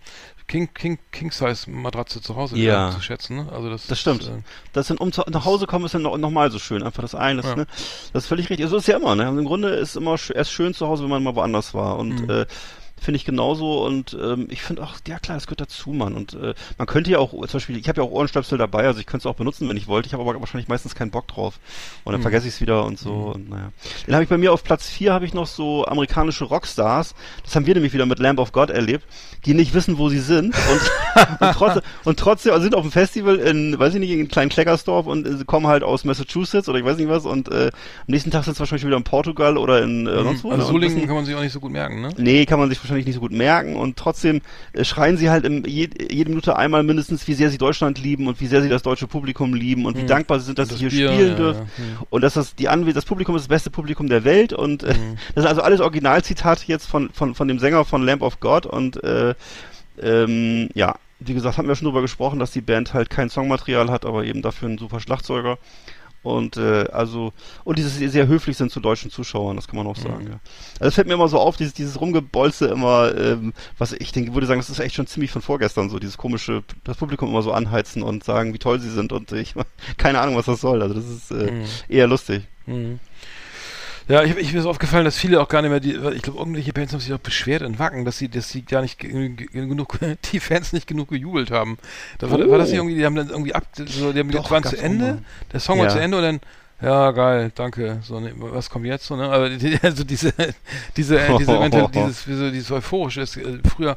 King, 0.49 0.69
King, 0.75 0.99
King 1.11 1.33
Size 1.33 1.69
Matratze 1.69 2.21
zu 2.23 2.37
Hause 2.37 2.57
Ja. 2.57 2.93
zu 2.93 3.01
schätzen, 3.01 3.35
ne? 3.37 3.49
Also 3.53 3.69
das, 3.69 3.89
Das 3.89 3.99
stimmt. 3.99 4.23
Ist, 4.23 4.29
äh, 4.29 4.43
Das 4.73 4.87
sind, 4.87 5.01
um 5.01 5.11
zu, 5.11 5.23
nach 5.29 5.45
Hause 5.45 5.67
kommen, 5.67 5.85
ist 5.87 5.95
dann 5.95 6.03
noch, 6.03 6.17
noch 6.19 6.31
mal 6.31 6.53
so 6.53 6.61
schön. 6.61 6.85
Einfach 6.85 7.03
das 7.03 7.17
eine, 7.17 7.43
das, 7.43 7.51
Ja. 7.51 7.57
ne? 7.57 7.67
das 8.13 8.23
ist 8.25 8.29
völlig 8.29 8.49
richtig. 8.49 8.69
So 8.69 8.77
ist 8.77 8.87
ja 8.87 8.97
immer, 8.97 9.17
ne? 9.17 9.25
Im 9.27 9.45
Grunde 9.45 9.71
ist 9.71 9.97
immer 9.97 10.17
sch 10.17 10.31
erst 10.31 10.53
schön 10.53 10.73
zu 10.73 10.87
Hause, 10.87 11.03
wenn 11.03 11.11
man 11.11 11.25
mal 11.25 11.35
woanders 11.35 11.75
war. 11.75 11.99
Und 11.99 12.21
Mhm. 12.23 12.31
äh, 12.31 12.47
finde 13.01 13.17
ich 13.17 13.25
genauso. 13.25 13.85
Und 13.85 14.17
ähm, 14.21 14.49
ich 14.51 14.63
finde 14.63 14.83
auch, 14.83 14.95
ja 15.07 15.19
klar, 15.19 15.37
das 15.37 15.47
gehört 15.47 15.61
dazu, 15.61 15.91
Mann. 15.91 16.15
Und 16.15 16.35
äh, 16.35 16.55
man 16.79 16.87
könnte 16.87 17.11
ja 17.11 17.19
auch, 17.19 17.31
zum 17.33 17.47
Beispiel, 17.53 17.77
ich 17.77 17.89
habe 17.89 18.01
ja 18.01 18.07
auch 18.07 18.11
Ohrenstöpsel 18.11 18.59
dabei, 18.59 18.85
also 18.87 19.01
ich 19.01 19.07
könnte 19.07 19.29
es 19.29 19.33
auch 19.33 19.37
benutzen, 19.37 19.69
wenn 19.69 19.77
ich 19.77 19.87
wollte. 19.87 20.07
Ich 20.07 20.13
habe 20.13 20.23
aber 20.23 20.39
wahrscheinlich 20.41 20.69
meistens 20.69 20.95
keinen 20.95 21.11
Bock 21.11 21.29
drauf. 21.29 21.59
Und 22.05 22.13
dann 22.13 22.21
Mhm. 22.21 22.23
vergesse 22.23 22.49
ich 22.49 22.55
es 22.55 22.61
wieder 22.61 22.85
und 22.85 22.99
so. 22.99 23.33
Und 23.35 23.51
naja. 23.51 23.71
Dann 24.07 24.15
habe 24.15 24.25
ich 24.25 24.31
bei 24.31 24.39
mir 24.39 24.53
auf 24.53 24.65
Platz 24.65 24.89
4 24.89 25.13
habe 25.13 25.25
ich 25.25 25.35
noch 25.35 25.47
so 25.47 25.85
amerikanische 25.87 26.45
Rockstars. 26.45 27.15
Das 27.45 27.55
haben 27.55 27.67
wir 27.67 27.75
nämlich 27.75 27.93
wieder 27.93 28.07
mit 28.07 28.19
Lamb 28.19 28.39
of 28.39 28.53
God 28.53 28.71
erlebt, 28.71 29.05
die 29.45 29.55
nicht 29.55 29.75
wissen, 29.75 29.99
wo 29.99 30.09
sie 30.09 30.21
sind. 30.21 30.55
Und, 30.55 31.41
und, 31.41 31.53
trotzdem, 31.53 31.83
und 32.05 32.19
trotzdem 32.19 32.53
also 32.53 32.63
sind 32.65 32.75
auf 32.75 32.83
dem 32.83 32.93
Festival 32.93 33.37
in, 33.37 33.79
weiß 33.79 33.95
ich 33.95 34.01
nicht, 34.01 34.11
in 34.11 34.29
kleinen 34.29 34.51
Kleckersdorf 34.51 35.07
und 35.07 35.27
äh, 35.27 35.45
kommen 35.45 35.67
halt 35.67 35.83
aus 35.83 36.05
Massachusetts 36.05 36.69
oder 36.69 36.79
ich 36.79 36.85
weiß 36.85 36.97
nicht 36.97 37.09
was. 37.09 37.25
Und 37.27 37.51
äh, 37.53 37.67
am 37.67 37.73
nächsten 38.07 38.31
Tag 38.31 38.45
sind 38.45 38.55
sie 38.55 38.61
wahrscheinlich 38.61 38.87
wieder 38.87 38.97
in 38.97 39.05
Portugal 39.05 39.57
oder 39.59 39.83
in 39.83 40.07
äh, 40.07 40.23
sonst 40.23 40.45
wo. 40.45 40.51
also 40.51 40.63
ne? 40.65 40.69
Solingen 40.73 41.07
kann 41.07 41.15
man 41.17 41.25
sich 41.25 41.35
auch 41.35 41.41
nicht 41.43 41.53
so 41.53 41.61
gut 41.61 41.73
merken, 41.73 42.01
ne? 42.01 42.11
Nee, 42.17 42.47
kann 42.47 42.59
man 42.59 42.69
sich 42.69 42.79
wahrscheinlich 42.89 43.07
nicht 43.07 43.15
so 43.17 43.21
gut 43.21 43.33
merken 43.33 43.77
und 43.77 43.97
trotzdem 43.97 44.41
äh, 44.73 44.85
schreien 44.85 45.17
sie 45.17 45.31
halt 45.31 45.45
im, 45.45 45.65
je, 45.67 45.89
jede 46.11 46.31
Minute 46.31 46.57
einmal 46.57 46.83
mindestens, 46.83 47.27
wie 47.29 47.35
sehr 47.35 47.51
sie 47.51 47.59
Deutschland 47.59 47.99
lieben 47.99 48.27
und 48.29 48.41
wie 48.41 48.47
sehr 48.47 48.63
sie 48.63 48.69
das 48.69 48.83
deutsche 48.83 49.07
Publikum 49.07 49.55
lieben 49.55 49.85
und 49.87 49.97
wie 49.97 50.03
Mhm. 50.03 50.07
dankbar 50.09 50.39
sie 50.41 50.47
sind, 50.47 50.59
dass 50.59 50.69
Das 50.69 50.79
sie 50.79 50.89
hier 50.89 50.99
Bier, 50.99 51.09
spielen 51.13 51.31
ja, 51.31 51.37
dürfen. 51.37 51.71
ja. 51.79 51.85
Mhm. 51.85 51.99
Und 52.11 52.21
dass 52.23 52.35
das 52.35 52.55
die 52.55 52.69
Anwe 52.69 52.93
das 52.93 53.05
Publikum 53.05 53.37
ist 53.37 53.43
das 53.43 53.49
beste 53.49 53.71
Publikum 53.71 54.09
der 54.09 54.25
Welt 54.25 54.53
und 54.53 54.83
äh, 54.85 54.95
Mhm. 54.95 55.17
das 55.35 55.45
ist 55.45 55.49
also 55.51 55.63
alles 55.63 55.81
Originalzitate 55.81 56.65
jetzt 56.67 56.87
von, 56.87 57.11
von, 57.11 57.35
von 57.35 57.49
dem 57.49 57.59
Sänger 57.59 57.85
von 57.85 58.03
Lamp 58.03 58.23
of 58.23 58.41
God 58.41 58.67
und 58.67 59.03
äh, 59.05 59.35
ähm, 60.01 60.69
ja, 60.75 60.95
wie 61.21 61.35
gesagt, 61.35 61.57
haben 61.57 61.69
wir 61.69 61.75
schon 61.75 61.87
drüber 61.87 62.03
gesprochen, 62.03 62.39
dass 62.39 62.51
die 62.51 62.61
Band 62.61 62.93
halt 62.93 63.09
kein 63.09 63.31
Songmaterial 63.31 63.91
hat, 63.91 64.05
aber 64.05 64.25
eben 64.25 64.43
dafür 64.43 64.69
einen 64.69 64.79
super 64.79 65.01
Schlagzeuger. 65.01 65.59
Und 66.27 66.57
äh, 66.57 66.89
also 66.93 67.33
und 67.63 67.79
dieses 67.79 67.95
sehr 67.97 68.27
höflich 68.27 68.57
sind 68.57 68.73
zu 68.73 68.81
deutschen 68.81 69.13
Zuschauern, 69.13 69.55
das 69.55 69.69
kann 69.69 69.77
man 69.77 69.87
auch 69.87 69.97
sagen. 69.97 70.27
Ja. 70.27 70.41
Also 70.73 70.87
das 70.87 70.95
fällt 70.97 71.07
mir 71.07 71.15
immer 71.15 71.29
so 71.29 71.39
auf, 71.39 71.57
dieses 71.57 71.73
dieses 71.73 72.01
Rumgebolze 72.01 72.67
immer, 72.67 73.15
ähm, 73.17 73.53
was 73.79 73.93
ich 73.93 74.11
denke, 74.11 74.35
würde 74.35 74.49
sagen, 74.49 74.59
das 74.59 74.69
ist 74.69 74.81
echt 74.81 74.97
schon 74.97 75.07
ziemlich 75.07 75.31
von 75.31 75.41
vorgestern 75.41 75.89
so, 75.89 76.01
dieses 76.01 76.19
komische, 76.19 76.65
das 76.83 76.97
Publikum 76.97 77.29
immer 77.29 77.43
so 77.43 77.53
anheizen 77.53 78.03
und 78.03 78.25
sagen, 78.25 78.53
wie 78.55 78.59
toll 78.59 78.81
sie 78.81 78.91
sind 78.91 79.13
und 79.13 79.31
ich 79.31 79.55
keine 79.99 80.21
Ahnung, 80.21 80.37
was 80.37 80.47
das 80.47 80.61
soll. 80.61 80.83
Also 80.83 80.95
das 80.95 81.05
ist 81.09 81.31
äh, 81.31 81.51
Mhm. 81.53 81.65
eher 81.89 82.07
lustig. 82.09 82.43
Mhm. 82.67 82.99
Ja, 84.09 84.23
ich, 84.23 84.37
ich 84.37 84.53
mir 84.53 84.61
ist 84.61 84.67
aufgefallen, 84.67 85.05
dass 85.05 85.17
viele 85.19 85.41
auch 85.41 85.49
gar 85.49 85.63
nicht 85.63 85.71
mehr 85.71 85.81
die, 85.81 85.95
ich 86.15 86.23
glaube, 86.23 86.39
irgendwelche 86.39 86.73
Bands 86.73 86.93
haben 86.93 87.01
sich 87.01 87.13
auch 87.13 87.19
beschwert 87.19 87.63
in 87.63 87.79
Wacken, 87.81 88.05
dass 88.05 88.19
sie, 88.19 88.29
dass 88.29 88.49
sie 88.51 88.63
gar 88.63 88.83
nicht 88.83 89.01
ge- 89.01 89.31
ge- 89.31 89.49
genug, 89.53 89.99
die 90.33 90.39
Fans 90.39 90.73
nicht 90.73 90.87
genug 90.87 91.09
gejubelt 91.09 91.51
haben. 91.51 91.77
Da 92.19 92.31
war, 92.31 92.39
Oh. 92.39 92.51
war 92.51 92.59
das 92.59 92.69
nicht 92.69 92.77
irgendwie, 92.77 92.95
die 92.95 93.05
haben 93.05 93.17
dann 93.17 93.31
irgendwie 93.31 93.55
ab, 93.55 93.65
so, 93.75 94.13
die 94.13 94.21
haben 94.21 94.31
Doch, 94.31 94.49
waren 94.53 94.63
zu 94.63 94.77
Ende, 94.77 95.23
der 95.53 95.59
Song 95.61 95.79
war 95.79 95.87
Ja. 95.87 95.91
zu 95.93 95.99
Ende 95.99 96.17
und 96.19 96.23
dann, 96.23 96.41
ja, 96.83 97.11
geil, 97.13 97.51
danke, 97.55 98.01
so, 98.03 98.21
ne, 98.21 98.33
was 98.37 98.69
kommt 98.69 98.85
jetzt 98.85 99.07
so, 99.07 99.17
ne, 99.17 99.25
aber 99.31 99.49
die, 99.49 99.79
also 99.83 100.05
diese, 100.05 100.33
diese, 100.97 101.19
äh, 101.19 101.37
diese, 101.39 101.59
Mental, 101.59 101.89
dieses, 101.89 102.29
wie 102.29 102.35
so, 102.35 102.51
dieses 102.51 102.71
euphorische, 102.71 103.23
ist, 103.23 103.37
äh, 103.39 103.59
früher 103.67 103.97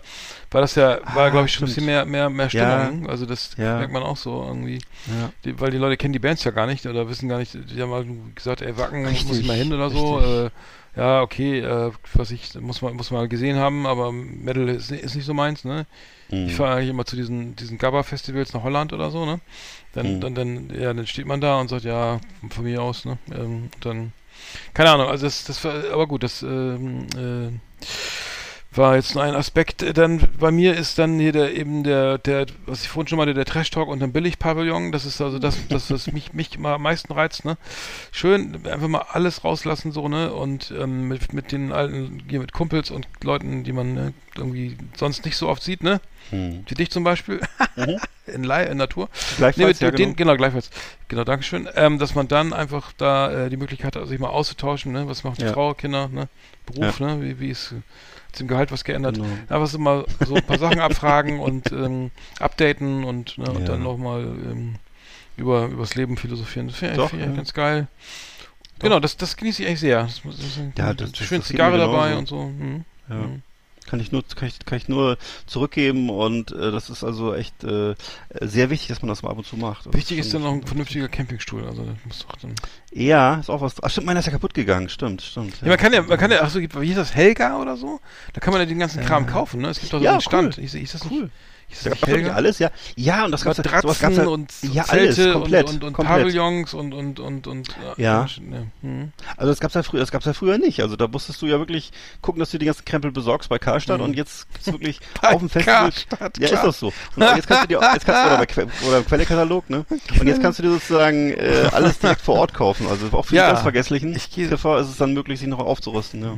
war 0.52 0.62
das 0.62 0.76
ja, 0.76 1.00
war 1.14 1.26
Ah, 1.26 1.30
glaube 1.30 1.48
ich 1.48 1.54
schon 1.54 1.66
ein 1.66 1.68
bisschen 1.68 1.86
mehr, 1.86 2.06
mehr, 2.06 2.30
mehr 2.30 2.48
Ja. 2.48 2.86
Stimmung, 2.86 3.10
also 3.10 3.26
das 3.26 3.52
Ja. 3.58 3.78
merkt 3.80 3.92
man 3.92 4.04
auch 4.04 4.18
so 4.18 4.44
irgendwie. 4.48 4.80
Ja. 5.08 5.32
Die, 5.44 5.60
weil 5.60 5.72
die 5.72 5.78
Leute 5.78 5.98
kennen 5.98 6.14
die 6.14 6.20
Bands 6.20 6.44
ja 6.46 6.52
gar 6.52 6.68
nicht 6.68 6.86
oder 6.86 7.10
wissen 7.10 7.28
gar 7.28 7.40
nicht, 7.40 7.54
die 7.54 7.82
haben 7.82 7.90
mal 7.90 8.06
gesagt, 8.34 8.62
ey, 8.62 8.78
Wacken, 8.78 9.02
muss 9.04 9.12
Richtig, 9.12 9.42
ich 9.42 9.48
mal 9.48 9.58
hin 9.58 9.74
oder 9.74 9.90
so. 9.90 10.20
Äh, 10.22 10.50
ja, 10.96 11.22
okay, 11.22 11.60
äh, 11.60 11.92
was 12.14 12.32
ich, 12.32 12.56
muss 12.60 12.82
man, 12.82 12.96
muss 12.96 13.12
man 13.12 13.22
mal 13.22 13.28
gesehen 13.28 13.58
haben, 13.58 13.86
aber 13.86 14.12
Metal 14.12 14.68
ist, 14.70 14.92
ist 14.92 15.16
nicht 15.16 15.26
so 15.26 15.34
meins, 15.34 15.64
ne? 15.64 15.86
Mhm. 16.32 16.48
Ich 16.48 16.56
fahre 16.56 16.76
eigentlich 16.76 16.90
immer 16.90 17.06
zu 17.06 17.16
diesen, 17.16 17.56
diesen 17.56 17.78
Gabba-Festivals 17.78 18.54
nach 18.54 18.64
Holland 18.64 18.92
oder 18.92 19.12
so, 19.12 19.26
ne? 19.26 19.40
Dann, 19.94 20.16
Mhm. 20.18 20.22
dann, 20.22 20.36
dann, 20.36 20.70
ja, 20.80 20.94
dann 20.94 21.08
steht 21.08 21.26
man 21.26 21.42
da 21.42 21.60
und 21.60 21.70
sagt, 21.70 21.84
ja, 21.84 22.20
von 22.50 22.64
mir 22.64 22.82
aus, 22.82 23.06
ne? 23.06 23.18
Ähm, 23.32 23.70
dann, 23.82 24.14
keine 24.74 24.92
Ahnung, 24.92 25.08
also 25.08 25.26
das, 25.26 25.44
das 25.46 25.64
war, 25.64 25.74
aber 25.92 26.08
gut, 26.08 26.24
das, 26.24 26.44
ähm, 26.44 27.08
äh, 27.18 27.86
war 28.80 28.96
jetzt 28.96 29.14
nur 29.14 29.24
ein 29.24 29.36
Aspekt. 29.36 29.84
Äh, 29.84 29.94
Dann 29.94 30.28
bei 30.40 30.50
mir 30.50 30.76
ist 30.76 30.98
dann 30.98 31.20
hier 31.20 31.32
der 31.32 31.56
eben 31.56 31.84
der, 31.84 32.18
der, 32.18 32.48
was 32.66 32.82
ich 32.82 32.90
vorhin 32.90 33.08
schon 33.08 33.18
meinte, 33.18 33.36
der 33.36 33.46
Trash 33.46 33.70
Talk 33.70 33.88
und 33.88 34.00
dann 34.00 34.12
Billig-Pavillon. 34.12 34.92
Das 34.92 35.06
ist 35.06 35.22
also 35.22 35.38
das, 35.38 35.68
das, 35.68 35.90
das 35.90 36.12
mich, 36.12 36.34
mich 36.34 36.58
mal 36.58 36.74
am 36.74 36.82
meisten 36.82 37.14
reizt, 37.14 37.46
ne? 37.46 37.58
Schön, 38.12 38.66
einfach 38.66 38.88
mal 38.88 39.06
alles 39.12 39.44
rauslassen, 39.44 39.92
so, 39.92 40.08
ne? 40.08 40.34
Und 40.34 40.74
ähm, 40.78 41.08
mit, 41.08 41.34
mit 41.34 41.52
den 41.52 41.72
alten, 41.72 42.24
hier 42.28 42.40
mit 42.40 42.54
Kumpels 42.54 42.90
und 42.90 43.08
Leuten, 43.24 43.64
die 43.64 43.74
man 43.74 43.94
ne, 43.94 44.14
irgendwie 44.36 44.78
sonst 44.96 45.26
nicht 45.26 45.38
so 45.38 45.48
oft 45.50 45.62
sieht, 45.62 45.84
ne? 45.84 46.02
Mhm. 46.32 46.64
Wie 46.68 46.76
dich 46.76 46.90
zum 46.90 47.04
Beispiel. 47.04 47.42
in, 48.26 48.44
Li 48.44 48.66
in 48.66 48.78
Natur. 48.78 49.10
Gleichfalls, 49.38 49.58
Nee, 49.58 49.66
mit 49.66 49.80
ja, 49.82 49.92
den, 49.92 50.16
genau. 50.16 50.16
genau, 50.16 50.38
gleichfalls. 50.38 50.70
Genau, 51.08 51.24
Dankeschön. 51.24 51.68
Ähm, 51.76 52.00
dass 52.00 52.16
man 52.16 52.28
dann 52.28 52.54
einfach 52.54 52.94
da 52.98 53.46
äh, 53.46 53.50
die 53.50 53.58
Möglichkeit 53.58 53.96
hat, 53.96 54.08
sich 54.08 54.20
mal 54.20 54.30
auszutauschen, 54.30 54.92
ne? 54.92 55.08
Was 55.08 55.24
macht 55.24 55.42
die 55.42 55.46
Ja. 55.46 55.54
Frau, 55.54 55.74
Kinder, 55.74 56.08
ne? 56.08 56.30
Beruf, 56.66 57.00
ne? 57.00 57.22
Wie, 57.22 57.40
wie 57.40 57.50
ist 57.50 57.74
zum 58.40 58.48
Gehalt 58.48 58.72
was 58.72 58.84
geändert? 58.84 59.16
Genau. 59.16 59.28
Einfach 59.48 59.68
so 59.68 59.78
mal 59.78 60.06
so 60.26 60.34
ein 60.36 60.44
paar 60.44 60.58
Sachen 60.58 60.80
abfragen 60.80 61.40
und 61.40 61.72
ähm, 61.72 62.10
updaten 62.40 63.04
und, 63.04 63.38
ne, 63.38 63.50
und 63.52 63.60
Ja. 63.62 63.66
dann 63.68 63.84
nochmal 63.84 64.24
ähm, 64.24 64.76
über 65.38 65.66
übers 65.68 65.96
Leben 65.96 66.18
philosophieren. 66.18 66.68
Das 66.68 66.78
finde 66.78 66.96
ich 66.96 67.00
Doch, 67.00 67.14
ja. 67.14 67.26
ganz 67.28 67.54
geil. 67.54 67.88
Genau, 68.80 69.00
das, 69.00 69.16
das 69.18 69.36
genieße 69.38 69.62
ich 69.62 69.68
eigentlich 69.68 69.80
sehr. 69.82 70.04
Das, 70.04 70.22
das, 70.24 70.36
das, 70.38 70.60
Ja, 70.78 70.94
das- 70.94 71.16
schön 71.18 71.42
Zigarre 71.44 71.78
dabei 71.78 72.16
und 72.18 72.28
so. 72.28 72.40
Hm. 72.44 72.86
Ja. 73.10 73.16
Hm. 73.16 73.42
Kann 73.90 74.00
ich 74.00 74.12
nur, 74.12 74.24
kann 74.36 74.48
ich, 74.48 74.60
kann 74.66 74.78
ich 74.78 74.88
nur 74.88 75.18
zurückgeben 75.48 76.10
und 76.10 76.52
äh, 76.52 76.72
das 76.72 76.90
ist 76.90 77.04
also 77.04 77.34
echt 77.34 77.64
äh, 77.64 77.96
sehr 78.42 78.70
wichtig, 78.70 78.90
dass 78.90 79.02
man 79.02 79.10
das 79.10 79.24
mal 79.24 79.32
ab 79.32 79.38
und 79.38 79.48
zu 79.48 79.58
macht. 79.58 79.88
Das 79.88 79.94
Wichtig 79.94 80.20
ist 80.20 80.34
dann 80.34 80.44
noch 80.44 80.52
ein 80.54 80.64
vernünftiger 80.66 81.08
Campingstuhl. 81.08 81.66
Also 81.66 81.84
das 81.84 81.96
muss 82.06 82.26
doch 82.28 82.36
dann. 82.38 82.54
Ja, 82.92 83.36
ist 83.36 83.50
auch 83.50 83.62
was. 83.62 83.76
Ach 83.82 83.90
stimmt, 83.90 84.06
meiner 84.08 84.20
ist 84.20 84.28
ja 84.28 84.32
kaputt 84.32 84.54
gegangen. 84.54 84.90
Stimmt, 84.90 85.22
stimmt. 85.22 85.60
Ja, 85.62 85.68
man 85.70 85.78
kann 85.78 85.92
ja, 85.94 86.02
man 86.04 86.18
kann 86.18 86.32
ja, 86.32 86.40
ach 86.42 86.50
so, 86.50 86.60
wie 86.62 86.68
hieß 86.88 86.96
das, 86.96 87.16
Helga 87.16 87.60
oder 87.60 87.78
so? 87.78 88.00
Da 88.34 88.40
kann 88.42 88.54
man 88.54 88.62
ja 88.62 88.66
den 88.68 88.80
ganzen 88.80 89.04
Kram 89.04 89.26
kaufen, 89.26 89.62
ne? 89.62 89.70
Es 89.70 89.80
gibt 89.80 89.92
doch 89.94 90.00
so 90.00 90.04
Ja, 90.06 90.12
einen 90.14 90.22
Stand. 90.22 90.58
cool. 90.58 90.64
Ich, 90.64 90.76
ich 90.76 90.92
das 90.92 91.06
Cool. 91.10 91.24
nicht, 91.24 91.34
ist 91.72 91.86
Da 91.86 91.90
das 91.92 92.02
gab's 92.02 92.14
nicht 92.14 92.30
alles, 92.32 92.60
ja. 92.60 92.72
Ja, 92.96 93.26
und 93.26 93.32
das 93.32 93.44
gab's 93.44 93.58
Matratzen 93.58 94.14
ja, 94.16 94.28
und 94.28 94.52
ja, 94.64 94.84
alles, 94.88 95.16
Zelte 95.16 95.34
komplett, 95.34 95.68
und, 95.68 95.76
und, 95.76 95.84
und 95.84 95.94
komplett. 95.94 96.18
Pavillons 96.20 96.74
und, 96.74 96.94
und, 96.94 97.20
und, 97.20 97.48
und, 97.48 97.70
äh, 97.98 98.02
Ja. 98.02 98.26
hm. 98.82 99.12
Also 99.38 99.52
das 99.52 99.60
gab's 99.60 99.74
ja 99.76 99.84
früher, 99.84 100.00
das 100.00 100.12
gab's 100.12 100.26
ja 100.26 100.34
früher 100.34 100.58
nicht. 100.58 100.82
Also 100.82 100.96
da 100.96 101.08
musstest 101.08 101.42
du 101.42 101.46
ja 101.46 101.60
wirklich 101.60 101.92
gucken, 102.22 102.40
dass 102.40 102.52
du 102.52 102.58
die 102.58 102.66
ganzen 102.66 102.86
Krempel 102.86 103.12
besorgst 103.12 103.50
bei 103.50 103.60
Karstadt 103.60 104.00
Mhm. 104.00 104.06
und 104.06 104.16
jetzt 104.16 104.48
gibt's 104.54 104.68
wirklich 104.72 105.00
auf 105.22 105.40
dem 105.40 105.50
Festival. 105.50 105.92
Karstadt, 105.92 106.38
ja, 106.40 106.48
klar. 106.48 106.60
ist 106.60 106.68
doch 106.68 106.74
so. 106.74 106.94
Und 107.16 107.36
jetzt 107.36 107.48
kannst 107.48 107.64
du 107.64 107.68
dir 107.68 107.80
jetzt 107.94 108.06
kannst, 108.06 108.26
oder, 108.28 108.38
bei 108.38 108.46
Que 108.46 108.68
oder 108.88 108.98
im 108.98 109.06
Quellekatalog, 109.06 109.70
ne? 109.70 109.86
Und 110.20 110.28
jetzt 110.28 110.42
kannst 110.42 110.60
du 110.60 110.64
dir 110.64 110.72
sozusagen 110.72 111.32
äh, 111.34 111.70
alles 111.72 112.00
direkt 112.00 112.22
vor 112.22 112.36
Ort 112.36 112.54
kaufen. 112.54 112.88
Also 112.88 113.08
auch 113.12 113.26
für 113.26 113.36
Ja. 113.36 113.48
die 113.48 113.52
ganz 113.54 113.62
Vergesslichen 113.62 114.16
Ich 114.16 114.32
gehe- 114.32 114.50
Treffer 114.50 114.80
ist 114.80 114.88
es 114.90 114.98
dann 114.98 115.14
möglich, 115.14 115.40
sich 115.40 115.48
noch 115.48 115.60
aufzurüsten. 115.60 116.22
Ja. 116.24 116.34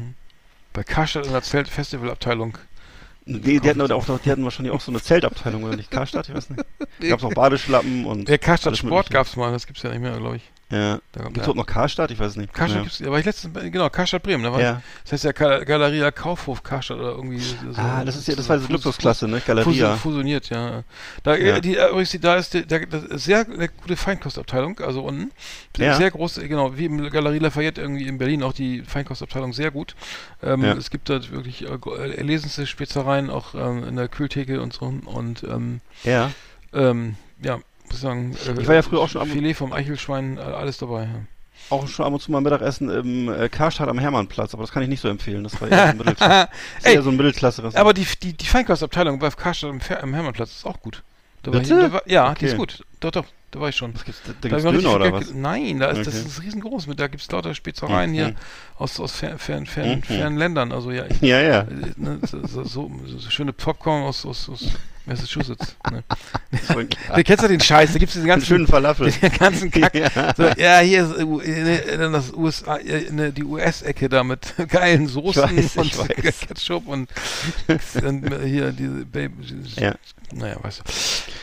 Bei 0.73 0.84
Karstadt 0.84 1.25
in 1.25 1.32
der 1.34 1.41
Zelt-Festivalabteilung. 1.41 2.57
Die, 3.26 3.59
die, 3.59 3.69
hatten 3.69 3.82
auch 3.82 4.07
noch, 4.07 4.19
die 4.19 4.32
hatten 4.32 4.43
wahrscheinlich 4.43 4.74
auch 4.74 4.82
so 4.82 4.91
eine 4.91 5.01
Zeltabteilung, 5.01 5.63
oder 5.63 5.76
nicht? 5.76 5.91
Karstadt, 5.91 6.28
ich 6.28 6.36
weiß 6.36 6.49
nicht. 6.49 6.63
Gab's 7.01 7.24
auch 7.24 7.34
Badeschlappen 7.34 8.05
und. 8.05 8.28
Ja, 8.28 8.38
Karstadt 8.38 8.78
Sport 8.78 8.91
Mögliche. 8.91 9.13
gab's 9.13 9.36
mal, 9.36 9.51
das 9.51 9.67
gibt's 9.67 9.84
ja 9.84 9.91
nicht 9.91 10.01
mehr, 10.01 10.17
glaube 10.17 10.38
ich. 10.38 10.51
Ja. 10.72 10.99
Da- 11.11 11.24
Gibt's 11.26 11.38
ja. 11.38 11.43
überhaupt 11.43 11.55
noch 11.57 11.65
Karstadt? 11.65 12.11
Ich 12.11 12.19
weiß 12.19 12.32
es 12.32 12.36
nicht. 12.38 12.53
Karstadt 12.53 12.78
ja. 12.78 12.84
gibt's, 12.84 12.99
ja, 12.99 13.11
war 13.11 13.19
ich 13.19 13.26
letztens, 13.26 13.53
genau, 13.72 13.89
Karstadt 13.89 14.24
Bremen, 14.24 14.43
da 14.43 14.51
war, 14.51 14.61
Ja. 14.61 14.82
das 15.03 15.11
heißt 15.13 15.24
ja 15.26 15.32
Ga- 15.34 15.63
Galeria 15.65 16.11
Kaufhof 16.11 16.63
Karstadt 16.63 16.97
oder 16.97 17.09
irgendwie 17.11 17.39
so. 17.39 17.55
Ah, 17.76 18.03
das 18.05 18.15
ist 18.15 18.28
ja, 18.28 18.36
das 18.36 18.47
war 18.49 18.57
diese 18.57 18.72
Luxusklasse, 18.72 19.28
ne? 19.28 19.41
Galeria. 19.45 19.95
Fusioniert, 19.97 20.49
ja. 20.49 20.84
Da, 21.24 21.36
Ja. 21.36 21.59
Die, 21.59 21.76
äh, 21.78 21.89
übrigens, 21.89 22.17
da 22.22 22.36
ist 22.38 22.53
die, 22.53 22.65
der, 22.65 22.88
sehr 23.11 23.45
eine 23.47 23.67
gute 23.69 23.95
Feinkostabteilung, 23.97 24.80
also 24.80 25.01
unten. 25.03 25.32
Ja. 25.78 25.95
Sehr 25.95 26.09
groß, 26.11 26.36
genau, 26.36 26.78
wie 26.78 26.86
im 26.86 27.09
Galerie 27.09 27.39
Lafayette 27.39 27.82
irgendwie 27.82 28.07
in 28.07 28.17
Berlin 28.17 28.41
auch 28.43 28.53
die 28.53 28.82
Feinkostabteilung 28.82 29.53
sehr 29.53 29.72
gut. 29.72 29.95
Ähm. 30.41 30.63
Es 30.63 30.89
gibt 30.89 31.09
da 31.09 31.19
wirklich 31.32 31.63
äh, 31.67 31.74
äh, 31.74 32.15
erlesenste 32.15 32.65
Spezereien 32.65 33.30
auch 33.30 33.53
ähm, 33.55 33.84
in 33.88 33.95
der 33.97 34.07
Kühltheke 34.07 34.61
und 34.61 34.74
so 34.74 34.86
und 35.05 35.43
ähm, 35.43 35.82
Ja. 36.03 36.32
ähm, 36.74 37.15
ja, 37.43 37.59
sagen, 37.97 38.35
äh, 38.47 38.61
Ich 38.61 38.67
war 38.67 38.75
ja 38.75 38.81
früher 38.81 38.99
auch 38.99 39.09
schon 39.09 39.21
am- 39.21 39.29
Filet 39.29 39.53
vom 39.53 39.73
Eichelschwein, 39.73 40.37
äh, 40.37 40.41
alles 40.41 40.77
dabei. 40.77 41.03
Ja. 41.03 41.09
Auch 41.69 41.87
schon 41.87 42.05
ab 42.05 42.11
und 42.13 42.21
zu 42.21 42.31
mal 42.31 42.41
Mittagessen 42.41 42.89
im 42.89 43.29
äh, 43.31 43.47
Karstadt 43.47 43.87
am 43.87 43.99
Hermannplatz, 43.99 44.53
aber 44.53 44.63
das 44.63 44.71
kann 44.71 44.83
ich 44.83 44.89
nicht 44.89 44.99
so 45.01 45.07
empfehlen. 45.07 45.43
Das 45.43 45.59
war 45.61 45.69
eher 45.69 45.77
so 45.77 45.91
ein 45.91 45.97
Mittelklasse. 45.97 46.49
das 46.75 46.83
Ey, 46.85 46.95
eher 46.95 47.03
so 47.03 47.09
ein 47.11 47.15
Mittelklasse. 47.17 47.71
Aber 47.75 47.93
die, 47.93 48.05
die, 48.21 48.33
die 48.33 48.45
Feinkostabteilung 48.45 49.19
bei 49.19 49.29
Karstadt 49.29 49.69
am, 49.69 49.79
am 50.01 50.13
Hermannplatz 50.13 50.51
ist 50.51 50.65
auch 50.65 50.81
gut. 50.81 51.03
Da 51.43 51.51
war 51.53 51.61
ich, 51.61 51.67
Bitte? 51.69 51.81
da 51.81 51.93
war, 51.93 52.01
ja, 52.07 52.25
die 52.33 52.45
Okay. 52.45 52.45
ist 52.47 52.57
gut. 52.57 52.83
Doch, 52.99 53.11
doch, 53.11 53.25
da 53.51 53.59
war 53.61 53.69
ich 53.69 53.75
schon. 53.75 53.93
was 53.95 54.03
gibt's, 54.05 54.21
da, 54.25 54.33
da 54.41 54.49
Da 54.49 54.57
gibt's 54.59 54.83
Döner 54.83 54.95
oder 54.95 55.11
was? 55.13 55.33
Nein, 55.33 55.79
da 55.79 55.87
ist, 55.87 56.05
das 56.05 56.15
Okay. 56.15 56.25
ist 56.27 56.43
riesengroß. 56.43 56.87
Mit, 56.87 56.99
da 56.99 57.07
gibt 57.07 57.23
es 57.23 57.31
lauter 57.31 57.55
Spezereien 57.55 58.11
Mhm. 58.11 58.15
hier 58.15 58.35
aus, 58.77 58.99
aus 58.99 59.11
fern, 59.13 59.39
fern, 59.39 59.65
fern, 59.65 59.97
Mhm. 59.99 60.03
fernen 60.03 60.37
Ländern. 60.37 60.71
Also 60.71 60.91
ja, 60.91 61.05
ich, 61.09 61.21
Ja, 61.21 61.41
ja. 61.41 61.63
ne, 61.95 62.19
so, 62.29 62.45
so, 62.45 62.63
so, 62.63 62.91
so 63.05 63.29
schöne 63.29 63.53
Popcorn 63.53 64.03
aus, 64.03 64.25
aus, 64.25 64.49
aus 64.49 64.65
Massachusetts. 65.12 65.76
Ne? 65.91 66.03
Du 67.16 67.24
kennst 67.24 67.41
ja 67.43 67.47
den 67.47 67.59
Scheiß, 67.59 67.93
da 67.93 67.99
gibt 67.99 68.09
es 68.09 68.14
diesen 68.16 68.28
ganzen 68.28 68.45
schönen 68.45 68.68
Falafel. 68.68 69.12
den 69.22 69.32
ganzen 69.38 69.72
Kack. 69.72 69.93
Ja. 69.95 70.34
So, 70.36 70.43
ja, 70.57 70.80
hier 70.80 71.05
ist 71.05 71.47
äh, 71.47 71.97
das 72.12 72.34
USA, 72.34 72.78
äh, 72.78 73.32
die 73.32 73.43
US-Ecke 73.43 74.09
da 74.09 74.24
mit 74.24 74.53
geilen 74.70 75.07
Soßen 75.07 75.43
weiß, 75.57 75.78
und. 75.78 76.07
Ketchup 76.47 76.88
und, 76.88 77.09
und 78.03 78.43
hier 78.45 78.72
diese 78.72 79.05
Baby. 79.05 79.34
Ja. 79.78 79.95
Naja, 80.34 80.57
weißt 80.62 80.80
du. 80.80 80.84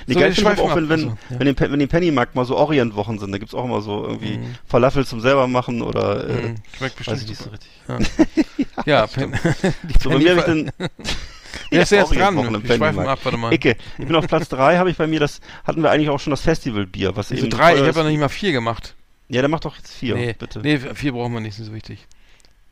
Nee, 0.07 0.15
So, 0.15 0.21
geil 0.21 0.35
finde 0.35 0.53
ich 0.55 0.61
auch, 0.61 0.75
wenn, 0.77 0.89
wenn, 0.89 1.01
Also, 1.01 1.19
ja. 1.31 1.39
wenn, 1.41 1.55
den, 1.55 1.61
wenn 1.73 1.79
die 1.79 1.87
Pennymarkt 1.87 2.35
mal 2.35 2.45
so 2.47 2.57
Orientwochen 2.57 3.19
sind, 3.19 3.33
da 3.33 3.39
gibt's 3.39 3.55
auch 3.55 3.65
immer 3.65 3.81
so 3.83 4.05
irgendwie 4.07 4.39
Mhm. 4.39 4.55
Falafel 4.67 5.07
zum 5.07 5.21
selber 5.21 5.47
machen 5.47 5.83
oder 5.83 6.27
äh, 6.29 6.33
Mhm, 6.49 6.55
Schmeckt 6.77 6.97
bestimmt 6.97 7.17
weiß 7.17 7.23
ich 7.25 7.29
nicht 7.31 7.41
so 7.43 7.51
richtig. 7.51 7.71
Ja, 8.87 9.07
Pen 9.07 9.33
die 9.83 9.95
So, 10.03 10.11
bei 10.11 10.19
mir 10.19 10.31
habe 10.37 10.41
ich 10.41 10.45
Penny- 10.47 10.71
dann 10.79 10.89
Wer 11.71 11.83
ist 11.83 11.93
denn 11.93 12.01
jetzt 12.01 12.15
dran? 12.15 12.37
Wir 12.37 12.45
schweifen 12.45 12.79
Pennymarkt. 12.79 13.09
ab, 13.09 13.19
warte 13.25 13.39
mal. 13.39 13.53
Icke. 13.53 13.77
Ich 13.99 14.07
bin 14.07 14.15
auf 14.15 14.27
Platz 14.27 14.49
drei, 14.49 14.79
habe 14.79 14.91
ich 14.91 14.97
bei 14.97 15.07
mir 15.07 15.21
das, 15.21 15.41
hatten 15.65 15.83
wir 15.83 15.91
eigentlich 15.91 16.11
auch 16.11 16.21
schon 16.21 16.31
das 16.31 16.41
Festivalbier, 16.41 17.17
was 17.17 17.31
eben 17.31 17.51
drei? 17.51 17.73
Ich 17.73 17.79
teuer 17.79 17.89
habe 17.89 17.99
ja 17.99 18.05
noch 18.05 18.11
nicht 18.11 18.21
mal 18.21 18.29
vier 18.29 18.53
gemacht. 18.53 18.95
Ja, 19.29 19.43
der 19.43 19.49
macht 19.49 19.65
doch 19.65 19.77
jetzt 19.77 19.93
vier, 19.93 20.15
nee, 20.15 20.35
bitte. 20.39 20.61
nee, 20.61 20.79
vier 20.79 21.13
brauchen 21.13 21.35
wir 21.35 21.41
nicht, 21.41 21.51
ist 21.51 21.59
nicht 21.59 21.69
so 21.69 21.75
wichtig. 21.75 22.07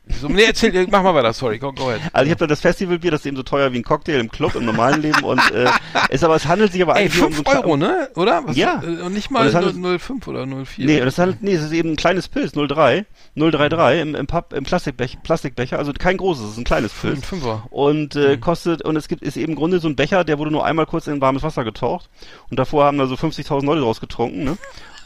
So, 0.09 0.29
nee, 0.29 0.45
erzähl, 0.45 0.87
mach 0.89 1.03
mal 1.03 1.15
weiter, 1.15 1.33
sorry, 1.33 1.59
go, 1.59 1.73
go 1.73 1.89
ahead. 1.89 2.01
Also 2.13 2.27
ich 2.27 2.31
habe 2.31 2.39
da 2.39 2.47
das 2.47 2.61
Festivalbier, 2.61 3.11
das 3.11 3.21
ist 3.21 3.27
eben 3.27 3.37
so 3.37 3.43
teuer 3.43 3.73
wie 3.73 3.79
ein 3.79 3.83
Cocktail 3.83 4.21
im 4.21 4.31
Club, 4.31 4.55
im 4.55 4.65
normalen 4.65 5.03
Leben 5.03 5.25
und 5.25 5.41
äh, 5.51 5.69
ist 6.11 6.23
aber 6.23 6.37
es 6.37 6.47
handelt 6.47 6.71
sich 6.73 6.81
aber 6.81 6.95
Ey, 6.95 7.03
eigentlich 7.03 7.23
um 7.23 7.33
5 7.33 7.37
so 7.49 7.53
ein 7.53 7.59
Euro, 7.59 7.77
ne? 7.77 8.09
Oder? 8.15 8.43
Was, 8.47 8.57
Ja. 8.57 8.83
äh, 8.85 9.03
Und 9.03 9.15
nicht 9.15 9.33
mal 9.33 9.49
es 9.49 9.55
handelt- 9.55 9.75
0,5 9.75 10.29
oder 10.29 10.45
0,4. 10.45 10.87
Nee, 10.87 10.99
es 11.01 11.19
handelt, 11.19 11.43
nee, 11.43 11.55
es 11.55 11.63
ist 11.65 11.73
eben 11.73 11.91
ein 11.93 11.97
kleines 11.97 12.29
Pilz, 12.29 12.53
03, 12.53 13.05
033 13.35 14.01
im, 14.01 14.15
im, 14.15 14.27
Papp, 14.29 14.53
im 14.53 14.63
Plastikbecher, 14.63 15.19
Plastikbecher, 15.25 15.77
also 15.77 15.93
kein 15.93 16.17
großes, 16.19 16.45
es 16.45 16.51
ist 16.53 16.59
ein 16.59 16.65
kleines 16.65 16.93
Pilz. 16.93 17.27
Fünfer. 17.27 17.65
Und 17.71 18.15
äh, 18.15 18.37
Mhm. 18.37 18.41
kostet, 18.41 18.83
und 18.83 18.95
es 18.95 19.09
gibt, 19.09 19.23
ist 19.23 19.37
eben 19.37 19.53
im 19.53 19.59
Grunde 19.59 19.81
so 19.81 19.89
ein 19.89 19.97
Becher, 19.97 20.23
der 20.23 20.39
wurde 20.39 20.53
nur 20.53 20.65
einmal 20.65 20.87
kurz 20.87 21.09
in 21.09 21.21
warmes 21.21 21.43
Wasser 21.43 21.65
getaucht. 21.65 22.09
Und 22.49 22.59
davor 22.61 22.85
haben 22.85 22.97
da 22.99 23.07
so 23.07 23.17
50.000 23.17 23.65
Leute 23.67 23.81
draus 23.81 24.01
getrunken, 24.01 24.45
ne? 24.45 24.57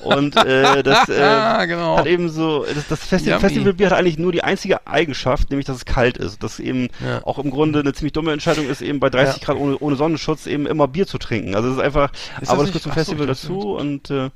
Und 0.03 0.34
äh, 0.36 0.82
das 0.82 1.09
äh, 1.09 1.66
genau. 1.66 1.98
hat 1.98 2.07
eben 2.07 2.28
so, 2.28 2.64
das, 2.64 2.88
das 2.88 3.05
Festi 3.05 3.28
Yummy. 3.30 3.40
Festivalbier 3.40 3.90
hat 3.90 3.98
eigentlich 3.98 4.18
nur 4.18 4.32
die 4.32 4.42
einzige 4.42 4.86
Eigenschaft, 4.86 5.51
nämlich 5.51 5.66
dass 5.66 5.76
es 5.76 5.84
kalt 5.84 6.16
ist. 6.16 6.42
Das 6.42 6.59
eben 6.61 6.88
Ja. 7.05 7.20
auch 7.24 7.38
im 7.38 7.51
Grunde 7.51 7.80
eine 7.80 7.92
ziemlich 7.92 8.12
dumme 8.12 8.32
Entscheidung 8.32 8.68
ist, 8.68 8.80
eben 8.82 8.98
bei 9.01 9.11
30 9.11 9.40
Ja. 9.40 9.44
Grad 9.46 9.57
ohne, 9.57 9.76
ohne 9.78 9.96
Sonnenschutz 9.96 10.46
eben 10.46 10.66
immer 10.66 10.88
Bier 10.88 11.07
zu 11.07 11.18
trinken. 11.18 11.55
Also 11.55 11.68
es 11.68 11.74
ist 11.76 11.82
einfach, 11.82 12.12
Ist 12.12 12.42
das 12.42 12.48
aber 12.51 12.64
das 12.64 12.72
nicht- 12.74 12.82
gehört 12.82 12.82
zum 12.82 12.92
so, 12.92 12.94
Festival 12.94 13.26
dachte, 13.26 13.46
dazu 13.48 13.72
und 13.76 14.11
äh, 14.11 14.30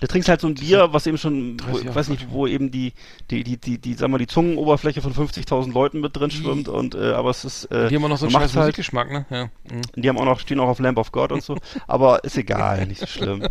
da 0.00 0.06
trinkst 0.06 0.28
halt 0.28 0.40
so 0.42 0.46
ein 0.46 0.54
Bier, 0.54 0.88
was 0.92 1.06
eben 1.06 1.16
schon, 1.16 1.56
wo, 1.66 1.72
30 1.72 1.88
ich 1.88 1.94
weiß 1.94 2.08
nicht, 2.08 2.26
wo 2.30 2.46
eben 2.46 2.70
die, 2.70 2.92
die, 3.30 3.42
die, 3.44 3.56
die, 3.56 3.78
die, 3.78 3.94
sag 3.94 4.08
mal, 4.10 4.18
die 4.18 4.26
Zungenoberfläche 4.26 5.00
von 5.00 5.14
50.000 5.14 5.72
Leuten 5.72 6.00
mit 6.00 6.14
drin 6.16 6.30
schwimmt 6.30 6.68
und, 6.68 6.94
äh, 6.94 7.12
aber 7.12 7.30
es 7.30 7.44
ist, 7.44 7.64
äh, 7.66 7.88
Die 7.88 7.96
haben 7.96 8.04
auch 8.04 8.08
noch 8.10 8.18
so 8.18 8.26
einen 8.26 8.34
du 8.34 8.38
scheiß 8.40 8.54
halt- 8.56 8.64
Musikgeschmack, 8.66 9.10
ne? 9.10 9.24
Ja. 9.30 9.44
Mhm. 9.44 9.82
die 9.96 10.08
haben 10.08 10.18
auch 10.18 10.24
noch, 10.26 10.40
stehen 10.40 10.60
auch 10.60 10.68
auf 10.68 10.78
Lamp 10.80 10.98
of 10.98 11.12
God 11.12 11.32
und 11.32 11.42
so, 11.42 11.56
aber 11.86 12.22
ist 12.24 12.36
egal, 12.36 12.86
nicht 12.86 13.00
so 13.00 13.06
schlimm. 13.06 13.46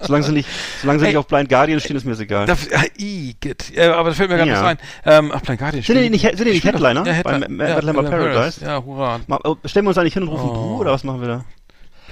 Solange 0.00 0.24
sie 0.24 0.32
nicht, 0.32 0.48
solange 0.80 1.00
sie 1.00 1.06
Ey, 1.06 1.10
nicht 1.12 1.18
auf 1.18 1.26
Blind 1.26 1.48
Guardian 1.48 1.80
stehen, 1.80 1.96
ist 1.96 2.04
mir 2.04 2.12
das 2.12 2.20
egal. 2.20 2.46
Das, 2.46 2.68
ja, 2.70 2.82
i, 2.98 3.34
geht. 3.40 3.70
Ja, 3.74 3.96
aber 3.96 4.10
das 4.10 4.18
fällt 4.18 4.30
mir 4.30 4.36
gerade 4.36 4.50
Ja. 4.50 4.56
was 4.62 4.68
ein. 4.68 4.78
Ähm, 5.04 5.32
ach, 5.34 5.40
Blind 5.40 5.58
Guardian. 5.60 5.82
Sind 5.82 6.00
die 6.00 6.10
nicht- 6.10 6.22
sind 6.22 6.44
die 6.46 6.52
nicht. 6.52 6.64
Headliner 6.64 7.04
Ja, 7.06 7.22
beim 7.22 7.42
Headliner. 7.42 7.48
Mad 7.48 7.80
Lamber 7.86 8.02
Mad 8.02 8.08
Lamber 8.16 8.32
Paradise? 8.32 8.64
Ja, 8.64 8.84
hurra. 8.84 9.20
Mal, 9.26 9.40
äh, 9.44 9.68
stellen 9.68 9.84
wir 9.86 9.88
uns 9.90 9.98
eigentlich 9.98 10.14
hin 10.14 10.22
und 10.22 10.28
rufen 10.28 10.48
Oh. 10.50 10.54
Buh, 10.54 10.76
oder 10.78 10.92
was 10.92 11.02
machen 11.02 11.20
wir 11.20 11.28
da? 11.28 11.44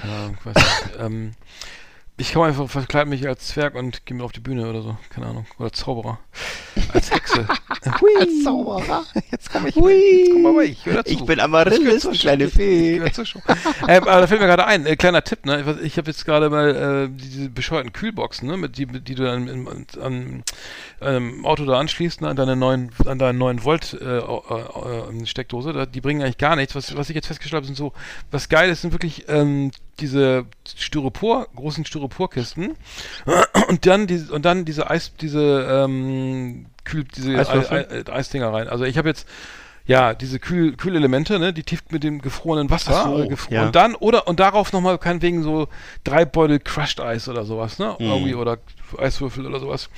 Keine 0.00 0.12
Ahnung, 0.14 0.36
weiß 0.44 0.54
nicht. 0.56 0.66
ähm, 1.00 1.32
ich 2.18 2.32
komme 2.32 2.46
einfach, 2.46 2.68
verkleide 2.70 3.10
mich 3.10 3.28
als 3.28 3.48
Zwerg 3.48 3.74
und 3.74 4.06
gehe 4.06 4.16
mir 4.16 4.24
auf 4.24 4.32
die 4.32 4.40
Bühne 4.40 4.68
oder 4.70 4.80
so. 4.80 4.96
Keine 5.10 5.26
Ahnung. 5.26 5.46
Oder 5.58 5.70
Zauberer. 5.70 6.18
Als 6.94 7.10
Hexe. 7.10 7.46
Hui. 8.00 8.10
Als 8.18 8.42
Zauberer? 8.42 9.04
Jetzt 9.30 9.52
komme 9.52 9.68
ich. 9.68 9.76
Hui. 9.76 9.92
Jetzt 9.92 10.32
komm 10.32 10.42
mal 10.42 10.64
ich. 10.64 10.86
Hör 10.86 10.94
dazu. 10.94 11.12
Ich 11.12 11.24
bin 11.26 11.40
Amaryllis, 11.40 12.06
Ich 12.10 12.20
kleine 12.20 12.48
Fee. 12.48 13.04
ich 13.04 13.12
zur 13.12 13.26
Show. 13.26 13.42
ähm, 13.88 14.04
aber 14.04 14.22
da 14.22 14.26
fällt 14.26 14.40
mir 14.40 14.46
gerade 14.46 14.66
ein, 14.66 14.86
äh, 14.86 14.96
kleiner 14.96 15.24
Tipp, 15.24 15.44
ne? 15.44 15.60
Ich, 15.60 15.86
ich 15.86 15.98
habe 15.98 16.10
jetzt 16.10 16.24
gerade 16.24 16.48
mal 16.48 17.10
äh, 17.10 17.14
diese 17.14 17.50
bescheuerten 17.50 17.92
Kühlboxen, 17.92 18.48
ne? 18.48 18.56
Mit 18.56 18.78
die, 18.78 18.86
die 18.86 19.14
du 19.14 19.24
dann 19.24 19.48
im, 19.48 19.68
an, 19.68 20.42
ähm, 21.00 21.44
Auto 21.44 21.64
da 21.66 21.78
anschließt, 21.78 22.22
ne? 22.22 22.28
an 22.28 22.36
deine 22.36 22.56
neuen, 22.56 22.90
an 23.04 23.18
deinen 23.18 23.38
neuen 23.38 23.64
Volt 23.64 23.92
äh, 24.00 24.18
äh, 24.18 24.20
äh, 24.20 25.26
Steckdose. 25.26 25.86
Die 25.86 26.00
bringen 26.00 26.22
eigentlich 26.22 26.38
gar 26.38 26.56
nichts. 26.56 26.74
Was, 26.74 26.96
was 26.96 27.10
ich 27.10 27.14
jetzt 27.14 27.26
festgestellt 27.26 27.58
habe, 27.58 27.66
sind 27.66 27.76
so, 27.76 27.92
was 28.30 28.48
geil 28.48 28.70
ist, 28.70 28.82
sind 28.82 28.92
wirklich 28.92 29.24
ähm, 29.28 29.70
diese 30.00 30.46
Styropor, 30.76 31.48
großen 31.54 31.84
Styroporkisten 31.84 32.74
und 33.68 33.86
dann 33.86 34.06
diese 34.06 34.32
und 34.32 34.44
dann 34.44 34.64
diese 34.64 34.88
Eis, 34.90 35.12
diese 35.20 35.66
ähm, 35.70 36.66
Kühl, 36.84 37.04
diese 37.04 37.36
Eiswürfel? 37.38 37.86
Ei- 37.90 38.10
Ei- 38.10 38.12
Eisdinger 38.12 38.52
rein. 38.52 38.68
Also 38.68 38.84
ich 38.84 38.96
habe 38.98 39.08
jetzt 39.08 39.26
ja 39.88 40.14
diese 40.14 40.40
Kühl, 40.40 40.76
Kühlelemente, 40.76 41.38
ne, 41.38 41.52
die 41.52 41.62
tief 41.62 41.82
mit 41.90 42.02
dem 42.02 42.20
gefrorenen 42.20 42.70
Wasser 42.70 43.04
so, 43.04 43.22
äh, 43.22 43.28
gefro 43.28 43.54
ja. 43.54 43.66
und 43.66 43.76
dann 43.76 43.94
oder 43.94 44.26
und 44.26 44.40
darauf 44.40 44.72
nochmal 44.72 44.98
kein 44.98 45.22
wegen 45.22 45.42
so 45.44 45.68
drei 46.04 46.24
Beutel 46.24 46.58
Crushed 46.58 47.00
Eis 47.00 47.28
oder 47.28 47.44
sowas, 47.44 47.78
ne, 47.78 47.96
Mhm. 48.00 48.34
oder 48.36 48.58
Eiswürfel 48.98 49.46
oder 49.46 49.60
sowas. 49.60 49.88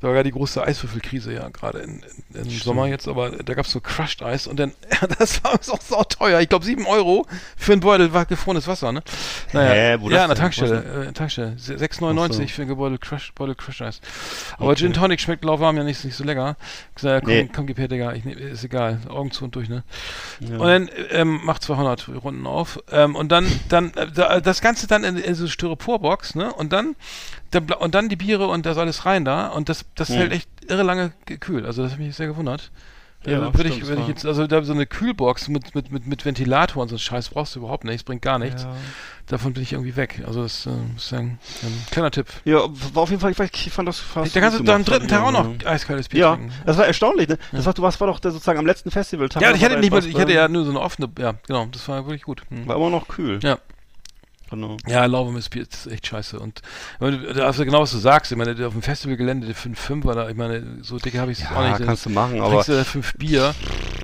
Da 0.00 0.08
war 0.08 0.16
ja 0.16 0.22
die 0.22 0.32
große 0.32 0.62
Eiswürfelkrise 0.62 1.32
ja 1.32 1.48
gerade 1.48 1.78
im 1.80 2.02
Sommer 2.50 2.86
jetzt, 2.88 3.08
aber 3.08 3.30
da 3.30 3.54
gab's 3.54 3.70
so 3.70 3.80
Crushed 3.80 4.22
Eis 4.22 4.46
und 4.46 4.58
dann, 4.60 4.72
das 5.18 5.42
war 5.42 5.54
auch 5.54 5.62
so 5.62 6.02
teuer. 6.04 6.40
Ich 6.40 6.48
glaube 6.50 6.64
sieben 6.64 6.86
Euro 6.86 7.26
für 7.56 7.72
einen 7.72 7.80
Beutel 7.80 8.12
war 8.12 8.26
gefrorenes 8.26 8.66
Wasser, 8.66 8.92
ne? 8.92 9.02
Naja, 9.52 9.72
Hä, 9.72 9.96
wo 10.00 10.10
ja, 10.10 10.22
an 10.24 10.28
der 10.28 10.34
denn? 10.34 10.42
Tankstelle, 10.42 11.06
äh, 11.08 11.12
Tankstelle. 11.12 11.54
Se- 11.58 11.76
6,99 11.76 12.18
Ach 12.28 12.34
so. 12.34 12.46
für 12.48 12.62
ein 12.62 12.68
Gebäude 12.68 12.98
Crush, 12.98 13.32
Beutel 13.34 13.54
Crush 13.54 13.80
Eis. 13.80 14.00
Aber 14.58 14.66
Okay. 14.72 14.76
Gin 14.80 14.92
Tonic 14.92 15.20
schmeckt 15.20 15.44
lauwarm 15.44 15.76
ja 15.78 15.84
nicht, 15.84 16.04
nicht 16.04 16.16
so 16.16 16.24
lecker. 16.24 16.56
Ich 16.96 17.02
sag, 17.02 17.10
ja, 17.12 17.20
komm, 17.20 17.28
Nee. 17.30 17.50
komm, 17.54 17.66
gib 17.66 17.78
her, 17.78 17.88
Digga, 17.88 18.12
ich, 18.12 18.24
nehm- 18.24 18.36
ist 18.36 18.64
egal, 18.64 18.98
Augen 19.08 19.30
zu 19.30 19.44
und 19.44 19.54
durch, 19.54 19.68
ne? 19.70 19.84
Ja. 20.40 20.58
Und 20.58 20.66
dann 20.68 20.90
ähm, 21.12 21.40
macht 21.44 21.62
200 21.62 22.08
Runden 22.22 22.46
auf 22.46 22.78
ähm, 22.90 23.16
und 23.16 23.30
dann 23.32 23.46
dann 23.70 23.94
äh, 23.94 24.06
da, 24.12 24.40
das 24.40 24.60
Ganze 24.60 24.86
dann 24.86 25.04
in, 25.04 25.16
in 25.16 25.34
so 25.34 25.46
Styroporbox, 25.46 26.34
ne? 26.34 26.52
Und 26.52 26.72
dann 26.72 26.94
und 27.60 27.94
dann 27.94 28.08
die 28.08 28.16
Biere 28.16 28.46
und 28.48 28.66
das 28.66 28.78
alles 28.78 29.06
rein 29.06 29.24
da 29.24 29.48
und 29.48 29.68
das 29.68 29.84
das 29.94 30.08
Mhm. 30.10 30.14
hält 30.14 30.32
echt 30.32 30.48
irre 30.68 30.82
lange 30.82 31.12
gekühlt. 31.26 31.64
Also 31.66 31.82
das 31.82 31.92
hat 31.92 31.98
mich 31.98 32.14
sehr 32.14 32.26
gewundert. 32.26 32.70
Ja, 33.26 33.38
also 33.38 33.54
würde 33.54 33.70
ich, 33.70 33.86
würde 33.86 34.02
ich 34.02 34.08
jetzt, 34.08 34.26
also 34.26 34.46
da 34.46 34.62
so 34.64 34.74
eine 34.74 34.84
Kühlbox 34.84 35.48
mit, 35.48 35.74
mit, 35.74 35.90
mit, 35.90 36.06
mit 36.06 36.24
Ventilator 36.26 36.82
und 36.82 36.90
so 36.90 36.96
ein 36.96 36.98
Scheiß 36.98 37.30
brauchst 37.30 37.54
du 37.54 37.60
überhaupt 37.60 37.84
nicht, 37.84 37.94
das 37.94 38.02
bringt 38.04 38.20
gar 38.20 38.38
nichts. 38.38 38.64
Ja. 38.64 38.74
Davon 39.28 39.54
bin 39.54 39.62
ich 39.62 39.72
irgendwie 39.72 39.96
weg. 39.96 40.22
Also 40.26 40.42
das 40.42 40.66
äh, 40.66 40.70
ich 40.94 41.02
sagen, 41.02 41.38
ein 41.62 41.86
kleiner 41.90 42.10
Tipp. 42.10 42.26
Ja, 42.44 42.58
war 42.92 43.02
auf 43.04 43.08
jeden 43.08 43.22
Fall, 43.22 43.30
ich, 43.30 43.38
weiß, 43.38 43.48
ich 43.54 43.72
fand 43.72 43.88
das 43.88 43.98
fast. 43.98 44.36
da 44.36 44.40
kannst 44.40 44.60
du 44.60 44.70
am 44.70 44.84
dritten 44.84 45.08
Tag 45.08 45.22
auch 45.22 45.32
ja. 45.32 45.42
noch 45.42 45.64
eiskaltes 45.64 46.10
Bier 46.10 46.20
Ja, 46.20 46.34
trinken. 46.36 46.52
das 46.66 46.76
war 46.76 46.86
erstaunlich. 46.86 47.28
Ne? 47.28 47.38
Das 47.52 47.64
war, 47.64 47.72
du 47.72 47.80
warst 47.80 47.98
war 47.98 48.08
doch 48.08 48.20
der, 48.20 48.30
sozusagen 48.30 48.58
am 48.58 48.66
letzten 48.66 48.90
Festivaltag. 48.90 49.42
Ja, 49.42 49.52
ich 49.52 49.64
hatte 49.64 49.78
nicht 49.78 49.90
mal, 49.90 50.04
ich 50.04 50.18
hatte 50.18 50.34
ja 50.34 50.46
nur 50.46 50.64
so 50.64 50.70
eine 50.70 50.80
offene, 50.80 51.08
ja, 51.18 51.32
genau, 51.46 51.66
das 51.72 51.88
war 51.88 52.04
wirklich 52.04 52.24
gut. 52.24 52.42
Hm. 52.50 52.68
War 52.68 52.76
immer 52.76 52.90
noch 52.90 53.08
kühl. 53.08 53.40
Ja. 53.42 53.56
Genau. 54.54 54.76
Ja, 54.86 55.06
Bier 55.48 55.62
ist 55.62 55.86
echt 55.86 56.06
scheiße. 56.06 56.38
Und 56.38 56.62
also 57.40 57.64
genau 57.64 57.82
was 57.82 57.90
du 57.92 57.98
sagst, 57.98 58.32
ich 58.32 58.38
meine, 58.38 58.52
auf 58.66 58.72
dem 58.72 58.82
Festivalgelände, 58.82 59.46
der 59.46 59.54
5 59.54 60.04
war 60.04 60.14
da, 60.14 60.28
ich 60.28 60.36
meine, 60.36 60.78
so 60.82 60.98
dicke 60.98 61.20
habe 61.20 61.32
ich 61.32 61.40
es 61.40 61.46
auch 61.46 61.52
Ja, 61.56 61.68
nicht. 61.68 61.80
Dann 61.80 61.86
kannst 61.88 62.06
du 62.06 62.10
machen, 62.10 62.40
aber. 62.40 62.50
trinkst 62.50 62.68
du 62.68 62.72
da 62.72 62.84
fünf 62.84 63.14
Bier, 63.14 63.54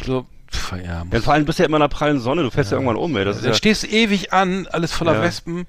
so, 0.05 0.26
pf, 0.53 0.72
ja, 0.84 1.05
Ja, 1.11 1.20
vor 1.20 1.32
allem 1.32 1.44
bist 1.44 1.59
du 1.59 1.62
ja 1.62 1.68
immer 1.68 1.76
in 1.78 1.82
der 1.82 1.88
prallen 1.88 2.20
Sonne, 2.20 2.42
du 2.42 2.51
fährst 2.51 2.70
ja, 2.70 2.76
irgendwann 2.78 2.96
um, 2.96 3.16
ey. 3.16 3.24
Das 3.24 3.36
ist 3.36 3.44
dann 3.44 3.53
ja, 3.53 3.57
stehst 3.57 3.82
du 3.84 3.86
ewig 3.88 4.32
an, 4.32 4.66
alles 4.70 4.92
voller 4.92 5.14
Ja. 5.14 5.22
Wespen 5.22 5.66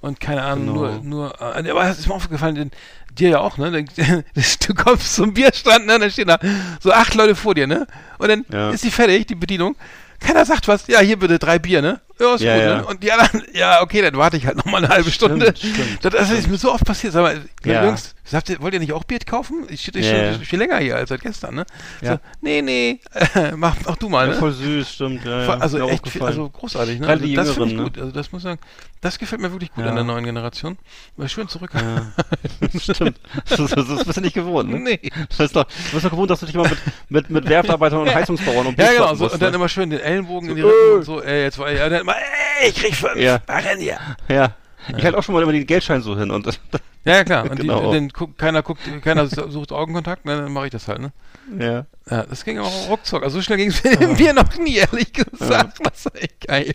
und 0.00 0.18
keine 0.20 0.42
Ahnung, 0.42 0.66
Genau. 0.74 1.00
nur, 1.02 1.30
nur, 1.38 1.40
äh, 1.40 1.70
aber 1.70 1.84
es 1.88 1.98
ist 2.00 2.08
mir 2.08 2.14
aufgefallen, 2.14 2.54
den, 2.56 2.70
dir 3.12 3.28
ja 3.30 3.38
auch, 3.40 3.56
ne? 3.58 3.84
Du 4.66 4.74
kommst 4.74 5.14
zum 5.14 5.32
Bierstand, 5.34 5.86
ne? 5.86 5.98
Dann 5.98 6.10
stehen 6.10 6.28
da 6.28 6.38
so 6.80 6.92
acht 6.92 7.14
Leute 7.14 7.34
vor 7.36 7.54
dir, 7.54 7.66
ne? 7.66 7.86
Und 8.18 8.28
dann 8.28 8.44
Ja. 8.50 8.70
ist 8.70 8.84
die 8.84 8.90
fertig, 8.90 9.26
die 9.26 9.34
Bedienung. 9.34 9.76
Keiner 10.20 10.44
sagt 10.44 10.68
was. 10.68 10.86
Ja, 10.86 11.00
hier 11.00 11.18
bitte 11.18 11.38
drei 11.38 11.58
Bier, 11.58 11.82
ne? 11.82 12.00
Ja, 12.22 12.34
ist 12.34 12.40
Ja, 12.42 12.54
gut, 12.54 12.62
ja. 12.64 12.76
ne? 12.76 12.84
Und 12.86 13.02
die 13.02 13.12
anderen, 13.12 13.42
ja, 13.52 13.82
okay, 13.82 14.00
dann 14.02 14.16
warte 14.16 14.36
ich 14.36 14.46
halt 14.46 14.56
noch 14.56 14.64
mal 14.66 14.78
eine 14.78 14.88
halbe 14.88 15.10
Stunde. 15.10 15.52
stimmt, 15.56 15.76
das, 16.04 16.12
das 16.14 16.30
ist 16.30 16.48
mir 16.48 16.56
so 16.58 16.72
oft 16.72 16.84
passiert. 16.84 17.12
Sag 17.12 17.22
mal, 17.22 17.40
Ja. 17.64 17.84
Jungs, 17.84 18.14
Sagt 18.24 18.48
ihr, 18.50 18.60
wollt 18.62 18.72
ihr 18.72 18.78
nicht 18.80 18.92
auch 18.92 19.02
Bier 19.02 19.18
kaufen? 19.18 19.66
Ich 19.68 19.80
stehe 19.82 20.04
Ja, 20.04 20.32
schon 20.32 20.40
ja. 20.40 20.46
viel 20.46 20.58
länger 20.60 20.78
hier 20.78 20.94
als 20.96 21.08
seit 21.08 21.22
gestern, 21.22 21.56
ne? 21.56 21.66
Ja. 22.02 22.12
So, 22.14 22.18
nee, 22.40 22.62
nee, 22.62 23.00
mach, 23.56 23.74
mach 23.84 23.96
du 23.96 24.08
mal, 24.08 24.28
Ja, 24.28 24.32
ne? 24.34 24.38
voll 24.38 24.52
süß, 24.52 24.88
stimmt. 24.92 25.24
Ja, 25.24 25.44
Voll- 25.44 25.56
ja, 25.56 25.60
also 25.60 25.88
echt, 25.88 26.08
viel, 26.08 26.22
also 26.22 26.48
großartig, 26.48 27.00
ne? 27.00 27.06
Gerade 27.06 27.12
Also 27.14 27.24
die 27.26 27.34
das 27.34 27.50
finde 27.50 27.64
ich 27.66 27.70
Jüngeren, 27.72 27.92
gut. 27.92 27.98
Also 28.00 28.12
das 28.12 28.30
muss 28.30 28.40
ich 28.42 28.44
sagen, 28.44 28.60
das 29.00 29.18
gefällt 29.18 29.40
mir 29.42 29.50
wirklich 29.50 29.72
gut 29.72 29.82
Ja. 29.84 29.90
an 29.90 29.96
der 29.96 30.04
neuen 30.04 30.24
Generation. 30.24 30.78
War 31.16 31.28
schön 31.28 31.48
zurück. 31.48 31.72
Ja. 31.74 32.12
Stimmt. 32.78 33.18
Das, 33.48 33.58
das, 33.58 33.70
das 33.88 34.04
bist 34.04 34.16
du 34.16 34.20
nicht 34.20 34.34
gewohnt, 34.34 34.70
ne? 34.70 34.78
Nee. 34.78 35.00
Du 35.02 35.36
bist 35.38 35.56
doch, 35.56 35.64
du 35.64 35.90
bist 35.92 36.04
doch 36.04 36.10
gewohnt, 36.10 36.30
dass 36.30 36.38
du 36.40 36.46
dich 36.46 36.54
immer 36.54 36.68
mit, 36.68 36.78
mit, 37.08 37.30
mit 37.30 37.48
Werftarbeitern 37.48 37.98
und 38.02 38.14
Heizungsbauern 38.14 38.68
und 38.68 38.78
Ja, 38.78 38.84
Bier 38.84 38.92
genau, 38.92 38.96
kloppen 38.98 39.16
so, 39.18 39.24
musst, 39.24 39.34
und 39.34 39.42
dann 39.42 39.50
ne? 39.50 39.56
immer 39.56 39.68
schön 39.68 39.90
den 39.90 39.98
Ellenbogen 40.00 40.48
in 40.50 40.54
die 40.56 40.62
So, 40.62 40.68
Rippen 40.68 40.90
äh. 40.92 40.94
und 40.96 41.02
so, 41.02 41.22
ey, 41.22 41.42
jetzt 41.42 41.58
war 41.58 41.72
ja, 41.72 41.88
dann 41.88 42.02
immer, 42.02 42.14
ey, 42.60 42.68
ich 42.68 42.74
krieg 42.76 42.94
fünf, 42.94 43.16
Ja. 43.16 43.40
mach 43.48 43.60
hier. 43.76 43.98
Ja. 44.28 44.54
Ich 44.96 45.04
halte 45.04 45.18
auch 45.18 45.22
schon 45.22 45.34
mal 45.34 45.42
immer 45.42 45.52
den 45.52 45.66
Geldschein 45.66 46.02
so 46.02 46.16
hin 46.16 46.30
und 46.30 46.46
Ja, 47.04 47.14
ja, 47.16 47.24
klar, 47.24 47.50
und 47.50 47.56
Genau. 47.60 47.90
die, 47.90 47.98
den, 47.98 48.12
guck, 48.12 48.38
keiner 48.38 48.62
guckt, 48.62 48.80
keiner 49.02 49.26
sucht 49.26 49.72
Augenkontakt, 49.72 50.24
ne, 50.24 50.36
dann 50.42 50.52
mache 50.52 50.66
ich 50.66 50.70
das 50.72 50.86
halt, 50.88 51.00
ne? 51.00 51.12
ja. 51.58 51.86
Ja, 52.10 52.24
das 52.24 52.44
ging 52.44 52.58
auch 52.58 52.88
ruckzuck. 52.88 53.22
Also 53.22 53.36
so 53.38 53.42
schnell 53.42 53.58
ging 53.58 53.68
es 53.68 53.82
mir 54.18 54.32
noch 54.32 54.56
nie, 54.58 54.76
ehrlich 54.76 55.12
gesagt. 55.12 55.78
Das 55.84 56.06
ist 56.06 56.14
echt 56.20 56.40
geil. 56.46 56.74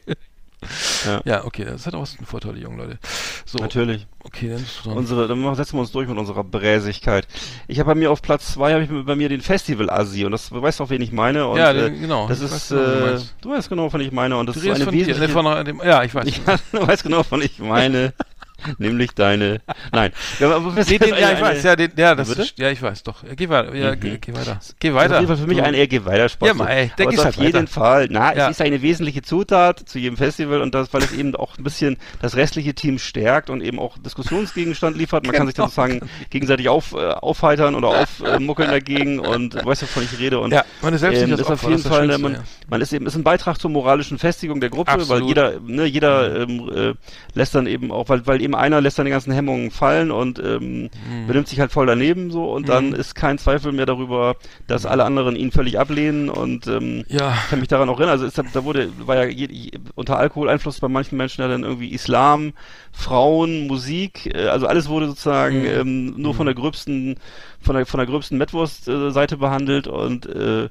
Ja. 1.06 1.22
Ja, 1.24 1.46
okay, 1.46 1.66
das 1.66 1.86
hat 1.86 1.94
auch 1.94 2.08
einen 2.18 2.26
Vorteil, 2.26 2.54
die 2.56 2.62
jungen 2.62 2.78
Leute. 2.80 2.98
So, 3.46 3.60
Natürlich. 3.60 4.08
okay, 4.24 4.50
dann 4.50 4.58
du 4.84 4.90
dran. 4.90 4.98
Unsere, 4.98 5.28
dann 5.28 5.56
setzen 5.56 5.76
wir 5.76 5.82
uns 5.82 5.92
durch 5.92 6.08
mit 6.08 6.18
unserer 6.18 6.44
Bräsigkeit. 6.44 7.28
Ich 7.68 7.80
habe 7.80 7.90
bei 7.92 7.96
mir 7.96 8.10
auf 8.12 8.22
Platz 8.22 8.54
zwei 8.54 8.74
habe 8.74 8.84
ich 8.84 8.90
bei 9.06 9.16
mir 9.16 9.30
den 9.30 9.42
Festival 9.42 9.90
Asi 9.90 10.26
und 10.26 10.32
das 10.32 10.50
du 10.50 10.60
weißt 10.62 10.82
auch, 10.82 10.90
wen 10.90 11.02
ich 11.02 11.12
meine. 11.12 11.48
Und, 11.48 11.58
Ja, 11.60 11.72
äh, 11.72 11.92
den- 11.92 12.02
genau. 12.02 12.28
Das 12.28 12.40
Ich 12.42 12.46
ist, 12.52 12.70
genau, 12.70 12.82
du 12.82 13.06
äh, 13.16 13.20
du 13.42 13.50
weißt 13.52 13.70
genau, 13.70 13.90
von 13.90 14.02
ich 14.02 14.12
meine 14.12 14.36
und 14.38 14.48
das 14.48 14.56
du 14.56 14.60
ist 14.62 14.66
so 14.66 14.72
eine 14.74 14.84
von 14.86 14.94
dir, 14.94 15.06
wesentliche. 15.08 15.28
ne, 15.42 15.44
von 15.56 15.66
dem, 15.66 15.82
ja, 15.86 16.04
ich 16.04 16.14
weiß. 16.16 16.26
ja, 16.48 16.56
du 16.72 16.88
weißt 16.88 17.04
genau, 17.04 17.24
von 17.24 17.42
ich 17.42 17.60
meine. 17.60 18.14
nämlich 18.78 19.12
deine. 19.12 19.62
Nein. 19.92 20.12
Ja, 20.40 20.56
aber 20.56 20.78
ist 20.78 20.90
den, 20.90 21.00
ja, 21.10 21.32
ich 21.34 21.42
weiß, 21.42 21.64
ja, 21.64 21.76
den, 21.76 21.92
ja, 21.96 22.16
das 22.16 22.30
Bitte? 22.30 22.42
ist, 22.42 22.58
ja, 22.60 22.70
ich 22.70 22.82
weiß, 22.82 23.04
doch. 23.04 23.24
Geh 23.36 23.50
weiter, 23.50 23.74
ja, 23.76 23.92
Mhm. 23.96 24.00
geh, 24.00 24.18
geh 24.20 24.34
weiter. 24.34 24.60
Geh 24.80 24.90
Das 24.90 24.96
weiter. 24.98 25.14
auf 25.16 25.22
jeden 25.22 25.28
Fall 25.28 25.38
für 25.38 25.48
mich 25.48 25.58
Du- 25.58 25.64
ein 25.64 25.74
eher 25.74 25.88
geh 25.88 26.06
weiter 26.06 26.30
Spaß. 26.30 26.48
Ja, 26.48 26.54
mal, 26.54 26.68
ey, 26.68 26.92
es 26.98 27.06
halt 27.18 27.20
auf 27.28 27.36
jeden 27.36 27.54
weiter. 27.54 27.68
Fall. 27.68 28.08
Na, 28.10 28.36
Ja. 28.36 28.46
es 28.46 28.52
ist 28.58 28.62
eine 28.62 28.82
wesentliche 28.82 29.22
Zutat 29.22 29.80
zu 29.88 30.00
jedem 30.00 30.18
Festival 30.18 30.62
und 30.62 30.74
das, 30.76 30.94
weil 30.94 31.04
es 31.04 31.12
eben 31.14 31.36
auch 31.36 31.58
ein 31.58 31.64
bisschen 31.64 31.98
das 32.22 32.36
restliche 32.36 32.74
Team 32.74 33.00
stärkt 33.00 33.50
und 33.50 33.62
eben 33.62 33.80
auch 33.80 33.98
Diskussionsgegenstand 33.98 34.98
liefert. 34.98 35.26
Man 35.26 35.36
kann 35.36 35.48
sich 35.48 35.56
Genau. 35.56 35.68
da 35.68 35.72
sozusagen 35.72 36.10
gegenseitig 36.30 36.70
auf, 36.70 36.94
äh, 36.94 36.98
aufheitern 37.14 37.76
oder 37.76 37.90
aufmuckeln 37.90 38.70
dagegen 38.72 39.20
und 39.20 39.54
du 39.56 39.66
weißt, 39.66 39.84
wovon 39.84 40.04
ich 40.04 40.20
rede. 40.20 40.40
Und 40.40 40.52
Ja, 40.52 40.64
man 40.82 40.94
ist 40.94 41.02
selbst 41.02 41.22
ähm, 41.22 41.30
das 41.32 41.42
ist 41.42 41.48
auf 41.50 41.62
jeden 41.64 41.74
das 41.74 41.84
das 41.84 41.92
Fall, 41.92 42.02
Schönste, 42.08 42.22
man, 42.22 42.34
ja. 42.34 42.44
man 42.70 42.82
ist 42.82 42.94
eben, 42.94 43.06
ist 43.06 43.16
ein 43.16 43.24
Beitrag 43.24 43.60
zur 43.60 43.72
moralischen 43.72 44.18
Festigung 44.18 44.60
der 44.60 44.70
Gruppe, 44.70 44.92
weil 44.92 45.02
Absolut. 45.02 45.28
jeder, 45.28 45.60
ne, 45.60 45.86
jeder 45.86 46.42
ähm, 46.42 46.72
äh, 46.76 46.94
lässt 47.34 47.56
dann 47.56 47.68
eben 47.68 47.92
auch, 47.92 48.10
weil, 48.10 48.26
weil 48.28 48.42
eben 48.48 48.56
einer 48.56 48.82
lässt 48.82 48.98
die 48.98 49.10
ganzen 49.10 49.34
Hemmungen 49.34 49.70
fallen 49.72 50.10
und 50.12 50.40
ähm, 50.40 50.90
Mhm. 51.08 51.28
benimmt 51.28 51.48
sich 51.48 51.60
halt 51.60 51.72
voll 51.72 51.86
daneben 51.86 52.32
so 52.32 52.46
und 52.52 52.70
dann 52.70 52.94
ist 52.94 53.14
kein 53.14 53.38
Zweifel 53.38 53.72
mehr 53.74 53.86
darüber, 53.86 54.36
dass 54.68 54.86
alle 54.86 55.04
anderen 55.04 55.36
ihn 55.36 55.52
völlig 55.52 55.78
ablehnen 55.80 56.30
und 56.30 56.66
ähm, 56.68 57.04
Ja. 57.10 57.34
ich 57.44 57.50
kann 57.50 57.60
mich 57.60 57.68
daran 57.68 57.90
auch 57.90 57.98
erinnern, 58.00 58.14
also 58.14 58.26
ist, 58.26 58.38
da, 58.38 58.44
da 58.54 58.64
wurde, 58.64 58.90
war 59.06 59.16
ja 59.18 59.26
je, 59.26 59.48
je, 59.52 59.72
unter 59.96 60.18
Alkoholeinfluss 60.18 60.80
bei 60.80 60.88
manchen 60.88 61.18
Menschen 61.18 61.42
ja 61.42 61.48
dann 61.48 61.64
irgendwie 61.64 61.90
Islam, 61.90 62.54
Frauen, 62.92 63.68
Musik, 63.68 64.34
äh, 64.34 64.48
also 64.48 64.68
alles 64.68 64.88
wurde 64.90 65.08
sozusagen 65.08 65.62
Mhm. 65.62 65.66
ähm, 65.68 66.14
nur 66.18 66.34
von 66.34 66.46
der 66.46 66.56
gröbsten, 66.56 67.16
von 67.62 67.76
der 67.76 67.86
von 67.86 67.98
der 68.00 68.08
gröbsten 68.08 68.38
Metwurst-Seite 68.38 69.38
behandelt 69.38 69.88
und 69.88 70.26
äh, 70.26 70.70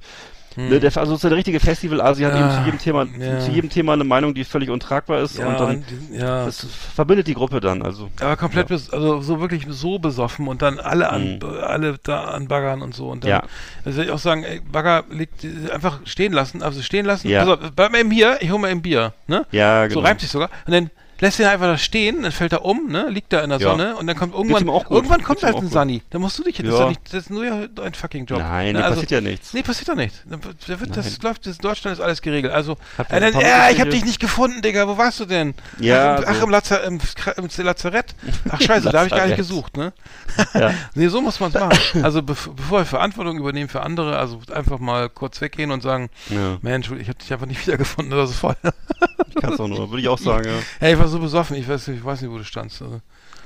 ne, 0.56 0.80
der, 0.80 0.96
also 0.96 1.16
so 1.16 1.28
der 1.28 1.36
richtige 1.36 1.60
Festival-Asi 1.60 2.22
hat 2.22 2.32
eben 2.34 2.42
Mhm. 2.46 2.50
Ja, 2.50 2.56
zu 2.58 2.64
jedem 2.64 2.78
Thema, 2.78 3.06
ja. 3.18 3.38
zu 3.40 3.50
jedem 3.50 3.70
Thema 3.70 3.92
eine 3.92 4.04
Meinung, 4.04 4.34
die 4.34 4.44
völlig 4.44 4.70
untragbar 4.70 5.20
ist 5.20 5.38
Ja, 5.38 5.46
und 5.48 5.60
dann 5.60 5.84
ja. 6.12 6.44
das 6.46 6.66
verbindet 6.94 7.26
die 7.26 7.34
Gruppe 7.34 7.60
dann, 7.60 7.82
also. 7.82 8.08
Aber 8.20 8.36
komplett, 8.36 8.68
bes 8.68 8.90
also 8.90 9.20
so 9.20 9.40
wirklich 9.40 9.66
so 9.68 9.98
besoffen 9.98 10.48
und 10.48 10.62
dann 10.62 10.78
alle 10.80 11.10
an, 11.10 11.34
Mhm. 11.34 11.40
alle 11.62 11.96
da 12.02 12.24
an 12.24 12.48
Baggern 12.48 12.82
und 12.82 12.94
so 12.94 13.08
und 13.08 13.24
dann, 13.24 13.30
Ja. 13.30 13.42
also 13.84 13.96
würde 13.98 14.08
ich 14.08 14.14
auch 14.14 14.18
sagen, 14.18 14.44
ey, 14.44 14.60
Bagger 14.60 15.04
liegt 15.10 15.44
äh, 15.44 15.70
einfach 15.72 16.00
stehen 16.04 16.32
lassen, 16.32 16.62
also 16.62 16.82
stehen 16.82 17.06
lassen. 17.06 17.28
Ja. 17.28 17.44
Auf, 17.46 17.58
bleib 17.74 17.92
mal 17.92 18.00
eben 18.00 18.10
hier, 18.10 18.38
ich 18.40 18.50
hol 18.50 18.58
mal 18.58 18.70
eben 18.70 18.82
Bier, 18.82 19.12
ne? 19.26 19.46
Ja, 19.52 19.84
So 19.84 19.96
genau. 19.96 20.06
reimt 20.06 20.20
sich 20.20 20.30
sogar. 20.30 20.50
Und 20.66 20.72
dann 20.72 20.90
lässt 21.20 21.38
ihn 21.38 21.46
einfach 21.46 21.66
da 21.66 21.78
stehen, 21.78 22.22
dann 22.22 22.32
fällt 22.32 22.52
er 22.52 22.64
um, 22.64 22.88
ne? 22.88 23.08
Liegt 23.10 23.32
da 23.32 23.40
in 23.40 23.50
der 23.50 23.58
Ja. 23.60 23.70
Sonne 23.70 23.96
und 23.96 24.06
dann 24.06 24.16
kommt 24.16 24.34
irgendwann, 24.34 24.66
irgendwann 24.66 25.22
kommt 25.22 25.42
halt 25.42 25.56
ein. 25.56 25.68
Sunny. 25.68 26.02
Da 26.10 26.18
musst 26.18 26.38
du 26.38 26.42
dich, 26.44 26.56
das 26.56 26.66
ist 26.66 26.72
Ja. 26.72 26.80
ja 26.80 26.88
nicht, 26.88 27.00
das 27.06 27.14
ist 27.14 27.30
nur 27.30 27.44
ja 27.44 27.66
dein 27.68 27.94
fucking 27.94 28.26
Job. 28.26 28.38
Nein, 28.38 28.74
ne? 28.74 28.80
da 28.82 28.88
passiert 28.90 29.10
ja 29.10 29.20
nichts. 29.20 29.52
Nee, 29.54 29.62
passiert 29.62 29.88
doch 29.88 29.94
nicht. 29.94 30.14
Da 30.26 30.42
wird- 30.42 30.56
da 30.68 30.80
wird, 30.80 30.96
das 30.96 31.22
läuft, 31.22 31.46
das 31.46 31.56
in 31.56 31.62
Deutschland 31.62 31.96
ist 31.98 32.02
alles 32.02 32.22
geregelt. 32.22 32.52
Also, 32.52 32.72
äh, 32.98 33.20
dann, 33.20 33.34
ein 33.34 33.40
ja, 33.40 33.70
ich 33.70 33.80
hab 33.80 33.90
dich 33.90 34.04
nicht 34.04 34.20
gefunden, 34.20 34.62
Digga, 34.62 34.86
wo 34.88 34.96
warst 34.98 35.20
du 35.20 35.24
denn? 35.24 35.54
Ja, 35.78 36.20
Ach, 36.26 36.34
so. 36.34 36.44
im, 36.44 36.50
Lazar, 36.50 36.82
im, 36.84 37.00
im 37.36 37.48
Lazarett? 37.64 38.14
Ach, 38.50 38.60
scheiße, 38.60 38.90
da 38.90 38.98
habe 38.98 39.08
ich 39.08 39.14
gar 39.14 39.26
nicht 39.26 39.36
gesucht, 39.36 39.76
ne? 39.76 39.92
Ja. 40.54 40.72
Nee, 40.94 41.08
so 41.08 41.20
muss 41.20 41.40
man 41.40 41.50
es 41.52 41.54
machen. 41.60 42.04
Also, 42.04 42.22
bev 42.22 42.48
bevor 42.54 42.80
wir 42.80 42.84
Verantwortung 42.86 43.38
übernehmen 43.38 43.68
für 43.68 43.82
andere, 43.82 44.18
also 44.18 44.40
einfach 44.54 44.78
mal 44.78 45.08
kurz 45.08 45.40
weggehen 45.40 45.70
und 45.70 45.82
sagen, 45.82 46.10
Ja. 46.30 46.58
Mensch, 46.62 46.90
ich 46.90 47.08
habe 47.08 47.18
dich 47.18 47.32
einfach 47.32 47.46
nicht 47.46 47.66
wiedergefunden 47.66 48.12
oder 48.12 48.26
so 48.26 48.32
voll. 48.34 48.56
Ich 49.28 49.34
kann's 49.36 49.60
auch 49.60 49.68
nur, 49.68 49.90
würde 49.90 50.00
ich 50.00 50.08
auch 50.08 50.18
sagen, 50.18 50.46
ja. 50.48 50.52
Hey, 50.80 50.96
war 51.06 51.10
so 51.12 51.18
besoffen, 51.20 51.56
ich 51.56 51.68
weiß, 51.68 51.88
ich 51.88 52.04
weiß 52.04 52.20
nicht, 52.20 52.30
wo 52.30 52.38
du 52.38 52.44
standst. 52.44 52.82
Also, 52.82 53.00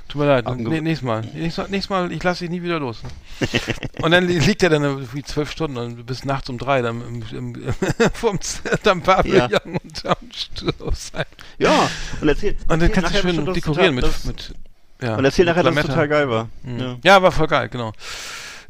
tut 0.07 0.19
mir 0.21 0.27
leid. 0.27 0.47
Abge- 0.47 0.67
Nee, 0.67 0.81
nächstes 0.81 1.05
Mal. 1.05 1.21
Nächstes 1.21 1.57
Mal, 1.57 1.69
nächstes 1.69 1.89
Mal 1.89 2.11
ich 2.11 2.23
lasse 2.23 2.39
dich 2.43 2.49
nie 2.49 2.63
wieder 2.63 2.79
los. 2.79 3.03
Ne? 3.03 3.47
und 4.01 4.11
dann 4.11 4.27
li- 4.27 4.39
liegt 4.39 4.63
er 4.63 4.69
dann 4.69 5.07
wie 5.13 5.21
zwölf 5.23 5.51
Stunden 5.51 5.77
und 5.77 6.05
bis 6.05 6.25
nachts 6.25 6.49
um 6.49 6.57
drei 6.57 6.81
dann 6.81 7.01
im, 7.01 7.23
im, 7.55 7.73
vorm 8.13 8.39
am 8.85 9.01
Pavillon 9.03 9.49
Ja. 9.51 9.59
und 9.63 10.05
am 10.05 10.15
Stoß. 10.35 11.11
Ja, 11.59 11.87
und 12.19 12.27
erzähl. 12.27 12.57
Und 12.67 12.81
dann 12.81 12.91
kannst 12.91 13.13
du 13.15 13.19
schön 13.21 13.53
dekorieren 13.53 13.95
mit, 13.95 14.03
das, 14.03 14.25
mit 14.25 14.53
ja, 15.01 15.15
Und 15.15 15.25
erzähl 15.25 15.45
mit 15.45 15.55
nachher, 15.55 15.63
dass 15.71 15.75
es 15.77 15.85
total 15.89 16.07
geil 16.07 16.29
war. 16.29 16.49
Mhm. 16.63 16.79
Ja. 16.79 16.97
Ja. 17.03 17.21
war 17.21 17.31
voll 17.31 17.47
geil, 17.47 17.69
genau. 17.69 17.93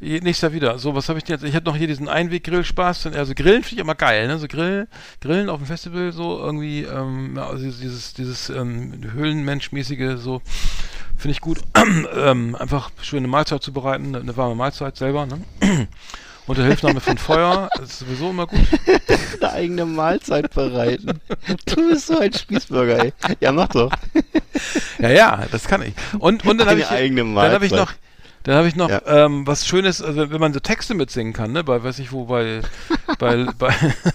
Nächstes 0.01 0.41
Jahr 0.41 0.53
wieder. 0.53 0.79
So, 0.79 0.95
was 0.95 1.09
habe 1.09 1.19
ich 1.19 1.25
denn 1.25 1.35
jetzt? 1.35 1.47
Ich 1.47 1.55
hatte 1.55 1.67
noch 1.67 1.75
hier 1.75 1.85
diesen 1.85 2.09
Einweg-Grill-Spaß. 2.09 3.05
Also 3.07 3.35
Grillen 3.35 3.61
finde 3.61 3.75
ich 3.75 3.81
immer 3.81 3.93
geil, 3.93 4.27
ne? 4.27 4.39
So 4.39 4.47
Grill, 4.47 4.87
Grillen 5.21 5.47
auf 5.47 5.59
dem 5.59 5.67
Festival, 5.67 6.11
so 6.11 6.39
irgendwie, 6.39 6.81
ähm, 6.83 7.37
also 7.37 7.63
dieses, 7.63 8.15
dieses 8.15 8.49
ähm, 8.49 8.93
Höhlenmenschmäßige, 9.13 10.17
so 10.17 10.41
finde 11.17 11.33
ich 11.33 11.41
gut. 11.41 11.59
ähm, 12.15 12.55
einfach 12.55 12.89
schöne 12.99 13.27
Mahlzeit 13.27 13.61
zu 13.61 13.73
bereiten, 13.73 14.15
eine 14.15 14.35
warme 14.35 14.55
Mahlzeit 14.55 14.97
selber, 14.97 15.27
ne? 15.27 15.41
Unter 16.47 16.65
Hilfnahme 16.65 16.99
von 16.99 17.19
Feuer, 17.19 17.69
das 17.75 17.91
ist 17.91 17.99
sowieso 17.99 18.31
immer 18.31 18.47
gut. 18.47 18.59
Eine 19.39 19.53
eigene 19.53 19.85
Mahlzeit 19.85 20.53
bereiten. 20.53 21.21
Du 21.67 21.89
bist 21.89 22.07
so 22.07 22.17
ein 22.17 22.33
Spießbürger, 22.33 23.05
ey. 23.05 23.13
Ja, 23.39 23.51
mach 23.51 23.67
doch. 23.67 23.91
Ja, 24.97 25.09
ja, 25.09 25.45
das 25.51 25.67
kann 25.67 25.83
ich. 25.83 25.93
Und, 26.17 26.43
und 26.45 26.57
dann 26.57 26.67
habe 26.67 26.79
ich, 26.79 26.87
dann 26.87 27.35
habe 27.35 27.65
ich 27.65 27.71
noch, 27.71 27.93
dann 28.43 28.55
habe 28.55 28.67
ich 28.67 28.75
noch 28.75 28.89
Ja. 28.89 29.01
ähm, 29.05 29.45
was 29.45 29.65
Schönes, 29.67 30.01
also 30.01 30.31
wenn 30.31 30.39
man 30.39 30.53
so 30.53 30.59
Texte 30.59 30.93
mitsingen 30.93 31.33
kann, 31.33 31.51
ne, 31.51 31.63
bei 31.63 31.83
weiß 31.83 31.99
ich 31.99 32.11
wo, 32.11 32.25
bei 32.25 32.61
bei 33.19 33.45
bei, 33.57 33.73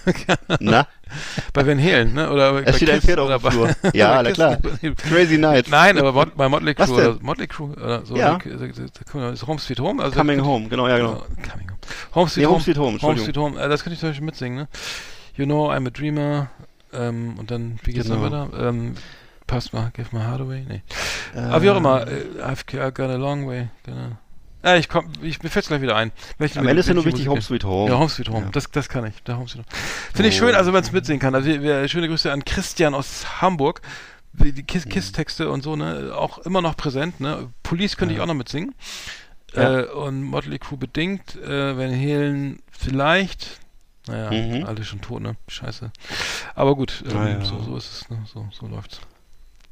Na, 0.59 0.87
bei 1.53 1.65
Van 1.65 1.79
Halen, 1.81 2.13
ne, 2.13 2.29
oder 2.31 2.53
bei 2.53 2.63
es 2.63 2.75
steht 2.77 2.89
ein 2.89 2.95
Kiss 2.99 3.05
Pferd 3.05 3.19
auf 3.19 3.29
dem 3.29 3.41
bei- 3.41 3.51
Flur. 3.51 3.75
Ja, 3.93 4.15
bei 4.17 4.23
na 4.23 4.31
klar. 4.31 4.57
Crazy 5.09 5.37
Night. 5.37 5.69
Nein, 5.69 5.97
aber 5.97 6.11
Mot 6.13 6.35
bei 6.35 6.49
Motley 6.49 6.75
Crue 6.75 6.85
denn? 6.87 6.95
oder 7.11 7.17
Motley 7.21 7.47
Crue 7.47 7.71
oder 7.75 8.05
so. 8.05 8.15
Ja. 8.15 8.37
guck 8.39 9.15
mal, 9.15 9.33
ist 9.33 9.45
Home 9.47 9.59
Sweet 9.59 9.79
Home. 9.79 10.03
Also 10.03 10.17
Coming 10.19 10.43
Home, 10.43 10.67
genau, 10.69 10.87
ja, 10.87 10.97
genau. 10.97 11.23
Coming 11.51 11.69
Home. 11.69 11.77
Home 12.15 12.29
Sweet 12.29 12.37
Nee, 12.37 12.45
Home. 12.45 12.53
Home 12.55 12.63
Sweet 12.63 12.77
Home, 12.77 12.99
Home. 13.01 13.17
Sweet 13.19 13.37
Home. 13.37 13.59
Äh, 13.61 13.69
das 13.69 13.83
könnte 13.83 13.93
ich 13.95 13.99
zum 13.99 14.09
Beispiel 14.09 14.25
mitsingen, 14.25 14.57
ne? 14.59 14.67
You 15.35 15.45
know 15.45 15.71
I'm 15.71 15.87
a 15.87 15.89
dreamer. 15.91 16.49
Ähm, 16.93 17.35
und 17.37 17.51
dann, 17.51 17.79
wie 17.83 17.93
geht's 17.93 18.07
Genau. 18.07 18.27
dann 18.29 18.51
weiter? 18.51 18.69
Ähm, 18.69 18.95
passt 19.47 19.73
mal, 19.73 19.91
give 19.95 20.15
my 20.15 20.21
heart 20.23 20.41
away. 20.41 20.65
Nee. 20.67 20.81
Äh, 21.35 21.39
Aber 21.39 21.61
wie 21.63 21.69
auch 21.69 21.77
immer, 21.77 22.05
äh, 22.07 22.25
I've 22.43 22.91
got 22.91 23.09
a 23.09 23.15
long 23.15 23.47
way. 23.47 23.69
Gonna 23.85 24.19
ja, 24.63 24.75
ich 24.75 24.89
komm, 24.89 25.09
ich, 25.21 25.41
mir 25.43 25.49
fällt's 25.49 25.69
gleich 25.69 25.81
wieder 25.81 25.95
ein. 25.95 26.11
Welche, 26.39 26.59
Am 26.59 26.67
Ende 26.67 26.79
ist 26.81 26.87
ja 26.87 26.93
nur 26.93 27.05
wichtig 27.05 27.27
Home 27.29 27.41
Sweet 27.41 27.63
Home. 27.63 27.89
Ja, 27.91 27.99
Home 27.99 28.09
Sweet 28.09 28.27
Home. 28.29 28.45
Ja. 28.45 28.51
Das, 28.51 28.69
das 28.71 28.89
kann 28.89 29.05
ich. 29.05 29.23
Der 29.23 29.37
Home 29.37 29.47
Sweet 29.47 29.59
Home. 29.61 29.67
Finde 30.13 30.29
ich 30.29 30.35
Oh. 30.35 30.45
schön, 30.45 30.55
also 30.55 30.73
wenn 30.73 30.83
es 30.83 30.91
mitsingen 30.91 31.19
kann. 31.19 31.35
Also 31.35 31.47
wir, 31.47 31.87
schöne 31.87 32.07
Grüße 32.09 32.31
an 32.31 32.43
Christian 32.43 32.93
aus 32.93 33.41
Hamburg. 33.41 33.81
Die 34.33 34.51
Mhm. 34.51 34.67
Kiss- 34.67 34.85
Kiss-Texte 34.89 35.49
und 35.49 35.63
so, 35.63 35.75
ne, 35.75 36.11
auch 36.13 36.39
immer 36.39 36.61
noch 36.61 36.75
präsent, 36.75 37.19
ne. 37.21 37.49
Police 37.63 37.95
könnte 37.97 38.13
ich 38.15 38.19
auch 38.19 38.25
noch 38.25 38.33
mitsingen. 38.33 38.75
Ja. 39.53 39.79
Äh, 39.81 39.83
und 39.85 40.23
Motley 40.23 40.59
Crue 40.59 40.77
bedingt, 40.77 41.35
äh, 41.37 41.77
Van 41.77 41.91
Halen 41.91 42.59
vielleicht. 42.71 43.59
Naja, 44.07 44.31
Mhm. 44.31 44.65
alle 44.65 44.83
schon 44.83 45.01
tot, 45.01 45.21
ne? 45.21 45.35
Scheiße. 45.47 45.91
Aber 46.55 46.75
gut, 46.75 47.03
ähm, 47.07 47.13
Naja. 47.15 47.45
so, 47.45 47.59
so 47.61 47.77
ist 47.77 47.91
es, 48.01 48.09
ne? 48.09 48.17
So, 48.31 48.47
so 48.51 48.67
läuft's. 48.67 48.99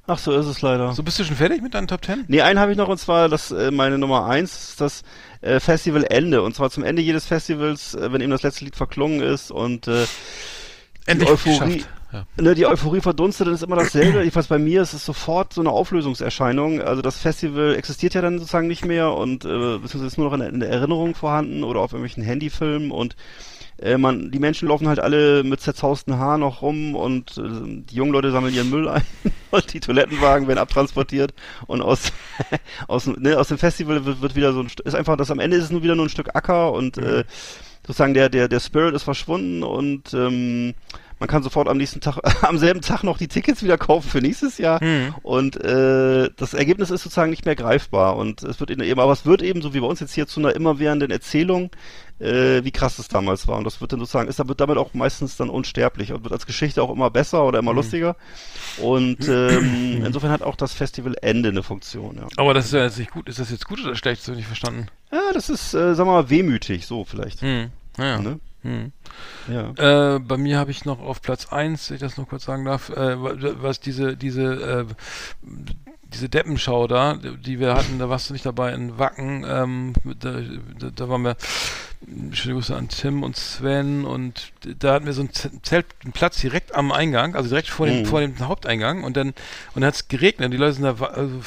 Ach, 0.08 0.20
so 0.20 0.32
ist 0.38 0.46
es 0.46 0.62
leider. 0.62 0.94
So, 0.94 1.02
bist 1.02 1.18
du 1.20 1.24
schon 1.24 1.36
fertig 1.36 1.62
mit 1.64 1.74
deinen 1.74 1.88
Top 1.88 2.02
Ten? 2.04 2.26
Nee, 2.28 2.42
einen 2.42 2.60
habe 2.60 2.72
ich 2.72 2.78
noch 2.78 2.90
und 2.90 3.00
zwar 3.00 3.28
das 3.28 3.52
äh, 3.52 3.72
meine 3.72 3.98
Nummer 3.98 4.26
eins 4.28 4.70
ist 4.70 4.82
das 4.82 5.02
äh, 5.42 5.60
Festivalende 5.60 6.44
und 6.44 6.56
zwar 6.56 6.70
zum 6.70 6.84
Ende 6.84 7.02
jedes 7.02 7.26
Festivals, 7.26 7.96
äh, 7.96 8.12
wenn 8.14 8.22
eben 8.22 8.30
das 8.32 8.44
letzte 8.44 8.66
Lied 8.66 8.76
verklungen 8.76 9.22
ist 9.22 9.50
und 9.52 9.88
äh, 9.88 10.06
Endlich 11.08 11.30
Euphorie- 11.30 11.78
geschafft. 11.78 11.90
Ja. 12.14 12.26
ne, 12.38 12.56
die 12.56 12.66
Euphorie 12.66 13.02
verdunstet, 13.02 13.48
dann 13.48 13.54
ist 13.56 13.64
immer 13.64 13.76
dasselbe. 13.76 14.20
Jedenfalls 14.20 14.48
bei 14.48 14.58
mir 14.60 14.82
ist 14.84 14.94
es 14.94 15.06
sofort 15.06 15.54
so 15.54 15.62
eine 15.62 15.70
Auflösungserscheinung. 15.72 16.82
Also 16.82 17.02
das 17.02 17.18
Festival 17.18 17.76
existiert 17.76 18.14
ja 18.14 18.22
dann 18.22 18.38
sozusagen 18.40 18.68
nicht 18.68 18.86
mehr 18.86 19.12
und 19.12 19.44
äh, 19.44 19.48
beziehungsweise 19.80 20.06
ist 20.06 20.18
nur 20.18 20.28
noch 20.28 20.34
in, 20.34 20.40
der- 20.40 20.50
in 20.50 20.60
der 20.62 20.70
Erinnerung 20.70 21.14
vorhanden 21.16 21.64
oder 21.64 21.80
auf 21.82 21.92
irgendwelchen 21.94 22.24
Handyfilmen 22.24 22.92
und 22.92 23.16
äh, 23.82 23.98
man, 23.98 24.32
die 24.32 24.40
Menschen 24.40 24.68
laufen 24.68 24.88
halt 24.88 25.00
alle 25.00 25.44
mit 25.44 25.62
zerzausten 25.62 26.18
Haaren 26.18 26.42
noch 26.42 26.62
rum 26.62 26.96
und 26.96 27.38
äh, 27.38 27.42
die 27.90 27.96
jungen 27.96 28.12
Leute 28.14 28.32
sammeln 28.32 28.54
ihren 28.54 28.70
Müll 28.70 28.88
ein 28.88 29.04
und 29.52 29.74
die 29.74 29.80
Toilettenwagen 29.80 30.48
werden 30.48 30.60
abtransportiert 30.60 31.34
und 31.68 31.82
aus 31.82 32.12
aus, 32.88 33.08
ne, 33.08 33.38
aus 33.38 33.50
dem 33.50 33.58
Festival 33.58 34.06
wird, 34.06 34.22
wird 34.22 34.36
wieder 34.36 34.54
so 34.54 34.62
ein 34.62 34.68
St- 34.68 34.84
ist 34.86 34.96
einfach 34.96 35.18
das 35.18 35.32
am 35.32 35.40
Ende 35.40 35.58
ist 35.58 35.66
es 35.66 35.72
nur 35.72 35.84
wieder 35.84 35.96
nur 35.96 36.06
ein 36.06 36.10
Stück 36.10 36.36
Acker 36.36 36.72
und 36.74 36.98
äh, 36.98 37.24
sozusagen 37.86 38.14
der 38.14 38.30
der 38.30 38.48
der 38.48 38.60
Spirit 38.60 38.96
ist 38.96 39.04
verschwunden 39.04 39.64
und 39.64 40.14
ähm, 40.14 40.74
man 41.18 41.30
kann 41.30 41.44
sofort 41.44 41.70
am 41.70 41.78
nächsten 41.78 42.02
Tag, 42.02 42.18
am 42.44 42.58
selben 42.58 42.82
Tag 42.82 43.04
noch 43.04 43.18
die 43.18 43.30
Tickets 43.30 43.64
wieder 43.64 43.78
kaufen 43.78 44.10
für 44.10 44.20
nächstes 44.20 44.58
Jahr. 44.58 44.82
Und 45.24 45.56
äh, 45.64 46.30
das 46.36 46.54
Ergebnis 46.54 46.92
ist 46.92 47.04
sozusagen 47.04 47.30
nicht 47.30 47.46
mehr 47.46 47.56
greifbar. 47.56 48.18
Und 48.18 48.44
es 48.44 48.60
wird 48.60 48.70
eben, 48.70 49.00
aber 49.00 49.14
es 49.14 49.26
wird 49.26 49.42
eben, 49.42 49.62
so 49.62 49.74
wie 49.74 49.80
bei 49.80 49.88
uns 49.88 50.02
jetzt 50.02 50.14
hier, 50.14 50.28
zu 50.28 50.42
einer 50.42 50.54
immerwährenden 50.54 51.12
Erzählung, 51.12 51.70
äh, 52.20 52.64
wie 52.64 52.72
krass 52.72 52.98
es 53.00 53.08
damals 53.08 53.48
war. 53.48 53.58
Und 53.58 53.64
das 53.66 53.82
wird 53.82 53.92
dann 53.92 54.00
sozusagen, 54.00 54.28
ist 54.30 54.46
wird 54.48 54.62
damit 54.62 54.78
auch 54.78 54.94
meistens 54.94 55.36
dann 55.38 55.50
unsterblich 55.50 56.12
und 56.14 56.24
wird 56.24 56.34
als 56.34 56.46
Geschichte 56.46 56.82
auch 56.84 56.90
immer 56.92 57.10
besser 57.10 57.44
oder 57.46 57.60
immer 57.60 57.74
lustiger. 57.74 58.16
Und 58.82 59.28
ähm, 59.28 60.04
insofern 60.06 60.32
hat 60.32 60.42
auch 60.42 60.56
das 60.56 60.74
Festivalende 60.74 61.50
eine 61.50 61.64
Funktion. 61.64 62.18
Ja, 62.18 62.28
Aber 62.38 62.54
das 62.54 62.66
ist 62.68 62.74
ja 62.74 62.84
jetzt 62.84 63.00
nicht 63.00 63.12
gut. 63.12 63.28
Ist 63.30 63.40
das 63.40 63.52
jetzt 63.52 63.66
gut 63.68 63.84
oder 63.84 63.96
schlecht? 63.96 64.22
Das 64.22 64.28
habe 64.28 64.36
ich 64.36 64.40
nicht 64.40 64.48
verstanden. 64.48 64.88
ja 65.12 65.22
das 65.34 65.50
ist, 65.50 65.74
äh, 65.74 65.96
sagen 65.96 66.10
wir 66.10 66.14
mal, 66.22 66.30
wehmütig, 66.30 66.86
so 66.86 67.04
vielleicht. 67.06 67.42
Hm. 67.42 67.72
Naja. 67.98 68.20
Ne? 68.20 68.40
Hm. 68.64 68.92
Ja. 69.48 70.16
Äh, 70.16 70.20
bei 70.20 70.38
mir 70.38 70.58
habe 70.58 70.72
ich 70.72 70.86
noch 70.86 71.00
auf 71.00 71.22
Platz 71.22 71.48
1, 71.54 71.90
wenn 71.90 71.96
ich 71.96 72.02
das 72.02 72.18
noch 72.18 72.28
kurz 72.28 72.46
sagen 72.46 72.66
darf, 72.66 72.90
äh, 72.90 73.22
wa- 73.22 73.36
was 73.62 73.80
diese, 73.80 74.18
diese, 74.18 74.42
äh, 74.44 74.86
diese 76.16 76.30
Deppenschau 76.30 76.88
da, 76.88 77.16
die 77.16 77.60
wir 77.60 77.76
hatten, 77.76 78.00
da 78.00 78.10
warst 78.10 78.30
du 78.30 78.34
nicht 78.34 78.46
dabei 78.46 78.74
in 78.74 78.98
Wacken, 78.98 79.46
ähm, 79.48 79.94
da, 80.20 80.40
da, 80.80 80.90
da 80.96 81.10
waren 81.10 81.24
wir, 81.24 81.36
schöne 82.32 82.56
Grüße 82.56 82.76
an 82.76 82.88
Tim 82.88 83.24
und 83.24 83.36
Sven 83.36 84.06
und 84.06 84.52
da 84.80 84.94
hatten 84.94 85.06
wir 85.06 85.14
so 85.14 85.22
ein 85.22 85.30
Zelt, 85.32 85.86
einen 86.04 86.14
Platz 86.14 86.40
direkt 86.40 86.76
am 86.76 86.92
Eingang, 86.92 87.36
also 87.36 87.50
direkt 87.50 87.68
vor 87.70 87.88
dem, 87.88 88.02
Mhm. 88.02 88.06
vor 88.06 88.22
dem 88.22 88.40
Haupteingang 88.40 89.04
und 89.04 89.18
dann, 89.18 89.30
und 89.30 89.36
dann 89.76 89.86
hat 89.86 89.96
es 89.96 90.08
geregnet, 90.08 90.54
die 90.54 90.58
Leute 90.58 90.74
sind 90.74 90.84
da 90.84 90.96
also, 91.06 91.40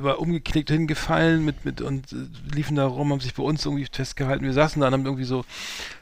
war 0.00 0.18
umgeknickt 0.18 0.70
hingefallen 0.70 1.44
mit, 1.44 1.64
mit, 1.64 1.80
und 1.80 2.12
äh, 2.12 2.16
liefen 2.54 2.76
da 2.76 2.86
rum, 2.86 3.12
haben 3.12 3.20
sich 3.20 3.34
bei 3.34 3.42
uns 3.42 3.64
irgendwie 3.64 3.86
festgehalten, 3.90 4.44
wir 4.44 4.52
saßen 4.52 4.80
da 4.80 4.88
und 4.88 4.92
haben 4.94 5.06
irgendwie 5.06 5.24
so, 5.24 5.44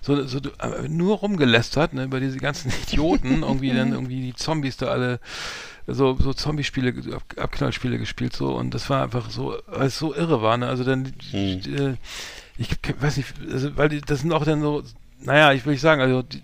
so, 0.01 0.27
so 0.27 0.39
äh, 0.39 0.89
nur 0.89 1.19
rumgelästert, 1.19 1.93
ne, 1.93 2.05
über 2.05 2.21
diese 2.21 2.39
ganzen 2.39 2.73
Idioten, 2.89 3.43
irgendwie 3.43 3.73
dann 3.73 3.93
irgendwie 3.93 4.21
die 4.23 4.35
Zombies 4.35 4.77
da 4.77 4.87
alle 4.87 5.21
so, 5.93 6.17
so 6.19 6.33
Zombie-Spiele, 6.33 6.95
Ab 7.15 7.23
Abknallspiele 7.37 7.99
gespielt 7.99 8.35
so 8.35 8.55
und 8.57 8.73
das 8.75 8.89
war 8.91 9.03
einfach 9.03 9.31
so, 9.31 9.57
weil 9.67 9.87
es 9.89 9.99
so 9.99 10.15
irre 10.15 10.43
war, 10.43 10.57
ne? 10.57 10.67
Also 10.69 10.85
dann, 10.85 11.13
äh, 11.67 11.95
ich 12.59 12.83
k- 12.83 12.95
weiß 13.01 13.17
nicht, 13.17 13.29
also, 13.51 13.77
weil 13.77 13.89
die, 13.89 14.01
das 14.01 14.21
sind 14.21 14.33
auch 14.33 14.45
dann 14.45 14.61
so, 14.63 14.83
naja, 15.21 15.53
ich 15.53 15.65
will 15.65 15.73
nicht 15.73 15.81
sagen, 15.83 16.01
also 16.01 16.23
die, 16.23 16.43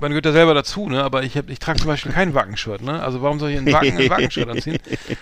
man 0.00 0.10
gehört 0.10 0.26
da 0.26 0.32
selber 0.32 0.54
dazu, 0.54 0.88
ne? 0.88 1.02
Aber 1.02 1.22
ich 1.22 1.36
hab, 1.36 1.48
ich 1.50 1.58
trage 1.58 1.78
zum 1.78 1.88
Beispiel 1.88 2.12
kein 2.12 2.34
Wackenshirt, 2.34 2.82
ne? 2.82 3.02
Also 3.02 3.22
warum 3.22 3.38
soll 3.38 3.50
ich 3.50 3.58
ein 3.58 3.72
Wacken, 3.72 3.98
Wackenshirt 4.10 4.48
anziehen? 4.48 4.78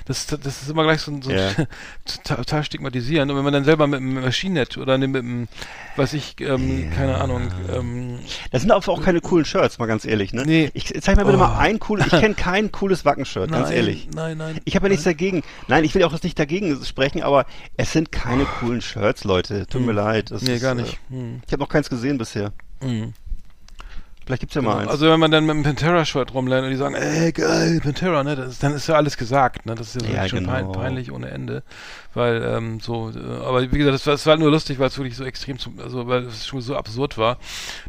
Das, 0.07 0.27
das 0.27 0.63
ist 0.63 0.71
immer 0.71 0.83
gleich 0.85 1.01
so, 1.01 1.13
ein- 1.13 1.23
so 1.23 1.31
Ja. 1.31 1.51
total, 2.25 2.65
stigmatisierend. 2.65 3.31
Und 3.31 3.37
wenn 3.37 3.45
man 3.45 3.53
dann 3.53 3.65
selber 3.65 3.87
mit 3.87 4.01
einem 4.01 4.15
Maschinennet 4.21 4.77
oder 4.79 4.99
mit 4.99 5.15
einem, 5.17 5.49
weiß 5.97 6.13
ich, 6.15 6.37
ähm, 6.41 6.91
keine 6.95 7.17
Ahnung, 7.21 7.51
ähm, 7.73 8.19
Das 8.51 8.63
sind 8.63 8.71
aber 8.71 8.87
auch 8.93 9.03
keine 9.03 9.21
coolen 9.21 9.45
Shirts, 9.45 9.79
mal 9.79 9.87
ganz 9.87 10.05
ehrlich, 10.05 10.33
ne? 10.33 10.43
Nee. 10.45 10.71
Ich 10.75 10.93
zeig 11.03 11.17
mal 11.17 11.25
bitte 11.25 11.37
Oh. 11.39 11.41
mal 11.41 11.59
ein 11.59 11.79
cooles, 11.79 12.07
ich 12.07 12.13
kenne 12.21 12.35
kein 12.35 12.73
cooles 12.73 13.05
Wackenshirt, 13.05 13.51
ganz 13.51 13.71
ehrlich. 13.71 14.09
Nein, 14.15 14.39
nein. 14.39 14.59
Ich 14.65 14.77
habe 14.77 14.87
ja 14.87 14.91
nichts 14.91 15.05
dagegen. 15.05 15.43
Nein, 15.69 15.85
ich 15.85 15.95
will 15.95 16.03
auch 16.05 16.13
das 16.13 16.23
nicht 16.23 16.39
dagegen 16.39 16.83
sprechen, 16.85 17.23
aber 17.23 17.47
es 17.77 17.93
sind 17.93 18.13
keine 18.13 18.45
coolen 18.45 18.81
Shirts, 18.81 19.25
Leute. 19.25 19.67
Tut 19.67 19.83
mir 19.85 19.93
leid. 19.93 20.31
Das 20.31 20.41
Hm. 20.43 20.49
Nee, 20.49 20.55
ist, 20.57 20.63
gar 20.63 20.73
äh, 20.73 20.83
nicht. 20.83 20.99
Hm. 21.11 21.41
Ich 21.47 21.53
habe 21.53 21.63
noch 21.63 21.69
keins 21.69 21.89
gesehen 21.89 22.19
bisher. 22.19 22.53
Hm. 22.81 23.13
Vielleicht 24.27 24.41
gibt's 24.41 24.55
ja 24.55 24.63
mal 24.63 24.79
eins. 24.79 24.91
Also 24.91 25.07
wenn 25.09 25.21
man 25.21 25.31
dann 25.31 25.45
mit 25.45 25.53
einem 25.55 25.65
Pantera-Shirt 25.65 26.33
rumlernt 26.33 26.65
und 26.65 26.71
die 26.71 26.77
sagen, 26.77 26.95
ey 26.95 27.31
geil, 27.33 27.81
Pantera, 27.83 28.25
ne, 28.25 28.35
das, 28.37 28.59
dann 28.59 28.73
ist 28.73 28.87
ja 28.87 28.95
alles 28.95 29.19
gesagt, 29.19 29.67
ne, 29.67 29.75
das 29.75 29.89
ist 29.95 30.03
ja, 30.03 30.09
so 30.09 30.15
Ja, 30.15 30.29
schon 30.29 30.39
genau. 30.47 30.73
peinlich 30.73 31.13
ohne 31.13 31.31
Ende, 31.31 31.63
weil 32.15 32.43
ähm, 32.43 32.81
so, 32.81 33.11
äh, 33.11 33.45
aber 33.45 33.61
wie 33.71 33.77
gesagt, 33.79 33.95
das 33.95 34.07
war, 34.07 34.15
das 34.15 34.25
war 34.25 34.31
halt 34.33 34.41
nur 34.41 34.51
lustig, 34.51 34.79
weil 34.79 34.87
es 34.89 34.97
wirklich 34.97 35.17
so 35.17 35.25
extrem, 35.25 35.59
zum, 35.59 35.79
also 35.79 36.07
weil 36.07 36.23
es 36.25 36.47
schon 36.47 36.63
so 36.63 36.75
absurd 36.75 37.19
war. 37.19 37.37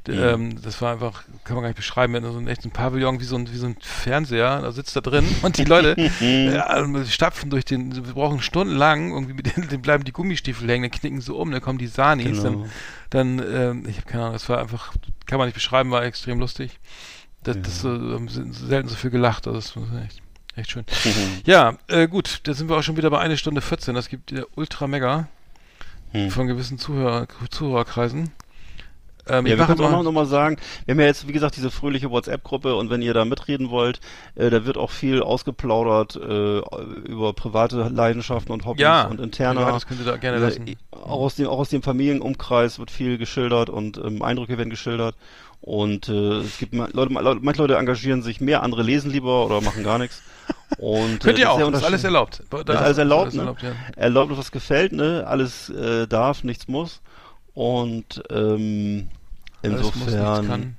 Mhm. 0.08 0.14
Ähm, 0.14 0.62
das 0.62 0.82
war 0.82 0.92
einfach, 0.92 1.24
kann 1.46 1.56
man 1.56 1.64
gar 1.64 1.70
nicht 1.70 1.78
beschreiben, 1.78 2.12
wenn 2.14 2.24
so 2.24 2.38
ein 2.38 2.48
echt 2.50 2.66
ein 2.66 2.72
Pavillon 2.72 3.22
wie 3.22 3.26
so 3.26 3.38
ein 3.38 3.50
wie 3.54 3.58
so 3.58 3.68
ein 3.68 3.78
Fernseher, 3.80 4.60
da 4.62 4.72
sitzt 4.74 4.94
da 4.96 5.02
drin 5.02 5.26
und 5.42 5.58
die 5.58 5.64
Leute 5.64 5.96
äh, 5.98 7.06
stapfen 7.06 7.50
durch 7.50 7.64
den, 7.64 7.96
wir 7.96 8.14
brauchen 8.14 8.42
stundenlang, 8.42 9.12
irgendwie 9.12 9.34
mit 9.36 9.56
den, 9.56 9.70
den 9.70 9.82
bleiben 9.82 10.04
die 10.04 10.12
Gummistiefel 10.12 10.68
hängen, 10.70 10.90
dann 10.90 11.00
knicken 11.00 11.22
sie 11.22 11.34
um, 11.34 11.50
dann 11.52 11.62
kommen 11.62 11.78
die 11.78 11.88
Sanis, 11.88 12.44
Genau. 12.44 12.66
dann, 13.10 13.38
dann 13.38 13.46
ähm, 13.54 13.84
ich 13.88 13.98
habe 13.98 14.08
keine 14.08 14.24
Ahnung, 14.24 14.34
das 14.34 14.50
war 14.50 14.60
einfach, 14.60 14.92
kann 15.26 15.38
man 15.38 15.48
nicht 15.48 15.56
beschreiben, 15.56 15.92
war 15.92 16.04
extrem 16.04 16.40
lustig. 16.40 16.80
Das, 17.44 17.58
das 17.62 17.84
äh, 17.84 17.88
haben 17.88 18.28
se- 18.28 18.52
selten 18.52 18.90
so 18.90 18.96
viel 18.96 19.12
gelacht, 19.12 19.46
also 19.48 19.60
das 19.60 19.76
war 19.78 20.02
echt, 20.04 20.22
echt 20.56 20.72
schön. 20.72 20.86
Mhm. 21.04 21.42
Ja, 21.46 21.78
äh, 21.88 22.08
gut, 22.08 22.40
da 22.44 22.54
sind 22.54 22.70
wir 22.70 22.78
auch 22.78 22.82
schon 22.84 22.98
wieder 22.98 23.10
bei 23.12 23.20
eine 23.20 23.38
Stunde 23.38 23.62
14. 23.62 23.94
Das 23.96 24.10
gibt 24.10 24.32
der 24.32 24.46
Ultra 24.56 24.88
Mega 24.88 25.28
Hm. 26.12 26.32
von 26.32 26.48
gewissen 26.48 26.80
Zuhörer, 26.80 27.28
Zuhörerkreisen. 27.50 28.32
Ähm, 29.28 29.46
Ja, 29.48 29.54
ich 29.54 29.60
wir 29.60 29.66
können 29.66 29.80
auch 29.82 29.90
noch, 29.90 29.98
mal, 29.98 30.04
noch 30.04 30.12
mal 30.12 30.26
sagen, 30.26 30.58
wir 30.86 30.94
haben 30.94 31.00
ja 31.00 31.06
jetzt, 31.08 31.28
wie 31.28 31.32
gesagt, 31.32 31.56
diese 31.56 31.72
fröhliche 31.72 32.12
WhatsApp-Gruppe 32.12 32.76
und 32.76 32.90
wenn 32.90 33.02
ihr 33.02 33.14
da 33.14 33.26
mitreden 33.26 33.70
wollt, 33.70 34.00
äh, 34.36 34.50
da 34.50 34.66
wird 34.66 34.78
auch 34.78 34.92
viel 34.92 35.22
ausgeplaudert 35.24 36.16
äh, 36.16 36.60
über 37.08 37.34
private 37.34 37.90
Leidenschaften 37.90 38.52
und 38.52 38.66
Hobbys 38.66 38.82
ja, 38.82 39.06
und 39.08 39.20
interne. 39.20 39.62
ja, 39.62 39.72
das 39.72 39.88
könnt 39.88 40.00
ihr 40.02 40.06
da 40.06 40.18
gerne 40.18 40.38
Äh, 40.38 40.42
lassen. 40.42 40.76
Auch 40.92 41.22
aus 41.22 41.36
dem, 41.36 41.48
auch 41.48 41.60
aus 41.60 41.70
dem 41.70 41.82
Familienumkreis 41.82 42.80
wird 42.80 42.92
viel 42.92 43.18
geschildert 43.18 43.70
und 43.70 43.98
ähm, 43.98 44.22
Eindrücke 44.22 44.58
werden 44.58 44.70
geschildert. 44.70 45.16
Und 45.62 46.10
äh, 46.10 46.40
es 46.42 46.60
gibt 46.60 46.74
Leute, 46.76 47.12
ma- 47.12 47.22
Leute, 47.22 47.40
manche 47.42 47.62
Leute 47.64 47.78
engagieren 47.78 48.22
sich 48.22 48.40
mehr, 48.42 48.62
andere 48.62 48.84
lesen 48.84 49.10
lieber 49.10 49.46
oder 49.48 49.62
machen 49.62 49.84
gar 49.84 49.98
nichts. 49.98 50.22
Und, 50.78 51.20
Könnt 51.24 51.38
äh, 51.40 51.42
ihr 51.42 51.46
das 51.48 51.56
auch, 51.56 51.72
das 51.72 51.80
ist 51.82 51.86
alles 51.88 52.04
erlaubt. 52.04 52.44
Da 52.52 52.64
Das 52.64 52.76
ist 52.76 52.82
alles 52.84 52.98
erlaubt, 53.00 53.34
ne? 53.34 53.40
erlaubt, 53.40 53.64
ja. 53.64 53.72
Erlaubt, 53.96 54.38
was 54.38 54.52
gefällt, 54.52 54.92
ne? 54.92 55.24
Alles 55.26 55.70
äh, 55.72 56.06
darf, 56.08 56.44
nichts 56.44 56.68
muss. 56.68 57.02
Und 57.56 58.22
ähm, 58.30 59.08
Alles 59.08 59.15
insofern 59.66 60.76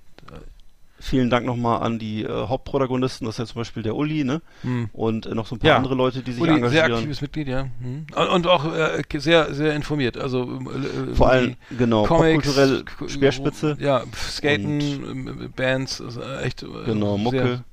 vielen 0.98 1.28
Dank 1.30 1.46
nochmal 1.46 1.82
an 1.82 1.98
die 1.98 2.24
äh, 2.24 2.28
Hauptprotagonisten, 2.48 3.26
das 3.26 3.34
ist 3.34 3.38
ja 3.38 3.46
zum 3.46 3.60
Beispiel 3.60 3.82
der 3.82 3.94
Uli, 3.94 4.24
ne? 4.24 4.40
Hm. 4.62 4.88
Und 4.92 5.26
äh, 5.26 5.34
noch 5.34 5.46
so 5.46 5.54
ein 5.54 5.58
paar 5.58 5.68
Ja. 5.70 5.76
andere 5.76 5.94
Leute, 5.94 6.20
die 6.22 6.32
sich 6.32 6.40
Uli, 6.40 6.48
sehr 6.52 6.56
engagieren. 6.56 6.92
aktives 6.94 7.20
Mitglied, 7.20 7.48
ja. 7.48 7.66
Hm. 7.80 8.06
Und, 8.16 8.28
und 8.28 8.46
auch 8.46 8.64
äh, 8.74 9.02
sehr, 9.18 9.52
sehr 9.54 9.74
informiert. 9.74 10.16
Also 10.16 10.44
äh, 10.44 11.14
Vor 11.14 11.28
allem, 11.30 11.56
genau, 11.78 12.04
Comics, 12.06 12.46
popkulturell 12.46 12.84
K- 12.84 13.08
Speerspitze. 13.08 13.76
Ja, 13.78 14.02
Skaten, 14.16 14.80
ähm, 14.80 15.52
Bands, 15.54 16.00
also 16.00 16.22
echt. 16.22 16.62
äh, 16.62 16.66
Genau, 16.86 17.18
Mucke, 17.18 17.36
sehr- 17.38 17.64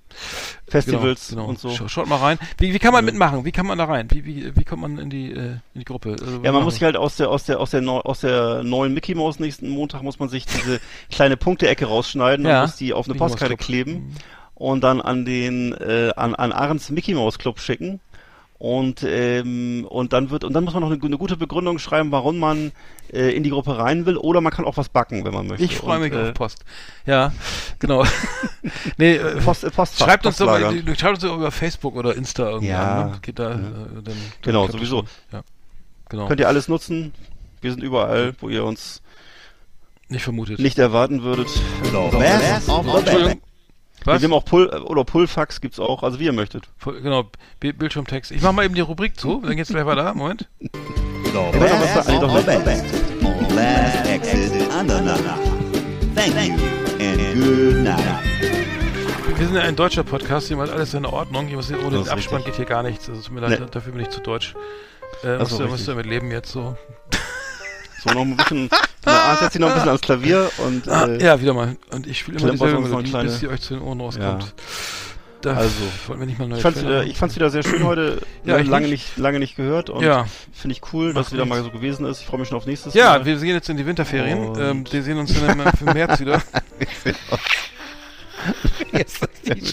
Festivals 0.68 1.30
genau, 1.30 1.42
genau. 1.42 1.50
und 1.52 1.60
so. 1.60 1.70
Scha- 1.70 1.90
Schaut 1.90 2.08
mal 2.08 2.18
rein. 2.18 2.38
Wie, 2.58 2.74
wie 2.74 2.80
kann 2.80 2.94
man 2.94 3.06
Ja. 3.06 3.12
mitmachen? 3.12 3.46
Wie 3.46 3.52
kann 3.52 3.66
man 3.66 3.78
da 3.78 3.86
rein? 3.86 4.08
Wie, 4.12 4.26
wie, 4.26 4.56
wie 4.56 4.64
kommt 4.64 4.82
man 4.82 4.98
in 4.98 5.10
die, 5.10 5.32
äh, 5.32 5.36
in 5.74 5.80
die 5.80 5.86
Gruppe? 5.86 6.12
Also, 6.20 6.42
Ja, 6.44 6.52
man 6.52 6.64
muss 6.64 6.76
sich 6.76 6.84
halt 6.84 6.96
aus 6.98 7.18
der, 7.18 7.30
aus 7.30 7.44
der, 7.46 7.60
aus 7.60 7.72
der, 7.72 7.82
neu, 7.82 8.00
aus 8.00 8.22
der 8.22 8.64
neuen 8.64 8.94
Mickey 8.94 9.16
Mouse 9.16 9.40
nächsten 9.40 9.70
Montag 9.70 10.02
muss 10.04 10.20
man 10.20 10.30
sich 10.30 10.46
diese 10.46 10.80
kleine 11.12 11.38
Punkteecke 11.38 11.86
rausschneiden 11.86 12.46
Ja. 12.46 12.62
und 12.62 12.68
muss 12.70 12.76
die 12.78 12.94
auf 12.94 13.08
eine 13.08 13.16
Postkarte 13.18 13.58
kleben 13.58 13.94
Mhm. 13.94 14.16
und 14.56 14.84
dann 14.84 15.02
an 15.02 15.26
den, 15.26 15.74
äh, 15.74 16.12
an, 16.16 16.36
an 16.36 16.52
Ahrens 16.52 16.90
Mickey 16.90 17.14
Mouse 17.14 17.38
Club 17.40 17.60
schicken. 17.60 18.00
Und, 18.64 19.04
ähm, 19.06 19.86
und 19.90 20.14
dann 20.14 20.30
wird, 20.30 20.46
und 20.46 20.54
dann 20.54 20.64
muss 20.64 20.74
man 20.74 20.84
noch 20.84 20.90
eine, 20.90 20.98
eine 21.04 21.18
gute 21.18 21.36
Begründung 21.36 21.80
schreiben, 21.80 22.14
warum 22.14 22.40
man 22.40 22.72
äh, 23.12 23.36
in 23.36 23.44
die 23.44 23.50
Gruppe 23.50 23.78
rein 23.78 24.06
will, 24.06 24.16
oder 24.16 24.40
man 24.40 24.54
kann 24.54 24.64
auch 24.64 24.78
was 24.78 24.88
backen, 24.88 25.26
wenn 25.26 25.34
man 25.34 25.48
möchte. 25.48 25.66
Ich 25.66 25.76
freue 25.76 25.98
Und, 25.98 26.04
mich 26.04 26.14
äh, 26.14 26.30
auf 26.30 26.34
Post. 26.34 26.64
Ja, 27.06 27.34
genau. 27.80 28.06
nee, 28.98 29.16
äh, 29.18 29.42
Post, 29.42 29.66
äh, 29.66 29.70
Postfach, 29.70 30.06
schreibt 30.08 30.26
uns 30.26 30.38
doch 30.38 30.46
mal, 30.46 30.62
schreibt 30.96 31.16
uns 31.16 31.20
doch 31.20 31.36
über 31.36 31.52
Facebook 31.52 31.98
oder 31.98 32.16
Insta 32.16 32.52
irgendwie 32.52 32.68
Ja. 32.70 33.02
an. 33.02 33.12
Ne? 33.12 33.18
Geht 33.22 33.38
da, 33.38 33.52
äh, 33.52 33.56
dann, 34.02 34.16
Genau, 34.44 34.62
klappt 34.62 34.76
das 34.76 34.80
sowieso. 34.90 35.04
Ja, 35.34 35.42
genau. 36.08 36.28
Könnt 36.30 36.40
ihr 36.40 36.48
alles 36.48 36.70
nutzen. 36.70 37.12
Wir 37.60 37.72
sind 37.72 37.84
überall, 37.84 38.34
wo 38.40 38.48
ihr 38.48 38.64
uns 38.64 39.02
Nicht 40.08 40.24
vermutet. 40.24 40.60
nicht 40.60 40.80
erwarten 40.80 41.24
würdet. 41.24 41.50
The 41.50 42.18
best 42.18 42.70
of 42.70 42.86
the 42.86 42.92
best. 42.94 43.08
Entschuldigung. 43.08 43.42
Was? 44.06 44.22
Wir 44.22 44.28
haben 44.28 44.34
auch 44.34 44.46
Pull, 44.46 44.68
oder 44.68 45.04
Pullfax 45.04 45.62
gibt's 45.62 45.80
auch, 45.80 46.04
also 46.04 46.20
wie 46.20 46.26
ihr 46.26 46.34
möchtet. 46.34 46.66
Genau, 46.84 47.26
Bi- 47.60 47.74
Bildschirmtext. 47.74 48.32
Ich 48.32 48.42
mach 48.42 48.52
mal 48.52 48.66
eben 48.66 48.76
die 48.76 48.82
Rubrik 48.82 49.20
zu, 49.20 49.42
dann 49.42 49.56
geht's 49.56 49.70
gleich 49.70 49.86
weiter. 49.86 50.14
Moment. 50.14 50.48
Doch 51.34 51.54
Last 53.56 54.08
Exit 54.08 54.72
Andernach. 54.72 55.40
Thank 56.16 56.36
you 56.48 56.54
and 57.00 57.34
good 57.36 57.76
night. 57.84 58.00
Wir 59.38 59.48
sind 59.48 59.56
ja 59.56 59.62
ein 59.64 59.76
deutscher 59.76 60.04
Podcast, 60.04 60.48
hier 60.48 60.58
macht 60.58 60.70
alles 60.70 60.94
in 60.94 61.06
Ordnung. 61.06 61.48
Hier 61.48 61.58
muss, 61.58 61.72
ohne 61.72 61.98
den 62.04 62.10
Abspann 62.10 62.38
richtig. 62.38 62.46
geht 62.46 62.56
hier 62.56 62.66
gar 62.66 62.84
nichts. 62.84 63.10
Also 63.10 63.22
tut 63.22 63.32
mir 63.34 63.42
leid, 63.42 63.60
Nee. 63.60 63.66
dafür 63.72 63.94
bin 63.94 64.02
ich 64.02 64.10
zu 64.10 64.22
deutsch. 64.22 64.54
Äh, 65.24 65.38
musst, 65.38 65.60
du, 65.60 65.68
musst 65.68 65.88
du 65.88 65.92
damit 65.92 66.06
leben 66.06 66.32
jetzt 66.32 66.52
so. 66.52 66.78
So 68.04 68.10
noch 68.14 68.22
ein 68.22 68.36
bisschen, 68.36 68.70
na, 69.06 69.12
Arndt 69.20 69.40
setzt 69.40 69.54
sich 69.54 69.62
noch 69.62 69.70
ein 69.70 69.74
bisschen 69.76 69.90
ans 69.90 70.02
Klavier 70.02 70.50
und 70.58 70.88
Ah, 70.90 71.06
äh, 71.08 71.24
ja, 71.24 71.40
wieder 71.40 71.54
mal. 71.54 71.78
Und 71.92 72.06
ich 72.08 72.20
spiele 72.20 72.40
immer 72.40 72.52
dieselbe 72.52 72.82
Melodie, 72.82 73.04
bis 73.04 73.12
kleine- 73.12 73.30
sie 73.30 73.48
euch 73.48 73.62
zu 73.62 73.76
den 73.76 73.84
Ohren 73.84 74.02
rauskommt. 74.02 74.44
Ja. 74.44 74.50
Da 75.42 75.56
Also, 75.56 75.72
wollten 76.08 76.22
wir 76.22 76.26
nicht 76.28 76.40
mal 76.40 76.48
neue 76.48 76.58
ich 76.58 76.64
fand's, 76.64 76.80
Trailer 76.80 77.02
wieder, 77.02 77.12
ich 77.12 77.18
fand's 77.18 77.36
wieder 77.36 77.50
sehr 77.50 77.64
schön 77.64 77.84
heute. 77.84 78.22
Ja, 78.46 78.60
ich 78.60 78.68
lange 78.68 78.88
nicht. 78.88 79.18
lange 79.18 79.40
nicht 79.40 79.58
gehört 79.58 79.90
und 79.90 80.02
Ja. 80.04 80.26
finde 80.54 80.74
ich 80.76 80.82
cool, 80.94 81.14
dass 81.14 81.28
es 81.28 81.34
wieder 81.34 81.46
mal 81.46 81.62
so 81.64 81.70
gewesen 81.70 82.06
ist. 82.06 82.22
Ich 82.22 82.26
freue 82.28 82.40
mich 82.40 82.48
schon 82.48 82.58
auf 82.58 82.66
nächstes 82.66 82.94
Ja, 82.94 83.10
Mal. 83.10 83.26
wir 83.26 83.36
gehen 83.36 83.48
jetzt 83.56 83.68
in 83.70 83.76
die 83.76 83.86
Winterferien. 83.86 84.40
Und- 84.48 84.58
Ähm, 84.60 84.86
wir 84.90 85.04
sehen 85.04 85.18
uns 85.18 85.34
dann 85.34 85.50
im, 85.60 85.94
März 85.94 86.20
wieder. 86.22 86.42
jetzt, 88.94 89.28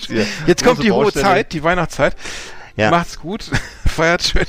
Ja. 0.08 0.22
jetzt 0.46 0.64
kommt 0.64 0.82
die 0.82 0.90
hohe. 0.92 1.12
Zeit, 1.12 1.52
die 1.52 1.62
Weihnachtszeit. 1.62 2.16
Ja. 2.76 2.90
Macht's 2.90 3.18
gut. 3.18 3.44
Feiert 3.86 4.22
schön. 4.24 4.46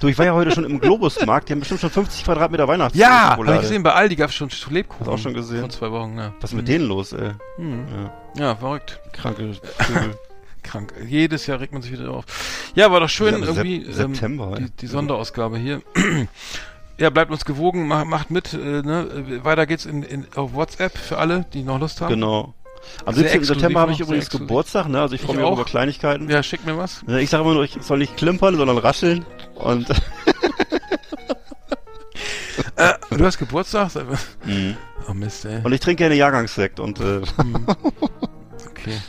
Du, 0.00 0.08
ich 0.08 0.18
war 0.18 0.26
ja 0.26 0.34
heute 0.34 0.50
schon 0.50 0.64
im 0.64 0.78
Globusmarkt, 0.78 1.48
die 1.48 1.52
haben 1.52 1.60
bestimmt 1.60 1.80
schon 1.80 1.90
50 1.90 2.24
Quadratmeter 2.24 2.68
Weihnachts 2.68 2.96
Ja, 2.98 3.30
habe 3.36 3.54
ich 3.54 3.60
gesehen, 3.62 3.82
bei 3.82 3.92
Aldi 3.92 4.16
gab's 4.16 4.34
schon 4.34 4.50
Lebkuchen. 4.70 5.08
Auch 5.08 5.18
schon 5.18 5.32
gesehen? 5.32 5.60
Vor 5.60 5.70
zwei 5.70 5.90
Wochen, 5.90 6.18
ja. 6.18 6.34
Was 6.40 6.50
ist 6.50 6.56
mit 6.56 6.68
denen 6.68 6.86
los, 6.86 7.12
ey? 7.12 7.30
Hm. 7.56 7.84
Ja. 8.36 8.46
Ja, 8.48 8.56
verrückt. 8.56 9.00
Kranke 9.12 9.54
Vögel. 9.78 10.18
Krank. 10.62 10.92
Jedes 11.06 11.46
Jahr 11.46 11.60
regt 11.60 11.72
man 11.72 11.80
sich 11.80 11.92
wieder 11.92 12.10
auf. 12.10 12.24
Ja, 12.74 12.90
war 12.90 13.00
doch 13.00 13.08
schön 13.08 13.40
Ja, 13.40 13.46
irgendwie. 13.46 13.84
ähm, 13.84 13.92
September, 13.92 14.52
ey. 14.56 14.64
die, 14.64 14.70
die 14.80 14.86
Sonderausgabe 14.86 15.56
hier. 15.58 15.80
ja, 16.98 17.08
bleibt 17.10 17.30
uns 17.30 17.44
gewogen, 17.44 17.86
macht, 17.86 18.06
macht 18.06 18.30
mit. 18.30 18.52
Äh, 18.52 18.82
ne? 18.82 19.40
Weiter 19.44 19.64
geht's 19.66 19.86
in, 19.86 20.02
in, 20.02 20.26
auf 20.34 20.52
WhatsApp 20.54 20.98
für 20.98 21.18
alle, 21.18 21.46
die 21.54 21.62
noch 21.62 21.78
Lust 21.80 22.00
haben. 22.00 22.10
genau. 22.10 22.52
Am 23.04 23.14
Sehr 23.14 23.24
17. 23.24 23.24
exklusiv 23.40 23.54
September 23.60 23.80
habe 23.80 23.92
ich 23.92 24.00
übrigens. 24.00 24.28
Geburtstag, 24.30 24.88
ne? 24.88 25.00
Also 25.00 25.14
ich 25.14 25.20
freue 25.22 25.32
Ich 25.32 25.36
mich 25.38 25.46
auch 25.46 25.54
über 25.54 25.64
Kleinigkeiten. 25.64 26.28
Ja, 26.28 26.42
schickt 26.42 26.66
mir 26.66 26.76
was. 26.76 27.02
Ne, 27.04 27.20
Ich 27.20 27.30
sage 27.30 27.42
immer 27.42 27.54
nur, 27.54 27.64
ich 27.64 27.76
soll 27.80 27.98
nicht 27.98 28.16
klimpern, 28.16 28.56
sondern 28.56 28.78
rascheln. 28.78 29.24
Und 29.56 29.88
Äh, 32.76 32.92
du 33.10 33.24
hast 33.24 33.38
Geburtstag? 33.38 33.90
Mhm. 34.44 34.76
Oh 35.08 35.14
Mist, 35.14 35.44
ey. 35.46 35.60
Und 35.62 35.72
ich 35.72 35.80
trinke 35.80 35.96
gerne 36.04 36.14
Jahrgangssekt 36.14 36.78
und 36.80 37.00
äh, 37.00 37.20
Okay. 38.70 39.00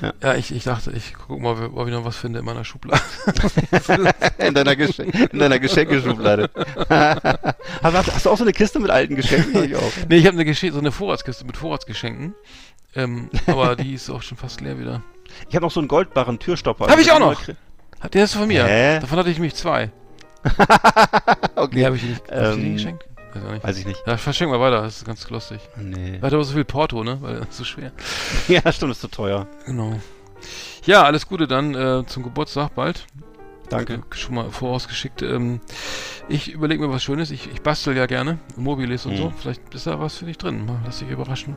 Ja. 0.00 0.12
Ja, 0.22 0.34
ich, 0.34 0.54
ich 0.54 0.64
dachte, 0.64 0.90
ich 0.92 1.14
guck 1.14 1.40
mal, 1.40 1.70
ob 1.74 1.86
ich 1.86 1.92
noch 1.92 2.04
was 2.04 2.16
finde 2.16 2.38
in 2.40 2.44
meiner 2.44 2.64
Schublade. 2.64 3.00
in 4.38 4.54
deiner, 4.54 4.76
Gesche 4.76 5.02
in 5.04 5.38
deiner 5.38 5.58
Geschenkeschublade. 5.58 6.50
hast, 6.88 8.08
du- 8.08 8.12
hast 8.12 8.26
du 8.26 8.30
auch 8.30 8.36
so 8.38 8.44
eine 8.44 8.52
Kiste 8.52 8.80
mit 8.80 8.90
alten 8.90 9.16
Geschenken? 9.16 9.64
Ich 9.64 9.76
auch. 9.76 9.92
nee, 10.08 10.16
ich 10.16 10.26
habe 10.26 10.34
eine 10.36 10.44
Gesche 10.44 10.72
so 10.72 10.78
eine 10.78 10.92
Vorratskiste 10.92 11.44
mit 11.44 11.56
Vorratsgeschenken. 11.56 12.34
Ähm, 12.96 13.28
aber 13.46 13.76
die 13.76 13.94
ist 13.94 14.10
auch 14.10 14.22
schon 14.22 14.36
fast 14.38 14.60
leer 14.60 14.78
wieder. 14.78 15.02
Ich 15.48 15.56
habe 15.56 15.64
noch 15.66 15.72
so 15.72 15.80
einen 15.80 15.88
goldbarren 15.88 16.38
Türstopper. 16.38 16.86
Hab 16.86 16.98
ich 16.98 17.10
auch 17.10 17.18
Den 17.18 17.28
noch. 17.28 17.42
krie- 17.42 17.56
Hat 18.04 18.14
der 18.14 18.24
ist 18.24 18.34
von 18.34 18.46
mir. 18.46 18.64
Hä? 18.66 19.00
Davon 19.00 19.18
hatte 19.18 19.30
ich 19.30 19.38
mich 19.40 19.54
zwei. 19.54 19.90
Okay. 21.56 21.76
Nee, 21.78 21.84
habe 21.86 21.96
ich 21.96 22.02
nicht. 22.02 22.22
Hast 22.30 22.56
du 22.56 22.60
die 22.60 22.66
Ähm, 22.66 22.72
geschenkt? 22.74 23.04
Weiß 23.32 23.42
nicht. 23.52 23.64
Weiß 23.64 23.78
ich 23.78 23.86
nicht. 23.86 24.02
Ja, 24.06 24.16
verschenk 24.16 24.50
mal 24.50 24.60
weiter, 24.60 24.82
das 24.82 24.98
ist 24.98 25.04
ganz 25.06 25.28
lustig. 25.30 25.60
Nee. 25.76 26.20
Hat 26.20 26.32
aber 26.34 26.44
so 26.44 26.52
viel 26.52 26.64
Porto, 26.64 27.02
ne? 27.02 27.16
Weil 27.22 27.36
das 27.36 27.48
ist 27.50 27.56
so 27.58 27.64
schwer. 27.64 27.92
Ja, 28.48 28.70
stimmt, 28.72 28.92
ist 28.92 29.00
zu 29.00 29.08
teuer. 29.08 29.46
Genau. 29.66 29.98
Ja, 30.84 31.04
alles 31.04 31.26
Gute 31.26 31.46
dann 31.46 31.74
äh, 31.74 32.04
zum 32.06 32.22
Geburtstag 32.24 32.74
bald. 32.74 33.06
Danke. 33.70 33.94
Äh, 33.94 34.00
Schon 34.14 34.34
mal 34.34 34.50
vorausgeschickt. 34.50 35.22
Ähm, 35.22 35.60
ich 36.28 36.52
überlege 36.52 36.86
mir 36.86 36.92
was 36.92 37.02
Schönes. 37.02 37.30
Ich, 37.30 37.50
ich 37.50 37.62
bastel 37.62 37.96
ja 37.96 38.06
gerne. 38.06 38.38
Mobiles 38.56 39.06
und 39.06 39.12
Mhm. 39.14 39.16
so. 39.16 39.32
Vielleicht 39.38 39.74
ist 39.74 39.86
da 39.86 39.98
was 40.00 40.16
für 40.18 40.26
dich 40.26 40.36
drin. 40.36 40.66
Mal 40.66 40.80
Lass 40.84 40.98
dich 40.98 41.08
überraschen. 41.08 41.56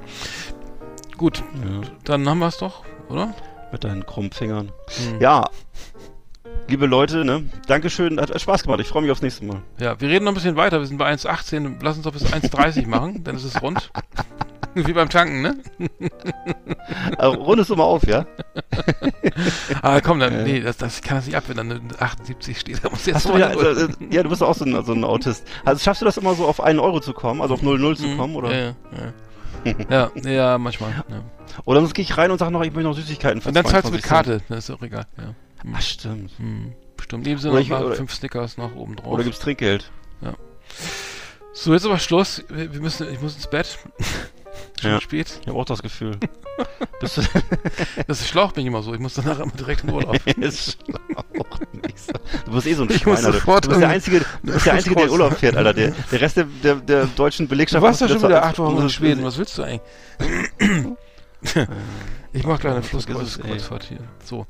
Gut, 1.18 1.44
Ja, 1.64 1.82
dann 2.06 2.30
haben 2.30 2.40
wir 2.40 2.48
es 2.48 2.58
doch, 2.58 2.84
oder? 3.10 3.34
mit 3.72 3.84
deinen 3.84 4.06
krummen 4.06 4.32
Fingern. 4.32 4.72
Hm. 5.10 5.20
Ja. 5.20 5.44
Liebe 6.68 6.86
Leute, 6.86 7.24
ne? 7.24 7.46
Dankeschön. 7.68 8.20
Hat 8.20 8.40
Spaß 8.40 8.64
gemacht. 8.64 8.80
Ich 8.82 8.88
freue 8.88 9.02
mich 9.02 9.12
aufs 9.12 9.22
nächste 9.22 9.46
Mal. 9.46 9.62
Ja, 9.80 10.00
wir 10.02 10.10
reden 10.10 10.26
noch 10.26 10.32
ein 10.32 10.36
bisschen 10.36 10.56
weiter. 10.56 10.80
Wir 10.80 10.88
sind 10.88 10.98
bei 10.98 11.10
1,18. 11.12 11.78
Lass 11.82 11.96
uns 11.96 12.04
doch 12.04 12.12
bis 12.14 12.26
1,30 12.26 12.88
machen, 12.88 13.24
dann 13.24 13.36
ist 13.36 13.44
es 13.46 13.62
rund. 13.62 13.90
Wie 14.76 14.94
beim 14.94 15.10
Tanken, 15.10 15.42
ne? 15.42 15.58
Also, 17.18 17.38
rundest 17.42 17.70
du 17.70 17.76
mal 17.76 17.84
auf, 17.84 18.06
ja? 18.06 18.26
Ah, 19.82 20.02
komm, 20.02 20.20
dann, 20.20 20.44
nee, 20.44 20.60
das, 20.60 20.78
das 20.78 21.02
kann 21.02 21.18
das 21.18 21.26
nicht 21.28 21.36
ab, 21.36 21.44
wenn 21.48 21.58
dann 21.58 21.72
eine 21.72 21.82
78 22.00 22.60
steht. 22.60 22.84
Da 22.84 22.90
muss 22.90 23.06
jetzt 23.06 23.16
Hast 23.16 23.30
du 23.30 23.38
ja, 23.38 23.48
also, 23.48 23.88
ja, 24.10 24.24
du 24.24 24.30
bist 24.30 24.44
auch 24.44 24.56
so 24.56 24.66
ein, 24.66 24.84
so 24.86 24.94
ein 24.94 25.04
Autist. 25.04 25.46
Also 25.66 25.84
schaffst 25.84 26.02
du 26.02 26.06
das 26.06 26.18
immer 26.18 26.34
so 26.36 26.46
auf 26.48 26.62
einen 26.62 26.80
Euro 26.80 27.00
zu 27.00 27.14
kommen, 27.14 27.42
also 27.42 27.54
auf 27.56 27.62
0,0 27.62 27.96
zu 27.96 28.08
Mhm. 28.08 28.18
kommen, 28.18 28.36
oder? 28.36 28.56
Ja, 28.56 28.74
ja. 29.90 30.12
ja, 30.24 30.32
ja, 30.32 30.58
manchmal. 30.58 30.92
Ja. 31.10 31.22
Oder 31.66 31.80
sonst 31.82 31.94
gehe 31.94 32.04
ich 32.04 32.18
rein 32.18 32.32
und 32.32 32.38
sage 32.40 32.52
noch, 32.52 32.62
ich 32.64 32.72
möchte 32.74 32.88
noch 32.90 32.96
Süßigkeiten 32.96 33.42
für 33.42 33.50
Und 33.50 33.56
dann 33.56 33.66
zahlst 33.66 33.90
du 33.90 33.94
mit 33.94 34.04
22 34.04 34.04
Cent. 34.04 34.40
Karte, 34.40 34.54
das 34.56 34.70
ist 34.70 34.76
auch 34.76 34.82
egal. 34.84 35.06
Ja. 35.18 35.34
Hm. 35.64 35.74
Ach, 35.76 35.82
stimmt. 35.82 36.32
Hm. 36.38 36.74
Bestimmt. 36.96 37.26
Sind 37.26 37.38
Oder 37.46 37.52
noch 37.52 37.60
ich- 37.60 37.70
mal 37.70 37.96
fünf 37.96 38.14
Snickers 38.14 38.58
noch 38.58 38.76
oben 38.76 38.96
drauf. 38.96 39.14
Oder 39.14 39.24
gibt's 39.24 39.40
Trinkgeld? 39.40 39.92
So, 41.54 41.74
jetzt 41.74 41.86
aber 41.86 41.98
Schluss. 41.98 42.44
Wir, 42.50 42.72
wir 42.72 42.82
müssen, 42.82 43.12
ich 43.12 43.20
muss 43.20 43.36
ins 43.36 43.48
Bett. 43.48 43.80
Schon 44.82 44.92
Ja. 44.92 45.02
spät. 45.02 45.40
Ich 45.42 45.48
habe 45.48 45.58
auch 45.58 45.66
das 45.66 45.82
Gefühl. 45.82 46.18
Bist 47.00 47.18
du 47.18 47.22
Das 48.08 48.28
schlaucht 48.28 48.56
mich 48.58 48.66
immer 48.66 48.84
so. 48.84 48.94
Ich 48.94 49.00
muss 49.00 49.16
danach 49.16 49.40
immer 49.40 49.52
direkt 49.54 49.84
in 49.84 49.92
Urlaub. 49.92 50.20
ist 50.38 50.78
auch 51.46 51.60
nicht 51.74 52.00
so. 52.00 52.14
Du 52.46 52.52
bist 52.52 52.68
eh 52.68 52.74
so 52.74 52.84
ein 52.84 52.90
Ich 52.92 53.02
Schwein, 53.02 53.26
Alter. 53.26 53.40
Du 53.62 53.70
bist 53.70 53.82
der 53.82 53.90
Einzige, 53.90 54.20
du 54.44 54.54
bist 54.54 54.66
der 54.68 54.74
Einzige, 54.74 54.96
der 54.96 55.06
in. 55.06 55.10
Urlaub 55.12 55.34
fährt, 55.36 55.56
Alter. 55.56 55.74
Der, 55.74 55.92
der 56.12 56.22
Rest 56.22 56.38
der, 56.38 56.44
der, 56.64 56.76
der 56.76 57.06
deutschen 57.08 57.48
Belegschaft... 57.48 57.82
Du 57.82 57.88
warst 57.88 58.02
ja 58.02 58.08
schon 58.08 58.22
wieder 58.22 58.44
acht 58.44 58.60
Wochen 58.60 58.82
in 58.82 58.90
Schweden. 58.90 59.24
Was 59.24 59.38
willst 59.40 59.58
du 59.58 59.64
eigentlich? 59.64 59.82
ich 62.34 62.44
mach 62.46 62.60
gleich 62.60 62.74
eine 62.74 62.84
Flusskreuzfahrt 62.84 63.84
hier. 63.84 64.00
So. 64.24 64.46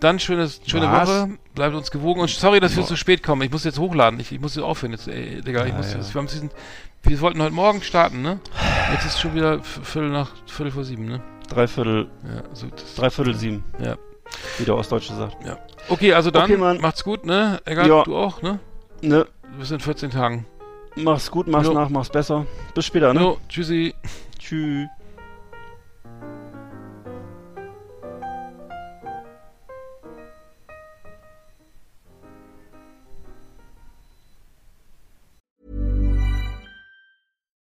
Dann 0.00 0.18
schönes, 0.18 0.60
schöne 0.66 0.90
Was? 0.90 1.08
Woche. 1.08 1.30
Bleibt 1.54 1.74
uns 1.74 1.90
gewogen. 1.90 2.20
Und 2.20 2.30
sorry, 2.30 2.60
dass 2.60 2.76
wir 2.76 2.84
zu 2.84 2.96
spät 2.96 3.22
kommen. 3.22 3.42
Ich 3.42 3.50
muss 3.50 3.64
jetzt 3.64 3.78
hochladen. 3.78 4.20
Ich, 4.20 4.30
ich 4.32 4.40
muss 4.40 4.54
jetzt 4.54 4.64
aufhören 4.64 4.92
jetzt, 4.92 5.08
ey, 5.08 5.40
Digga. 5.42 5.64
Ich 5.64 5.70
Ja, 5.72 5.76
muss 5.76 5.92
ja. 5.92 5.98
jetzt, 5.98 6.14
wir, 6.14 6.22
diesen, 6.22 6.50
wir 7.02 7.20
wollten 7.20 7.42
heute 7.42 7.52
Morgen 7.54 7.82
starten, 7.82 8.22
ne? 8.22 8.38
Jetzt 8.92 9.06
ist 9.06 9.20
schon 9.20 9.34
wieder 9.34 9.62
Viertel 9.62 10.10
nach, 10.10 10.30
Viertel 10.46 10.70
vor 10.70 10.84
sieben, 10.84 11.06
ne? 11.06 11.20
Dreiviertel, 11.48 12.08
Ja, 12.24 12.42
so. 12.52 12.66
Dreiviertel 12.96 13.34
sieben. 13.34 13.64
Ja. 13.82 13.96
Wie 14.58 14.64
der 14.64 14.76
Ostdeutsche 14.76 15.14
sagt. 15.14 15.36
okay, 15.88 16.12
also 16.12 16.30
dann, 16.30 16.44
Okay, 16.44 16.56
macht's 16.80 17.02
gut, 17.02 17.24
ne? 17.26 17.60
Egal, 17.64 17.88
Ja. 17.88 18.02
du 18.04 18.16
auch, 18.16 18.42
ne? 18.42 18.60
Ne, 19.00 19.26
Bis 19.58 19.70
in 19.70 19.80
14 19.80 20.10
Tagen. 20.10 20.46
mach's 20.96 21.30
gut, 21.30 21.48
mach's 21.48 21.66
Jo. 21.66 21.72
nach, 21.72 21.88
mach's 21.88 22.10
besser. 22.10 22.46
Bis 22.74 22.84
später, 22.84 23.14
ne? 23.14 23.20
Jo, 23.20 23.38
tschüssi. 23.48 23.94
Tschüss. 24.38 24.86